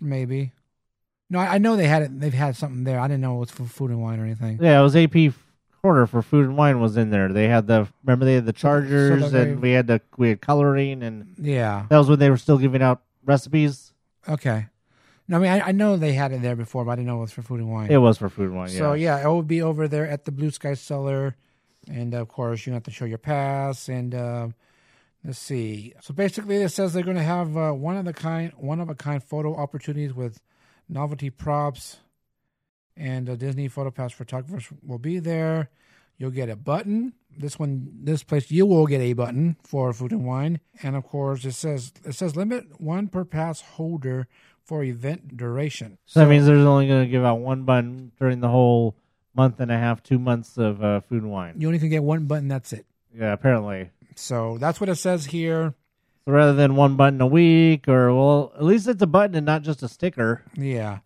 Maybe. 0.00 0.52
No, 1.30 1.38
I 1.40 1.54
I 1.54 1.58
know 1.58 1.76
they 1.76 1.88
had 1.88 2.02
it. 2.02 2.20
They've 2.20 2.32
had 2.32 2.56
something 2.56 2.84
there. 2.84 3.00
I 3.00 3.08
didn't 3.08 3.22
know 3.22 3.36
it 3.36 3.40
was 3.40 3.50
for 3.50 3.64
Food 3.64 3.90
and 3.90 4.00
Wine 4.02 4.20
or 4.20 4.24
anything. 4.24 4.58
Yeah, 4.62 4.78
it 4.78 4.82
was 4.82 4.94
AP 4.94 5.32
quarter 5.82 6.06
for 6.06 6.22
food 6.22 6.46
and 6.46 6.56
wine 6.56 6.80
was 6.80 6.96
in 6.96 7.10
there. 7.10 7.28
They 7.30 7.46
had 7.48 7.66
the 7.66 7.86
remember 8.04 8.24
they 8.24 8.36
had 8.36 8.46
the 8.46 8.52
chargers 8.54 9.32
they- 9.32 9.50
and 9.50 9.60
we 9.60 9.72
had 9.72 9.86
the 9.86 10.00
we 10.16 10.30
had 10.30 10.40
coloring 10.40 11.02
and 11.02 11.34
Yeah. 11.36 11.84
that 11.90 11.98
was 11.98 12.08
when 12.08 12.18
they 12.18 12.30
were 12.30 12.38
still 12.38 12.56
giving 12.58 12.80
out 12.80 13.02
recipes. 13.24 13.92
Okay. 14.26 14.66
No, 15.28 15.36
I 15.36 15.40
mean 15.40 15.50
I, 15.50 15.60
I 15.68 15.72
know 15.72 15.96
they 15.98 16.12
had 16.14 16.32
it 16.32 16.40
there 16.42 16.56
before, 16.56 16.84
but 16.86 16.92
I 16.92 16.94
didn't 16.96 17.08
know 17.08 17.18
it 17.18 17.22
was 17.22 17.32
for 17.32 17.42
Food 17.42 17.60
and 17.60 17.70
Wine. 17.70 17.90
It 17.90 17.98
was 17.98 18.16
for 18.18 18.28
food 18.30 18.46
and 18.48 18.56
wine. 18.56 18.70
Yeah. 18.70 18.78
So 18.78 18.92
yeah, 18.94 19.22
it 19.22 19.26
will 19.26 19.42
be 19.42 19.60
over 19.60 19.86
there 19.88 20.08
at 20.08 20.24
the 20.24 20.32
Blue 20.32 20.50
Sky 20.50 20.72
Cellar, 20.74 21.36
and 21.88 22.14
of 22.14 22.28
course 22.28 22.66
you 22.66 22.72
have 22.72 22.82
to 22.84 22.90
show 22.90 23.04
your 23.04 23.18
pass. 23.18 23.88
And 23.88 24.14
uh, 24.14 24.48
let's 25.24 25.38
see. 25.38 25.94
So 26.00 26.14
basically, 26.14 26.56
it 26.56 26.70
says 26.70 26.92
they're 26.92 27.02
going 27.02 27.16
to 27.16 27.22
have 27.22 27.56
uh, 27.56 27.72
one 27.72 27.96
of 27.96 28.04
the 28.04 28.12
kind, 28.12 28.52
one 28.56 28.80
of 28.80 28.88
a 28.88 28.94
kind 28.94 29.22
photo 29.22 29.56
opportunities 29.56 30.14
with 30.14 30.40
novelty 30.88 31.30
props, 31.30 31.98
and 32.96 33.28
uh, 33.28 33.36
Disney 33.36 33.68
Photo 33.68 33.90
Pass 33.90 34.12
photographers 34.12 34.68
will 34.82 34.98
be 34.98 35.18
there. 35.18 35.70
You'll 36.16 36.30
get 36.30 36.48
a 36.48 36.56
button. 36.56 37.14
This 37.36 37.58
one, 37.58 37.88
this 38.02 38.22
place, 38.22 38.50
you 38.50 38.66
will 38.66 38.86
get 38.86 39.00
a 39.00 39.14
button 39.14 39.56
for 39.64 39.92
food 39.92 40.12
and 40.12 40.24
wine, 40.24 40.60
and 40.82 40.94
of 40.94 41.04
course, 41.04 41.44
it 41.44 41.52
says 41.52 41.92
it 42.04 42.14
says 42.14 42.36
limit 42.36 42.80
one 42.80 43.08
per 43.08 43.24
pass 43.24 43.60
holder 43.60 44.28
for 44.62 44.84
event 44.84 45.36
duration. 45.36 45.98
So 46.06 46.20
that 46.20 46.28
means 46.28 46.46
there's 46.46 46.64
only 46.64 46.86
going 46.86 47.02
to 47.02 47.10
give 47.10 47.24
out 47.24 47.40
one 47.40 47.64
button 47.64 48.12
during 48.18 48.40
the 48.40 48.48
whole 48.48 48.96
month 49.34 49.60
and 49.60 49.70
a 49.70 49.78
half, 49.78 50.02
two 50.02 50.18
months 50.18 50.56
of 50.56 50.82
uh, 50.82 51.00
food 51.00 51.22
and 51.22 51.32
wine. 51.32 51.54
you 51.58 51.66
only 51.66 51.78
can 51.78 51.88
get 51.90 52.02
one 52.02 52.26
button. 52.26 52.48
That's 52.48 52.72
it. 52.72 52.86
Yeah, 53.16 53.32
apparently. 53.32 53.90
So 54.16 54.58
that's 54.58 54.80
what 54.80 54.88
it 54.88 54.96
says 54.96 55.26
here. 55.26 55.74
So 56.24 56.32
rather 56.32 56.54
than 56.54 56.76
one 56.76 56.96
button 56.96 57.20
a 57.20 57.26
week, 57.26 57.88
or 57.88 58.14
well, 58.14 58.52
at 58.56 58.64
least 58.64 58.88
it's 58.88 59.02
a 59.02 59.06
button 59.06 59.36
and 59.36 59.46
not 59.46 59.62
just 59.62 59.82
a 59.82 59.88
sticker. 59.88 60.42
Yeah. 60.56 61.00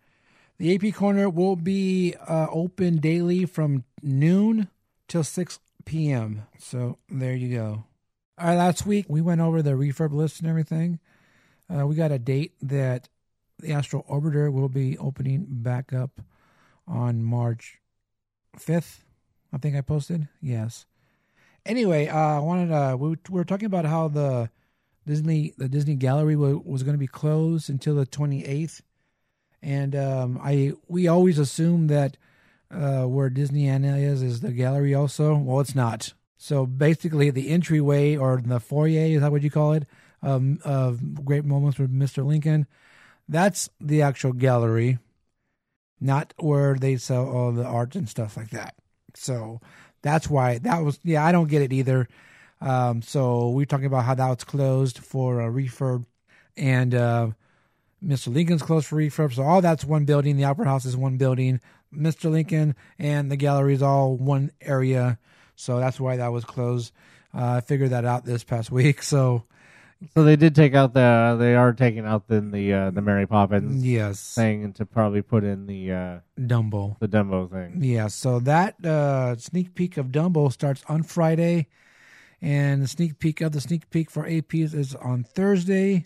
The 0.57 0.75
AP 0.75 0.93
Corner 0.93 1.29
will 1.29 1.55
be 1.55 2.15
uh, 2.27 2.47
open 2.51 2.97
daily 2.97 3.45
from 3.45 3.85
noon 4.01 4.69
till 5.07 5.23
6 5.23 5.59
p.m. 5.85 6.43
So 6.57 6.97
there 7.09 7.35
you 7.35 7.55
go. 7.55 7.83
All 8.37 8.47
right, 8.47 8.55
last 8.55 8.85
week 8.85 9.05
we 9.09 9.21
went 9.21 9.41
over 9.41 9.61
the 9.61 9.71
refurb 9.71 10.13
list 10.13 10.39
and 10.39 10.49
everything. 10.49 10.99
Uh, 11.69 11.85
we 11.85 11.95
got 11.95 12.11
a 12.11 12.19
date 12.19 12.53
that 12.61 13.09
the 13.59 13.71
Astro 13.71 14.05
Orbiter 14.09 14.51
will 14.51 14.69
be 14.69 14.97
opening 14.97 15.45
back 15.49 15.93
up 15.93 16.21
on 16.87 17.23
March 17.23 17.79
5th. 18.57 18.99
I 19.51 19.57
think 19.57 19.75
I 19.75 19.81
posted. 19.81 20.27
Yes. 20.41 20.85
Anyway, 21.65 22.07
uh, 22.07 22.17
I 22.17 22.39
wanted 22.39 22.67
to, 22.69 22.97
we, 22.97 23.09
we 23.09 23.17
were 23.29 23.43
talking 23.43 23.65
about 23.65 23.85
how 23.85 24.07
the 24.07 24.49
Disney 25.05 25.53
the 25.57 25.67
Disney 25.67 25.95
Gallery 25.95 26.35
wa- 26.35 26.61
was 26.63 26.83
going 26.83 26.93
to 26.93 26.99
be 26.99 27.07
closed 27.07 27.69
until 27.69 27.95
the 27.95 28.05
28th 28.05 28.81
and 29.61 29.95
um, 29.95 30.39
I 30.41 30.73
we 30.87 31.07
always 31.07 31.39
assume 31.39 31.87
that 31.87 32.17
uh, 32.71 33.03
where 33.03 33.29
Disneyana 33.29 34.01
is 34.01 34.21
is 34.21 34.41
the 34.41 34.51
gallery 34.51 34.93
also. 34.93 35.35
Well, 35.35 35.59
it's 35.59 35.75
not. 35.75 36.13
So 36.37 36.65
basically, 36.65 37.29
the 37.29 37.49
entryway 37.49 38.15
or 38.15 38.41
the 38.43 38.59
foyer 38.59 39.05
is 39.05 39.21
that 39.21 39.31
what 39.31 39.41
you 39.41 39.51
call 39.51 39.73
it? 39.73 39.85
Um, 40.21 40.59
of 40.65 41.25
Great 41.25 41.45
Moments 41.45 41.79
with 41.79 41.93
Mr. 41.93 42.25
Lincoln. 42.25 42.67
That's 43.27 43.69
the 43.79 44.01
actual 44.01 44.33
gallery, 44.33 44.97
not 45.99 46.33
where 46.37 46.75
they 46.75 46.97
sell 46.97 47.27
all 47.27 47.51
the 47.51 47.65
art 47.65 47.95
and 47.95 48.07
stuff 48.07 48.37
like 48.37 48.51
that. 48.51 48.75
So 49.15 49.59
that's 50.01 50.29
why 50.29 50.59
that 50.59 50.79
was. 50.83 50.99
Yeah, 51.03 51.25
I 51.25 51.31
don't 51.31 51.49
get 51.49 51.61
it 51.61 51.73
either. 51.73 52.07
Um, 52.61 53.01
so 53.01 53.49
we're 53.49 53.65
talking 53.65 53.85
about 53.85 54.05
how 54.05 54.15
that 54.15 54.29
was 54.29 54.43
closed 54.43 54.99
for 54.99 55.41
a 55.41 55.49
refurb, 55.49 56.05
and 56.57 56.93
uh, 56.93 57.29
Mr. 58.03 58.33
Lincoln's 58.33 58.61
closed 58.61 58.87
for 58.87 58.97
refurb. 58.97 59.33
So 59.33 59.43
all 59.43 59.61
that's 59.61 59.85
one 59.85 60.05
building. 60.05 60.37
The 60.37 60.45
Opera 60.45 60.65
House 60.65 60.85
is 60.85 60.97
one 60.97 61.17
building. 61.17 61.59
Mr. 61.93 62.29
Lincoln 62.29 62.75
and 62.97 63.31
the 63.31 63.35
gallery 63.35 63.73
is 63.73 63.81
all 63.81 64.15
one 64.15 64.51
area. 64.61 65.17
So 65.55 65.79
that's 65.79 65.99
why 65.99 66.17
that 66.17 66.31
was 66.31 66.45
closed. 66.45 66.93
Uh, 67.33 67.55
I 67.57 67.61
figured 67.61 67.89
that 67.91 68.05
out 68.05 68.25
this 68.25 68.43
past 68.43 68.71
week. 68.71 69.01
So 69.01 69.45
So 70.13 70.23
they 70.23 70.37
did 70.37 70.55
take 70.55 70.75
out 70.75 70.93
the. 70.93 71.35
They 71.37 71.55
are 71.55 71.73
taking 71.73 72.05
out 72.05 72.27
then 72.27 72.51
the 72.51 72.73
uh, 72.73 72.91
the 72.91 73.01
Mary 73.01 73.27
Poppins 73.27 73.85
yes, 73.85 74.33
thing 74.33 74.71
to 74.73 74.85
probably 74.85 75.21
put 75.21 75.43
in 75.43 75.67
the 75.67 75.91
uh, 75.91 76.19
Dumbo. 76.39 76.97
the 76.99 77.07
Dumbo 77.07 77.51
thing. 77.51 77.83
Yeah, 77.83 78.07
so 78.07 78.39
that 78.39 78.83
uh, 78.85 79.35
sneak 79.35 79.75
peek 79.75 79.97
of 79.97 80.07
Dumbo 80.07 80.51
starts 80.53 80.83
on 80.87 81.03
Friday, 81.03 81.67
and 82.41 82.83
the 82.83 82.87
sneak 82.87 83.19
peek 83.19 83.41
of 83.41 83.51
the 83.51 83.59
sneak 83.59 83.89
peek 83.89 84.09
for 84.09 84.23
APs 84.23 84.73
is 84.73 84.95
on 84.95 85.23
Thursday. 85.23 86.05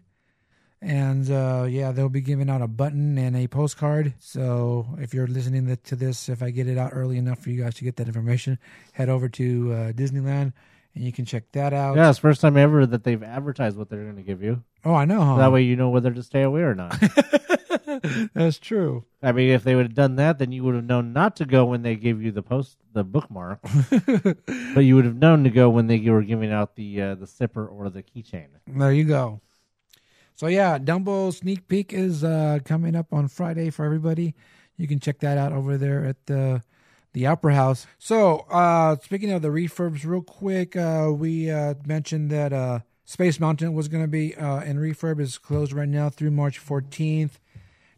And 0.81 1.31
uh, 1.31 1.65
yeah, 1.69 1.91
they'll 1.91 2.09
be 2.09 2.19
giving 2.19 2.49
out 2.49 2.61
a 2.61 2.67
button 2.67 3.17
and 3.17 3.37
a 3.37 3.47
postcard. 3.47 4.15
So 4.19 4.87
if 4.97 5.13
you're 5.13 5.27
listening 5.27 5.77
to 5.81 5.95
this, 5.95 6.27
if 6.27 6.43
I 6.43 6.49
get 6.49 6.67
it 6.67 6.77
out 6.77 6.91
early 6.93 7.17
enough 7.17 7.39
for 7.39 7.51
you 7.51 7.63
guys 7.63 7.75
to 7.75 7.85
get 7.85 7.95
that 7.97 8.07
information, 8.07 8.59
head 8.91 9.07
over 9.07 9.29
to 9.29 9.71
uh, 9.71 9.91
Disneyland 9.93 10.51
and 10.95 11.03
you 11.03 11.11
can 11.11 11.25
check 11.25 11.51
that 11.53 11.73
out. 11.73 11.95
Yeah, 11.95 12.09
it's 12.09 12.19
first 12.19 12.41
time 12.41 12.57
ever 12.57 12.85
that 12.85 13.03
they've 13.03 13.23
advertised 13.23 13.77
what 13.77 13.89
they're 13.89 14.03
going 14.03 14.17
to 14.17 14.23
give 14.23 14.43
you. 14.43 14.63
Oh, 14.85 14.93
I 14.93 15.05
know. 15.05 15.21
Huh? 15.21 15.37
That 15.37 15.51
way 15.51 15.63
you 15.63 15.75
know 15.75 15.89
whether 15.89 16.11
to 16.11 16.23
stay 16.23 16.43
away 16.43 16.61
or 16.61 16.75
not. 16.75 16.95
That's 18.33 18.59
true. 18.59 19.05
I 19.21 19.31
mean, 19.31 19.49
if 19.49 19.63
they 19.63 19.75
would 19.75 19.87
have 19.87 19.95
done 19.95 20.15
that, 20.17 20.37
then 20.39 20.51
you 20.51 20.63
would 20.63 20.75
have 20.75 20.83
known 20.83 21.13
not 21.13 21.35
to 21.37 21.45
go 21.45 21.65
when 21.65 21.81
they 21.81 21.95
gave 21.95 22.21
you 22.21 22.31
the 22.31 22.43
post, 22.43 22.77
the 22.93 23.03
bookmark. 23.03 23.59
but 24.73 24.81
you 24.81 24.95
would 24.95 25.05
have 25.05 25.15
known 25.15 25.43
to 25.43 25.49
go 25.49 25.69
when 25.69 25.87
they 25.87 25.99
were 25.99 26.21
giving 26.21 26.51
out 26.51 26.75
the 26.75 27.01
uh, 27.01 27.15
the 27.15 27.27
zipper 27.27 27.65
or 27.65 27.89
the 27.89 28.03
keychain. 28.03 28.47
There 28.67 28.93
you 28.93 29.05
go. 29.05 29.41
So 30.35 30.47
yeah, 30.47 30.79
Dumbo 30.79 31.33
sneak 31.33 31.67
peek 31.67 31.93
is 31.93 32.23
uh, 32.23 32.59
coming 32.65 32.95
up 32.95 33.13
on 33.13 33.27
Friday 33.27 33.69
for 33.69 33.85
everybody. 33.85 34.33
You 34.77 34.87
can 34.87 34.99
check 34.99 35.19
that 35.19 35.37
out 35.37 35.53
over 35.53 35.77
there 35.77 36.05
at 36.05 36.25
the 36.25 36.63
the 37.13 37.27
Opera 37.27 37.55
House. 37.55 37.87
So 37.99 38.45
uh, 38.49 38.97
speaking 39.01 39.31
of 39.31 39.41
the 39.41 39.49
refurbs, 39.49 40.03
real 40.05 40.21
quick, 40.21 40.75
uh, 40.75 41.11
we 41.13 41.49
uh, 41.49 41.75
mentioned 41.85 42.29
that 42.31 42.51
uh, 42.51 42.79
Space 43.05 43.39
Mountain 43.39 43.73
was 43.73 43.87
going 43.87 44.03
to 44.03 44.09
be 44.09 44.35
uh, 44.35 44.61
in 44.61 44.77
refurb 44.77 45.19
is 45.19 45.37
closed 45.37 45.73
right 45.73 45.87
now 45.87 46.09
through 46.09 46.31
March 46.31 46.63
14th. 46.63 47.33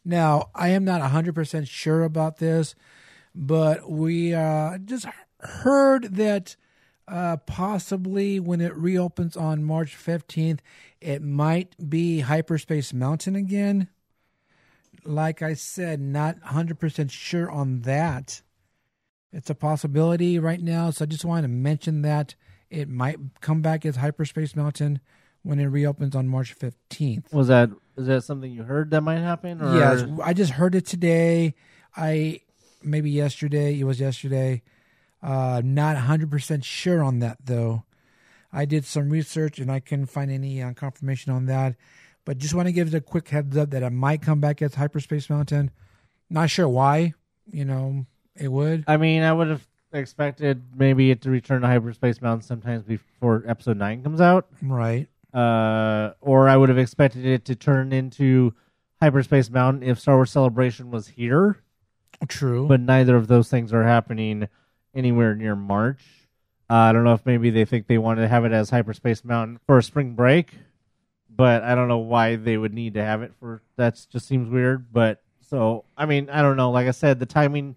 Now 0.03 0.49
I 0.53 0.69
am 0.69 0.83
not 0.83 1.01
100% 1.01 1.67
sure 1.67 2.03
about 2.03 2.37
this, 2.37 2.75
but 3.33 3.89
we 3.89 4.33
uh, 4.33 4.77
just 4.79 5.07
heard 5.39 6.15
that 6.15 6.55
possibly 7.45 8.39
when 8.39 8.61
it 8.61 8.75
reopens 8.75 9.37
on 9.37 9.63
March 9.63 9.95
15th, 9.95 10.59
it 10.99 11.21
might 11.21 11.89
be 11.89 12.19
Hyperspace 12.19 12.93
Mountain 12.93 13.35
again. 13.35 13.87
Like 15.05 15.41
I 15.41 15.53
said, 15.53 15.99
not 16.01 16.39
100% 16.41 17.11
sure 17.11 17.49
on 17.49 17.81
that. 17.81 18.41
It's 19.35 19.49
a 19.49 19.55
possibility 19.55 20.39
right 20.39 20.61
now, 20.61 20.91
so 20.91 21.03
I 21.03 21.07
just 21.07 21.25
wanted 21.25 21.41
to 21.41 21.47
mention 21.49 22.03
that 22.03 22.35
it 22.69 22.87
might 22.87 23.19
come 23.41 23.61
back 23.61 23.85
as 23.85 23.97
Hyperspace 23.97 24.55
Mountain 24.55 25.01
when 25.43 25.59
it 25.59 25.65
reopens 25.65 26.15
on 26.15 26.29
March 26.29 26.57
15th. 26.57 27.33
Was 27.33 27.49
that 27.49 27.69
is 27.97 28.07
that 28.07 28.23
something 28.23 28.49
you 28.49 28.63
heard 28.63 28.91
that 28.91 29.01
might 29.01 29.19
happen? 29.19 29.61
Or? 29.61 29.77
Yes, 29.77 30.05
I 30.23 30.31
just 30.31 30.53
heard 30.53 30.73
it 30.73 30.85
today. 30.85 31.53
I 31.97 32.39
maybe 32.81 33.11
yesterday. 33.11 33.77
It 33.77 33.83
was 33.83 33.99
yesterday. 33.99 34.61
Uh, 35.21 35.61
not 35.65 35.97
100% 35.97 36.63
sure 36.63 37.03
on 37.03 37.19
that 37.19 37.37
though. 37.43 37.83
I 38.53 38.63
did 38.63 38.85
some 38.85 39.09
research 39.09 39.59
and 39.59 39.69
I 39.69 39.81
couldn't 39.81 40.05
find 40.05 40.31
any 40.31 40.61
uh, 40.61 40.71
confirmation 40.73 41.33
on 41.33 41.45
that. 41.47 41.75
But 42.23 42.37
just 42.37 42.53
want 42.53 42.69
to 42.69 42.71
give 42.71 42.87
it 42.87 42.93
a 42.93 43.01
quick 43.01 43.27
heads 43.27 43.57
up 43.57 43.71
that 43.71 43.83
it 43.83 43.89
might 43.89 44.21
come 44.21 44.39
back 44.39 44.61
as 44.61 44.75
Hyperspace 44.75 45.29
Mountain. 45.29 45.71
Not 46.29 46.49
sure 46.49 46.69
why. 46.69 47.15
You 47.51 47.65
know, 47.65 48.05
it 48.35 48.47
would. 48.47 48.83
I 48.87 48.97
mean, 48.97 49.23
I 49.23 49.31
would 49.33 49.47
have 49.47 49.65
expected 49.93 50.61
maybe 50.75 51.11
it 51.11 51.21
to 51.21 51.29
return 51.29 51.61
to 51.61 51.67
Hyperspace 51.67 52.21
Mountain 52.21 52.45
sometimes 52.45 52.83
before 52.83 53.43
Episode 53.47 53.77
Nine 53.77 54.03
comes 54.03 54.19
out. 54.21 54.47
Right. 54.61 55.07
uh, 55.33 56.11
or 56.21 56.49
I 56.49 56.57
would 56.57 56.69
have 56.69 56.77
expected 56.77 57.25
it 57.25 57.45
to 57.45 57.55
turn 57.55 57.91
into 57.93 58.53
Hyperspace 59.01 59.49
Mountain 59.49 59.83
if 59.83 59.99
Star 59.99 60.15
Wars 60.15 60.31
Celebration 60.31 60.91
was 60.91 61.07
here. 61.09 61.57
True. 62.27 62.67
But 62.67 62.79
neither 62.79 63.15
of 63.15 63.27
those 63.27 63.49
things 63.49 63.73
are 63.73 63.83
happening 63.83 64.47
anywhere 64.93 65.35
near 65.35 65.55
March. 65.55 66.01
Uh, 66.69 66.73
I 66.75 66.93
don't 66.93 67.03
know 67.03 67.13
if 67.13 67.25
maybe 67.25 67.49
they 67.49 67.65
think 67.65 67.87
they 67.87 67.97
wanted 67.97 68.21
to 68.21 68.27
have 68.27 68.45
it 68.45 68.51
as 68.51 68.69
Hyperspace 68.69 69.23
Mountain 69.23 69.59
for 69.67 69.77
a 69.77 69.83
spring 69.83 70.15
break, 70.15 70.53
but 71.29 71.61
I 71.63 71.75
don't 71.75 71.87
know 71.89 71.97
why 71.99 72.37
they 72.37 72.57
would 72.57 72.73
need 72.73 72.93
to 72.95 73.03
have 73.03 73.21
it 73.21 73.33
for. 73.39 73.61
That 73.75 74.03
just 74.09 74.27
seems 74.27 74.49
weird. 74.49 74.91
But 74.91 75.21
so 75.49 75.83
I 75.97 76.05
mean, 76.05 76.29
I 76.29 76.41
don't 76.41 76.57
know. 76.57 76.71
Like 76.71 76.87
I 76.87 76.91
said, 76.91 77.19
the 77.19 77.25
timing 77.25 77.75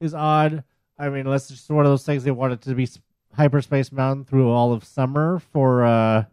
is 0.00 0.14
odd. 0.14 0.64
I 0.98 1.08
mean, 1.08 1.20
unless 1.20 1.50
it's 1.50 1.60
just 1.60 1.70
one 1.70 1.84
of 1.84 1.92
those 1.92 2.04
things 2.04 2.24
they 2.24 2.30
wanted 2.30 2.60
to 2.62 2.74
be 2.74 2.88
Hyperspace 3.34 3.92
Mountain 3.92 4.24
through 4.24 4.50
all 4.50 4.72
of 4.72 4.84
summer 4.84 5.38
for 5.38 5.84
uh 5.84 6.24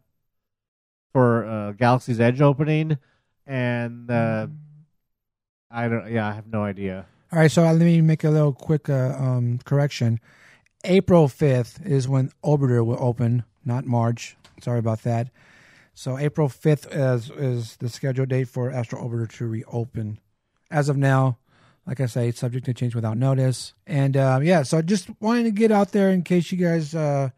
for 1.14 1.46
uh, 1.46 1.72
Galaxy's 1.72 2.20
Edge 2.20 2.42
opening, 2.42 2.98
and 3.46 4.12
uh, 4.12 4.48
I 5.72 5.88
don't. 5.88 6.12
Yeah, 6.12 6.28
I 6.28 6.34
have 6.34 6.48
no 6.48 6.64
idea. 6.64 7.06
All 7.32 7.40
right, 7.40 7.52
so 7.52 7.64
let 7.64 7.76
me 7.78 8.02
make 8.02 8.24
a 8.24 8.30
little 8.30 8.54
quick 8.54 8.90
uh, 8.90 9.16
um, 9.18 9.60
correction. 9.66 10.20
April 10.84 11.28
5th 11.28 11.86
is 11.86 12.08
when 12.08 12.32
Orbiter 12.44 12.86
will 12.86 13.02
open, 13.02 13.44
not 13.66 13.86
March. 13.86 14.38
Sorry 14.62 14.80
about 14.80 15.02
that. 15.04 15.30
So 15.94 16.18
April 16.18 16.48
5th 16.48 16.88
is, 16.96 17.30
is 17.32 17.76
the 17.78 17.90
scheduled 17.90 18.30
date 18.30 18.48
for 18.48 18.72
Astro 18.72 19.02
Orbiter 19.02 19.30
to 19.38 19.48
reopen. 19.48 20.20
As 20.72 20.88
of 20.88 20.96
now, 20.96 21.38
like 21.88 22.02
I 22.02 22.06
say, 22.06 22.28
it's 22.28 22.40
subject 22.40 22.66
to 22.66 22.74
change 22.74 22.94
without 22.94 23.18
notice. 23.18 23.74
And 23.88 24.18
uh, 24.18 24.42
yeah, 24.44 24.64
so 24.64 24.82
just 24.82 25.10
wanted 25.22 25.44
to 25.44 25.52
get 25.52 25.72
out 25.72 25.94
there 25.94 26.12
in 26.12 26.22
case 26.22 26.52
you 26.52 26.58
guys 26.58 26.94
uh, 26.94 27.30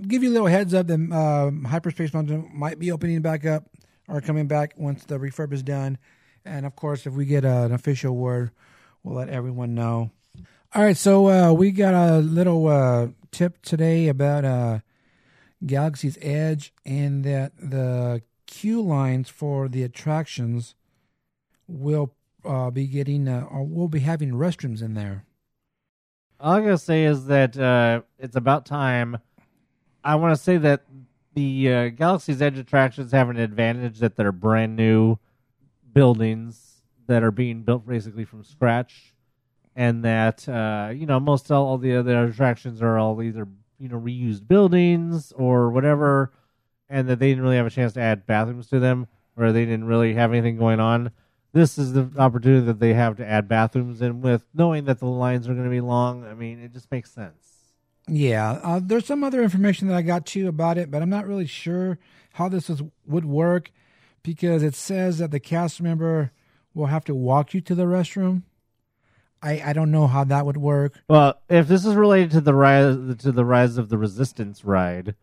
give 0.00 0.22
you 0.22 0.30
a 0.30 0.32
little 0.32 0.48
heads 0.48 0.72
up 0.72 0.86
that 0.86 0.94
um, 0.94 1.64
Hyperspace 1.64 2.14
Mountain 2.14 2.50
might 2.54 2.78
be 2.78 2.90
opening 2.90 3.20
back 3.20 3.44
up 3.44 3.64
or 4.08 4.22
coming 4.22 4.46
back 4.46 4.72
once 4.78 5.04
the 5.04 5.18
refurb 5.18 5.52
is 5.52 5.62
done. 5.62 5.98
And 6.44 6.64
of 6.64 6.74
course, 6.74 7.06
if 7.06 7.12
we 7.12 7.26
get 7.26 7.44
uh, 7.44 7.64
an 7.64 7.72
official 7.72 8.16
word, 8.16 8.50
we'll 9.02 9.16
let 9.16 9.28
everyone 9.28 9.74
know. 9.74 10.10
All 10.74 10.82
right, 10.82 10.96
so 10.96 11.28
uh, 11.28 11.52
we 11.52 11.70
got 11.70 11.94
a 11.94 12.18
little 12.18 12.68
uh, 12.68 13.08
tip 13.30 13.62
today 13.62 14.08
about 14.08 14.44
uh, 14.44 14.78
Galaxy's 15.64 16.18
Edge 16.22 16.72
and 16.84 17.24
that 17.24 17.52
the 17.58 18.22
queue 18.46 18.80
lines 18.80 19.28
for 19.28 19.68
the 19.68 19.82
attractions 19.82 20.74
will 21.68 22.15
uh, 22.46 22.70
be 22.70 22.86
getting 22.86 23.28
uh, 23.28 23.46
or 23.50 23.64
will 23.64 23.88
be 23.88 24.00
having 24.00 24.32
restrooms 24.32 24.82
in 24.82 24.94
there. 24.94 25.24
All 26.38 26.54
I'm 26.54 26.62
gonna 26.62 26.78
say 26.78 27.04
is 27.04 27.26
that 27.26 27.58
uh, 27.58 28.02
it's 28.18 28.36
about 28.36 28.66
time. 28.66 29.18
I 30.04 30.14
want 30.16 30.36
to 30.36 30.42
say 30.42 30.56
that 30.58 30.84
the 31.34 31.72
uh, 31.72 31.88
Galaxy's 31.90 32.40
Edge 32.40 32.58
attractions 32.58 33.12
have 33.12 33.28
an 33.28 33.36
advantage 33.36 33.98
that 33.98 34.16
they're 34.16 34.32
brand 34.32 34.76
new 34.76 35.18
buildings 35.92 36.82
that 37.06 37.22
are 37.22 37.30
being 37.30 37.62
built 37.62 37.86
basically 37.86 38.24
from 38.24 38.44
scratch, 38.44 39.14
and 39.74 40.04
that 40.04 40.48
uh, 40.48 40.90
you 40.94 41.06
know 41.06 41.20
most 41.20 41.50
all, 41.50 41.66
all 41.66 41.78
the 41.78 41.96
other 41.96 42.24
attractions 42.24 42.82
are 42.82 42.98
all 42.98 43.22
either 43.22 43.48
you 43.78 43.88
know 43.88 43.98
reused 43.98 44.46
buildings 44.46 45.32
or 45.32 45.70
whatever, 45.70 46.32
and 46.88 47.08
that 47.08 47.18
they 47.18 47.28
didn't 47.28 47.44
really 47.44 47.56
have 47.56 47.66
a 47.66 47.70
chance 47.70 47.94
to 47.94 48.00
add 48.00 48.26
bathrooms 48.26 48.68
to 48.68 48.78
them, 48.78 49.06
or 49.36 49.52
they 49.52 49.64
didn't 49.64 49.84
really 49.84 50.14
have 50.14 50.32
anything 50.32 50.56
going 50.56 50.80
on. 50.80 51.10
This 51.56 51.78
is 51.78 51.94
the 51.94 52.10
opportunity 52.18 52.66
that 52.66 52.80
they 52.80 52.92
have 52.92 53.16
to 53.16 53.26
add 53.26 53.48
bathrooms, 53.48 54.02
in 54.02 54.20
with 54.20 54.44
knowing 54.52 54.84
that 54.84 54.98
the 54.98 55.06
lines 55.06 55.48
are 55.48 55.54
going 55.54 55.64
to 55.64 55.70
be 55.70 55.80
long, 55.80 56.22
I 56.22 56.34
mean, 56.34 56.60
it 56.60 56.70
just 56.70 56.92
makes 56.92 57.10
sense. 57.10 57.72
Yeah, 58.06 58.60
uh, 58.62 58.78
there's 58.82 59.06
some 59.06 59.24
other 59.24 59.42
information 59.42 59.88
that 59.88 59.96
I 59.96 60.02
got 60.02 60.26
too 60.26 60.48
about 60.48 60.76
it, 60.76 60.90
but 60.90 61.00
I'm 61.00 61.08
not 61.08 61.26
really 61.26 61.46
sure 61.46 61.98
how 62.34 62.50
this 62.50 62.68
is, 62.68 62.82
would 63.06 63.24
work 63.24 63.72
because 64.22 64.62
it 64.62 64.74
says 64.74 65.16
that 65.16 65.30
the 65.30 65.40
cast 65.40 65.80
member 65.80 66.30
will 66.74 66.86
have 66.86 67.04
to 67.06 67.14
walk 67.14 67.54
you 67.54 67.62
to 67.62 67.74
the 67.74 67.84
restroom. 67.84 68.42
I, 69.42 69.62
I 69.64 69.72
don't 69.72 69.90
know 69.90 70.08
how 70.08 70.24
that 70.24 70.44
would 70.44 70.58
work. 70.58 71.00
Well, 71.08 71.40
if 71.48 71.68
this 71.68 71.86
is 71.86 71.94
related 71.94 72.32
to 72.32 72.42
the 72.42 72.52
rise 72.52 73.16
to 73.20 73.32
the 73.32 73.46
rise 73.46 73.78
of 73.78 73.88
the 73.88 73.96
resistance 73.96 74.62
ride, 74.62 75.14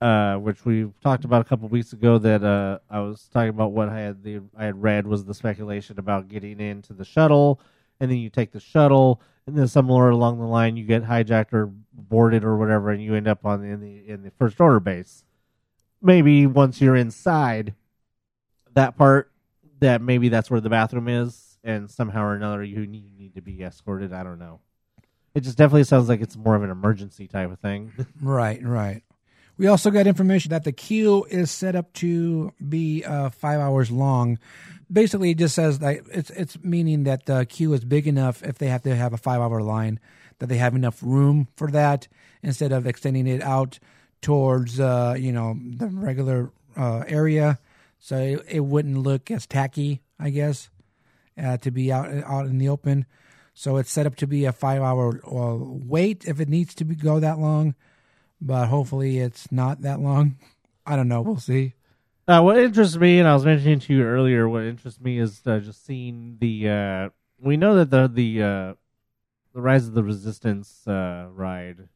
uh, 0.00 0.36
which 0.36 0.64
we 0.64 0.90
talked 1.02 1.24
about 1.24 1.40
a 1.40 1.44
couple 1.44 1.68
weeks 1.68 1.92
ago, 1.92 2.18
that 2.18 2.44
uh, 2.44 2.78
I 2.88 3.00
was 3.00 3.28
talking 3.32 3.50
about 3.50 3.72
what 3.72 3.88
I 3.88 4.00
had 4.00 4.22
the 4.22 4.40
I 4.56 4.64
had 4.66 4.80
read 4.80 5.06
was 5.06 5.24
the 5.24 5.34
speculation 5.34 5.98
about 5.98 6.28
getting 6.28 6.60
into 6.60 6.92
the 6.92 7.04
shuttle, 7.04 7.60
and 8.00 8.10
then 8.10 8.18
you 8.18 8.30
take 8.30 8.52
the 8.52 8.60
shuttle, 8.60 9.20
and 9.46 9.56
then 9.56 9.66
somewhere 9.66 10.10
along 10.10 10.38
the 10.38 10.46
line 10.46 10.76
you 10.76 10.84
get 10.84 11.04
hijacked 11.04 11.52
or 11.52 11.72
boarded 11.92 12.44
or 12.44 12.56
whatever, 12.56 12.90
and 12.90 13.02
you 13.02 13.14
end 13.14 13.26
up 13.28 13.44
on 13.44 13.64
in 13.64 13.80
the 13.80 14.08
in 14.08 14.22
the 14.22 14.30
first 14.30 14.60
order 14.60 14.80
base. 14.80 15.24
Maybe 16.00 16.46
once 16.46 16.80
you're 16.80 16.94
inside 16.94 17.74
that 18.74 18.96
part, 18.96 19.32
that 19.80 20.00
maybe 20.00 20.28
that's 20.28 20.50
where 20.50 20.60
the 20.60 20.70
bathroom 20.70 21.08
is, 21.08 21.58
and 21.64 21.90
somehow 21.90 22.22
or 22.22 22.34
another 22.34 22.62
you 22.62 22.86
need, 22.86 23.18
need 23.18 23.34
to 23.34 23.42
be 23.42 23.62
escorted. 23.62 24.12
I 24.12 24.22
don't 24.22 24.38
know. 24.38 24.60
It 25.34 25.40
just 25.40 25.58
definitely 25.58 25.84
sounds 25.84 26.08
like 26.08 26.20
it's 26.20 26.36
more 26.36 26.54
of 26.54 26.62
an 26.62 26.70
emergency 26.70 27.26
type 27.26 27.50
of 27.50 27.58
thing. 27.58 27.92
Right, 28.22 28.62
right. 28.64 29.02
We 29.58 29.66
also 29.66 29.90
got 29.90 30.06
information 30.06 30.50
that 30.50 30.62
the 30.62 30.72
queue 30.72 31.26
is 31.28 31.50
set 31.50 31.74
up 31.74 31.92
to 31.94 32.52
be 32.66 33.04
uh, 33.04 33.30
five 33.30 33.60
hours 33.60 33.90
long. 33.90 34.38
Basically, 34.90 35.32
it 35.32 35.38
just 35.38 35.56
says 35.56 35.80
that 35.80 35.98
it's 36.12 36.30
it's 36.30 36.62
meaning 36.62 37.04
that 37.04 37.26
the 37.26 37.44
queue 37.44 37.74
is 37.74 37.84
big 37.84 38.06
enough 38.06 38.42
if 38.42 38.56
they 38.58 38.68
have 38.68 38.82
to 38.82 38.94
have 38.94 39.12
a 39.12 39.18
five 39.18 39.40
hour 39.40 39.60
line 39.60 39.98
that 40.38 40.46
they 40.46 40.56
have 40.56 40.74
enough 40.74 41.02
room 41.02 41.48
for 41.56 41.70
that 41.72 42.06
instead 42.42 42.72
of 42.72 42.86
extending 42.86 43.26
it 43.26 43.42
out 43.42 43.78
towards 44.22 44.80
uh, 44.80 45.16
you 45.18 45.32
know 45.32 45.58
the 45.76 45.88
regular 45.88 46.52
uh, 46.76 47.04
area, 47.08 47.58
so 47.98 48.16
it, 48.16 48.44
it 48.48 48.60
wouldn't 48.60 48.98
look 48.98 49.30
as 49.30 49.46
tacky, 49.46 50.02
I 50.18 50.30
guess, 50.30 50.70
uh, 51.42 51.56
to 51.58 51.70
be 51.70 51.92
out 51.92 52.08
out 52.24 52.46
in 52.46 52.58
the 52.58 52.68
open. 52.68 53.06
So 53.54 53.76
it's 53.76 53.90
set 53.90 54.06
up 54.06 54.14
to 54.16 54.26
be 54.28 54.44
a 54.44 54.52
five 54.52 54.82
hour 54.82 55.20
uh, 55.26 55.56
wait 55.58 56.24
if 56.26 56.38
it 56.38 56.48
needs 56.48 56.76
to 56.76 56.84
be, 56.84 56.94
go 56.94 57.18
that 57.18 57.40
long, 57.40 57.74
but 58.40 58.66
hopefully 58.66 59.18
it's 59.18 59.50
not 59.50 59.82
that 59.82 60.00
long. 60.00 60.36
I 60.86 60.96
don't 60.96 61.08
know. 61.08 61.22
We'll 61.22 61.38
see. 61.38 61.74
Uh, 62.26 62.42
what 62.42 62.58
interests 62.58 62.96
me, 62.96 63.18
and 63.18 63.26
I 63.26 63.34
was 63.34 63.44
mentioning 63.46 63.78
to 63.80 63.94
you 63.94 64.04
earlier, 64.04 64.48
what 64.48 64.64
interests 64.64 65.00
me 65.00 65.18
is 65.18 65.40
uh, 65.46 65.60
just 65.60 65.84
seeing 65.86 66.36
the. 66.40 66.68
Uh, 66.68 67.08
we 67.40 67.56
know 67.56 67.76
that 67.76 67.90
the 67.90 68.06
the 68.06 68.42
uh, 68.42 68.74
the 69.54 69.62
rise 69.62 69.88
of 69.88 69.94
the 69.94 70.04
resistance 70.04 70.86
uh, 70.86 71.26
ride 71.32 71.88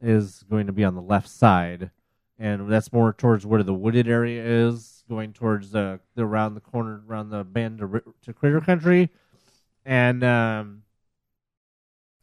is 0.00 0.44
going 0.50 0.66
to 0.66 0.72
be 0.72 0.84
on 0.84 0.94
the 0.94 1.02
left 1.02 1.28
side, 1.28 1.90
and 2.38 2.70
that's 2.70 2.92
more 2.92 3.12
towards 3.12 3.46
where 3.46 3.62
the 3.62 3.74
wooded 3.74 4.08
area 4.08 4.44
is, 4.44 5.04
going 5.08 5.32
towards 5.32 5.70
the, 5.70 6.00
the 6.16 6.22
around 6.22 6.54
the 6.54 6.60
corner 6.60 7.02
around 7.08 7.30
the 7.30 7.44
bend 7.44 7.78
to, 7.78 8.02
to 8.22 8.32
Critter 8.32 8.60
Country, 8.60 9.10
and 9.84 10.24
um, 10.24 10.82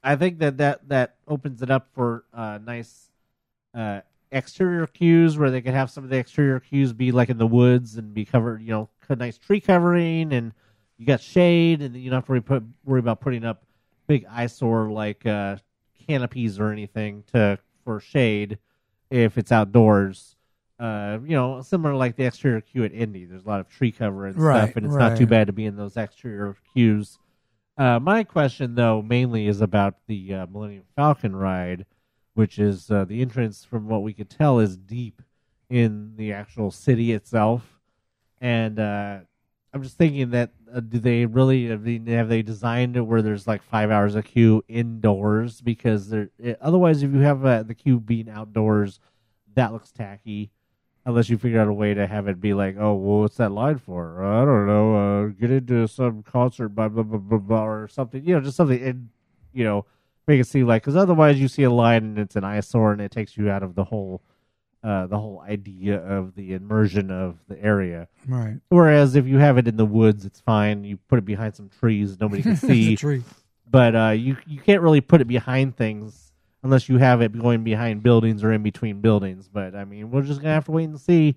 I 0.03 0.15
think 0.17 0.39
that 0.39 0.57
that 0.57 0.89
that 0.89 1.15
opens 1.25 1.61
it 1.61 1.71
up 1.71 1.87
for 1.93 2.25
a 2.33 2.59
nice 2.59 3.04
uh, 3.75 4.01
exterior 4.31 4.87
cues 4.87 5.37
where 5.37 5.51
they 5.51 5.61
could 5.61 5.73
have 5.73 5.91
some 5.91 6.03
of 6.03 6.09
the 6.09 6.17
exterior 6.17 6.59
cues 6.59 6.93
be 6.93 7.11
like 7.11 7.29
in 7.29 7.37
the 7.37 7.47
woods 7.47 7.97
and 7.97 8.13
be 8.13 8.25
covered, 8.25 8.61
you 8.61 8.71
know, 8.71 8.89
a 9.09 9.15
nice 9.15 9.37
tree 9.37 9.61
covering, 9.61 10.33
and 10.33 10.53
you 10.97 11.05
got 11.05 11.21
shade, 11.21 11.81
and 11.81 11.95
you 11.95 12.09
don't 12.09 12.17
have 12.17 12.25
to 12.25 12.31
worry, 12.31 12.41
put, 12.41 12.63
worry 12.85 12.99
about 12.99 13.21
putting 13.21 13.43
up 13.45 13.63
big 14.07 14.25
eyesore 14.29 14.89
like 14.89 15.25
uh, 15.25 15.57
canopies 16.07 16.59
or 16.59 16.71
anything 16.71 17.23
to 17.33 17.59
for 17.83 17.99
shade 17.99 18.57
if 19.09 19.37
it's 19.37 19.51
outdoors. 19.51 20.35
Uh, 20.79 21.19
you 21.23 21.35
know, 21.35 21.61
similar 21.61 21.95
like 21.95 22.15
the 22.17 22.25
exterior 22.25 22.59
cue 22.59 22.83
at 22.83 22.91
Indy. 22.91 23.25
There's 23.25 23.45
a 23.45 23.47
lot 23.47 23.61
of 23.61 23.69
tree 23.69 23.91
cover 23.91 24.25
and 24.25 24.37
Right, 24.37 24.65
stuff, 24.67 24.75
and 24.75 24.85
it's 24.85 24.95
not 24.95 25.15
too 25.15 25.25
bad 25.27 25.47
to 25.47 25.53
be 25.53 25.65
in 25.65 25.77
those 25.77 25.95
exterior 25.95 26.55
cues. 26.73 27.17
Uh, 27.77 27.99
my 27.99 28.23
question, 28.23 28.75
though, 28.75 29.01
mainly 29.01 29.47
is 29.47 29.61
about 29.61 29.95
the 30.07 30.33
uh, 30.33 30.45
Millennium 30.47 30.83
Falcon 30.95 31.35
ride, 31.35 31.85
which 32.35 32.59
is 32.59 32.91
uh, 32.91 33.05
the 33.05 33.21
entrance, 33.21 33.65
from 33.65 33.87
what 33.87 34.03
we 34.03 34.13
could 34.13 34.29
tell, 34.29 34.59
is 34.59 34.77
deep 34.77 35.21
in 35.69 36.13
the 36.17 36.31
actual 36.31 36.69
city 36.69 37.11
itself. 37.11 37.79
And 38.39 38.79
uh, 38.79 39.19
I'm 39.73 39.81
just 39.81 39.97
thinking 39.97 40.29
that 40.31 40.51
uh, 40.73 40.81
do 40.81 40.99
they 40.99 41.25
really 41.25 41.67
have 41.67 41.83
they, 41.83 41.99
have 42.07 42.29
they 42.29 42.41
designed 42.41 42.97
it 42.97 43.01
where 43.01 43.21
there's 43.21 43.47
like 43.47 43.63
five 43.63 43.89
hours 43.89 44.15
of 44.15 44.25
queue 44.25 44.63
indoors? 44.67 45.61
Because 45.61 46.09
there, 46.09 46.29
it, 46.37 46.57
otherwise, 46.61 47.01
if 47.01 47.13
you 47.13 47.19
have 47.19 47.45
uh, 47.45 47.63
the 47.63 47.73
queue 47.73 47.99
being 47.99 48.29
outdoors, 48.29 48.99
that 49.55 49.73
looks 49.73 49.91
tacky. 49.91 50.51
Unless 51.07 51.29
you 51.29 51.37
figure 51.37 51.61
out 51.61 51.67
a 51.67 51.73
way 51.73 51.93
to 51.93 52.07
have 52.07 52.27
it 52.27 52.41
be 52.41 52.55
like, 52.55 52.77
oh, 52.79 52.95
well, 52.95 53.19
what's 53.19 53.37
that 53.37 53.51
line 53.51 53.77
for? 53.77 54.23
I 54.23 54.43
don't 54.43 54.65
know. 54.65 54.95
Uh, 54.95 55.25
get 55.27 55.51
into 55.51 55.87
some 55.87 56.23
concert, 56.23 56.69
blah 56.69 56.89
blah 56.89 57.03
blah 57.03 57.19
blah 57.19 57.37
blah, 57.37 57.65
or 57.65 57.87
something. 57.87 58.25
You 58.25 58.35
know, 58.35 58.41
just 58.41 58.57
something, 58.57 58.81
and 58.81 59.09
you 59.53 59.63
know, 59.63 59.85
make 60.27 60.39
it 60.39 60.47
seem 60.47 60.67
like 60.67 60.81
because 60.83 60.95
otherwise 60.95 61.39
you 61.39 61.47
see 61.47 61.63
a 61.63 61.69
line 61.71 62.03
and 62.03 62.19
it's 62.19 62.35
an 62.35 62.43
eyesore 62.43 62.91
and 62.91 63.01
it 63.01 63.11
takes 63.11 63.37
you 63.37 63.49
out 63.49 63.63
of 63.63 63.75
the 63.75 63.83
whole, 63.83 64.21
uh, 64.83 65.07
the 65.07 65.17
whole 65.17 65.41
idea 65.47 65.97
of 65.99 66.35
the 66.35 66.53
immersion 66.53 67.11
of 67.11 67.37
the 67.47 67.61
area. 67.63 68.07
Right. 68.27 68.57
Whereas 68.69 69.15
if 69.15 69.25
you 69.27 69.37
have 69.39 69.57
it 69.57 69.67
in 69.67 69.77
the 69.77 69.85
woods, 69.85 70.25
it's 70.25 70.39
fine. 70.39 70.83
You 70.83 70.97
put 71.07 71.19
it 71.19 71.25
behind 71.25 71.55
some 71.55 71.69
trees, 71.69 72.19
nobody 72.19 72.41
can 72.43 72.55
see. 72.57 72.95
tree. 72.95 73.23
but 73.69 73.95
uh, 73.95 74.09
you 74.09 74.37
you 74.45 74.59
can't 74.59 74.81
really 74.81 75.01
put 75.01 75.21
it 75.21 75.27
behind 75.27 75.75
things 75.75 76.31
unless 76.63 76.89
you 76.89 76.97
have 76.97 77.21
it 77.21 77.31
going 77.37 77.63
behind 77.63 78.01
buildings 78.01 78.43
or 78.43 78.51
in 78.51 78.63
between 78.63 79.01
buildings. 79.01 79.47
But 79.47 79.75
I 79.75 79.85
mean, 79.85 80.11
we're 80.11 80.23
just 80.23 80.41
gonna 80.41 80.53
have 80.53 80.65
to 80.65 80.71
wait 80.71 80.85
and 80.85 80.99
see. 80.99 81.35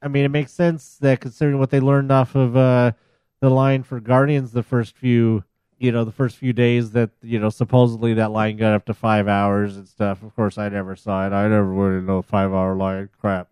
I 0.00 0.06
mean, 0.06 0.24
it 0.24 0.28
makes 0.28 0.52
sense 0.52 0.96
that 1.00 1.20
considering 1.20 1.58
what 1.58 1.70
they 1.70 1.80
learned 1.80 2.12
off 2.12 2.36
of 2.36 2.56
uh, 2.56 2.92
the 3.40 3.50
line 3.50 3.82
for 3.82 3.98
Guardians, 3.98 4.52
the 4.52 4.62
first 4.62 4.96
few, 4.96 5.42
you 5.78 5.92
know, 5.92 6.04
the 6.04 6.12
first 6.12 6.36
few 6.36 6.52
days 6.52 6.90
that 6.92 7.10
you 7.22 7.38
know 7.38 7.50
supposedly 7.50 8.14
that 8.14 8.30
line 8.30 8.56
got 8.56 8.74
up 8.74 8.84
to 8.86 8.94
five 8.94 9.28
hours 9.28 9.76
and 9.76 9.88
stuff. 9.88 10.22
Of 10.22 10.34
course, 10.34 10.58
I 10.58 10.68
never 10.68 10.96
saw 10.96 11.26
it. 11.26 11.32
I 11.32 11.48
never 11.48 11.72
would 11.72 12.04
know 12.06 12.22
five 12.22 12.52
hour 12.52 12.74
line. 12.74 13.08
Crap. 13.20 13.48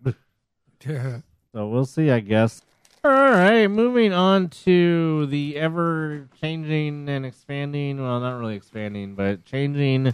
Yeah. 0.86 1.20
So 1.52 1.66
we'll 1.68 1.86
see, 1.86 2.10
I 2.10 2.20
guess. 2.20 2.60
All 3.02 3.10
right, 3.10 3.66
moving 3.66 4.12
on 4.12 4.50
to 4.64 5.24
the 5.24 5.56
ever 5.56 6.28
changing 6.38 7.08
and 7.08 7.24
expanding. 7.24 7.98
Well, 8.02 8.20
not 8.20 8.38
really 8.38 8.56
expanding, 8.56 9.14
but 9.14 9.42
changing. 9.46 10.12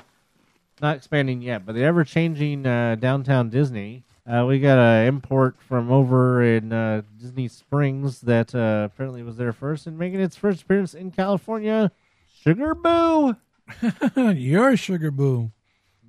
Not 0.80 0.97
expanding 0.98 1.43
yet, 1.43 1.66
but 1.66 1.74
the 1.74 1.82
ever 1.82 2.05
changing 2.05 2.64
uh, 2.64 2.94
downtown 2.94 3.48
Disney. 3.51 4.05
Uh, 4.24 4.44
we 4.47 4.60
got 4.60 4.78
an 4.78 5.09
import 5.09 5.56
from 5.59 5.90
over 5.90 6.44
in 6.44 6.72
uh, 6.72 7.02
Disney 7.18 7.48
Springs 7.48 8.20
that 8.20 8.55
uh, 8.55 8.89
apparently 8.93 9.24
was 9.24 9.36
there 9.36 9.52
first 9.52 9.89
and 9.89 9.98
making 9.98 10.20
its 10.20 10.36
first 10.36 10.62
appearance 10.62 10.94
in 10.94 11.10
California. 11.10 11.90
Sugar 12.43 12.74
Boo, 12.74 13.36
You're 14.16 14.70
a 14.70 14.77
sugar 14.77 15.10
boo. 15.10 15.52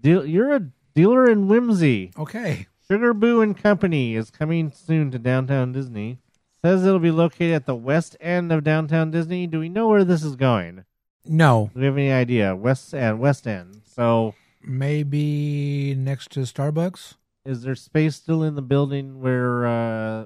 Deal- 0.01 0.26
you're 0.26 0.53
a 0.55 0.68
dealer 0.95 1.30
in 1.30 1.47
whimsy. 1.47 2.11
Okay. 2.18 2.68
Sugar 2.89 3.14
Boo 3.14 3.41
and 3.41 3.55
Company 3.57 4.15
is 4.15 4.30
coming 4.31 4.72
soon 4.72 5.11
to 5.11 5.19
downtown 5.19 5.72
Disney. 5.72 6.18
Says 6.64 6.85
it'll 6.85 6.99
be 6.99 7.11
located 7.11 7.53
at 7.53 7.65
the 7.65 7.76
west 7.76 8.18
end 8.19 8.51
of 8.51 8.64
downtown 8.64 9.11
Disney. 9.11 9.47
Do 9.47 9.60
we 9.60 9.69
know 9.69 9.88
where 9.88 10.03
this 10.03 10.23
is 10.23 10.35
going? 10.35 10.84
No. 11.26 11.69
Do 11.73 11.80
we 11.81 11.85
have 11.85 11.97
any 11.97 12.11
idea? 12.11 12.55
West 12.55 12.93
end, 12.93 13.19
west 13.19 13.47
end. 13.47 13.81
So, 13.85 14.34
Maybe 14.65 15.93
next 15.95 16.31
to 16.31 16.41
Starbucks. 16.41 17.15
is 17.45 17.61
there 17.64 17.76
space 17.76 18.15
still 18.15 18.43
in 18.43 18.55
the 18.55 18.61
building 18.61 19.22
where 19.22 19.65
uh, 19.68 20.26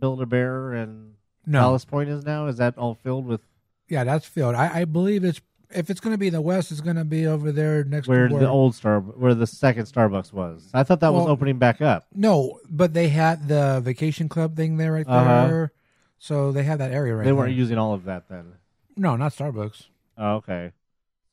Build 0.00 0.20
a 0.22 0.26
Bear 0.26 0.72
and 0.72 1.14
No. 1.46 1.60
Palace 1.60 1.84
Point 1.84 2.08
is 2.10 2.24
now? 2.24 2.46
Is 2.46 2.56
that 2.56 2.76
all 2.78 2.94
filled 2.94 3.26
with 3.26 3.40
Yeah, 3.88 4.04
that's 4.04 4.26
filled. 4.26 4.54
I, 4.54 4.80
I 4.80 4.84
believe 4.84 5.24
it's 5.24 5.40
if 5.70 5.90
it's 5.90 6.00
going 6.00 6.14
to 6.14 6.18
be 6.18 6.30
the 6.30 6.40
west, 6.40 6.70
it's 6.70 6.80
going 6.80 6.96
to 6.96 7.04
be 7.04 7.26
over 7.26 7.50
there 7.52 7.82
next 7.84 8.06
where 8.08 8.28
to 8.28 8.34
where 8.34 8.42
the 8.44 8.48
old 8.48 8.74
Star, 8.74 9.00
where 9.00 9.34
the 9.34 9.46
second 9.46 9.86
Starbucks 9.86 10.32
was? 10.32 10.68
I 10.72 10.82
thought 10.84 11.00
that 11.00 11.12
was 11.12 11.26
opening 11.28 11.58
back 11.58 11.80
up. 11.82 12.06
No, 12.14 12.60
but 12.68 12.94
they 12.94 13.08
had 13.08 13.48
the 13.48 13.80
vacation 13.82 14.28
club 14.28 14.56
thing 14.56 14.76
there 14.76 14.92
right 14.92 15.06
Uh-huh. 15.06 15.46
there. 15.48 15.72
So 16.18 16.50
they 16.52 16.62
had 16.62 16.78
that 16.78 16.92
area 16.92 17.14
right 17.14 17.24
they 17.24 17.28
there. 17.30 17.34
weren't 17.34 17.54
using 17.54 17.78
all 17.78 17.92
of 17.94 18.04
that 18.04 18.28
then. 18.28 18.54
no, 18.96 19.16
not 19.16 19.32
Starbucks. 19.32 19.86
Oh, 20.16 20.36
okay. 20.36 20.72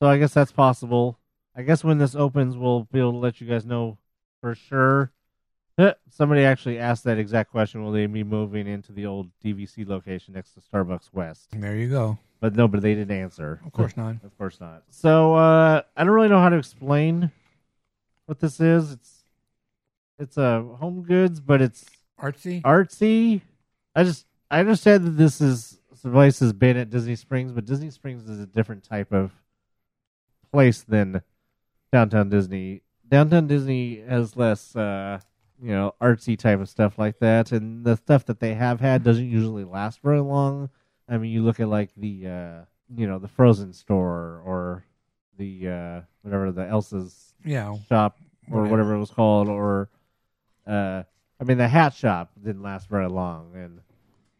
So 0.00 0.08
I 0.08 0.18
guess 0.18 0.34
that's 0.34 0.52
possible. 0.52 1.18
I 1.56 1.62
guess 1.62 1.82
when 1.84 1.98
this 1.98 2.14
opens, 2.16 2.56
we'll 2.56 2.84
be 2.92 2.98
able 2.98 3.12
to 3.12 3.18
let 3.18 3.40
you 3.40 3.46
guys 3.46 3.64
know 3.64 3.98
for 4.40 4.54
sure. 4.54 5.12
Somebody 6.10 6.44
actually 6.44 6.78
asked 6.78 7.04
that 7.04 7.18
exact 7.18 7.50
question. 7.50 7.82
Will 7.82 7.92
they 7.92 8.06
be 8.06 8.24
moving 8.24 8.66
into 8.66 8.92
the 8.92 9.06
old 9.06 9.30
DVC 9.44 9.86
location 9.86 10.34
next 10.34 10.52
to 10.54 10.60
Starbucks 10.60 11.12
West? 11.12 11.50
There 11.52 11.76
you 11.76 11.88
go. 11.88 12.18
But 12.40 12.54
no, 12.54 12.68
but 12.68 12.82
they 12.82 12.94
didn't 12.94 13.16
answer. 13.16 13.60
Of 13.64 13.72
course 13.72 13.96
not. 13.96 14.16
Of 14.24 14.36
course 14.36 14.60
not. 14.60 14.82
So 14.90 15.34
uh, 15.34 15.82
I 15.96 16.04
don't 16.04 16.12
really 16.12 16.28
know 16.28 16.40
how 16.40 16.50
to 16.50 16.58
explain 16.58 17.30
what 18.26 18.38
this 18.38 18.60
is. 18.60 18.92
It's 18.92 19.24
it's 20.18 20.36
a 20.36 20.62
home 20.62 21.02
goods, 21.02 21.40
but 21.40 21.60
it's 21.60 21.84
Artsy. 22.20 22.62
artsy. 22.62 23.40
I 23.94 24.04
just 24.04 24.26
I 24.50 24.60
understand 24.60 25.06
that 25.06 25.10
this 25.16 25.40
is 25.40 25.78
place 26.10 26.40
has 26.40 26.52
been 26.52 26.76
at 26.76 26.90
Disney 26.90 27.16
Springs, 27.16 27.52
but 27.52 27.64
Disney 27.64 27.90
Springs 27.90 28.28
is 28.28 28.38
a 28.38 28.46
different 28.46 28.84
type 28.84 29.12
of 29.12 29.32
place 30.52 30.82
than 30.82 31.22
downtown 31.92 32.28
Disney. 32.28 32.82
Downtown 33.08 33.46
Disney 33.46 34.00
has 34.00 34.36
less 34.36 34.76
uh 34.76 35.20
you 35.62 35.70
know, 35.70 35.94
artsy 36.00 36.38
type 36.38 36.60
of 36.60 36.68
stuff 36.68 36.98
like 36.98 37.18
that, 37.20 37.52
and 37.52 37.84
the 37.84 37.96
stuff 37.96 38.24
that 38.26 38.40
they 38.40 38.54
have 38.54 38.80
had 38.80 39.02
doesn't 39.04 39.30
usually 39.30 39.64
last 39.64 40.00
very 40.02 40.20
long. 40.20 40.70
I 41.08 41.18
mean, 41.18 41.30
you 41.30 41.42
look 41.42 41.60
at 41.60 41.68
like 41.68 41.90
the 41.96 42.26
uh 42.26 42.64
you 42.94 43.06
know, 43.06 43.18
the 43.18 43.28
Frozen 43.28 43.72
store 43.72 44.42
or 44.44 44.84
the 45.38 45.68
uh 45.68 46.00
whatever 46.22 46.52
the 46.52 46.66
Elsa's 46.66 47.34
yeah. 47.44 47.74
shop 47.88 48.18
or 48.50 48.58
Whatever. 48.58 48.70
whatever 48.70 48.94
it 48.94 49.00
was 49.00 49.10
called, 49.10 49.48
or 49.48 49.88
uh, 50.66 51.02
I 51.40 51.44
mean 51.44 51.58
the 51.58 51.68
hat 51.68 51.94
shop 51.94 52.30
didn't 52.42 52.62
last 52.62 52.88
very 52.88 53.08
long, 53.08 53.52
and 53.54 53.80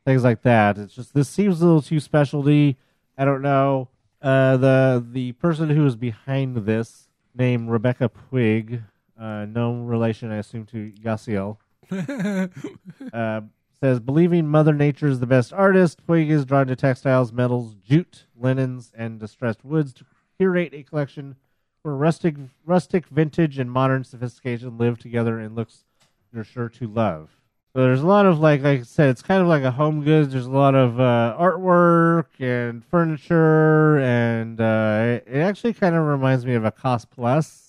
things 0.05 0.25
like 0.25 0.43
that. 0.43 0.77
It's 0.79 0.95
just 0.95 1.15
this 1.15 1.29
seems 1.29 1.61
a 1.63 1.67
little 1.67 1.83
too 1.83 2.01
specialty. 2.01 2.77
I 3.17 3.25
don't 3.25 3.43
know. 3.43 3.89
Uh, 4.21 4.57
the 4.57 5.07
the 5.11 5.33
person 5.33 5.71
who 5.71 5.87
is 5.87 5.97
behind 5.97 6.57
this, 6.67 7.09
named 7.35 7.71
Rebecca 7.71 8.11
Puig, 8.11 8.83
uh, 9.19 9.47
no 9.47 9.75
relation, 9.75 10.31
I 10.31 10.37
assume, 10.37 10.67
to 10.67 10.93
Yasiel, 11.03 11.59
uh, 13.13 13.41
says 13.81 14.01
believing 14.01 14.47
Mother 14.47 14.73
Nature 14.73 15.09
is 15.09 15.21
the 15.21 15.27
best 15.27 15.53
artist. 15.53 16.07
Puig 16.07 16.31
is 16.31 16.45
drawn 16.45 16.67
to 16.67 16.77
textiles, 16.77 17.33
metals, 17.33 17.75
jute, 17.87 18.27
linens, 18.37 18.93
and 18.97 19.21
distressed 19.21 19.65
woods 19.65 19.93
to 19.95 20.05
curate 20.39 20.75
a 20.75 20.83
collection 20.83 21.37
where 21.83 21.95
rustic, 21.95 22.35
rustic, 22.65 23.07
vintage, 23.07 23.59
and 23.59 23.71
modern 23.71 24.05
sophistication 24.05 24.79
live 24.79 24.99
together 24.99 25.39
and 25.39 25.55
looks 25.55 25.85
you're 26.33 26.45
sure 26.45 26.69
to 26.69 26.89
love. 26.89 27.31
So 27.75 27.83
there's 27.83 28.03
a 28.03 28.07
lot 28.07 28.27
of 28.27 28.39
like, 28.39 28.63
like 28.63 28.81
I 28.81 28.83
said, 28.85 29.11
it's 29.11 29.23
kind 29.23 29.43
of 29.43 29.49
like 29.49 29.65
a 29.65 29.71
home 29.71 30.05
goods. 30.05 30.33
There's 30.33 30.47
a 30.47 30.51
lot 30.51 30.75
of 30.75 30.99
uh, 31.01 31.37
artwork 31.39 32.27
and 32.39 32.85
furniture, 32.85 33.99
and 33.99 34.61
uh, 34.61 35.03
it, 35.05 35.25
it 35.27 35.41
actually 35.41 35.75
kind 35.75 35.95
of 35.95 36.05
reminds 36.05 36.47
me 36.47 36.55
of 36.55 36.65
a 36.65 36.71
Cost 36.71 37.11
Plus 37.11 37.64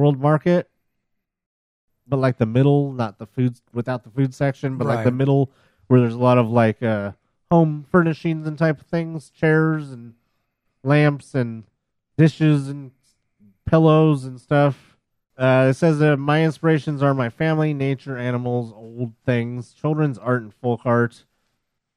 World 0.00 0.18
Market, 0.18 0.70
but 2.08 2.16
like 2.16 2.38
the 2.38 2.46
middle, 2.46 2.92
not 2.92 3.18
the 3.18 3.26
food 3.26 3.60
without 3.72 4.02
the 4.02 4.10
food 4.10 4.34
section, 4.34 4.78
but 4.78 4.86
like 4.86 5.04
the 5.04 5.10
middle 5.12 5.50
where 5.86 6.00
there's 6.00 6.14
a 6.14 6.18
lot 6.18 6.38
of 6.38 6.50
like 6.50 6.82
uh, 6.82 7.12
home 7.50 7.84
furnishings 7.90 8.46
and 8.46 8.56
type 8.58 8.80
of 8.80 8.86
things, 8.86 9.28
chairs 9.30 9.90
and 9.90 10.14
lamps 10.82 11.34
and 11.34 11.64
dishes 12.16 12.68
and 12.68 12.92
pillows 13.66 14.24
and 14.24 14.40
stuff. 14.40 14.96
Uh, 15.36 15.68
it 15.70 15.74
says 15.74 15.98
that 15.98 16.16
my 16.16 16.44
inspirations 16.44 17.02
are 17.02 17.14
my 17.14 17.28
family, 17.28 17.74
nature, 17.74 18.16
animals, 18.16 18.72
old 18.72 19.12
things, 19.26 19.72
children's 19.72 20.18
art, 20.18 20.42
and 20.42 20.54
folk 20.54 20.80
art. 20.84 21.24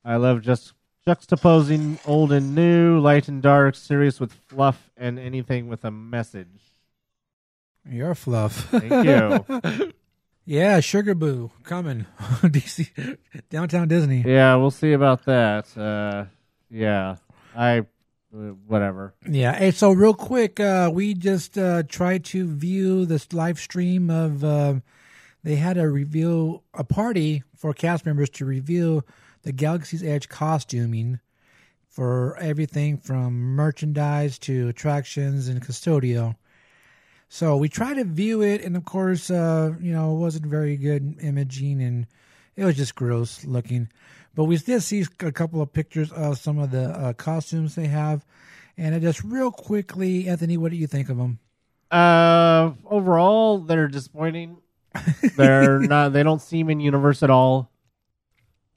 I 0.03 0.17
love 0.17 0.41
just 0.41 0.73
juxtaposing 1.07 1.99
old 2.05 2.31
and 2.31 2.55
new, 2.55 2.99
light 2.99 3.27
and 3.27 3.41
dark, 3.41 3.75
serious 3.75 4.19
with 4.19 4.33
fluff, 4.33 4.91
and 4.97 5.19
anything 5.19 5.67
with 5.67 5.83
a 5.83 5.91
message. 5.91 6.72
You're 7.89 8.15
fluff. 8.15 8.69
Thank 8.69 8.91
you. 8.91 9.93
yeah, 10.45 10.79
Sugar 10.79 11.15
Boo 11.15 11.51
coming. 11.63 12.05
DC 12.19 13.17
downtown 13.49 13.87
Disney. 13.87 14.23
yeah, 14.25 14.55
we'll 14.55 14.71
see 14.71 14.93
about 14.93 15.25
that. 15.25 15.77
Uh, 15.77 16.25
yeah, 16.69 17.17
I 17.55 17.79
uh, 17.79 18.53
whatever. 18.67 19.13
Yeah. 19.29 19.53
Hey, 19.55 19.71
so 19.71 19.91
real 19.91 20.13
quick, 20.13 20.59
uh, 20.59 20.89
we 20.93 21.13
just 21.13 21.57
uh, 21.57 21.83
tried 21.83 22.25
to 22.25 22.47
view 22.47 23.05
this 23.05 23.33
live 23.33 23.59
stream 23.59 24.09
of. 24.09 24.43
Uh, 24.43 24.75
they 25.43 25.57
had 25.57 25.77
a 25.77 25.89
reveal, 25.89 26.63
a 26.73 26.85
party 26.85 27.43
for 27.53 27.73
cast 27.73 28.05
members 28.05 28.29
to 28.31 28.45
reveal 28.45 29.05
the 29.41 29.51
Galaxy's 29.51 30.01
Edge 30.01 30.29
costuming 30.29 31.19
for 31.89 32.37
everything 32.37 32.97
from 32.97 33.33
merchandise 33.33 34.39
to 34.39 34.69
attractions 34.69 35.49
and 35.49 35.61
custodio. 35.61 36.35
So 37.33 37.57
we 37.57 37.67
tried 37.67 37.95
to 37.95 38.03
view 38.03 38.43
it, 38.43 38.63
and 38.63 38.77
of 38.77 38.85
course, 38.85 39.31
uh, 39.31 39.73
you 39.81 39.91
know, 39.91 40.15
it 40.15 40.19
wasn't 40.19 40.45
very 40.45 40.77
good 40.77 41.15
imaging, 41.19 41.81
and 41.81 42.05
it 42.55 42.63
was 42.63 42.77
just 42.77 42.93
gross 42.93 43.43
looking. 43.43 43.89
But 44.35 44.43
we 44.43 44.55
did 44.57 44.83
see 44.83 45.03
a 45.19 45.31
couple 45.31 45.59
of 45.59 45.73
pictures 45.73 46.11
of 46.11 46.37
some 46.37 46.59
of 46.59 46.69
the 46.69 46.91
uh, 46.91 47.13
costumes 47.13 47.73
they 47.73 47.87
have, 47.87 48.23
and 48.77 48.93
I 48.93 48.99
just 48.99 49.23
real 49.23 49.49
quickly, 49.49 50.29
Anthony, 50.29 50.57
what 50.57 50.69
do 50.69 50.77
you 50.77 50.85
think 50.85 51.09
of 51.09 51.17
them? 51.17 51.39
Uh, 51.89 52.73
overall, 52.85 53.57
they're 53.57 53.87
disappointing. 53.87 54.57
they're 55.35 55.79
not. 55.79 56.13
They 56.13 56.21
don't 56.21 56.39
seem 56.39 56.69
in 56.69 56.79
universe 56.79 57.23
at 57.23 57.31
all. 57.31 57.71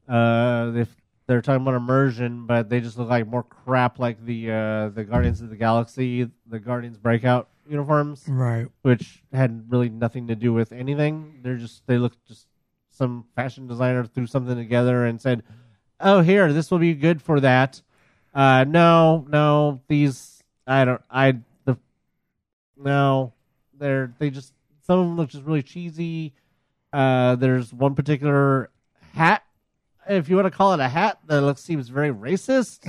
Uh, 0.09 0.73
if 0.77 0.89
they're 1.27 1.43
talking 1.43 1.61
about 1.61 1.75
immersion, 1.75 2.47
but 2.47 2.71
they 2.71 2.81
just 2.81 2.97
look 2.97 3.11
like 3.11 3.27
more 3.27 3.43
crap, 3.43 3.99
like 3.99 4.25
the 4.25 4.51
uh 4.51 4.89
the 4.89 5.05
Guardians 5.05 5.43
of 5.43 5.51
the 5.51 5.57
Galaxy, 5.57 6.31
the 6.47 6.59
Guardians 6.59 6.97
Breakout 6.97 7.51
uniforms, 7.69 8.25
Right. 8.29 8.67
which 8.83 9.23
had 9.33 9.71
really 9.71 9.89
nothing 9.89 10.29
to 10.29 10.35
do 10.37 10.53
with 10.53 10.73
anything. 10.73 11.41
They're 11.43 11.57
just 11.57 11.87
they 11.87 11.99
look 11.99 12.13
just 12.27 12.47
some 12.91 13.25
fashion 13.35 13.67
designer 13.67 14.05
threw 14.05 14.27
something 14.27 14.57
together 14.57 15.05
and 15.05 15.21
said, 15.21 15.43
"Oh, 16.01 16.21
here, 16.21 16.53
this 16.53 16.71
will 16.71 16.79
be 16.79 16.95
good 16.95 17.21
for 17.23 17.41
that." 17.41 17.83
Uh, 18.35 18.65
no, 18.65 19.27
no, 19.29 19.81
these 19.89 20.43
I 20.67 20.85
don't 20.85 21.03
I 21.11 21.39
the 21.65 21.77
no, 22.77 23.33
they're 23.79 24.13
they 24.19 24.31
just 24.31 24.53
some 24.87 24.99
of 24.99 25.07
them 25.07 25.17
look 25.17 25.31
just 25.31 25.45
really 25.45 25.63
cheesy. 25.63 26.33
Uh, 26.93 27.35
there's 27.37 27.73
one 27.75 27.95
particular 27.95 28.71
hat, 29.13 29.43
if 30.09 30.29
you 30.29 30.37
want 30.37 30.47
to 30.47 30.51
call 30.51 30.73
it 30.73 30.81
a 30.81 30.89
hat, 30.89 31.19
that 31.27 31.41
looks 31.43 31.63
seems 31.63 31.89
very 31.89 32.11
racist. 32.11 32.81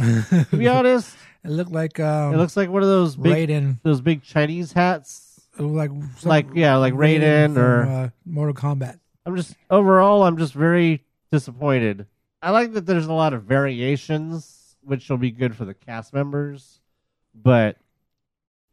to 0.49 0.58
be 0.58 0.68
honest, 0.70 1.16
It 1.48 1.52
looked 1.52 1.72
like 1.72 1.99
um, 1.99 2.34
it 2.34 2.38
looks 2.38 2.56
like 2.57 2.69
one 2.69 2.84
of 2.84 2.90
those 2.90 3.15
big 3.15 3.49
Raiden. 3.49 3.80
those 3.84 4.02
big 4.02 4.22
Chinese 4.24 4.74
hats. 4.74 5.41
It 5.57 5.61
like 5.64 5.90
some- 6.18 6.30
Like, 6.30 6.48
yeah, 6.53 6.76
like 6.76 6.94
Raiden 6.94 7.53
from, 7.53 7.64
or- 7.64 7.84
uh, 7.84 8.10
Mortal 8.26 8.53
Kombat. 8.53 8.99
I'm 9.26 9.36
just 9.36 9.56
overall, 9.69 10.24
I'm 10.24 10.38
just 10.38 10.53
very 10.53 11.03
disappointed. 11.32 12.06
I 12.41 12.52
like 12.52 12.74
that 12.74 12.86
there's 12.86 13.07
a 13.07 13.14
lot 13.14 13.34
of 13.34 13.44
variations, 13.44 14.76
which 14.84 15.10
will 15.10 15.18
be 15.18 15.32
good 15.32 15.56
for 15.56 15.65
the 15.65 15.74
cast 15.74 16.14
members, 16.14 16.80
but 17.34 17.78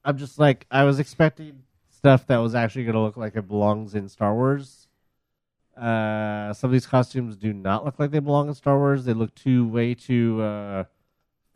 I'm 0.05 0.18
just 0.18 0.38
like 0.38 0.66
I 0.70 0.84
was 0.84 0.98
expecting 0.98 1.62
stuff 1.88 2.26
that 2.26 2.36
was 2.36 2.55
actually 2.55 2.84
going 2.84 2.94
to 2.94 3.01
look 3.01 3.16
like 3.16 3.34
it 3.36 3.48
belongs 3.48 3.94
in 3.94 4.09
Star 4.09 4.34
Wars. 4.34 4.88
Uh, 5.76 6.52
some 6.52 6.68
of 6.68 6.72
these 6.72 6.86
costumes 6.86 7.36
do 7.36 7.52
not 7.52 7.84
look 7.84 7.98
like 7.98 8.10
they 8.12 8.20
belong 8.20 8.46
in 8.48 8.55
Star 8.55 8.78
Wars. 8.78 9.05
They 9.06 9.14
look 9.14 9.34
too 9.34 9.66
way 9.66 9.94
too 9.94 10.40
uh, 10.42 10.84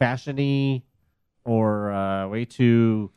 fashiony 0.01 0.83
or 1.49 1.93
uh, 1.93 2.29
way 2.29 2.45
too 2.45 3.11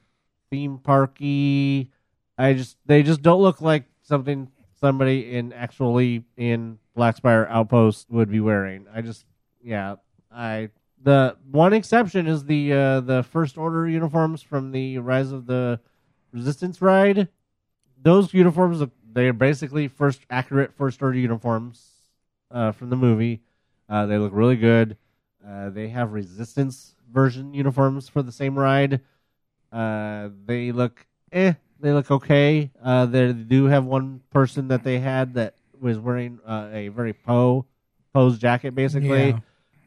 theme 0.51 0.77
parky. 0.79 1.91
I 2.37 2.53
just 2.53 2.77
they 2.85 3.03
just 3.03 3.21
don't 3.21 3.41
look 3.41 3.61
like 3.61 3.85
something 4.01 4.49
somebody 4.79 5.33
in 5.35 5.53
actually 5.53 6.23
in 6.37 6.79
Blackspire 6.97 7.47
Outpost 7.49 8.09
would 8.09 8.29
be 8.31 8.39
wearing. 8.39 8.87
I 8.93 9.01
just 9.01 9.25
yeah, 9.63 9.95
I 10.31 10.69
the 11.03 11.37
one 11.51 11.73
exception 11.73 12.27
is 12.27 12.45
the 12.45 12.73
uh 12.73 12.99
the 13.01 13.23
first 13.23 13.57
order 13.57 13.87
uniforms 13.87 14.41
from 14.41 14.71
the 14.71 14.97
Rise 14.99 15.31
of 15.31 15.45
the 15.45 15.79
Resistance 16.31 16.81
ride. 16.81 17.27
Those 18.01 18.33
uniforms 18.33 18.83
they 19.13 19.27
are 19.27 19.33
basically 19.33 19.87
first 19.87 20.21
accurate 20.29 20.73
first 20.73 21.01
order 21.01 21.17
uniforms 21.17 21.91
uh 22.49 22.71
from 22.71 22.89
the 22.89 22.95
movie. 22.95 23.41
Uh 23.89 24.05
they 24.05 24.17
look 24.17 24.33
really 24.33 24.55
good. 24.57 24.97
Uh 25.45 25.69
they 25.69 25.89
have 25.89 26.13
resistance 26.13 26.95
version 27.11 27.53
uniforms 27.53 28.09
for 28.09 28.21
the 28.21 28.31
same 28.31 28.57
ride. 28.57 29.01
Uh 29.71 30.29
they 30.45 30.71
look 30.71 31.05
eh 31.31 31.53
they 31.81 31.91
look 31.91 32.11
okay. 32.11 32.71
Uh, 32.81 33.05
they 33.07 33.33
do 33.33 33.65
have 33.65 33.85
one 33.85 34.21
person 34.29 34.67
that 34.69 34.83
they 34.83 34.99
had 34.99 35.33
that 35.33 35.55
was 35.79 35.97
wearing 35.97 36.39
uh, 36.45 36.69
a 36.71 36.89
very 36.89 37.13
Poe 37.13 37.65
Poe's 38.13 38.37
jacket, 38.37 38.75
basically. 38.75 39.35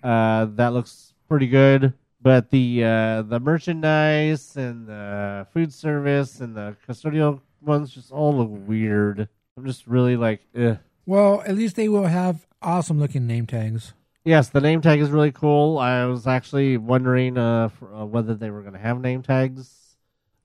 Uh, 0.03 0.47
that 0.57 0.73
looks 0.73 1.15
pretty 1.29 1.47
good. 1.47 1.95
But 2.21 2.51
the 2.51 2.83
uh, 2.83 3.23
the 3.23 3.39
merchandise 3.39 4.57
and 4.57 4.87
the 4.87 5.47
food 5.53 5.73
service 5.73 6.41
and 6.41 6.57
the 6.57 6.77
custodial 6.89 7.41
ones 7.61 7.95
just 7.95 8.11
all 8.11 8.37
look 8.37 8.49
weird. 8.51 9.29
I'm 9.57 9.67
just 9.67 9.87
really 9.87 10.17
like, 10.17 10.41
eh. 10.55 10.77
Well, 11.07 11.43
at 11.47 11.55
least 11.55 11.77
they 11.77 11.89
will 11.89 12.07
have 12.07 12.47
awesome 12.63 12.99
looking 12.99 13.27
name 13.27 13.47
tags. 13.47 13.93
Yes, 14.25 14.49
the 14.49 14.61
name 14.61 14.81
tag 14.81 15.01
is 15.01 15.11
really 15.11 15.33
cool. 15.33 15.79
I 15.79 16.07
was 16.07 16.27
actually 16.27 16.79
wondering 16.79 17.37
uh, 17.37 17.69
for, 17.69 17.95
uh, 17.95 18.05
whether 18.07 18.35
they 18.35 18.51
were 18.51 18.63
going 18.63 18.73
to 18.73 18.79
have 18.79 19.01
name 19.01 19.23
tags. 19.23 19.97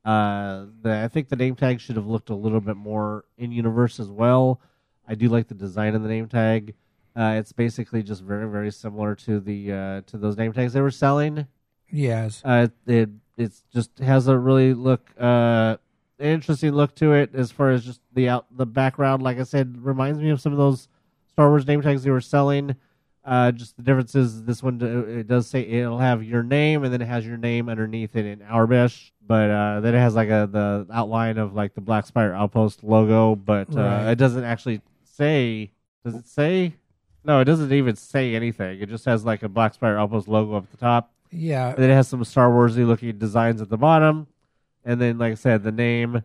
Uh, 0.03 0.65
the, 0.81 1.01
I 1.03 1.07
think 1.07 1.29
the 1.29 1.37
name 1.37 1.55
tag 1.55 1.79
should 1.79 1.95
have 1.95 2.07
looked 2.07 2.29
a 2.29 2.35
little 2.35 2.59
bit 2.59 2.75
more 2.75 3.23
in 3.37 3.53
universe 3.53 3.99
as 3.99 4.09
well. 4.09 4.59
I 5.07 5.15
do 5.15 5.29
like 5.29 5.47
the 5.47 5.53
design 5.53 5.95
of 5.95 6.03
the 6.03 6.09
name 6.09 6.27
tag. 6.27 6.75
Uh, 7.15 7.35
it's 7.37 7.53
basically 7.53 8.03
just 8.03 8.21
very, 8.21 8.49
very 8.49 8.71
similar 8.71 9.15
to 9.15 9.39
the 9.39 9.71
uh, 9.71 10.01
to 10.07 10.17
those 10.17 10.37
name 10.37 10.51
tags 10.51 10.73
they 10.73 10.81
were 10.81 10.91
selling. 10.91 11.47
Yes. 11.89 12.41
Uh, 12.43 12.67
it 12.85 13.09
it's 13.37 13.63
just 13.73 13.97
has 13.99 14.27
a 14.27 14.37
really 14.37 14.73
look 14.73 15.09
uh 15.17 15.77
interesting 16.19 16.73
look 16.73 16.93
to 16.95 17.13
it 17.13 17.33
as 17.33 17.51
far 17.51 17.71
as 17.71 17.85
just 17.85 18.01
the 18.13 18.29
out 18.29 18.45
the 18.51 18.65
background. 18.65 19.23
Like 19.23 19.39
I 19.39 19.43
said, 19.43 19.83
reminds 19.83 20.19
me 20.19 20.29
of 20.29 20.41
some 20.41 20.51
of 20.51 20.57
those 20.57 20.87
Star 21.29 21.49
Wars 21.49 21.65
name 21.65 21.81
tags 21.81 22.03
they 22.03 22.11
were 22.11 22.21
selling. 22.21 22.75
Uh, 23.25 23.51
just 23.51 23.75
the 23.77 23.83
difference 23.83 24.15
is 24.15 24.43
this 24.43 24.63
one 24.63 24.81
uh, 24.81 25.19
it 25.19 25.27
does 25.27 25.45
say 25.45 25.61
it'll 25.61 25.99
have 25.99 26.23
your 26.23 26.41
name 26.41 26.83
and 26.83 26.91
then 26.93 27.01
it 27.01 27.05
has 27.07 27.25
your 27.27 27.37
name 27.37 27.67
underneath 27.69 28.15
it 28.15 28.25
in 28.25 28.39
Aurebesh, 28.39 29.11
but 29.27 29.49
uh, 29.51 29.79
then 29.81 29.93
it 29.93 29.99
has 29.99 30.15
like 30.15 30.29
a 30.29 30.47
the 30.51 30.87
outline 30.91 31.37
of 31.37 31.53
like 31.53 31.73
the 31.75 31.81
Black 31.81 32.05
Spire 32.07 32.33
Outpost 32.33 32.83
logo, 32.83 33.35
but 33.35 33.69
uh, 33.75 33.81
Right. 33.81 34.11
it 34.11 34.15
doesn't 34.17 34.43
actually 34.43 34.81
say. 35.03 35.71
Does 36.05 36.15
it 36.15 36.27
say? 36.27 36.75
No, 37.25 37.41
it 37.41 37.45
doesn't 37.45 37.71
even 37.73 37.97
say 37.97 38.33
anything. 38.35 38.79
It 38.81 38.87
just 38.89 39.03
has 39.05 39.25
like 39.25 39.43
a 39.43 39.49
Black 39.49 39.73
Spire 39.73 39.97
Outpost 39.97 40.27
logo 40.29 40.55
up 40.55 40.71
the 40.71 40.77
top. 40.77 41.11
Yeah. 41.29 41.69
And 41.71 41.77
then 41.77 41.89
it 41.91 41.93
has 41.93 42.07
some 42.07 42.23
Star 42.23 42.49
Warsy 42.49 42.87
looking 42.87 43.17
designs 43.17 43.61
at 43.61 43.69
the 43.69 43.77
bottom. 43.77 44.27
And 44.85 44.99
then, 45.01 45.17
like 45.17 45.33
I 45.33 45.35
said, 45.35 45.63
the 45.63 45.73
name. 45.73 46.23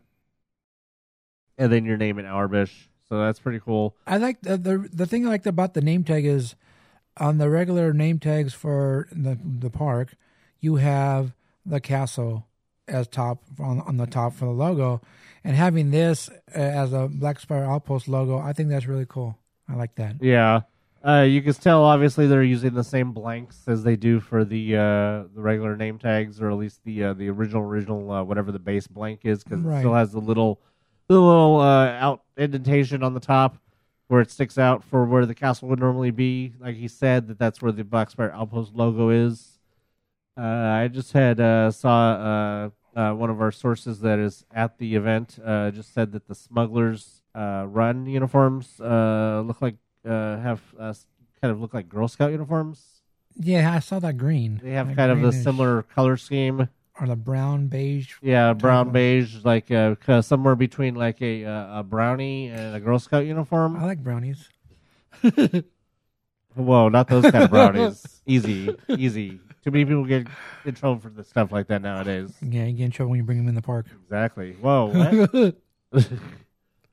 And 1.58 1.72
then 1.72 1.84
your 1.84 1.96
name 1.96 2.18
in 2.18 2.24
Aurebesh. 2.24 2.70
So 3.08 3.18
that's 3.18 3.38
pretty 3.38 3.60
cool. 3.60 3.94
I 4.06 4.16
like 4.16 4.40
the, 4.42 4.56
the 4.56 4.88
the 4.92 5.06
thing 5.06 5.26
I 5.26 5.30
liked 5.30 5.46
about 5.46 5.74
the 5.74 5.82
name 5.82 6.04
tag 6.04 6.24
is 6.24 6.54
on 7.18 7.38
the 7.38 7.48
regular 7.50 7.92
name 7.92 8.18
tags 8.18 8.54
for 8.54 9.08
the 9.12 9.38
the 9.42 9.70
park, 9.70 10.14
you 10.60 10.76
have 10.76 11.34
the 11.64 11.80
castle 11.80 12.46
as 12.88 13.08
top 13.08 13.42
on 13.58 13.80
on 13.80 13.96
the 13.96 14.06
top 14.06 14.34
for 14.34 14.44
the 14.46 14.50
logo, 14.50 15.00
and 15.42 15.56
having 15.56 15.90
this 15.90 16.28
uh, 16.54 16.58
as 16.58 16.92
a 16.92 17.08
Black 17.08 17.40
Spire 17.40 17.64
Outpost 17.64 18.08
logo, 18.08 18.38
I 18.38 18.52
think 18.52 18.68
that's 18.68 18.86
really 18.86 19.06
cool. 19.08 19.38
I 19.68 19.74
like 19.74 19.94
that. 19.96 20.16
Yeah. 20.20 20.62
Uh, 21.06 21.20
you 21.20 21.42
can 21.42 21.52
tell, 21.52 21.84
obviously, 21.84 22.26
they're 22.26 22.42
using 22.42 22.72
the 22.72 22.82
same 22.82 23.12
blanks 23.12 23.64
as 23.66 23.82
they 23.84 23.94
do 23.94 24.20
for 24.20 24.42
the 24.42 24.74
uh, 24.74 24.80
the 25.34 25.42
regular 25.42 25.76
name 25.76 25.98
tags, 25.98 26.40
or 26.40 26.50
at 26.50 26.56
least 26.56 26.80
the 26.84 27.04
uh, 27.04 27.12
the 27.12 27.28
original 27.28 27.62
original 27.62 28.10
uh, 28.10 28.22
whatever 28.24 28.50
the 28.50 28.58
base 28.58 28.86
blank 28.86 29.20
is, 29.24 29.44
because 29.44 29.60
Right. 29.60 29.76
it 29.76 29.80
still 29.80 29.92
has 29.94 30.12
the 30.12 30.18
little 30.20 30.60
the 31.08 31.20
little 31.20 31.60
uh, 31.60 31.88
out 31.88 32.22
indentation 32.38 33.02
on 33.02 33.12
the 33.12 33.20
top 33.20 33.58
where 34.08 34.20
it 34.20 34.30
sticks 34.30 34.58
out 34.58 34.84
for 34.84 35.04
where 35.04 35.26
the 35.26 35.34
castle 35.34 35.68
would 35.68 35.80
normally 35.80 36.10
be. 36.10 36.52
Like 36.60 36.76
he 36.76 36.88
said, 36.88 37.28
that 37.28 37.38
that's 37.38 37.62
where 37.62 37.72
the 37.72 37.84
Black 37.84 38.10
Spire 38.10 38.32
Outpost 38.34 38.74
logo 38.74 39.08
is. 39.10 39.58
Uh, 40.36 40.42
I 40.42 40.88
just 40.88 41.12
had 41.12 41.40
uh, 41.40 41.70
saw 41.70 42.70
uh, 42.96 42.98
uh, 42.98 43.12
one 43.14 43.30
of 43.30 43.40
our 43.40 43.52
sources 43.52 44.00
that 44.00 44.18
is 44.18 44.44
at 44.52 44.78
the 44.78 44.94
event 44.94 45.38
uh, 45.44 45.70
just 45.70 45.94
said 45.94 46.12
that 46.12 46.26
the 46.26 46.34
smugglers 46.34 47.22
uh, 47.34 47.66
run 47.68 48.06
uniforms 48.06 48.80
uh, 48.80 49.42
look 49.46 49.62
like 49.62 49.76
uh, 50.04 50.38
have 50.38 50.60
uh, 50.78 50.92
kind 51.40 51.52
of 51.52 51.60
look 51.60 51.72
like 51.74 51.88
Girl 51.88 52.08
Scout 52.08 52.30
uniforms. 52.30 52.82
Yeah, 53.36 53.72
I 53.74 53.80
saw 53.80 53.98
that 54.00 54.16
green. 54.16 54.60
They 54.62 54.72
have 54.72 54.88
That 54.88 54.96
kind 54.96 55.10
of 55.12 55.24
a 55.24 55.32
similar 55.32 55.82
color 55.82 56.16
scheme. 56.16 56.68
Or 57.00 57.06
the 57.06 57.16
brown 57.16 57.68
beige. 57.68 58.14
Yeah, 58.22 58.52
brown 58.52 58.90
beige, 58.90 59.44
like 59.44 59.70
uh, 59.70 60.22
somewhere 60.22 60.54
between 60.54 60.94
like 60.94 61.20
a 61.20 61.44
uh, 61.44 61.80
a 61.80 61.82
brownie 61.82 62.48
and 62.48 62.74
a 62.74 62.80
Girl 62.80 62.98
Scout 62.98 63.26
uniform. 63.26 63.76
I 63.76 63.84
like 63.84 64.02
brownies. 64.02 64.48
Whoa, 66.54 66.88
not 66.88 67.08
those 67.08 67.24
kind 67.24 67.44
of 67.44 67.50
brownies. 67.50 68.20
easy, 68.26 68.74
easy. 68.88 69.40
Too 69.64 69.70
many 69.70 69.84
people 69.84 70.04
get 70.04 70.26
in 70.64 70.74
trouble 70.74 71.00
for 71.00 71.08
the 71.08 71.24
stuff 71.24 71.50
like 71.50 71.68
that 71.68 71.82
nowadays. 71.82 72.32
Yeah, 72.42 72.64
you 72.64 72.76
get 72.76 72.84
in 72.84 72.90
trouble 72.90 73.10
when 73.10 73.18
you 73.18 73.24
bring 73.24 73.38
them 73.38 73.48
in 73.48 73.54
the 73.54 73.62
park. 73.62 73.86
Exactly. 74.04 74.52
Whoa. 74.60 75.56
What? 75.90 76.04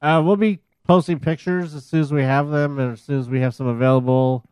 uh, 0.01 0.21
we'll 0.25 0.37
be 0.37 0.59
posting 0.87 1.19
pictures 1.19 1.75
as 1.75 1.85
soon 1.85 1.99
as 1.99 2.11
we 2.11 2.23
have 2.23 2.49
them 2.49 2.79
and 2.79 2.93
as 2.93 3.01
soon 3.01 3.19
as 3.19 3.29
we 3.29 3.41
have 3.41 3.53
some 3.53 3.67
available. 3.67 4.45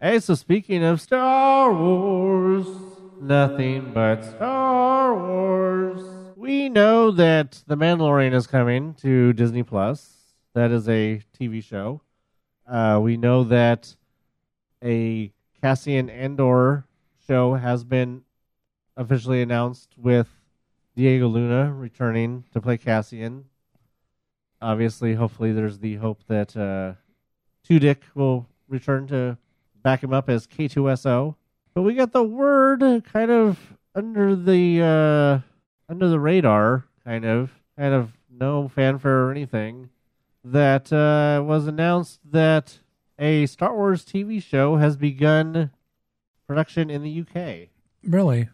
Hey, 0.00 0.20
so 0.20 0.34
speaking 0.34 0.84
of 0.84 1.00
Star 1.00 1.72
Wars, 1.72 2.66
nothing 3.20 3.92
but 3.92 4.24
Star 4.24 5.14
Wars. 5.14 6.00
We 6.36 6.68
know 6.68 7.10
that 7.12 7.62
The 7.66 7.76
Mandalorian 7.76 8.34
is 8.34 8.46
coming 8.46 8.94
to 8.94 9.32
Disney 9.32 9.62
Plus. 9.62 10.14
That 10.54 10.70
is 10.70 10.88
a 10.88 11.20
TV 11.38 11.62
show. 11.62 12.00
Uh, 12.66 13.00
we 13.02 13.16
know 13.16 13.44
that 13.44 13.96
a 14.82 15.32
Cassian 15.60 16.10
Andor 16.10 16.86
show 17.26 17.54
has 17.54 17.84
been 17.84 18.22
officially 18.96 19.42
announced 19.42 19.94
with 19.96 20.28
Diego 20.96 21.26
Luna 21.26 21.72
returning 21.72 22.44
to 22.52 22.60
play 22.60 22.78
Cassian. 22.78 23.46
Obviously, 24.60 25.14
hopefully, 25.14 25.52
there's 25.52 25.78
the 25.78 25.96
hope 25.96 26.20
that 26.28 26.56
uh, 26.56 26.94
Tudyk 27.68 27.98
will 28.14 28.46
return 28.68 29.06
to 29.08 29.36
back 29.82 30.02
him 30.02 30.12
up 30.12 30.28
as 30.28 30.46
K2SO. 30.46 31.34
But 31.74 31.82
we 31.82 31.94
got 31.94 32.12
the 32.12 32.22
word 32.22 32.80
kind 33.12 33.30
of 33.30 33.58
under 33.94 34.36
the 34.36 34.80
uh, 34.82 35.90
under 35.90 36.08
the 36.08 36.20
radar, 36.20 36.84
kind 37.04 37.24
of, 37.24 37.50
kind 37.76 37.92
of 37.94 38.12
no 38.30 38.68
fanfare 38.68 39.24
or 39.26 39.30
anything. 39.30 39.90
That 40.44 40.92
uh, 40.92 41.42
was 41.42 41.66
announced 41.66 42.20
that 42.30 42.78
a 43.18 43.46
Star 43.46 43.74
Wars 43.74 44.04
TV 44.04 44.42
show 44.42 44.76
has 44.76 44.96
begun 44.96 45.70
production 46.46 46.90
in 46.90 47.02
the 47.02 47.20
UK 47.22 47.68
Really? 48.02 48.48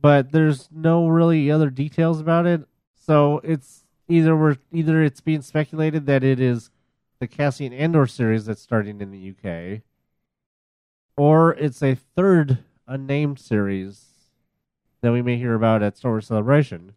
but 0.00 0.30
there's 0.30 0.68
no 0.70 1.08
really 1.08 1.50
other 1.50 1.68
details 1.70 2.20
about 2.20 2.46
it. 2.46 2.62
So 2.94 3.40
it's 3.42 3.82
either 4.08 4.36
we're 4.36 4.58
either 4.72 5.02
it's 5.02 5.20
being 5.20 5.42
speculated 5.42 6.06
that 6.06 6.22
it 6.22 6.38
is 6.38 6.70
the 7.18 7.26
Cassian 7.26 7.72
Andor 7.72 8.06
series 8.06 8.46
that's 8.46 8.62
starting 8.62 9.00
in 9.00 9.10
the 9.10 9.30
UK, 9.30 9.80
or 11.18 11.54
it's 11.54 11.82
a 11.82 11.94
third 11.94 12.58
unnamed 12.86 13.38
series 13.38 14.06
that 15.02 15.12
we 15.12 15.20
may 15.20 15.36
hear 15.36 15.54
about 15.54 15.82
at 15.82 15.96
Star 15.96 16.12
Wars 16.12 16.26
Celebration. 16.26 16.94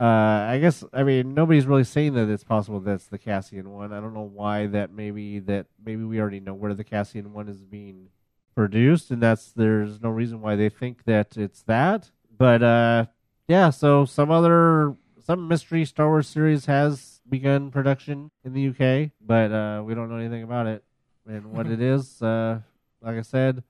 Uh, 0.00 0.48
I 0.48 0.58
guess 0.60 0.82
I 0.92 1.02
mean 1.02 1.34
nobody's 1.34 1.66
really 1.66 1.84
saying 1.84 2.14
that 2.14 2.28
it's 2.28 2.44
possible 2.44 2.80
that's 2.80 3.06
the 3.06 3.18
Cassian 3.18 3.70
one. 3.70 3.92
I 3.92 4.00
don't 4.00 4.14
know 4.14 4.30
why 4.32 4.66
that 4.68 4.92
maybe 4.92 5.38
that 5.40 5.66
maybe 5.84 6.04
we 6.04 6.20
already 6.20 6.40
know 6.40 6.54
where 6.54 6.74
the 6.74 6.84
Cassian 6.84 7.32
one 7.32 7.48
is 7.48 7.62
being 7.62 8.08
produced, 8.54 9.10
and 9.10 9.22
that's 9.22 9.52
there's 9.52 10.00
no 10.00 10.08
reason 10.08 10.40
why 10.40 10.56
they 10.56 10.68
think 10.68 11.04
that 11.04 11.36
it's 11.36 11.62
that. 11.62 12.10
But 12.36 12.62
uh, 12.62 13.06
yeah, 13.46 13.70
so 13.70 14.04
some 14.04 14.30
other 14.30 14.96
some 15.22 15.48
mystery 15.48 15.84
Star 15.84 16.08
Wars 16.08 16.28
series 16.28 16.64
has 16.66 17.20
begun 17.28 17.70
production 17.70 18.30
in 18.42 18.54
the 18.54 18.68
UK, 18.68 19.10
but 19.20 19.52
uh, 19.52 19.82
we 19.84 19.94
don't 19.94 20.08
know 20.08 20.16
anything 20.16 20.42
about 20.42 20.66
it 20.66 20.82
and 21.28 21.52
what 21.52 21.66
it 21.70 21.82
is. 21.82 22.22
Uh, 22.22 22.60
like 23.02 23.16
I 23.16 23.22
said, 23.22 23.62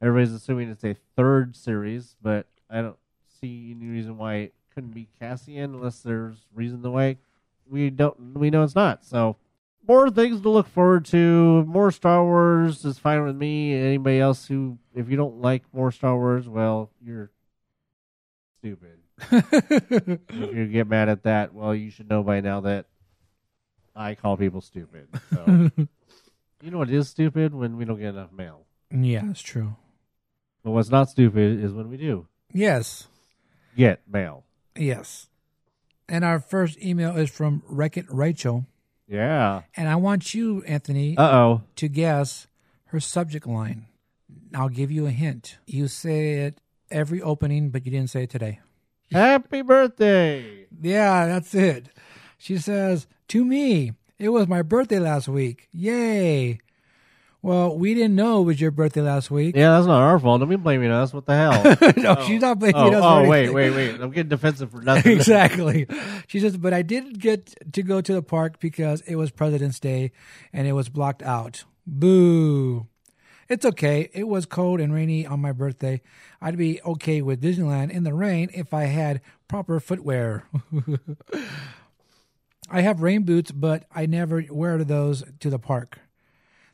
everybody's 0.00 0.34
assuming 0.34 0.70
it's 0.70 0.84
a 0.84 0.96
third 1.16 1.56
series, 1.56 2.16
but 2.22 2.46
I 2.68 2.82
don't 2.82 2.98
see 3.40 3.74
any 3.76 3.86
reason 3.86 4.16
why 4.16 4.34
it 4.34 4.54
couldn't 4.74 4.94
be 4.94 5.08
Cassian 5.18 5.74
unless 5.74 6.00
there's 6.00 6.46
reason 6.54 6.82
the 6.82 6.90
way 6.90 7.18
we 7.68 7.90
don't 7.90 8.34
we 8.34 8.50
know 8.50 8.62
it's 8.62 8.74
not. 8.74 9.04
So 9.04 9.36
more 9.86 10.10
things 10.10 10.40
to 10.40 10.48
look 10.48 10.68
forward 10.68 11.04
to. 11.06 11.64
More 11.64 11.90
Star 11.90 12.24
Wars 12.24 12.84
is 12.84 12.98
fine 12.98 13.24
with 13.24 13.36
me. 13.36 13.74
Anybody 13.74 14.18
else 14.18 14.46
who, 14.46 14.78
if 14.94 15.08
you 15.10 15.16
don't 15.16 15.40
like 15.40 15.62
more 15.72 15.92
Star 15.92 16.16
Wars, 16.16 16.48
well, 16.48 16.90
you're 17.04 17.30
stupid. 18.58 18.98
if 19.30 20.54
you 20.54 20.66
get 20.66 20.88
mad 20.88 21.08
at 21.08 21.22
that, 21.24 21.54
well, 21.54 21.74
you 21.74 21.90
should 21.90 22.08
know 22.08 22.22
by 22.22 22.40
now 22.40 22.60
that 22.62 22.86
I 23.94 24.14
call 24.14 24.36
people 24.36 24.60
stupid. 24.60 25.08
So 25.32 25.70
you 26.62 26.70
know 26.70 26.78
what 26.78 26.90
is 26.90 27.08
stupid 27.08 27.54
when 27.54 27.76
we 27.76 27.84
don't 27.84 27.98
get 27.98 28.08
enough 28.08 28.32
mail. 28.32 28.66
Yeah, 28.90 29.22
it's 29.30 29.42
true. 29.42 29.76
But 30.62 30.70
what's 30.72 30.90
not 30.90 31.10
stupid 31.10 31.62
is 31.62 31.72
when 31.72 31.88
we 31.88 31.96
do 31.96 32.26
Yes. 32.52 33.06
get 33.76 34.00
mail. 34.10 34.44
Yes. 34.76 35.28
And 36.08 36.24
our 36.24 36.38
first 36.40 36.80
email 36.82 37.16
is 37.16 37.30
from 37.30 37.62
Wreck 37.68 37.96
It 37.96 38.06
Rachel. 38.08 38.66
Yeah. 39.08 39.62
And 39.76 39.88
I 39.88 39.96
want 39.96 40.34
you, 40.34 40.62
Anthony, 40.64 41.16
Uh 41.16 41.30
oh. 41.36 41.62
to 41.76 41.88
guess 41.88 42.46
her 42.86 43.00
subject 43.00 43.46
line. 43.46 43.86
I'll 44.54 44.68
give 44.68 44.90
you 44.90 45.06
a 45.06 45.10
hint. 45.10 45.58
You 45.66 45.88
say 45.88 46.34
it 46.46 46.58
every 46.90 47.20
opening, 47.20 47.70
but 47.70 47.84
you 47.84 47.90
didn't 47.92 48.10
say 48.10 48.22
it 48.24 48.30
today. 48.30 48.60
Happy 49.12 49.62
birthday. 49.62 50.66
Yeah, 50.80 51.26
that's 51.26 51.54
it. 51.54 51.88
She 52.38 52.58
says, 52.58 53.06
To 53.28 53.44
me, 53.44 53.92
it 54.18 54.28
was 54.30 54.46
my 54.48 54.62
birthday 54.62 54.98
last 54.98 55.28
week. 55.28 55.68
Yay. 55.72 56.58
Well, 57.44 57.76
we 57.76 57.92
didn't 57.92 58.14
know 58.14 58.40
it 58.40 58.44
was 58.44 58.58
your 58.58 58.70
birthday 58.70 59.02
last 59.02 59.30
week. 59.30 59.54
Yeah, 59.54 59.72
that's 59.72 59.86
not 59.86 60.00
our 60.00 60.18
fault. 60.18 60.40
Don't 60.40 60.48
be 60.48 60.56
blaming 60.56 60.90
us. 60.90 61.12
What 61.12 61.26
the 61.26 61.34
hell? 61.34 61.62
no, 61.98 62.24
she's 62.24 62.42
oh. 62.42 62.46
not 62.46 62.58
blaming 62.58 62.74
oh, 62.74 62.94
us. 62.94 63.04
oh 63.04 63.28
wait, 63.28 63.50
wait, 63.50 63.68
wait. 63.68 64.00
I'm 64.00 64.12
getting 64.12 64.30
defensive 64.30 64.70
for 64.70 64.80
nothing. 64.82 65.12
exactly. 65.12 65.86
She 66.26 66.40
says, 66.40 66.56
but 66.56 66.72
I 66.72 66.80
didn't 66.80 67.18
get 67.18 67.54
to 67.74 67.82
go 67.82 68.00
to 68.00 68.14
the 68.14 68.22
park 68.22 68.60
because 68.60 69.02
it 69.02 69.16
was 69.16 69.30
President's 69.30 69.78
Day 69.78 70.12
and 70.54 70.66
it 70.66 70.72
was 70.72 70.88
blocked 70.88 71.22
out. 71.22 71.64
Boo. 71.86 72.86
It's 73.50 73.66
okay. 73.66 74.08
It 74.14 74.26
was 74.26 74.46
cold 74.46 74.80
and 74.80 74.94
rainy 74.94 75.26
on 75.26 75.40
my 75.40 75.52
birthday. 75.52 76.00
I'd 76.40 76.56
be 76.56 76.80
okay 76.80 77.20
with 77.20 77.42
Disneyland 77.42 77.90
in 77.90 78.04
the 78.04 78.14
rain 78.14 78.48
if 78.54 78.72
I 78.72 78.84
had 78.84 79.20
proper 79.48 79.80
footwear. 79.80 80.48
I 82.70 82.80
have 82.80 83.02
rain 83.02 83.24
boots, 83.24 83.52
but 83.52 83.84
I 83.94 84.06
never 84.06 84.42
wear 84.48 84.82
those 84.82 85.24
to 85.40 85.50
the 85.50 85.58
park. 85.58 85.98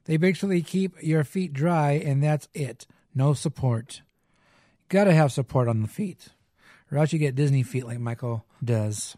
They 0.05 0.17
basically 0.17 0.63
keep 0.63 1.03
your 1.03 1.25
feet 1.25 1.53
dry, 1.53 1.93
and 1.93 2.23
that's 2.23 2.49
it. 2.55 2.87
No 3.15 3.35
support. 3.35 4.03
Gotta 4.89 5.13
have 5.13 5.33
support 5.33 5.69
on 5.69 5.83
the 5.83 5.89
feet, 5.89 6.29
or 6.91 6.99
else 6.99 7.13
you 7.13 7.19
get 7.19 7.35
Disney 7.35 7.63
feet 7.63 7.87
like 7.87 8.01
Michael 8.01 8.45
does. 8.65 9.17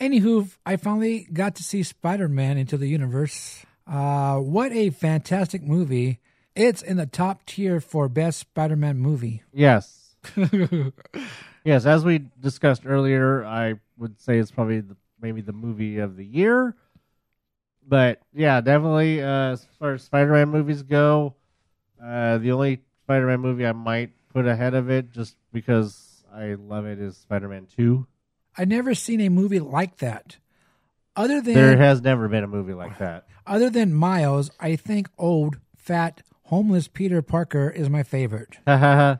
Anywho, 0.00 0.50
I 0.64 0.76
finally 0.76 1.28
got 1.32 1.54
to 1.56 1.62
see 1.62 1.82
Spider 1.82 2.28
Man 2.28 2.56
Into 2.56 2.76
the 2.76 2.88
Universe. 2.88 3.64
Uh, 3.86 4.36
what 4.38 4.72
a 4.72 4.90
fantastic 4.90 5.62
movie! 5.62 6.18
It's 6.54 6.82
in 6.82 6.96
the 6.96 7.06
top 7.06 7.46
tier 7.46 7.80
for 7.80 8.08
best 8.08 8.38
Spider 8.38 8.76
Man 8.76 8.98
movie. 8.98 9.42
Yes. 9.52 10.16
yes, 11.64 11.86
as 11.86 12.04
we 12.04 12.26
discussed 12.40 12.82
earlier, 12.86 13.44
I 13.44 13.74
would 13.98 14.20
say 14.20 14.38
it's 14.38 14.50
probably 14.50 14.80
the, 14.80 14.96
maybe 15.20 15.40
the 15.40 15.52
movie 15.52 15.98
of 15.98 16.16
the 16.16 16.24
year. 16.24 16.74
But 17.86 18.20
yeah, 18.32 18.60
definitely 18.60 19.22
uh, 19.22 19.52
as 19.52 19.66
far 19.78 19.94
as 19.94 20.02
Spider-Man 20.02 20.48
movies 20.48 20.82
go, 20.82 21.34
uh, 22.02 22.38
the 22.38 22.52
only 22.52 22.80
Spider-Man 23.04 23.40
movie 23.40 23.66
I 23.66 23.72
might 23.72 24.10
put 24.32 24.46
ahead 24.46 24.74
of 24.74 24.90
it 24.90 25.10
just 25.10 25.36
because 25.52 26.24
I 26.32 26.54
love 26.54 26.86
it 26.86 26.98
is 26.98 27.16
Spider-Man 27.16 27.66
2. 27.76 28.06
I 28.56 28.64
never 28.64 28.94
seen 28.94 29.20
a 29.20 29.28
movie 29.28 29.60
like 29.60 29.98
that. 29.98 30.36
Other 31.16 31.40
than 31.40 31.54
There 31.54 31.76
has 31.76 32.00
never 32.00 32.28
been 32.28 32.44
a 32.44 32.48
movie 32.48 32.74
like 32.74 32.98
that. 32.98 33.26
other 33.46 33.68
than 33.68 33.92
Miles, 33.92 34.50
I 34.58 34.76
think 34.76 35.08
old, 35.18 35.58
fat, 35.76 36.22
homeless 36.44 36.88
Peter 36.88 37.20
Parker 37.20 37.68
is 37.68 37.90
my 37.90 38.02
favorite. 38.02 38.58
Ha 38.66 38.76
ha 38.76 38.94
ha. 38.96 39.18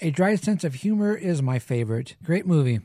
A 0.00 0.10
dry 0.10 0.34
sense 0.36 0.64
of 0.64 0.74
humor 0.74 1.14
is 1.14 1.40
my 1.42 1.58
favorite. 1.58 2.16
Great 2.22 2.46
movie. 2.46 2.80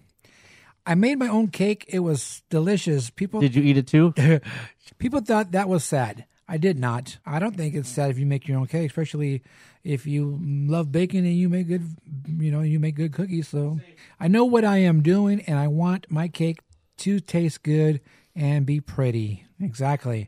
I 0.90 0.96
made 0.96 1.20
my 1.20 1.28
own 1.28 1.50
cake. 1.50 1.86
It 1.88 2.00
was 2.00 2.42
delicious. 2.50 3.12
People 3.12 3.42
Did 3.42 3.54
you 3.54 3.62
eat 3.62 3.78
it 3.78 3.86
too? 3.86 4.12
people 4.98 5.22
thought 5.22 5.52
that 5.52 5.70
was 5.70 5.84
sad. 5.84 6.26
I 6.48 6.58
did 6.58 6.80
not. 6.80 7.20
I 7.28 7.38
don't 7.38 7.56
think 7.56 7.76
it's 7.76 7.88
sad 7.88 8.10
if 8.10 8.18
you 8.18 8.26
make 8.26 8.48
your 8.48 8.58
own 8.58 8.66
cake, 8.66 8.90
especially 8.90 9.44
if 9.84 10.08
you 10.08 10.40
love 10.42 10.92
baking 10.92 11.28
and 11.28 11.36
you 11.36 11.48
make 11.48 11.68
good, 11.68 11.96
you 12.40 12.52
know, 12.52 12.62
you 12.62 12.80
make 12.80 12.96
good 12.96 13.14
cookies. 13.14 13.48
So 13.48 13.80
I 14.20 14.30
know 14.30 14.46
what 14.46 14.66
I 14.66 14.78
am 14.78 15.04
doing, 15.04 15.42
and 15.42 15.60
I 15.60 15.68
want 15.68 16.08
my 16.10 16.28
cake 16.28 16.58
to 16.98 17.20
taste 17.20 17.62
good 17.62 18.02
and 18.36 18.66
be 18.66 18.82
pretty. 18.82 19.46
Exactly. 19.62 20.28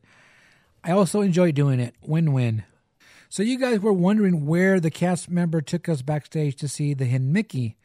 I 0.83 0.91
also 0.91 1.21
enjoy 1.21 1.53
doing 1.53 1.79
it. 1.79 1.95
Win-win. 2.03 2.65
So 3.29 3.41
you 3.41 3.57
guys 3.57 3.79
were 3.79 3.93
wondering 3.93 4.45
where 4.45 4.79
the 4.79 4.91
cast 4.91 5.27
member 5.27 5.59
took 5.61 5.89
us 5.89 6.03
backstage 6.03 6.55
to 6.57 6.67
see 6.67 6.93
the 6.93 7.05
Hidden 7.05 7.33
Mickey. 7.33 7.77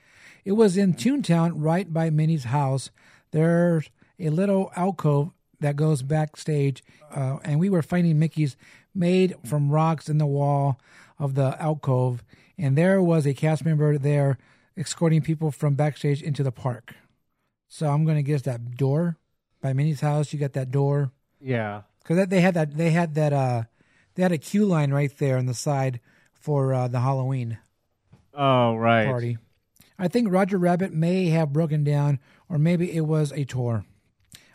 It 0.47 0.53
was 0.53 0.77
in 0.77 0.95
Toontown, 0.95 1.55
right 1.57 1.93
by 1.93 2.09
Minnie's 2.09 2.45
house. 2.45 2.91
There's 3.33 3.91
a 4.21 4.31
little 4.31 4.71
alcove 4.77 5.33
that 5.59 5.75
goes 5.75 6.03
backstage, 6.03 6.85
uh, 7.13 7.39
and 7.43 7.59
we 7.59 7.69
were 7.69 7.83
finding 7.83 8.19
Mickey's 8.21 8.57
made 8.95 9.35
from 9.45 9.71
rocks 9.73 10.09
in 10.09 10.19
the 10.19 10.25
wall 10.27 10.79
of 11.19 11.35
the 11.35 11.61
alcove. 11.61 12.23
And 12.57 12.79
there 12.79 13.03
was 13.03 13.27
a 13.27 13.35
cast 13.35 13.65
member 13.65 13.99
there 13.99 14.39
escorting 14.77 15.21
people 15.21 15.51
from 15.51 15.75
backstage 15.75 16.23
into 16.23 16.45
the 16.45 16.53
park. 16.53 16.95
So 17.69 17.89
I'm 17.91 18.05
going 18.05 18.17
to 18.17 18.23
guess 18.23 18.43
that 18.43 18.77
door 18.77 19.17
by 19.61 19.73
Minnie's 19.73 20.01
house. 20.01 20.33
You 20.33 20.39
got 20.39 20.53
that 20.53 20.71
door 20.71 21.11
Yeah. 21.41 21.83
because 21.99 22.29
they 22.29 22.41
had 22.41 22.55
that 22.55 22.77
they 22.77 22.91
had 22.91 23.15
that 23.17 23.33
uh 23.33 23.65
they 24.15 24.23
had 24.23 24.31
a 24.33 24.39
queue 24.39 24.65
line 24.65 24.93
right 24.93 25.11
there 25.19 25.39
on 25.39 25.47
the 25.47 25.55
side 25.55 25.99
for 26.33 26.73
uh, 26.73 26.87
the 26.89 27.01
Halloween 27.01 27.59
Oh, 28.33 28.77
right. 28.77 29.07
party. 29.07 29.39
I 29.99 30.09
think 30.09 30.31
Roger 30.31 30.59
Rabbit 30.59 30.93
may 30.93 31.29
have 31.29 31.53
broken 31.53 31.85
down, 31.85 32.19
or 32.49 32.59
maybe 32.59 32.95
it 32.95 33.03
was 33.03 33.33
a 33.33 33.45
tour. 33.45 33.85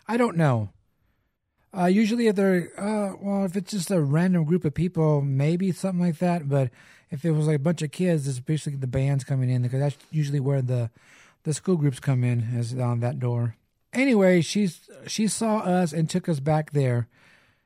I 0.06 0.16
don't 0.16 0.36
know. 0.36 0.70
Uh, 1.76 1.86
usually, 1.86 2.26
if 2.26 2.36
they're 2.36 2.70
uh, 2.78 3.16
well, 3.20 3.44
if 3.44 3.56
it's 3.56 3.70
just 3.70 3.90
a 3.90 4.00
random 4.00 4.44
group 4.44 4.64
of 4.64 4.74
people, 4.74 5.22
maybe 5.22 5.72
something 5.72 6.04
like 6.04 6.18
that. 6.18 6.48
But 6.48 6.70
if 7.10 7.24
it 7.24 7.32
was 7.32 7.46
like 7.46 7.56
a 7.56 7.60
bunch 7.60 7.82
of 7.82 7.90
kids, 7.90 8.28
it's 8.28 8.40
basically 8.40 8.78
the 8.78 8.86
bands 8.86 9.24
coming 9.24 9.48
in 9.50 9.62
because 9.62 9.80
that's 9.80 9.96
usually 10.10 10.40
where 10.40 10.62
the 10.62 10.90
the 11.44 11.54
school 11.54 11.76
groups 11.76 11.98
come 11.98 12.24
in 12.24 12.40
is 12.56 12.74
on 12.78 13.00
that 13.00 13.18
door. 13.18 13.56
Anyway, 13.92 14.42
she's 14.42 14.88
she 15.06 15.26
saw 15.26 15.58
us 15.58 15.92
and 15.92 16.08
took 16.08 16.28
us 16.28 16.40
back 16.40 16.72
there. 16.72 17.08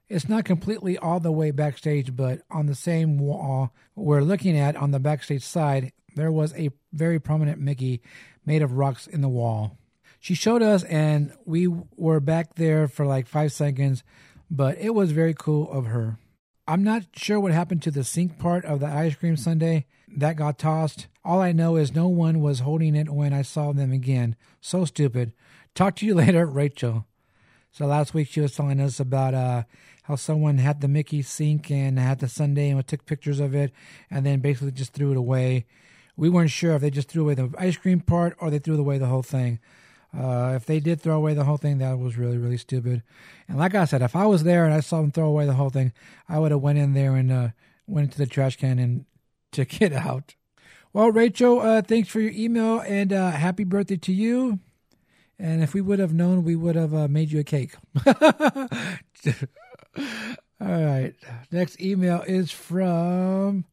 It's 0.08 0.28
not 0.28 0.44
completely 0.44 0.96
all 0.96 1.18
the 1.18 1.32
way 1.32 1.50
backstage, 1.50 2.14
but 2.14 2.42
on 2.48 2.66
the 2.66 2.76
same 2.76 3.18
wall 3.18 3.72
we're 3.96 4.22
looking 4.22 4.56
at 4.56 4.76
on 4.76 4.92
the 4.92 5.00
backstage 5.00 5.42
side, 5.42 5.92
there 6.16 6.32
was 6.32 6.52
a 6.54 6.70
very 6.92 7.20
prominent 7.20 7.60
Mickey 7.60 8.02
made 8.44 8.62
of 8.62 8.72
rocks 8.72 9.06
in 9.06 9.20
the 9.20 9.28
wall. 9.28 9.78
She 10.18 10.34
showed 10.34 10.62
us, 10.62 10.82
and 10.84 11.32
we 11.44 11.68
were 11.96 12.20
back 12.20 12.56
there 12.56 12.88
for 12.88 13.06
like 13.06 13.28
five 13.28 13.52
seconds, 13.52 14.02
but 14.50 14.76
it 14.78 14.94
was 14.94 15.12
very 15.12 15.34
cool 15.34 15.70
of 15.70 15.86
her. 15.86 16.18
I'm 16.66 16.82
not 16.82 17.04
sure 17.14 17.38
what 17.38 17.52
happened 17.52 17.82
to 17.82 17.92
the 17.92 18.02
sink 18.02 18.38
part 18.38 18.64
of 18.64 18.80
the 18.80 18.86
ice 18.86 19.14
cream 19.14 19.36
sundae 19.36 19.84
that 20.16 20.36
got 20.36 20.58
tossed. 20.58 21.06
All 21.24 21.40
I 21.40 21.52
know 21.52 21.76
is 21.76 21.94
no 21.94 22.08
one 22.08 22.40
was 22.40 22.60
holding 22.60 22.96
it 22.96 23.10
when 23.10 23.32
I 23.32 23.42
saw 23.42 23.72
them 23.72 23.92
again. 23.92 24.34
So 24.60 24.84
stupid. 24.84 25.32
Talk 25.74 25.94
to 25.96 26.06
you 26.06 26.14
later, 26.16 26.46
Rachel. 26.46 27.06
So 27.70 27.86
last 27.86 28.14
week 28.14 28.28
she 28.28 28.40
was 28.40 28.56
telling 28.56 28.80
us 28.80 28.98
about 28.98 29.34
uh, 29.34 29.64
how 30.04 30.16
someone 30.16 30.58
had 30.58 30.80
the 30.80 30.88
Mickey 30.88 31.22
sink 31.22 31.70
and 31.70 31.98
had 31.98 32.20
the 32.20 32.28
sundae 32.28 32.70
and 32.70 32.86
took 32.86 33.06
pictures 33.06 33.38
of 33.38 33.54
it 33.54 33.70
and 34.10 34.24
then 34.24 34.40
basically 34.40 34.72
just 34.72 34.92
threw 34.92 35.10
it 35.12 35.16
away. 35.16 35.66
We 36.16 36.28
weren't 36.28 36.50
sure 36.50 36.74
if 36.74 36.80
they 36.82 36.90
just 36.90 37.08
threw 37.08 37.24
away 37.24 37.34
the 37.34 37.52
ice 37.58 37.76
cream 37.76 38.00
part 38.00 38.36
or 38.40 38.50
they 38.50 38.58
threw 38.58 38.78
away 38.78 38.98
the 38.98 39.06
whole 39.06 39.22
thing. 39.22 39.60
Uh, 40.16 40.54
if 40.56 40.64
they 40.64 40.80
did 40.80 41.00
throw 41.00 41.16
away 41.16 41.34
the 41.34 41.44
whole 41.44 41.58
thing, 41.58 41.78
that 41.78 41.98
was 41.98 42.16
really, 42.16 42.38
really 42.38 42.56
stupid. 42.56 43.02
And 43.48 43.58
like 43.58 43.74
I 43.74 43.84
said, 43.84 44.02
if 44.02 44.16
I 44.16 44.24
was 44.26 44.44
there 44.44 44.64
and 44.64 44.72
I 44.72 44.80
saw 44.80 45.00
them 45.00 45.10
throw 45.10 45.26
away 45.26 45.44
the 45.46 45.54
whole 45.54 45.70
thing, 45.70 45.92
I 46.28 46.38
would 46.38 46.52
have 46.52 46.60
went 46.60 46.78
in 46.78 46.94
there 46.94 47.14
and 47.16 47.30
uh, 47.30 47.48
went 47.86 48.06
into 48.06 48.18
the 48.18 48.26
trash 48.26 48.56
can 48.56 48.78
and 48.78 49.04
took 49.52 49.80
it 49.82 49.92
out. 49.92 50.34
Well, 50.92 51.12
Rachel, 51.12 51.60
uh, 51.60 51.82
thanks 51.82 52.08
for 52.08 52.20
your 52.20 52.32
email 52.32 52.80
and 52.80 53.12
uh, 53.12 53.30
happy 53.30 53.64
birthday 53.64 53.96
to 53.96 54.12
you. 54.12 54.60
And 55.38 55.62
if 55.62 55.74
we 55.74 55.82
would 55.82 55.98
have 55.98 56.14
known, 56.14 56.44
we 56.44 56.56
would 56.56 56.76
have 56.76 56.94
uh, 56.94 57.08
made 57.08 57.30
you 57.30 57.40
a 57.40 57.44
cake. 57.44 57.74
All 58.06 58.16
right. 60.60 61.12
Next 61.52 61.78
email 61.80 62.22
is 62.26 62.50
from 62.50 63.66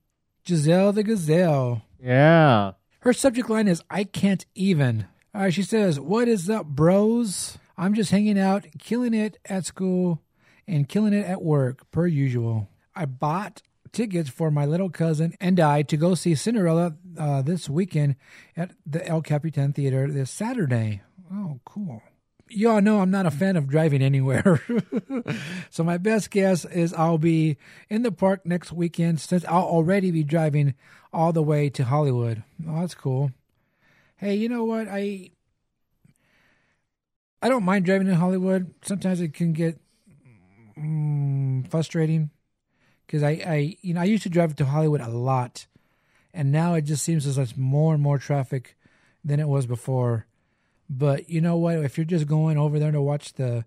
Giselle 0.46 0.92
the 0.92 1.04
Gazelle. 1.04 1.84
Yeah. 2.04 2.74
Her 3.00 3.14
subject 3.14 3.50
line 3.50 3.68
is 3.68 3.82
I 3.90 4.04
can't 4.04 4.46
even. 4.56 5.08
Right, 5.34 5.54
she 5.54 5.64
says, 5.64 6.00
What 6.00 6.28
is 6.28 6.50
up, 6.50 6.66
bros? 6.66 7.58
I'm 7.78 7.94
just 7.94 8.12
hanging 8.12 8.38
out, 8.38 8.68
killing 8.78 9.14
it 9.14 9.38
at 9.46 9.66
school 9.66 10.22
and 10.68 10.88
killing 10.88 11.14
it 11.14 11.26
at 11.26 11.42
work, 11.42 11.90
per 11.92 12.06
usual. 12.06 12.70
I 12.96 13.06
bought 13.06 13.62
tickets 13.92 14.30
for 14.30 14.52
my 14.52 14.66
little 14.66 14.90
cousin 14.90 15.36
and 15.40 15.60
I 15.60 15.82
to 15.84 15.98
go 15.98 16.14
see 16.14 16.36
Cinderella 16.36 16.96
uh, 17.18 17.42
this 17.42 17.70
weekend 17.70 18.16
at 18.58 18.72
the 18.86 19.06
El 19.08 19.22
Capitan 19.22 19.74
Theater 19.74 20.12
this 20.12 20.30
Saturday. 20.30 21.02
Oh, 21.32 21.60
cool. 21.66 22.02
You 22.50 22.70
all 22.70 22.82
know 22.82 23.00
I'm 23.00 23.12
not 23.12 23.26
a 23.26 23.32
fan 23.32 23.56
of 23.56 23.68
driving 23.68 24.02
anywhere. 24.02 24.62
so 25.70 25.84
my 25.84 25.98
best 25.98 26.30
guess 26.30 26.66
is 26.66 26.94
I'll 26.94 27.18
be 27.18 27.58
in 27.90 28.04
the 28.04 28.12
park 28.12 28.46
next 28.46 28.72
weekend 28.72 29.20
since 29.22 29.44
I'll 29.46 29.64
already 29.64 30.12
be 30.12 30.24
driving 30.24 30.76
all 31.12 31.34
the 31.34 31.42
way 31.42 31.70
to 31.70 31.86
Hollywood. 31.86 32.44
Oh, 32.68 32.82
that's 32.82 32.96
cool. 32.96 33.32
Hey, 34.18 34.36
you 34.36 34.50
know 34.50 34.64
what? 34.64 34.88
I 34.88 35.32
I 37.42 37.50
don't 37.50 37.64
mind 37.64 37.86
driving 37.86 38.08
in 38.08 38.14
Hollywood. 38.14 38.74
Sometimes 38.84 39.20
it 39.20 39.34
can 39.34 39.52
get 39.52 39.78
mm, 40.80 41.68
frustrating 41.70 42.30
because 43.06 43.22
I, 43.22 43.32
I 43.32 43.78
you 43.82 43.94
know 43.94 44.02
I 44.02 44.06
used 44.06 44.24
to 44.24 44.30
drive 44.30 44.56
to 44.56 44.66
Hollywood 44.66 45.02
a 45.02 45.10
lot, 45.10 45.68
and 46.34 46.52
now 46.52 46.76
it 46.76 46.84
just 46.84 47.04
seems 47.04 47.28
as 47.28 47.36
there's 47.36 47.58
more 47.58 47.94
and 47.94 48.02
more 48.02 48.18
traffic 48.18 48.78
than 49.24 49.40
it 49.40 49.48
was 49.48 49.66
before. 49.66 50.26
But 50.98 51.30
you 51.30 51.42
know 51.42 51.58
what? 51.58 51.78
If 51.78 51.98
you're 51.98 52.06
just 52.06 52.28
going 52.28 52.58
over 52.58 52.78
there 52.78 52.92
to 52.92 53.02
watch 53.02 53.34
the 53.34 53.66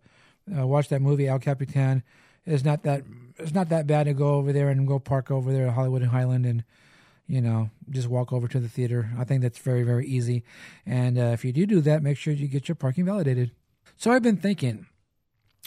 uh, 0.56 0.66
watch 0.66 0.88
that 0.88 1.02
movie 1.02 1.26
El 1.26 1.40
Capitan, 1.40 2.02
it's 2.44 2.64
not 2.64 2.84
that 2.84 3.02
it's 3.38 3.52
not 3.52 3.68
that 3.70 3.86
bad 3.86 4.04
to 4.04 4.14
go 4.14 4.34
over 4.34 4.52
there 4.52 4.68
and 4.68 4.86
go 4.86 4.98
park 4.98 5.30
over 5.30 5.52
there 5.52 5.66
at 5.66 5.74
Hollywood 5.74 6.02
and 6.02 6.10
Highland 6.10 6.46
and 6.46 6.64
you 7.26 7.40
know 7.40 7.70
just 7.90 8.08
walk 8.08 8.32
over 8.32 8.46
to 8.48 8.60
the 8.60 8.68
theater. 8.68 9.10
I 9.18 9.24
think 9.24 9.42
that's 9.42 9.58
very 9.58 9.82
very 9.82 10.06
easy. 10.06 10.44
And 10.84 11.18
uh, 11.18 11.32
if 11.34 11.44
you 11.44 11.52
do 11.52 11.66
do 11.66 11.80
that, 11.80 12.02
make 12.02 12.16
sure 12.16 12.32
you 12.32 12.46
get 12.46 12.68
your 12.68 12.76
parking 12.76 13.04
validated. 13.04 13.50
So 13.96 14.12
I've 14.12 14.22
been 14.22 14.36
thinking, 14.36 14.86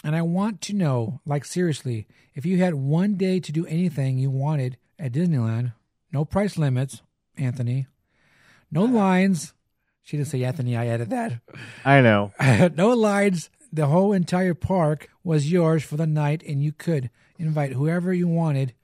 and 0.02 0.16
I 0.16 0.22
want 0.22 0.60
to 0.62 0.72
know, 0.72 1.20
like 1.26 1.44
seriously, 1.44 2.06
if 2.34 2.46
you 2.46 2.58
had 2.58 2.74
one 2.74 3.16
day 3.16 3.40
to 3.40 3.52
do 3.52 3.66
anything 3.66 4.18
you 4.18 4.30
wanted 4.30 4.78
at 4.98 5.12
Disneyland, 5.12 5.74
no 6.10 6.24
price 6.24 6.56
limits, 6.56 7.02
Anthony, 7.36 7.86
no 8.70 8.84
lines. 8.84 9.52
She 10.02 10.16
didn't 10.16 10.28
say 10.28 10.42
Anthony. 10.44 10.76
I 10.76 10.86
added 10.86 11.10
that. 11.10 11.40
I 11.84 12.00
know. 12.00 12.32
no 12.74 12.90
lines. 12.90 13.50
The 13.72 13.86
whole 13.86 14.12
entire 14.12 14.54
park 14.54 15.10
was 15.22 15.52
yours 15.52 15.84
for 15.84 15.96
the 15.96 16.06
night, 16.06 16.42
and 16.42 16.62
you 16.62 16.72
could 16.72 17.10
invite 17.38 17.72
whoever 17.72 18.12
you 18.12 18.26
wanted. 18.26 18.74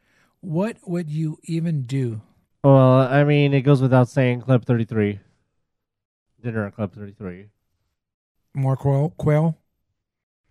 What 0.40 0.76
would 0.86 1.10
you 1.10 1.38
even 1.44 1.82
do? 1.82 2.20
Well, 2.62 3.00
I 3.00 3.24
mean, 3.24 3.52
it 3.52 3.62
goes 3.62 3.82
without 3.82 4.08
saying 4.08 4.42
Club 4.42 4.64
33. 4.64 5.20
Dinner 6.42 6.66
at 6.66 6.74
Club 6.76 6.92
33. 6.92 7.46
More 8.54 8.76
quail? 8.76 9.12
Quail? 9.16 9.58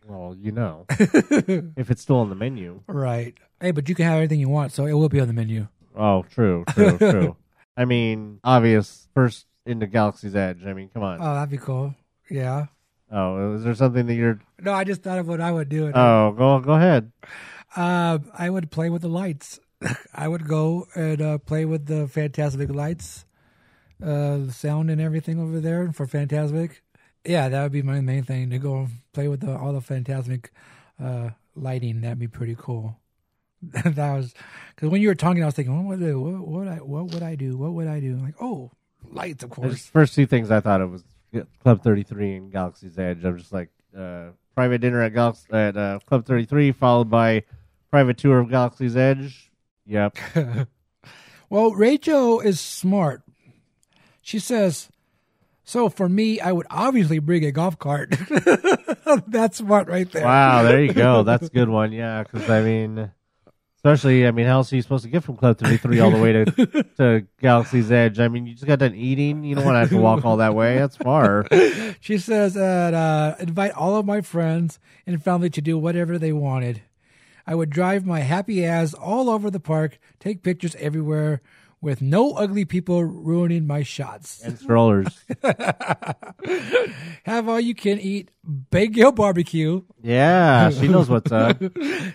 Well, 0.06 0.36
you 0.38 0.52
know. 0.52 0.86
if 0.90 1.90
it's 1.90 2.02
still 2.02 2.18
on 2.18 2.30
the 2.30 2.36
menu. 2.36 2.82
Right. 2.88 3.36
Hey, 3.60 3.72
but 3.72 3.90
you 3.90 3.96
can 3.96 4.06
have 4.06 4.18
anything 4.18 4.40
you 4.40 4.50
want, 4.50 4.72
so 4.72 4.86
it 4.86 4.94
will 4.94 5.10
be 5.10 5.20
on 5.20 5.28
the 5.28 5.34
menu. 5.34 5.68
Oh, 5.96 6.24
true, 6.24 6.66
true, 6.70 6.98
true. 6.98 7.36
I 7.78 7.86
mean, 7.86 8.40
obvious. 8.44 9.08
First 9.14 9.46
into 9.66 9.88
Galaxy's 9.88 10.36
Edge. 10.36 10.66
I 10.66 10.74
mean, 10.74 10.90
come 10.94 11.04
on. 11.04 11.20
Oh, 11.20 11.34
that'd 11.36 11.50
be 11.50 11.58
cool. 11.58 11.96
Yeah. 12.30 12.68
Oh, 13.12 13.56
is 13.56 13.64
there 13.64 13.76
something 13.76 14.08
that 14.08 14.16
you're. 14.16 14.40
No, 14.60 14.74
I 14.74 14.84
just 14.84 15.04
thought 15.04 15.20
of 15.20 15.28
what 15.28 15.42
I 15.42 15.52
would 15.52 15.70
do. 15.70 15.92
Oh, 15.94 16.32
go 16.32 16.60
go 16.60 16.74
ahead. 16.74 17.12
Uh, 17.76 18.20
I 18.38 18.50
would 18.50 18.72
play 18.72 18.90
with 18.90 19.02
the 19.02 19.08
lights. 19.08 19.60
I 20.16 20.28
would 20.28 20.48
go 20.48 20.88
and 20.96 21.22
uh, 21.22 21.38
play 21.38 21.66
with 21.66 21.86
the 21.86 22.08
Fantasmic 22.08 22.74
lights, 22.74 23.26
uh, 24.02 24.38
the 24.38 24.52
sound 24.54 24.90
and 24.90 25.02
everything 25.02 25.40
over 25.40 25.60
there 25.60 25.92
for 25.92 26.08
Fantasmic. 26.08 26.78
Yeah, 27.24 27.50
that 27.50 27.64
would 27.64 27.72
be 27.72 27.82
my 27.82 28.02
main 28.02 28.24
thing 28.24 28.50
to 28.52 28.60
go 28.60 28.88
play 29.14 29.28
with 29.28 29.42
the, 29.42 29.56
all 29.56 29.74
the 29.74 29.80
Fantasmic 29.80 30.48
uh, 31.04 31.32
lighting. 31.56 32.02
That'd 32.02 32.20
be 32.20 32.28
pretty 32.28 32.56
cool. 32.58 33.00
that 33.62 34.14
was 34.14 34.34
because 34.76 34.90
when 34.90 35.02
you 35.02 35.08
were 35.08 35.16
talking, 35.16 35.44
I 35.44 35.48
was 35.48 35.56
thinking, 35.56 35.88
what 35.88 36.00
would 36.00 36.10
I, 36.10 36.14
what 36.14 36.48
would 36.48 36.68
I, 36.68 36.76
what 36.78 37.14
would 37.14 37.24
I 37.24 37.36
do? 37.36 37.58
What 37.58 37.74
would 37.74 37.88
I 37.88 38.00
do? 38.00 38.18
Like, 38.18 38.36
oh, 38.42 38.72
lights, 39.11 39.44
of 39.44 39.49
course. 39.49 39.86
first 39.86 40.15
two 40.15 40.26
things 40.26 40.52
I 40.52 40.60
thought 40.60 40.82
of 40.82 40.91
was 40.91 41.03
Club 41.64 41.84
33 41.84 42.36
and 42.36 42.52
Galaxy's 42.52 42.98
Edge. 42.98 43.23
I'm 43.23 43.38
just 43.38 43.53
like 43.53 43.69
uh, 43.98 44.27
private 44.56 44.80
dinner 44.80 45.02
at 45.02 45.14
Galaxy 45.14 45.48
at 45.52 45.76
uh, 45.76 45.99
Club 46.06 46.26
33, 46.26 46.72
followed 46.72 47.10
by 47.10 47.44
private 47.91 48.18
tour 48.18 48.40
of 48.40 48.49
Galaxy's 48.49 48.95
Edge. 48.95 49.52
Yep. 49.86 50.18
Well, 51.49 51.72
Rachel 51.73 52.40
is 52.40 52.60
smart. 52.60 53.22
She 54.22 54.40
says, 54.40 54.90
so 55.64 55.90
for 55.90 56.10
me, 56.10 56.40
I 56.40 56.52
would 56.52 56.65
obviously 56.69 57.19
bring 57.19 57.45
a 57.45 57.52
golf 57.52 57.77
cart. 57.77 58.15
That's 59.27 59.57
smart 59.57 59.88
right 59.88 60.11
there. 60.11 60.26
wow, 60.26 60.64
there 60.64 60.84
you 60.84 60.94
go. 60.94 61.23
That's 61.23 61.48
a 61.48 61.52
good 61.52 61.69
one. 61.69 61.91
Yeah, 61.91 62.23
because 62.23 62.49
I 62.49 62.61
mean, 62.61 63.11
especially, 63.86 64.26
I 64.26 64.32
mean, 64.32 64.48
how 64.48 64.53
else 64.57 64.74
are 64.74 64.76
you 64.76 64.82
supposed 64.82 65.03
to 65.03 65.12
get 65.12 65.24
from 65.24 65.38
Club 65.38 65.60
33 65.60 65.99
all 65.99 66.10
the 66.10 66.18
way 66.18 66.34
to, 66.34 66.45
to 66.98 67.28
Galaxy's 67.40 67.91
Edge? 67.91 68.20
I 68.20 68.28
mean, 68.28 68.48
you 68.48 68.53
just 68.53 68.66
got 68.66 68.80
done 68.80 68.95
eating. 68.95 69.44
You 69.44 69.53
don't 69.53 69.64
want 69.64 69.76
to 69.76 69.80
have 69.80 69.90
to 69.90 69.98
walk 69.98 70.26
all 70.26 70.38
that 70.38 70.56
way. 70.56 70.78
That's 70.78 70.98
far. 70.98 71.45
She 72.02 72.20
says 72.20 72.53
that 72.53 72.94
uh, 72.94 73.36
invite 73.40 73.72
all 73.72 73.95
of 73.95 74.06
my 74.06 74.22
friends 74.22 74.80
and 75.07 75.24
family 75.24 75.49
to 75.49 75.62
do 75.62 75.76
whatever 75.76 76.20
they 76.20 76.32
wanted. 76.32 76.84
I 77.48 77.56
would 77.56 77.72
drive 77.72 78.06
my 78.06 78.20
happy 78.20 78.64
ass 78.64 78.94
all 78.94 79.28
over 79.30 79.49
the 79.49 79.60
park, 79.60 79.98
take 80.20 80.44
pictures 80.44 80.76
everywhere, 80.76 81.41
with 81.86 82.02
no 82.02 82.32
ugly 82.32 82.66
people 82.66 83.03
ruining 83.06 83.68
my 83.68 83.84
shots. 83.84 84.41
And 84.41 84.57
strollers. 84.57 85.07
Have 87.24 87.48
all 87.48 87.60
you 87.60 87.76
can 87.76 87.99
eat, 87.99 88.32
Big 88.72 88.95
Hill 88.95 89.12
Barbecue, 89.12 89.82
Yeah, 90.02 90.70
she 90.72 90.88
knows 90.94 91.10
what's 91.10 91.32
up. 91.32 91.62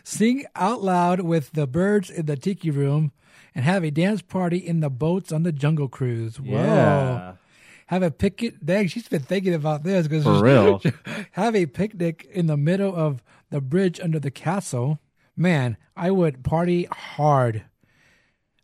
sing 0.04 0.44
out 0.56 0.82
loud 0.82 1.20
with 1.20 1.52
the 1.52 1.66
birds 1.66 2.10
in 2.10 2.26
the 2.26 2.36
tiki 2.36 2.70
room, 2.70 3.12
and 3.54 3.64
have 3.64 3.84
a 3.84 3.90
dance 3.90 4.22
party 4.22 4.58
in 4.58 4.80
the 4.80 4.90
boats 4.90 5.32
on 5.32 5.42
the 5.44 5.52
Jungle 5.52 5.88
Cruise. 5.88 6.38
Whoa. 6.40 6.52
Yeah. 6.52 7.32
Have 7.86 8.02
a 8.04 8.10
picnic. 8.10 8.54
Dang, 8.64 8.86
she's 8.86 9.08
been 9.08 9.22
thinking 9.22 9.54
about 9.54 9.82
this 9.82 10.06
because 10.06 10.24
For 10.24 10.40
real. 10.44 10.80
have 11.32 11.56
a 11.56 11.66
picnic 11.66 12.28
in 12.32 12.46
the 12.46 12.56
middle 12.56 12.94
of 12.94 13.22
the 13.50 13.60
bridge 13.60 13.98
under 14.00 14.20
the 14.20 14.30
castle. 14.30 15.00
Man, 15.36 15.76
I 15.96 16.10
would 16.12 16.44
party 16.44 16.84
hard. 16.92 17.64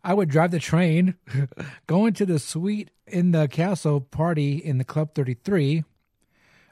I 0.07 0.13
would 0.13 0.29
drive 0.29 0.51
the 0.51 0.59
train, 0.59 1.15
go 1.87 2.05
into 2.05 2.25
the 2.25 2.39
suite 2.39 2.91
in 3.05 3.31
the 3.31 3.49
castle, 3.49 3.99
party 3.99 4.55
in 4.55 4.77
the 4.77 4.85
Club 4.85 5.13
33. 5.13 5.83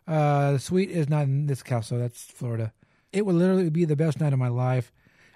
Uh, 0.08 0.54
the 0.54 0.60
suite 0.60 0.90
is 0.90 1.10
not 1.10 1.24
in 1.24 1.48
this 1.48 1.62
castle, 1.62 2.00
that's 2.00 2.24
Florida. 2.24 2.72
it 3.12 3.26
would 3.26 3.36
literally 3.36 3.70
be 3.70 3.84
the 3.84 3.98
best 3.98 4.22
night 4.22 4.32
of 4.32 4.40
my 4.40 4.48
life. 4.48 4.94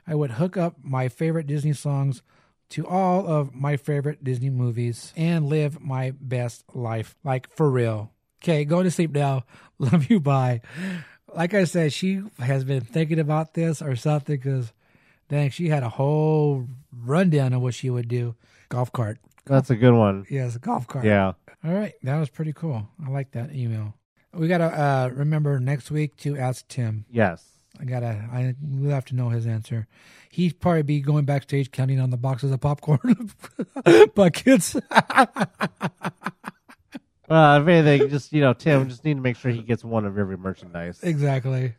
I 0.08 0.16
would 0.16 0.32
hook 0.32 0.56
up 0.56 0.78
my 0.82 1.10
favorite 1.10 1.46
Disney 1.46 1.74
songs 1.74 2.22
to 2.70 2.88
all 2.88 3.28
of 3.28 3.54
my 3.54 3.76
favorite 3.76 4.24
Disney 4.24 4.50
movies 4.50 5.12
and 5.18 5.48
live 5.48 5.82
my 5.82 6.14
best 6.22 6.64
life. 6.74 7.18
Like 7.26 7.54
for 7.54 7.70
real. 7.70 8.14
Okay, 8.42 8.64
go 8.64 8.82
to 8.82 8.90
sleep 8.90 9.12
now. 9.12 9.44
Love 9.78 10.10
you. 10.10 10.22
Bye. 10.22 10.62
Like 11.36 11.54
I 11.54 11.66
said, 11.66 11.92
she 11.92 12.22
has 12.40 12.64
been 12.64 12.82
thinking 12.82 13.20
about 13.20 13.56
this 13.56 13.82
or 13.82 13.98
something 13.98 14.38
because, 14.38 14.72
dang, 15.30 15.50
she 15.52 15.70
had 15.70 15.84
a 15.84 15.90
whole 15.90 16.68
rundown 16.94 17.54
of 17.54 17.62
what 17.62 17.74
she 17.74 17.90
would 17.90 18.08
do. 18.08 18.36
Golf 18.68 18.92
cart. 18.92 19.18
That's 19.46 19.70
a 19.70 19.76
good 19.76 19.94
one. 19.94 20.26
Yes, 20.30 20.56
a 20.56 20.60
golf 20.60 20.86
cart. 20.88 21.06
Yeah. 21.06 21.34
All 21.64 21.74
right, 21.74 21.94
that 22.04 22.20
was 22.20 22.30
pretty 22.30 22.54
cool. 22.54 22.88
I 23.06 23.10
like 23.10 23.32
that 23.32 23.54
email. 23.54 23.94
We 24.34 24.48
gotta 24.48 24.66
uh, 24.66 25.10
remember 25.14 25.60
next 25.60 25.90
week 25.90 26.16
to 26.18 26.38
ask 26.38 26.68
Tim. 26.68 27.06
Yes. 27.10 27.44
I 27.80 27.86
gotta. 27.86 28.08
I 28.32 28.56
we'll 28.62 28.92
have 28.92 29.06
to 29.06 29.16
know 29.16 29.30
his 29.30 29.48
answer. 29.48 29.88
He'd 30.32 30.60
probably 30.60 30.84
be 30.84 31.00
going 31.02 31.26
backstage 31.26 31.72
counting 31.72 32.00
on 32.00 32.10
the 32.12 32.18
boxes 32.18 32.52
of 32.52 32.60
popcorn 32.62 33.32
buckets. 34.16 34.76
Well, 37.28 37.62
if 37.62 37.68
anything, 37.68 38.10
just 38.10 38.34
you 38.34 38.42
know, 38.42 38.54
Tim 38.54 38.90
just 38.90 39.06
need 39.06 39.14
to 39.14 39.22
make 39.22 39.38
sure 39.38 39.52
he 39.52 39.62
gets 39.62 39.84
one 39.84 40.06
of 40.06 40.18
every 40.18 40.36
merchandise. 40.38 41.00
exactly. 41.04 41.76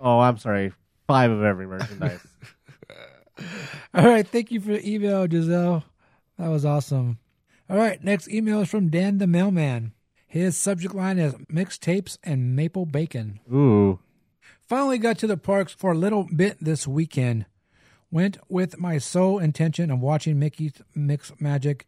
Oh, 0.00 0.18
I'm 0.18 0.38
sorry, 0.38 0.72
five 1.06 1.30
of 1.30 1.42
every 1.44 1.66
merchandise. 1.68 2.18
All 3.94 4.06
right. 4.06 4.26
Thank 4.26 4.50
you 4.50 4.60
for 4.60 4.72
the 4.72 4.88
email, 4.88 5.26
Giselle. 5.28 5.84
That 6.38 6.48
was 6.48 6.64
awesome. 6.64 7.18
All 7.68 7.76
right. 7.76 8.02
Next 8.02 8.28
email 8.28 8.60
is 8.62 8.70
from 8.70 8.88
Dan 8.88 9.18
the 9.18 9.26
Mailman. 9.26 9.92
His 10.26 10.56
subject 10.56 10.94
line 10.94 11.18
is 11.18 11.34
mixtapes 11.52 12.16
and 12.24 12.56
maple 12.56 12.86
bacon. 12.86 13.40
Ooh, 13.52 13.98
Finally 14.66 14.96
got 14.96 15.18
to 15.18 15.26
the 15.26 15.36
parks 15.36 15.74
for 15.74 15.92
a 15.92 15.98
little 15.98 16.26
bit 16.34 16.56
this 16.58 16.86
weekend. 16.86 17.44
Went 18.10 18.38
with 18.48 18.78
my 18.78 18.96
sole 18.96 19.38
intention 19.38 19.90
of 19.90 20.00
watching 20.00 20.38
Mickey's 20.38 20.80
Mix 20.94 21.32
Magic. 21.38 21.86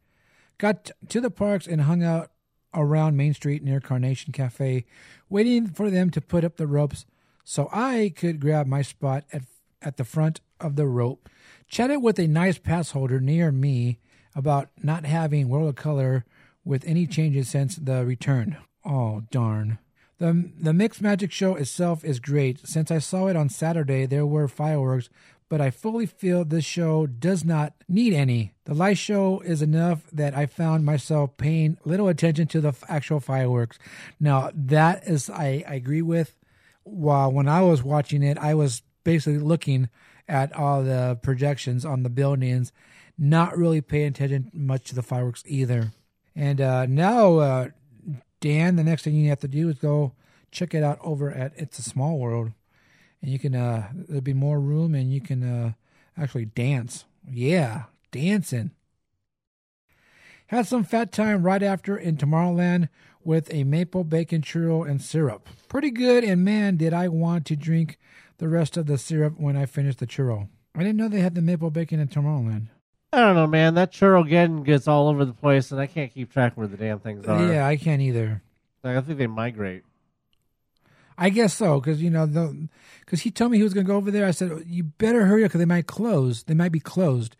Got 0.59 0.91
to 1.09 1.21
the 1.23 1.31
parks 1.31 1.67
and 1.67 1.83
hung 1.83 2.03
out 2.03 2.31
around 2.75 3.17
Main 3.17 3.33
Street 3.33 3.63
near 3.63 3.81
Carnation 3.81 4.33
Cafe, 4.33 4.85
waiting 5.31 5.69
for 5.69 5.89
them 5.91 6.11
to 6.11 6.21
put 6.21 6.45
up 6.45 6.57
the 6.57 6.67
ropes 6.67 7.07
so 7.45 7.69
I 7.73 8.13
could 8.15 8.41
grab 8.41 8.67
my 8.67 8.83
spot 8.83 9.25
at, 9.33 9.43
at 9.85 9.97
the 9.97 10.05
front 10.05 10.41
of 10.61 10.77
the 10.77 10.87
rope. 10.87 11.29
Chatted 11.69 12.03
with 12.03 12.19
a 12.19 12.27
nice 12.27 12.59
pass 12.59 12.91
holder 12.93 13.21
near 13.21 13.53
me 13.53 13.99
about 14.35 14.71
not 14.83 15.05
having 15.05 15.49
World 15.49 15.69
of 15.69 15.77
Color 15.77 16.25
with 16.65 16.85
any 16.85 17.07
changes 17.07 17.49
since 17.49 17.77
the 17.77 18.05
return. 18.05 18.57
Oh, 18.85 19.23
darn. 19.31 19.79
The 20.19 20.51
the 20.59 20.73
Mixed 20.73 21.03
Magic 21.03 21.33
show 21.33 21.57
itself 21.57 22.05
is 22.05 22.21
great. 22.21 22.67
Since 22.67 22.91
I 22.91 22.99
saw 22.99 23.27
it 23.27 23.37
on 23.37 23.49
Saturday, 23.49 24.07
there 24.07 24.25
were 24.25 24.47
fireworks, 24.47 25.11
but 25.49 25.61
I 25.61 25.71
fully 25.71 26.07
feel 26.07 26.45
this 26.45 26.65
show 26.65 27.07
does 27.07 27.45
not 27.45 27.75
need 27.89 28.15
any. 28.15 28.55
The 28.65 28.75
light 28.75 28.97
show 28.99 29.41
is 29.41 29.61
enough 29.61 30.09
that 30.13 30.37
I 30.37 30.47
found 30.47 30.85
myself 30.85 31.37
paying 31.37 31.79
little 31.85 32.09
attention 32.09 32.47
to 32.49 32.61
the 32.61 32.69
f- 32.69 32.85
actual 32.89 33.21
fireworks. 33.21 33.79
Now 34.21 34.51
that 34.55 35.07
is 35.07 35.29
I, 35.29 35.65
I 35.69 35.75
agree 35.75 36.03
with. 36.03 36.37
While 36.85 37.33
when 37.33 37.49
I 37.49 37.63
was 37.63 37.83
watching 37.83 38.23
it, 38.23 38.39
I 38.39 38.55
was 38.55 38.83
basically 39.05 39.39
looking 39.39 39.89
at 40.29 40.53
all 40.55 40.83
the 40.83 41.19
projections 41.23 41.85
on 41.85 42.03
the 42.03 42.11
buildings, 42.11 42.73
not 43.17 43.57
really 43.57 43.81
paying 43.81 44.09
attention 44.09 44.51
much 44.53 44.85
to 44.85 44.95
the 44.95 45.03
fireworks 45.03 45.45
either. 45.47 45.93
And 46.35 46.61
uh, 46.61 46.87
now 46.87 47.37
uh, 47.37 47.69
Dan, 48.41 48.77
the 48.77 48.85
next 48.85 49.05
thing 49.05 49.15
you 49.15 49.29
have 49.31 49.41
to 49.41 49.49
do 49.49 49.69
is 49.69 49.79
go 49.79 50.13
check 50.51 50.75
it 50.75 50.83
out 50.83 50.99
over 51.03 51.31
at 51.31 51.53
It's 51.57 51.79
a 51.79 51.83
Small 51.83 52.19
World, 52.19 52.53
and 53.23 53.31
you 53.31 53.39
can 53.39 53.55
uh, 53.55 53.89
there'll 53.95 54.21
be 54.21 54.35
more 54.35 54.61
room, 54.61 54.95
and 54.95 55.13
you 55.13 55.21
can 55.21 55.43
uh, 55.43 55.73
actually 56.17 56.45
dance. 56.45 57.05
Yeah, 57.27 57.85
dancing. 58.13 58.73
Had 60.49 60.67
some 60.67 60.85
fat 60.85 61.11
time 61.11 61.43
right 61.43 61.63
after 61.63 61.97
in 61.97 62.17
Tomorrowland 62.17 62.91
with 63.25 63.53
a 63.53 63.65
maple 63.65 64.05
bacon 64.05 64.43
churro 64.43 64.89
and 64.89 65.01
syrup. 65.01 65.49
Pretty 65.69 65.91
good, 65.91 66.23
and 66.23 66.45
man, 66.45 66.77
did 66.77 66.93
I 66.93 67.09
want 67.09 67.47
to 67.47 67.57
drink 67.57 67.99
the 68.39 68.49
rest 68.49 68.77
of 68.77 68.87
the 68.87 68.99
syrup 68.99 69.35
when 69.39 69.57
I 69.57 69.67
finished 69.67 69.99
the 69.99 70.07
churro. 70.07 70.49
I 70.75 70.81
didn't 70.81 70.97
know 70.97 71.09
they 71.09 71.21
had 71.21 71.35
the 71.35 71.43
maple 71.43 71.71
bacon 71.71 72.01
in 72.01 72.09
Tomorrowland. 72.09 72.69
I 73.13 73.19
don't 73.19 73.37
know, 73.37 73.47
man. 73.47 73.75
That 73.75 73.93
churrogeddon 73.93 74.65
gets 74.65 74.89
all 74.89 75.09
over 75.09 75.25
the 75.25 75.33
place, 75.33 75.71
and 75.71 75.81
I 75.81 75.87
can't 75.87 76.13
keep 76.13 76.33
track 76.33 76.57
where 76.57 76.67
the 76.67 76.77
damn 76.77 76.99
things 76.99 77.25
are. 77.27 77.53
Yeah, 77.53 77.67
I 77.67 77.77
can't 77.77 78.03
either. 78.03 78.43
like, 78.83 78.97
I 78.97 79.01
think 79.01 79.19
they 79.19 79.29
migrate. 79.29 79.85
I 81.17 81.31
guess 81.31 81.55
so, 81.55 81.81
because 81.81 82.03
you 82.03 82.11
know, 82.11 82.27
because 83.01 83.21
he 83.21 83.31
told 83.31 83.53
me 83.53 83.59
he 83.59 83.63
was 83.63 83.73
going 83.73 83.87
to 83.87 83.93
go 83.93 83.97
over 83.97 84.11
there. 84.11 84.27
I 84.27 84.33
said, 84.33 84.65
"You 84.67 84.83
better 84.83 85.27
hurry 85.27 85.45
up, 85.45 85.51
because 85.51 85.61
they 85.61 85.65
might 85.65 85.87
close. 85.87 86.43
They 86.43 86.55
might 86.55 86.73
be 86.73 86.81
closed." 86.81 87.37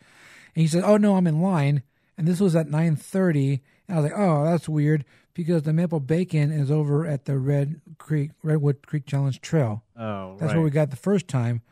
And 0.55 0.63
he 0.63 0.69
said, 0.69 0.85
"Oh 0.85 0.97
no, 0.97 1.17
I'm 1.17 1.27
in 1.27 1.43
line." 1.43 1.83
And 2.17 2.29
this 2.29 2.39
was 2.39 2.55
at 2.55 2.69
nine 2.71 2.95
thirty. 2.95 3.63
And 3.89 3.99
I 3.99 4.01
was 4.01 4.11
like, 4.11 4.19
"Oh, 4.21 4.45
that's 4.45 4.69
weird," 4.69 5.05
because 5.35 5.65
the 5.65 5.73
maple 5.73 6.01
bacon 6.01 6.51
is 6.51 6.71
over 6.71 7.07
at 7.07 7.25
the 7.25 7.39
Red 7.39 7.81
Creek 7.99 8.31
Redwood 8.43 8.87
Creek 8.87 9.07
Challenge 9.07 9.41
Trail. 9.41 9.83
Oh, 9.99 10.37
That's 10.39 10.51
right. 10.51 10.57
where 10.57 10.65
we 10.65 10.71
got 10.71 10.91
the 10.91 10.97
first 10.97 11.29
time. 11.29 11.63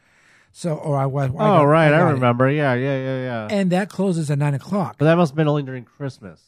So, 0.51 0.75
or 0.75 0.99
I 0.99 1.07
was. 1.07 1.31
oh, 1.39 1.65
right. 1.65 1.87
I, 1.87 1.99
got 1.99 2.11
it. 2.11 2.13
remember. 2.15 2.51
Yeah, 2.51 2.75
yeah, 2.75 2.99
yeah, 2.99 3.23
yeah. 3.23 3.49
And 3.51 3.71
that 3.73 3.89
closes 3.89 4.31
at 4.31 4.39
nine 4.39 4.55
o'clock. 4.55 4.97
but 4.99 5.07
that 5.07 5.15
must 5.15 5.31
have 5.33 5.37
been 5.37 5.49
only 5.49 5.63
during 5.63 5.85
Christmas. 5.85 6.43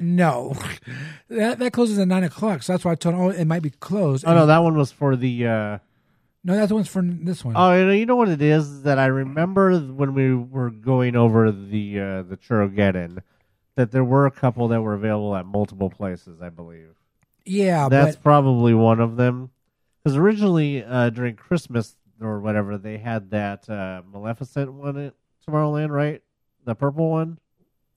No, 0.00 0.54
that 1.28 1.58
that 1.58 1.72
closes 1.72 1.98
at 1.98 2.06
nine 2.06 2.22
o'clock. 2.22 2.62
So 2.62 2.72
that's 2.72 2.84
why 2.84 2.92
I 2.92 2.94
told 2.94 3.16
him, 3.16 3.20
"Oh, 3.20 3.30
it 3.30 3.46
might 3.46 3.62
be 3.62 3.70
closed." 3.70 4.24
Oh 4.26 4.34
no, 4.34 4.46
that 4.46 4.58
one 4.58 4.76
was 4.76 4.92
for 4.92 5.16
the. 5.16 5.46
uh 5.46 5.78
no, 6.44 6.54
that's 6.54 6.68
the 6.68 6.76
one's 6.76 6.88
for 6.88 7.02
this 7.02 7.44
one. 7.44 7.54
Oh, 7.56 7.72
you 7.74 7.84
know, 7.84 7.92
you 7.92 8.06
know 8.06 8.14
what 8.14 8.28
it 8.28 8.40
is 8.40 8.82
that 8.82 8.98
I 8.98 9.06
remember 9.06 9.76
when 9.76 10.14
we 10.14 10.32
were 10.34 10.70
going 10.70 11.16
over 11.16 11.50
the 11.50 11.98
uh, 11.98 12.22
the 12.22 12.36
churrogeddon 12.36 13.18
that 13.78 13.92
there 13.92 14.02
were 14.02 14.26
a 14.26 14.30
couple 14.32 14.66
that 14.66 14.82
were 14.82 14.94
available 14.94 15.36
at 15.36 15.46
multiple 15.46 15.88
places. 15.88 16.42
I 16.42 16.48
believe 16.48 16.96
yeah, 17.44 17.88
that's 17.88 18.16
but 18.16 18.22
probably 18.22 18.74
one 18.74 19.00
of 19.00 19.16
them. 19.16 19.50
Because 20.02 20.16
originally 20.16 20.84
uh, 20.84 21.10
during 21.10 21.36
Christmas 21.36 21.96
or 22.20 22.40
whatever, 22.40 22.76
they 22.76 22.98
had 22.98 23.30
that 23.30 23.70
uh, 23.70 24.02
Maleficent 24.12 24.72
one 24.72 24.98
at 24.98 25.14
Tomorrowland, 25.46 25.90
right? 25.90 26.20
The 26.64 26.74
purple 26.74 27.08
one, 27.10 27.38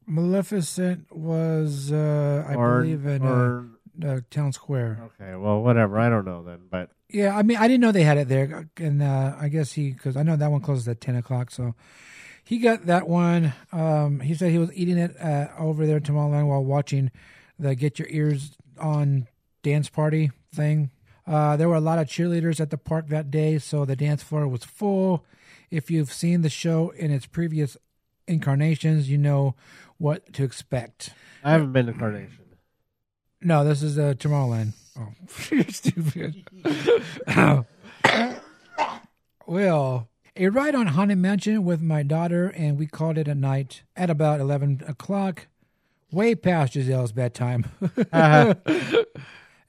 Maleficent 0.05 1.11
was, 1.11 1.91
uh, 1.91 2.45
I 2.47 2.53
or 2.53 2.81
believe, 2.81 3.07
in 3.07 3.23
or 3.23 3.69
uh, 4.03 4.07
uh, 4.07 4.19
Town 4.29 4.53
Square. 4.53 5.09
okay, 5.19 5.35
well, 5.35 5.63
whatever. 5.63 5.97
I 5.99 6.09
don't 6.09 6.25
know 6.25 6.43
then, 6.43 6.59
but 6.69 6.91
Yeah, 7.09 7.35
I 7.35 7.41
mean, 7.41 7.57
I 7.57 7.67
didn't 7.67 7.81
know 7.81 7.91
they 7.91 8.03
had 8.03 8.19
it 8.19 8.27
there, 8.27 8.69
and 8.77 9.01
uh, 9.01 9.35
I 9.39 9.49
guess 9.49 9.71
he 9.73 9.91
because 9.91 10.15
I 10.15 10.21
know 10.21 10.35
that 10.35 10.51
one 10.51 10.61
closes 10.61 10.87
at 10.87 11.01
ten 11.01 11.15
o'clock, 11.15 11.49
so 11.49 11.73
he 12.51 12.57
got 12.57 12.85
that 12.87 13.07
one. 13.07 13.53
Um, 13.71 14.19
he 14.19 14.35
said 14.35 14.51
he 14.51 14.57
was 14.57 14.73
eating 14.73 14.97
it 14.97 15.15
uh, 15.21 15.47
over 15.57 15.85
there 15.85 16.01
Tomorrowland 16.01 16.49
while 16.49 16.61
watching 16.61 17.09
the 17.57 17.75
Get 17.75 17.97
Your 17.97 18.09
Ears 18.09 18.57
On 18.77 19.25
dance 19.63 19.87
party 19.87 20.31
thing. 20.53 20.91
Uh, 21.25 21.55
there 21.55 21.69
were 21.69 21.75
a 21.75 21.79
lot 21.79 21.97
of 21.97 22.07
cheerleaders 22.07 22.59
at 22.59 22.69
the 22.69 22.77
park 22.77 23.07
that 23.07 23.31
day, 23.31 23.57
so 23.57 23.85
the 23.85 23.95
dance 23.95 24.21
floor 24.21 24.49
was 24.49 24.65
full. 24.65 25.23
If 25.69 25.89
you've 25.89 26.11
seen 26.11 26.41
the 26.41 26.49
show 26.49 26.89
in 26.89 27.09
its 27.09 27.25
previous 27.25 27.77
incarnations, 28.27 29.09
you 29.09 29.17
know 29.17 29.55
what 29.97 30.33
to 30.33 30.43
expect. 30.43 31.11
I 31.45 31.51
haven't 31.51 31.71
been 31.71 31.85
to 31.85 31.93
Carnation. 31.93 32.37
No, 33.39 33.63
this 33.63 33.81
is 33.81 33.97
uh, 33.97 34.15
Tomorrowland. 34.17 34.73
Oh, 34.99 35.07
you're 35.49 35.63
stupid. 35.69 36.43
well, 39.47 40.10
a 40.35 40.49
ride 40.49 40.75
on 40.75 40.87
Haunted 40.87 41.17
Mansion 41.17 41.63
with 41.63 41.81
my 41.81 42.03
daughter, 42.03 42.47
and 42.47 42.77
we 42.77 42.87
called 42.87 43.17
it 43.17 43.27
a 43.27 43.35
night 43.35 43.83
at 43.95 44.09
about 44.09 44.39
11 44.39 44.83
o'clock, 44.87 45.47
way 46.11 46.35
past 46.35 46.73
Giselle's 46.73 47.11
bedtime. 47.11 47.65
a 48.11 48.95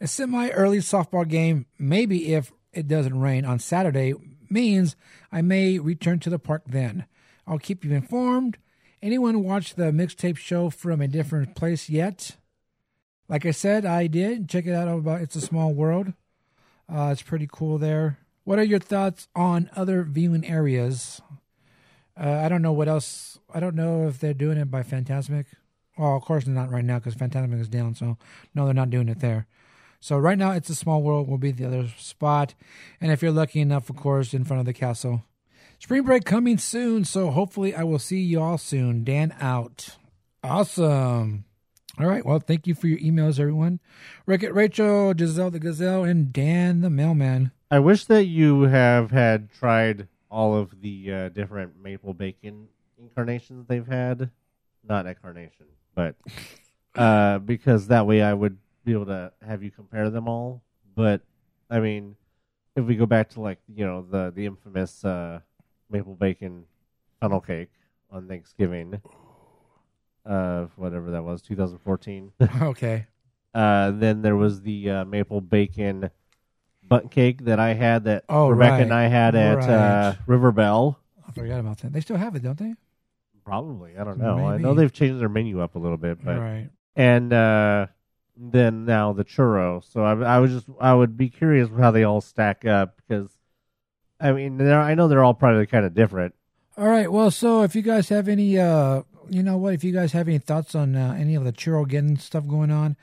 semi 0.04 0.50
early 0.50 0.78
softball 0.78 1.26
game, 1.26 1.66
maybe 1.78 2.34
if 2.34 2.52
it 2.72 2.88
doesn't 2.88 3.18
rain 3.18 3.44
on 3.44 3.58
Saturday, 3.58 4.14
means 4.48 4.96
I 5.30 5.42
may 5.42 5.78
return 5.78 6.20
to 6.20 6.30
the 6.30 6.38
park 6.38 6.62
then. 6.66 7.06
I'll 7.46 7.58
keep 7.58 7.84
you 7.84 7.92
informed. 7.92 8.58
Anyone 9.02 9.42
watch 9.42 9.74
the 9.74 9.90
mixtape 9.90 10.36
show 10.36 10.70
from 10.70 11.00
a 11.00 11.08
different 11.08 11.56
place 11.56 11.88
yet? 11.88 12.36
Like 13.28 13.44
I 13.44 13.50
said, 13.50 13.84
I 13.84 14.06
did. 14.06 14.48
Check 14.48 14.66
it 14.66 14.74
out 14.74 14.86
about 14.86 15.22
It's 15.22 15.34
a 15.34 15.40
Small 15.40 15.72
World. 15.72 16.12
Uh, 16.88 17.08
it's 17.10 17.22
pretty 17.22 17.48
cool 17.50 17.78
there. 17.78 18.18
What 18.44 18.58
are 18.58 18.64
your 18.64 18.80
thoughts 18.80 19.28
on 19.36 19.70
other 19.76 20.02
viewing 20.02 20.44
areas? 20.44 21.20
Uh, 22.20 22.40
I 22.44 22.48
don't 22.48 22.62
know 22.62 22.72
what 22.72 22.88
else. 22.88 23.38
I 23.54 23.60
don't 23.60 23.76
know 23.76 24.08
if 24.08 24.18
they're 24.18 24.34
doing 24.34 24.58
it 24.58 24.70
by 24.70 24.82
Fantasmic. 24.82 25.46
Well, 25.96 26.16
of 26.16 26.22
course, 26.22 26.44
they're 26.44 26.54
not 26.54 26.70
right 26.70 26.84
now 26.84 26.98
because 26.98 27.14
Fantasmic 27.14 27.60
is 27.60 27.68
down. 27.68 27.94
So, 27.94 28.18
no, 28.54 28.64
they're 28.64 28.74
not 28.74 28.90
doing 28.90 29.08
it 29.08 29.20
there. 29.20 29.46
So, 30.00 30.18
right 30.18 30.38
now, 30.38 30.50
It's 30.50 30.70
a 30.70 30.74
Small 30.74 31.02
World 31.02 31.28
will 31.28 31.38
be 31.38 31.52
the 31.52 31.66
other 31.66 31.88
spot. 31.96 32.54
And 33.00 33.12
if 33.12 33.22
you're 33.22 33.30
lucky 33.30 33.60
enough, 33.60 33.88
of 33.88 33.96
course, 33.96 34.34
in 34.34 34.44
front 34.44 34.60
of 34.60 34.66
the 34.66 34.72
castle. 34.72 35.22
Spring 35.78 36.02
break 36.02 36.24
coming 36.24 36.58
soon. 36.58 37.04
So, 37.04 37.30
hopefully, 37.30 37.74
I 37.74 37.84
will 37.84 37.98
see 37.98 38.20
you 38.20 38.40
all 38.40 38.58
soon. 38.58 39.04
Dan 39.04 39.34
out. 39.40 39.96
Awesome. 40.42 41.44
All 42.00 42.06
right. 42.06 42.24
Well, 42.24 42.40
thank 42.40 42.66
you 42.66 42.74
for 42.74 42.88
your 42.88 42.98
emails, 42.98 43.38
everyone. 43.38 43.78
Rick 44.26 44.42
at 44.42 44.54
Rachel, 44.54 45.14
Giselle 45.16 45.50
the 45.50 45.60
Gazelle, 45.60 46.04
and 46.04 46.32
Dan 46.32 46.80
the 46.80 46.90
Mailman. 46.90 47.52
I 47.72 47.78
wish 47.78 48.04
that 48.04 48.24
you 48.24 48.64
have 48.64 49.10
had 49.12 49.50
tried 49.50 50.06
all 50.30 50.54
of 50.54 50.82
the 50.82 51.10
uh, 51.10 51.28
different 51.30 51.82
maple 51.82 52.12
bacon 52.12 52.68
incarnations 52.98 53.66
they've 53.66 53.86
had. 53.86 54.28
Not 54.86 55.06
incarnation, 55.06 55.64
but 55.94 56.14
uh, 56.94 57.38
because 57.38 57.86
that 57.86 58.06
way 58.06 58.20
I 58.20 58.34
would 58.34 58.58
be 58.84 58.92
able 58.92 59.06
to 59.06 59.32
have 59.40 59.62
you 59.62 59.70
compare 59.70 60.10
them 60.10 60.28
all. 60.28 60.62
But 60.94 61.22
I 61.70 61.80
mean, 61.80 62.16
if 62.76 62.84
we 62.84 62.94
go 62.94 63.06
back 63.06 63.30
to 63.30 63.40
like 63.40 63.60
you 63.74 63.86
know 63.86 64.02
the 64.02 64.30
the 64.36 64.44
infamous 64.44 65.02
uh, 65.02 65.40
maple 65.88 66.14
bacon 66.14 66.66
funnel 67.22 67.40
cake 67.40 67.72
on 68.10 68.28
Thanksgiving, 68.28 69.00
uh, 70.26 70.66
whatever 70.76 71.10
that 71.12 71.24
was, 71.24 71.40
2014. 71.40 72.32
okay. 72.64 73.06
Uh, 73.54 73.92
then 73.92 74.20
there 74.20 74.36
was 74.36 74.60
the 74.60 74.90
uh, 74.90 75.04
maple 75.06 75.40
bacon 75.40 76.10
Bundt 76.92 77.10
cake 77.10 77.44
that 77.44 77.58
I 77.60 77.74
had 77.74 78.04
that 78.04 78.24
Oh, 78.28 78.48
Rebecca 78.48 78.72
right. 78.74 78.82
and 78.82 78.92
I 78.94 79.08
had 79.08 79.34
at 79.34 79.58
uh, 79.58 80.14
Right. 80.14 80.18
River 80.26 80.52
Belle. 80.52 80.98
I 81.28 81.32
forgot 81.32 81.60
about 81.60 81.78
that. 81.78 81.92
They 81.92 82.00
still 82.00 82.16
have 82.16 82.34
it, 82.36 82.42
don't 82.42 82.58
they? 82.58 82.74
Probably, 83.44 83.96
I 83.98 84.04
don't 84.04 84.18
know. 84.18 84.38
I 84.46 84.52
Maybe. 84.52 84.62
know 84.62 84.74
they've 84.74 84.92
changed 84.92 85.20
their 85.20 85.28
menu 85.28 85.60
up 85.60 85.74
a 85.74 85.78
little 85.78 85.96
bit, 85.96 86.24
but 86.24 86.38
right. 86.38 86.68
and 86.94 87.32
uh, 87.32 87.86
then 88.36 88.84
now 88.84 89.12
the 89.12 89.24
churro. 89.24 89.82
So 89.92 90.04
I, 90.04 90.36
I 90.36 90.38
was 90.38 90.52
just 90.52 90.66
I 90.80 90.94
would 90.94 91.16
be 91.16 91.28
curious 91.28 91.68
how 91.76 91.90
they 91.90 92.04
all 92.04 92.20
stack 92.20 92.64
up 92.64 92.96
because 93.08 93.30
I 94.20 94.30
mean 94.32 94.58
they're, 94.58 94.80
I 94.80 94.94
know 94.94 95.08
they're 95.08 95.24
all 95.24 95.34
probably 95.34 95.66
kind 95.66 95.84
of 95.84 95.92
different. 95.92 96.34
All 96.78 96.86
right. 96.86 97.10
Well, 97.10 97.30
so 97.32 97.62
if 97.62 97.74
you 97.74 97.82
guys 97.82 98.08
have 98.10 98.28
any, 98.28 98.58
uh, 98.58 99.02
you 99.28 99.42
know 99.42 99.56
what, 99.56 99.74
if 99.74 99.82
you 99.82 99.92
guys 99.92 100.12
have 100.12 100.28
any 100.28 100.38
thoughts 100.38 100.74
on 100.76 100.94
uh, 100.94 101.16
any 101.18 101.34
of 101.34 101.42
the 101.44 101.52
churrogeddon 101.52 102.20
stuff 102.20 102.46
going 102.46 102.70
on, 102.70 102.96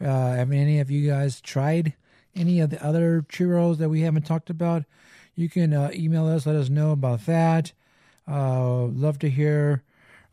uh, 0.00 0.04
have 0.34 0.52
any 0.52 0.80
of 0.80 0.90
you 0.90 1.08
guys 1.08 1.40
tried 1.40 1.94
any 2.38 2.60
of 2.60 2.70
the 2.70 2.84
other 2.84 3.24
churros 3.28 3.78
that 3.78 3.88
we 3.88 4.02
haven't 4.02 4.26
talked 4.26 4.48
about? 4.48 4.84
You 5.34 5.48
can 5.48 5.72
uh, 5.72 5.90
email 5.92 6.26
us, 6.26 6.46
let 6.46 6.56
us 6.56 6.68
know 6.68 6.92
about 6.92 7.26
that. 7.26 7.72
Uh, 8.26 8.84
love 8.84 9.18
to 9.20 9.30
hear 9.30 9.82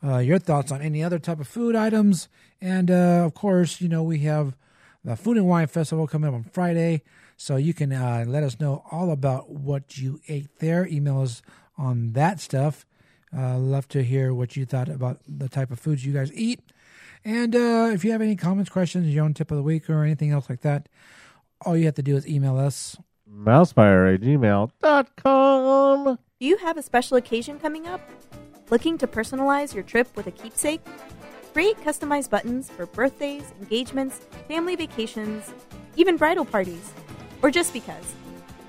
uh, 0.03 0.17
your 0.17 0.39
thoughts 0.39 0.71
on 0.71 0.81
any 0.81 1.03
other 1.03 1.19
type 1.19 1.39
of 1.39 1.47
food 1.47 1.75
items. 1.75 2.27
And 2.61 2.89
uh, 2.89 3.23
of 3.25 3.33
course, 3.33 3.81
you 3.81 3.87
know, 3.87 4.03
we 4.03 4.19
have 4.19 4.55
the 5.03 5.15
Food 5.15 5.37
and 5.37 5.47
Wine 5.47 5.67
Festival 5.67 6.07
coming 6.07 6.27
up 6.27 6.33
on 6.33 6.43
Friday. 6.43 7.03
So 7.37 7.55
you 7.57 7.73
can 7.73 7.91
uh, 7.91 8.25
let 8.27 8.43
us 8.43 8.59
know 8.59 8.83
all 8.91 9.11
about 9.11 9.49
what 9.49 9.97
you 9.97 10.21
ate 10.27 10.59
there. 10.59 10.87
Email 10.87 11.21
us 11.21 11.41
on 11.77 12.13
that 12.13 12.39
stuff. 12.39 12.85
Uh, 13.35 13.57
love 13.57 13.87
to 13.89 14.03
hear 14.03 14.33
what 14.33 14.55
you 14.55 14.65
thought 14.65 14.87
about 14.87 15.19
the 15.27 15.49
type 15.49 15.69
of 15.69 15.79
foods 15.79 16.05
you 16.05 16.13
guys 16.13 16.31
eat. 16.33 16.61
And 17.23 17.55
if 17.55 18.05
you 18.05 18.11
have 18.11 18.21
any 18.21 18.35
comments, 18.35 18.69
questions, 18.69 19.07
your 19.07 19.25
own 19.25 19.33
tip 19.33 19.49
of 19.49 19.57
the 19.57 19.63
week, 19.63 19.89
or 19.89 20.03
anything 20.03 20.31
else 20.31 20.47
like 20.47 20.61
that, 20.61 20.87
all 21.65 21.75
you 21.75 21.85
have 21.85 21.95
to 21.95 22.03
do 22.03 22.15
is 22.15 22.27
email 22.27 22.57
us. 22.57 22.97
Mousepire 23.29 24.13
at 24.13 24.21
gmail.com. 24.21 26.05
Do 26.39 26.45
you 26.45 26.57
have 26.57 26.77
a 26.77 26.81
special 26.81 27.17
occasion 27.17 27.59
coming 27.59 27.87
up? 27.87 28.01
Looking 28.69 28.97
to 28.99 29.07
personalize 29.07 29.73
your 29.73 29.83
trip 29.83 30.07
with 30.15 30.27
a 30.27 30.31
keepsake? 30.31 30.81
Create 31.53 31.77
customized 31.77 32.29
buttons 32.29 32.69
for 32.69 32.85
birthdays, 32.85 33.45
engagements, 33.61 34.19
family 34.47 34.75
vacations, 34.75 35.53
even 35.95 36.17
bridal 36.17 36.45
parties, 36.45 36.93
or 37.41 37.49
just 37.49 37.73
because. 37.73 38.13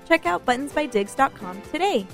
Check 0.07 0.25
out 0.25 0.45
buttonsbydigs.com 0.45 1.61
today. 1.71 2.07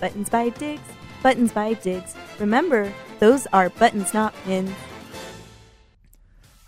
Buttons 0.00 0.28
by 0.28 0.48
Digs, 0.48 0.82
Buttons 1.22 1.52
by 1.52 1.74
Digs. 1.74 2.14
Remember, 2.38 2.92
those 3.20 3.46
are 3.52 3.70
buttons, 3.70 4.12
not 4.12 4.34
pins. 4.44 4.74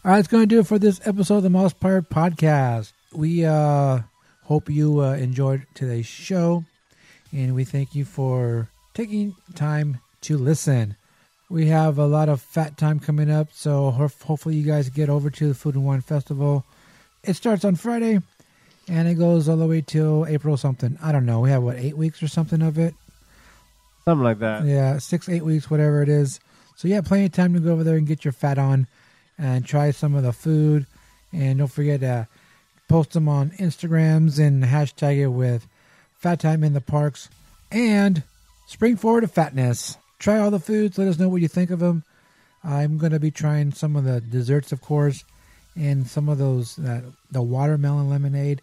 All 0.04 0.12
right, 0.12 0.20
it's 0.20 0.28
going 0.28 0.44
to 0.44 0.46
do 0.46 0.60
it 0.60 0.66
for 0.66 0.78
this 0.78 1.00
episode 1.04 1.38
of 1.38 1.42
the 1.42 1.48
Mousepire 1.48 2.06
Podcast. 2.06 2.92
We 3.12 3.44
uh, 3.44 4.00
hope 4.44 4.68
you 4.68 5.00
uh, 5.00 5.14
enjoyed 5.14 5.66
today's 5.74 6.06
show, 6.06 6.64
and 7.32 7.54
we 7.54 7.64
thank 7.64 7.94
you 7.94 8.04
for 8.04 8.68
taking 8.94 9.36
time 9.54 9.98
to 10.22 10.36
listen. 10.36 10.96
We 11.48 11.66
have 11.66 11.98
a 11.98 12.06
lot 12.06 12.28
of 12.28 12.42
fat 12.42 12.76
time 12.76 12.98
coming 12.98 13.30
up, 13.30 13.48
so 13.52 13.90
hopefully 13.90 14.56
you 14.56 14.66
guys 14.66 14.88
get 14.88 15.08
over 15.08 15.30
to 15.30 15.48
the 15.48 15.54
Food 15.54 15.76
and 15.76 15.86
Wine 15.86 16.00
Festival. 16.00 16.64
It 17.22 17.34
starts 17.34 17.64
on 17.64 17.76
Friday, 17.76 18.20
and 18.88 19.08
it 19.08 19.14
goes 19.14 19.48
all 19.48 19.56
the 19.56 19.66
way 19.66 19.80
till 19.80 20.26
April 20.26 20.56
something. 20.56 20.98
I 21.02 21.12
don't 21.12 21.26
know. 21.26 21.40
We 21.40 21.50
have 21.50 21.62
what 21.62 21.76
eight 21.76 21.96
weeks 21.96 22.22
or 22.22 22.28
something 22.28 22.62
of 22.62 22.78
it. 22.78 22.94
Something 24.04 24.24
like 24.24 24.40
that. 24.40 24.64
Yeah, 24.64 24.98
six, 24.98 25.28
eight 25.28 25.44
weeks, 25.44 25.70
whatever 25.70 26.02
it 26.02 26.08
is. 26.08 26.40
So 26.76 26.88
yeah, 26.88 27.00
plenty 27.00 27.26
of 27.26 27.32
time 27.32 27.54
to 27.54 27.60
go 27.60 27.72
over 27.72 27.84
there 27.84 27.96
and 27.96 28.06
get 28.06 28.24
your 28.24 28.32
fat 28.32 28.58
on 28.58 28.86
and 29.38 29.64
try 29.64 29.90
some 29.90 30.14
of 30.14 30.22
the 30.22 30.32
food. 30.32 30.86
And 31.32 31.58
don't 31.58 31.68
forget 31.68 32.00
to 32.00 32.28
post 32.88 33.12
them 33.12 33.28
on 33.28 33.50
Instagrams 33.50 34.38
and 34.38 34.64
hashtag 34.64 35.18
it 35.18 35.28
with 35.28 35.66
Fat 36.14 36.40
Time 36.40 36.64
in 36.64 36.72
the 36.72 36.80
Parks 36.80 37.28
and 37.70 38.22
Spring 38.66 38.96
Forward 38.96 39.22
to 39.22 39.28
Fatness. 39.28 39.96
Try 40.18 40.38
all 40.38 40.50
the 40.50 40.58
foods. 40.58 40.98
Let 40.98 41.08
us 41.08 41.18
know 41.18 41.28
what 41.28 41.42
you 41.42 41.48
think 41.48 41.70
of 41.70 41.80
them. 41.80 42.04
I'm 42.64 42.98
going 42.98 43.12
to 43.12 43.20
be 43.20 43.30
trying 43.30 43.72
some 43.72 43.96
of 43.96 44.04
the 44.04 44.20
desserts, 44.20 44.72
of 44.72 44.80
course, 44.80 45.24
and 45.76 46.06
some 46.06 46.28
of 46.28 46.38
those, 46.38 46.78
uh, 46.78 47.02
the 47.30 47.42
watermelon 47.42 48.08
lemonade 48.08 48.62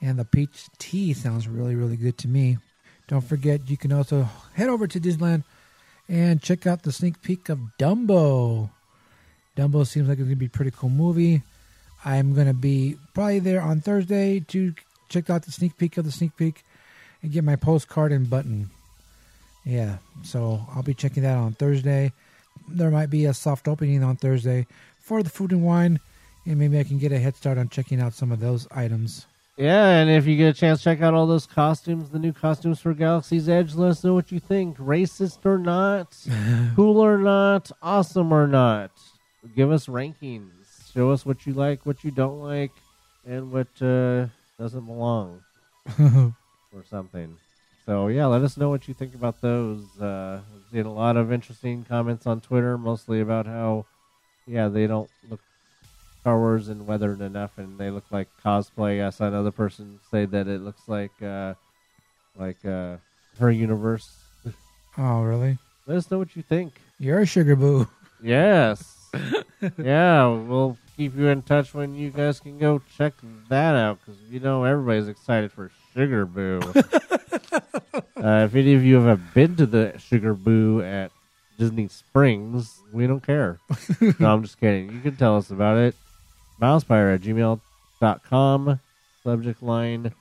and 0.00 0.18
the 0.18 0.24
peach 0.24 0.66
tea 0.78 1.12
sounds 1.12 1.46
really, 1.48 1.74
really 1.74 1.96
good 1.96 2.18
to 2.18 2.28
me. 2.28 2.58
Don't 3.08 3.24
forget, 3.24 3.68
you 3.68 3.76
can 3.76 3.92
also 3.92 4.28
head 4.54 4.68
over 4.68 4.86
to 4.86 5.00
Disneyland 5.00 5.44
and 6.08 6.42
check 6.42 6.66
out 6.66 6.82
the 6.82 6.92
sneak 6.92 7.22
peek 7.22 7.48
of 7.48 7.58
Dumbo. 7.78 8.70
Dumbo 9.56 9.86
seems 9.86 10.08
like 10.08 10.18
it's 10.18 10.24
going 10.24 10.30
to 10.30 10.36
be 10.36 10.46
a 10.46 10.50
pretty 10.50 10.70
cool 10.70 10.88
movie. 10.90 11.42
I'm 12.04 12.34
going 12.34 12.46
to 12.46 12.54
be 12.54 12.96
probably 13.14 13.38
there 13.38 13.60
on 13.60 13.80
Thursday 13.80 14.40
to 14.48 14.74
check 15.08 15.30
out 15.30 15.42
the 15.44 15.52
sneak 15.52 15.76
peek 15.76 15.96
of 15.96 16.04
the 16.04 16.12
sneak 16.12 16.36
peek 16.36 16.64
and 17.22 17.32
get 17.32 17.44
my 17.44 17.56
postcard 17.56 18.12
and 18.12 18.28
button. 18.28 18.70
Yeah, 19.64 19.98
so 20.24 20.66
I'll 20.74 20.82
be 20.82 20.94
checking 20.94 21.22
that 21.22 21.36
on 21.36 21.52
Thursday. 21.52 22.12
There 22.68 22.90
might 22.90 23.10
be 23.10 23.26
a 23.26 23.34
soft 23.34 23.68
opening 23.68 24.02
on 24.02 24.16
Thursday 24.16 24.66
for 24.98 25.22
the 25.22 25.30
food 25.30 25.52
and 25.52 25.64
wine, 25.64 26.00
and 26.44 26.58
maybe 26.58 26.78
I 26.78 26.84
can 26.84 26.98
get 26.98 27.12
a 27.12 27.18
head 27.18 27.36
start 27.36 27.58
on 27.58 27.68
checking 27.68 28.00
out 28.00 28.14
some 28.14 28.32
of 28.32 28.40
those 28.40 28.66
items. 28.72 29.26
Yeah, 29.56 29.98
and 29.98 30.10
if 30.10 30.26
you 30.26 30.36
get 30.36 30.56
a 30.56 30.58
chance, 30.58 30.82
check 30.82 31.02
out 31.02 31.14
all 31.14 31.26
those 31.26 31.46
costumes, 31.46 32.08
the 32.08 32.18
new 32.18 32.32
costumes 32.32 32.80
for 32.80 32.94
Galaxy's 32.94 33.48
Edge. 33.48 33.74
Let 33.74 33.90
us 33.90 34.02
know 34.02 34.14
what 34.14 34.32
you 34.32 34.40
think. 34.40 34.78
Racist 34.78 35.44
or 35.44 35.58
not, 35.58 36.16
cool 36.74 36.98
or 36.98 37.18
not, 37.18 37.70
awesome 37.82 38.32
or 38.32 38.46
not. 38.46 38.90
Give 39.54 39.70
us 39.70 39.86
rankings. 39.86 40.61
Show 40.94 41.10
us 41.10 41.24
what 41.24 41.46
you 41.46 41.54
like, 41.54 41.86
what 41.86 42.04
you 42.04 42.10
don't 42.10 42.40
like, 42.42 42.72
and 43.26 43.50
what 43.50 43.68
uh, 43.80 44.26
doesn't 44.58 44.86
belong 44.86 45.42
or 46.00 46.84
something. 46.88 47.36
So 47.86 48.08
yeah, 48.08 48.26
let 48.26 48.42
us 48.42 48.56
know 48.56 48.68
what 48.68 48.86
you 48.86 48.94
think 48.94 49.14
about 49.14 49.40
those. 49.40 49.84
Uh, 50.00 50.40
I've 50.40 50.70
seen 50.70 50.86
a 50.86 50.92
lot 50.92 51.16
of 51.16 51.32
interesting 51.32 51.84
comments 51.88 52.26
on 52.26 52.40
Twitter, 52.40 52.78
mostly 52.78 53.20
about 53.20 53.46
how, 53.46 53.86
yeah, 54.46 54.68
they 54.68 54.86
don't 54.86 55.10
look 55.28 55.40
Star 56.20 56.38
Wars 56.38 56.68
and 56.68 56.86
weathered 56.86 57.20
enough, 57.20 57.58
and 57.58 57.78
they 57.78 57.90
look 57.90 58.04
like 58.12 58.28
cosplay. 58.44 59.04
I 59.04 59.10
saw 59.10 59.26
another 59.26 59.50
person 59.50 59.98
say 60.10 60.24
that 60.26 60.46
it 60.46 60.60
looks 60.60 60.82
like 60.86 61.10
uh, 61.20 61.54
like 62.38 62.64
uh, 62.64 62.98
her 63.38 63.50
universe. 63.50 64.14
oh, 64.98 65.22
really? 65.22 65.58
Let 65.86 65.96
us 65.96 66.10
know 66.10 66.18
what 66.18 66.36
you 66.36 66.42
think. 66.42 66.74
You're 67.00 67.20
a 67.20 67.26
sugar 67.26 67.56
boo. 67.56 67.88
Yes, 68.22 69.10
yeah, 69.78 70.28
we'll 70.28 70.78
keep 70.96 71.16
you 71.16 71.28
in 71.28 71.42
touch 71.42 71.74
when 71.74 71.94
you 71.94 72.10
guys 72.10 72.40
can 72.40 72.58
go 72.58 72.80
check 72.96 73.14
that 73.48 73.74
out 73.74 73.98
because 74.00 74.20
you 74.30 74.40
know 74.40 74.64
everybody's 74.64 75.08
excited 75.08 75.52
for 75.52 75.70
Sugar 75.94 76.26
Boo. 76.26 76.60
uh, 76.74 78.46
if 78.46 78.54
any 78.54 78.74
of 78.74 78.84
you 78.84 79.00
have 79.00 79.34
been 79.34 79.56
to 79.56 79.66
the 79.66 79.98
Sugar 79.98 80.34
Boo 80.34 80.82
at 80.82 81.10
Disney 81.58 81.88
Springs, 81.88 82.80
we 82.92 83.06
don't 83.06 83.24
care. 83.24 83.58
no, 84.18 84.32
I'm 84.32 84.42
just 84.42 84.58
kidding. 84.60 84.92
You 84.92 85.00
can 85.00 85.16
tell 85.16 85.36
us 85.36 85.50
about 85.50 85.78
it. 85.78 85.94
Mousepire 86.60 87.14
at 87.14 87.20
gmail.com. 87.22 88.80
Subject 89.22 89.62
line 89.62 90.12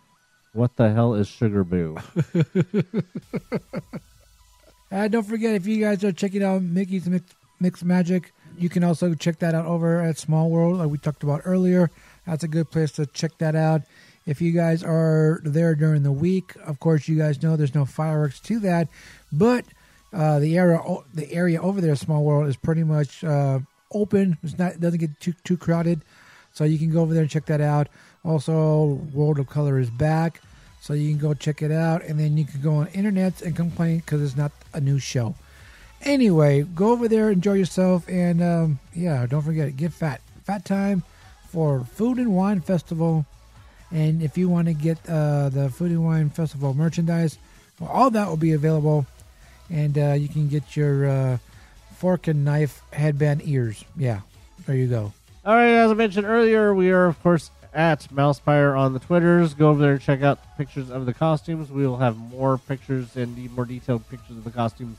What 0.53 0.75
the 0.75 0.91
hell 0.91 1.15
is 1.15 1.27
Sugar 1.27 1.63
Boo? 1.63 1.97
Uh, 4.91 5.07
don't 5.07 5.23
forget, 5.23 5.55
if 5.55 5.65
you 5.65 5.79
guys 5.79 6.03
are 6.03 6.11
checking 6.11 6.43
out 6.43 6.61
Mickey's 6.61 7.07
Mix, 7.07 7.33
Mix 7.61 7.83
Magic, 7.83 8.33
you 8.57 8.69
can 8.69 8.83
also 8.83 9.13
check 9.13 9.39
that 9.39 9.55
out 9.55 9.65
over 9.65 10.01
at 10.01 10.17
Small 10.17 10.49
World, 10.49 10.77
like 10.77 10.89
we 10.89 10.97
talked 10.97 11.23
about 11.23 11.41
earlier. 11.45 11.89
That's 12.25 12.43
a 12.43 12.47
good 12.47 12.69
place 12.71 12.91
to 12.93 13.05
check 13.05 13.37
that 13.39 13.55
out. 13.55 13.81
If 14.25 14.41
you 14.41 14.51
guys 14.51 14.83
are 14.83 15.41
there 15.43 15.73
during 15.75 16.03
the 16.03 16.11
week, 16.11 16.53
of 16.65 16.79
course, 16.79 17.07
you 17.07 17.17
guys 17.17 17.41
know 17.41 17.55
there's 17.55 17.73
no 17.73 17.85
fireworks 17.85 18.39
to 18.41 18.59
that, 18.59 18.87
but 19.31 19.65
uh, 20.13 20.39
the 20.39 20.57
area 20.57 20.79
the 21.13 21.31
area 21.33 21.61
over 21.61 21.81
there, 21.81 21.95
Small 21.95 22.23
World, 22.23 22.47
is 22.47 22.55
pretty 22.55 22.83
much 22.83 23.23
uh, 23.23 23.59
open. 23.91 24.37
It's 24.43 24.57
not 24.57 24.73
it 24.73 24.79
doesn't 24.79 24.99
get 24.99 25.19
too 25.19 25.33
too 25.43 25.57
crowded, 25.57 26.01
so 26.53 26.63
you 26.63 26.77
can 26.77 26.91
go 26.91 27.01
over 27.01 27.13
there 27.13 27.23
and 27.23 27.31
check 27.31 27.45
that 27.47 27.61
out. 27.61 27.87
Also, 28.23 28.99
World 29.13 29.39
of 29.39 29.47
Color 29.47 29.79
is 29.79 29.89
back. 29.89 30.41
So 30.81 30.93
you 30.93 31.11
can 31.11 31.19
go 31.19 31.35
check 31.35 31.61
it 31.61 31.71
out, 31.71 32.03
and 32.03 32.19
then 32.19 32.37
you 32.37 32.43
can 32.43 32.59
go 32.59 32.77
on 32.77 32.87
internet 32.87 33.43
and 33.43 33.55
complain 33.55 33.99
because 33.99 34.19
it's 34.19 34.35
not 34.35 34.51
a 34.73 34.81
new 34.81 34.97
show. 34.97 35.35
Anyway, 36.03 36.63
go 36.63 36.91
over 36.91 37.07
there, 37.07 37.29
enjoy 37.29 37.53
yourself, 37.53 38.07
and 38.09 38.41
um, 38.41 38.79
yeah, 38.93 39.25
don't 39.27 39.43
forget, 39.43 39.75
get 39.77 39.93
fat. 39.93 40.21
Fat 40.45 40.65
time 40.65 41.03
for 41.49 41.81
Food 41.81 42.17
and 42.17 42.35
Wine 42.35 42.61
Festival 42.61 43.25
And 43.91 44.23
if 44.23 44.37
you 44.37 44.47
want 44.47 44.67
to 44.67 44.73
get 44.73 44.97
uh, 45.07 45.49
the 45.49 45.69
Food 45.69 45.91
and 45.91 46.03
Wine 46.03 46.29
Festival 46.29 46.73
merchandise, 46.73 47.37
well, 47.79 47.89
all 47.89 48.09
that 48.11 48.27
will 48.27 48.37
be 48.37 48.53
available. 48.53 49.05
And 49.69 49.97
uh, 49.97 50.13
you 50.13 50.29
can 50.29 50.47
get 50.47 50.75
your 50.75 51.09
uh, 51.09 51.37
fork 51.97 52.27
and 52.27 52.43
knife 52.45 52.81
headband 52.93 53.41
ears. 53.43 53.83
Yeah, 53.95 54.21
there 54.65 54.75
you 54.75 54.87
go. 54.87 55.13
All 55.45 55.55
right, 55.55 55.67
as 55.67 55.91
I 55.91 55.93
mentioned 55.93 56.25
earlier, 56.25 56.73
we 56.73 56.89
are 56.91 57.05
of 57.05 57.21
course 57.21 57.51
at 57.73 58.07
Mousepire 58.13 58.77
on 58.77 58.93
the 58.93 58.99
Twitters. 58.99 59.53
Go 59.53 59.69
over 59.69 59.81
there 59.81 59.93
and 59.93 60.01
check 60.01 60.21
out 60.21 60.39
pictures 60.57 60.89
of 60.89 61.05
the 61.05 61.13
costumes. 61.13 61.69
We 61.69 61.85
will 61.85 61.97
have 61.97 62.17
more 62.17 62.57
pictures 62.57 63.15
and 63.15 63.37
more 63.53 63.65
detailed 63.65 64.07
pictures 64.09 64.37
of 64.37 64.43
the 64.43 64.51
costumes 64.51 64.97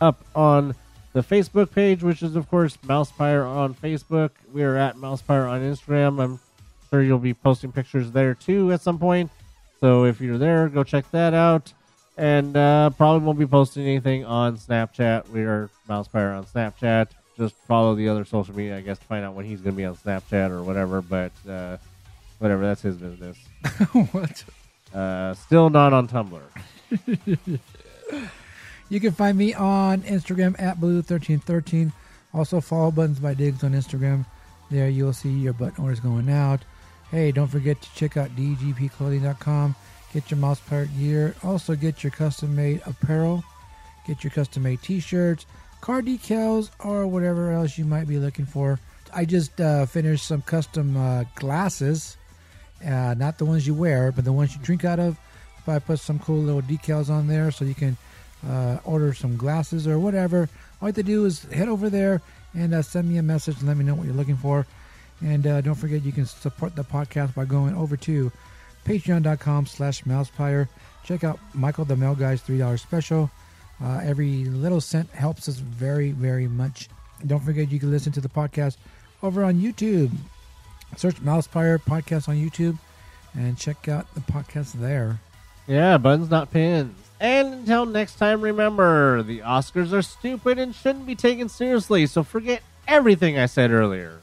up 0.00 0.24
on 0.34 0.74
the 1.12 1.22
Facebook 1.22 1.70
page, 1.72 2.02
which 2.02 2.22
is 2.22 2.36
of 2.36 2.48
course 2.50 2.76
Mousepire 2.86 3.46
on 3.46 3.74
Facebook. 3.74 4.30
We 4.52 4.62
are 4.62 4.76
at 4.76 4.96
Mousepire 4.96 5.48
on 5.48 5.60
Instagram. 5.60 6.22
I'm 6.22 6.40
sure 6.90 7.02
you'll 7.02 7.18
be 7.18 7.34
posting 7.34 7.72
pictures 7.72 8.10
there 8.10 8.34
too 8.34 8.72
at 8.72 8.80
some 8.80 8.98
point. 8.98 9.30
So 9.80 10.04
if 10.04 10.20
you're 10.20 10.38
there, 10.38 10.68
go 10.68 10.84
check 10.84 11.10
that 11.12 11.34
out. 11.34 11.72
And 12.16 12.56
uh, 12.56 12.90
probably 12.90 13.26
won't 13.26 13.38
be 13.38 13.46
posting 13.46 13.84
anything 13.86 14.24
on 14.24 14.56
Snapchat. 14.56 15.28
We 15.30 15.42
are 15.42 15.68
Mousepire 15.88 16.36
on 16.36 16.44
Snapchat. 16.44 17.08
Just 17.36 17.56
follow 17.66 17.96
the 17.96 18.08
other 18.08 18.24
social 18.24 18.54
media, 18.54 18.76
I 18.76 18.80
guess, 18.80 18.98
to 18.98 19.04
find 19.04 19.24
out 19.24 19.34
when 19.34 19.44
he's 19.44 19.60
going 19.60 19.74
to 19.74 19.76
be 19.76 19.84
on 19.84 19.96
Snapchat 19.96 20.50
or 20.50 20.62
whatever. 20.62 21.02
But 21.02 21.32
uh, 21.48 21.78
whatever, 22.38 22.62
that's 22.62 22.82
his 22.82 22.96
business. 22.96 23.36
what? 24.12 24.44
Uh, 24.94 25.34
still 25.34 25.70
not 25.70 25.92
on 25.92 26.06
Tumblr. 26.06 26.40
You 28.88 29.00
can 29.00 29.12
find 29.12 29.36
me 29.36 29.54
on 29.54 30.02
Instagram 30.02 30.60
at 30.60 30.78
blue1313. 30.78 31.92
Also 32.32 32.60
follow 32.60 32.90
Buttons 32.90 33.18
by 33.18 33.34
Diggs 33.34 33.64
on 33.64 33.72
Instagram. 33.72 34.26
There 34.70 34.88
you'll 34.88 35.12
see 35.12 35.30
your 35.30 35.52
button 35.52 35.82
orders 35.82 36.00
going 36.00 36.28
out. 36.28 36.64
Hey, 37.10 37.32
don't 37.32 37.48
forget 37.48 37.80
to 37.80 37.94
check 37.94 38.16
out 38.16 38.34
dgpclothing.com. 38.36 39.76
Get 40.12 40.30
your 40.30 40.38
Mousepire 40.38 40.88
gear. 40.98 41.34
Also 41.42 41.74
get 41.74 42.02
your 42.02 42.10
custom 42.10 42.54
made 42.54 42.82
apparel. 42.86 43.44
Get 44.06 44.22
your 44.22 44.30
custom 44.30 44.64
made 44.64 44.82
t-shirts, 44.82 45.46
car 45.80 46.02
decals, 46.02 46.70
or 46.78 47.06
whatever 47.06 47.52
else 47.52 47.78
you 47.78 47.84
might 47.84 48.06
be 48.06 48.18
looking 48.18 48.46
for. 48.46 48.78
I 49.14 49.24
just 49.24 49.60
uh, 49.60 49.86
finished 49.86 50.26
some 50.26 50.42
custom 50.42 50.96
uh, 50.96 51.24
glasses. 51.36 52.16
Uh, 52.84 53.14
not 53.16 53.38
the 53.38 53.44
ones 53.44 53.66
you 53.66 53.74
wear, 53.74 54.12
but 54.12 54.24
the 54.24 54.32
ones 54.32 54.54
you 54.54 54.60
drink 54.62 54.84
out 54.84 54.98
of. 54.98 55.18
I 55.66 55.78
put 55.78 55.98
some 55.98 56.18
cool 56.18 56.42
little 56.42 56.60
decals 56.62 57.08
on 57.08 57.26
there 57.26 57.50
so 57.50 57.64
you 57.64 57.74
can 57.74 57.96
uh, 58.48 58.78
order 58.84 59.12
some 59.14 59.36
glasses 59.36 59.86
or 59.86 59.98
whatever. 59.98 60.48
All 60.80 60.88
you 60.88 60.92
have 60.92 60.94
to 60.96 61.02
do 61.02 61.24
is 61.24 61.44
head 61.44 61.68
over 61.68 61.88
there 61.90 62.20
and 62.54 62.74
uh, 62.74 62.82
send 62.82 63.08
me 63.08 63.18
a 63.18 63.22
message 63.22 63.58
and 63.58 63.68
let 63.68 63.76
me 63.76 63.84
know 63.84 63.94
what 63.94 64.06
you're 64.06 64.14
looking 64.14 64.36
for. 64.36 64.66
And 65.24 65.46
uh, 65.46 65.60
don't 65.60 65.74
forget 65.74 66.04
you 66.04 66.12
can 66.12 66.26
support 66.26 66.74
the 66.76 66.84
podcast 66.84 67.34
by 67.34 67.44
going 67.44 67.74
over 67.74 67.96
to 67.98 68.30
patreon.com 68.84 69.66
slash 69.66 70.02
mousepire. 70.04 70.68
Check 71.04 71.24
out 71.24 71.38
Michael 71.54 71.84
the 71.84 71.96
Mail 71.96 72.14
Guy's 72.14 72.42
$3 72.42 72.78
special. 72.78 73.30
Uh, 73.82 74.00
every 74.02 74.44
little 74.44 74.80
cent 74.80 75.10
helps 75.10 75.48
us 75.48 75.56
very, 75.56 76.12
very 76.12 76.46
much. 76.46 76.88
Don't 77.26 77.40
forget 77.42 77.70
you 77.70 77.80
can 77.80 77.90
listen 77.90 78.12
to 78.12 78.20
the 78.20 78.28
podcast 78.28 78.76
over 79.22 79.44
on 79.44 79.60
YouTube. 79.60 80.10
Search 80.96 81.16
Mousepire 81.16 81.78
Podcast 81.78 82.28
on 82.28 82.36
YouTube 82.36 82.78
and 83.34 83.58
check 83.58 83.88
out 83.88 84.12
the 84.14 84.20
podcast 84.20 84.72
there. 84.72 85.18
Yeah, 85.66 85.98
buttons, 85.98 86.30
not 86.30 86.50
pins. 86.50 87.03
And 87.20 87.54
until 87.54 87.86
next 87.86 88.16
time, 88.16 88.40
remember 88.40 89.22
the 89.22 89.40
Oscars 89.40 89.92
are 89.92 90.02
stupid 90.02 90.58
and 90.58 90.74
shouldn't 90.74 91.06
be 91.06 91.14
taken 91.14 91.48
seriously, 91.48 92.06
so 92.06 92.22
forget 92.22 92.62
everything 92.88 93.38
I 93.38 93.46
said 93.46 93.70
earlier. 93.70 94.20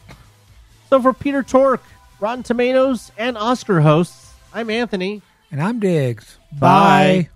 So, 0.89 1.01
for 1.01 1.13
Peter 1.13 1.41
Tork, 1.41 1.81
Rotten 2.19 2.43
Tomatoes, 2.43 3.11
and 3.17 3.37
Oscar 3.37 3.81
hosts, 3.81 4.33
I'm 4.53 4.69
Anthony. 4.69 5.21
And 5.51 5.61
I'm 5.61 5.79
Diggs. 5.79 6.37
Bye. 6.59 7.29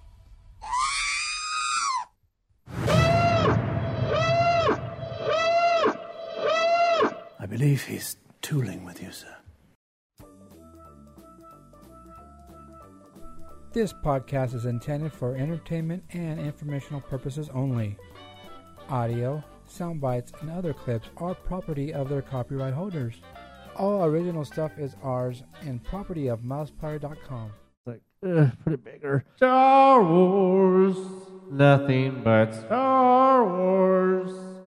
I 7.40 7.48
believe 7.48 7.84
he's 7.86 8.18
tooling 8.42 8.84
with 8.84 9.02
you, 9.02 9.12
sir. 9.12 9.35
This 13.76 13.92
podcast 13.92 14.54
is 14.56 14.66
intended 14.66 15.12
for 15.12 15.36
entertainment 15.36 16.02
and 16.12 16.40
informational 16.40 17.02
purposes 17.02 17.50
only. 17.54 17.98
Audio, 18.88 19.44
sound 19.66 20.00
bites, 20.00 20.32
and 20.40 20.50
other 20.50 20.74
clips 20.74 21.10
are 21.18 21.36
property 21.36 21.94
of 21.94 22.08
their 22.08 22.22
copyright 22.22 22.74
holders. 22.74 23.16
All 23.76 24.06
original 24.06 24.46
stuff 24.46 24.72
is 24.78 24.96
ours 25.04 25.44
and 25.60 25.84
property 25.84 26.30
of 26.30 26.40
mousepire.com. 26.40 27.52
Like, 27.86 28.02
ugh, 28.26 28.50
put 28.64 28.72
it 28.72 28.86
bigger. 28.86 29.26
Star 29.36 30.02
Wars. 30.02 30.96
Nothing 31.52 32.22
but 32.24 32.54
Star 32.54 33.44
Wars. 33.44 34.55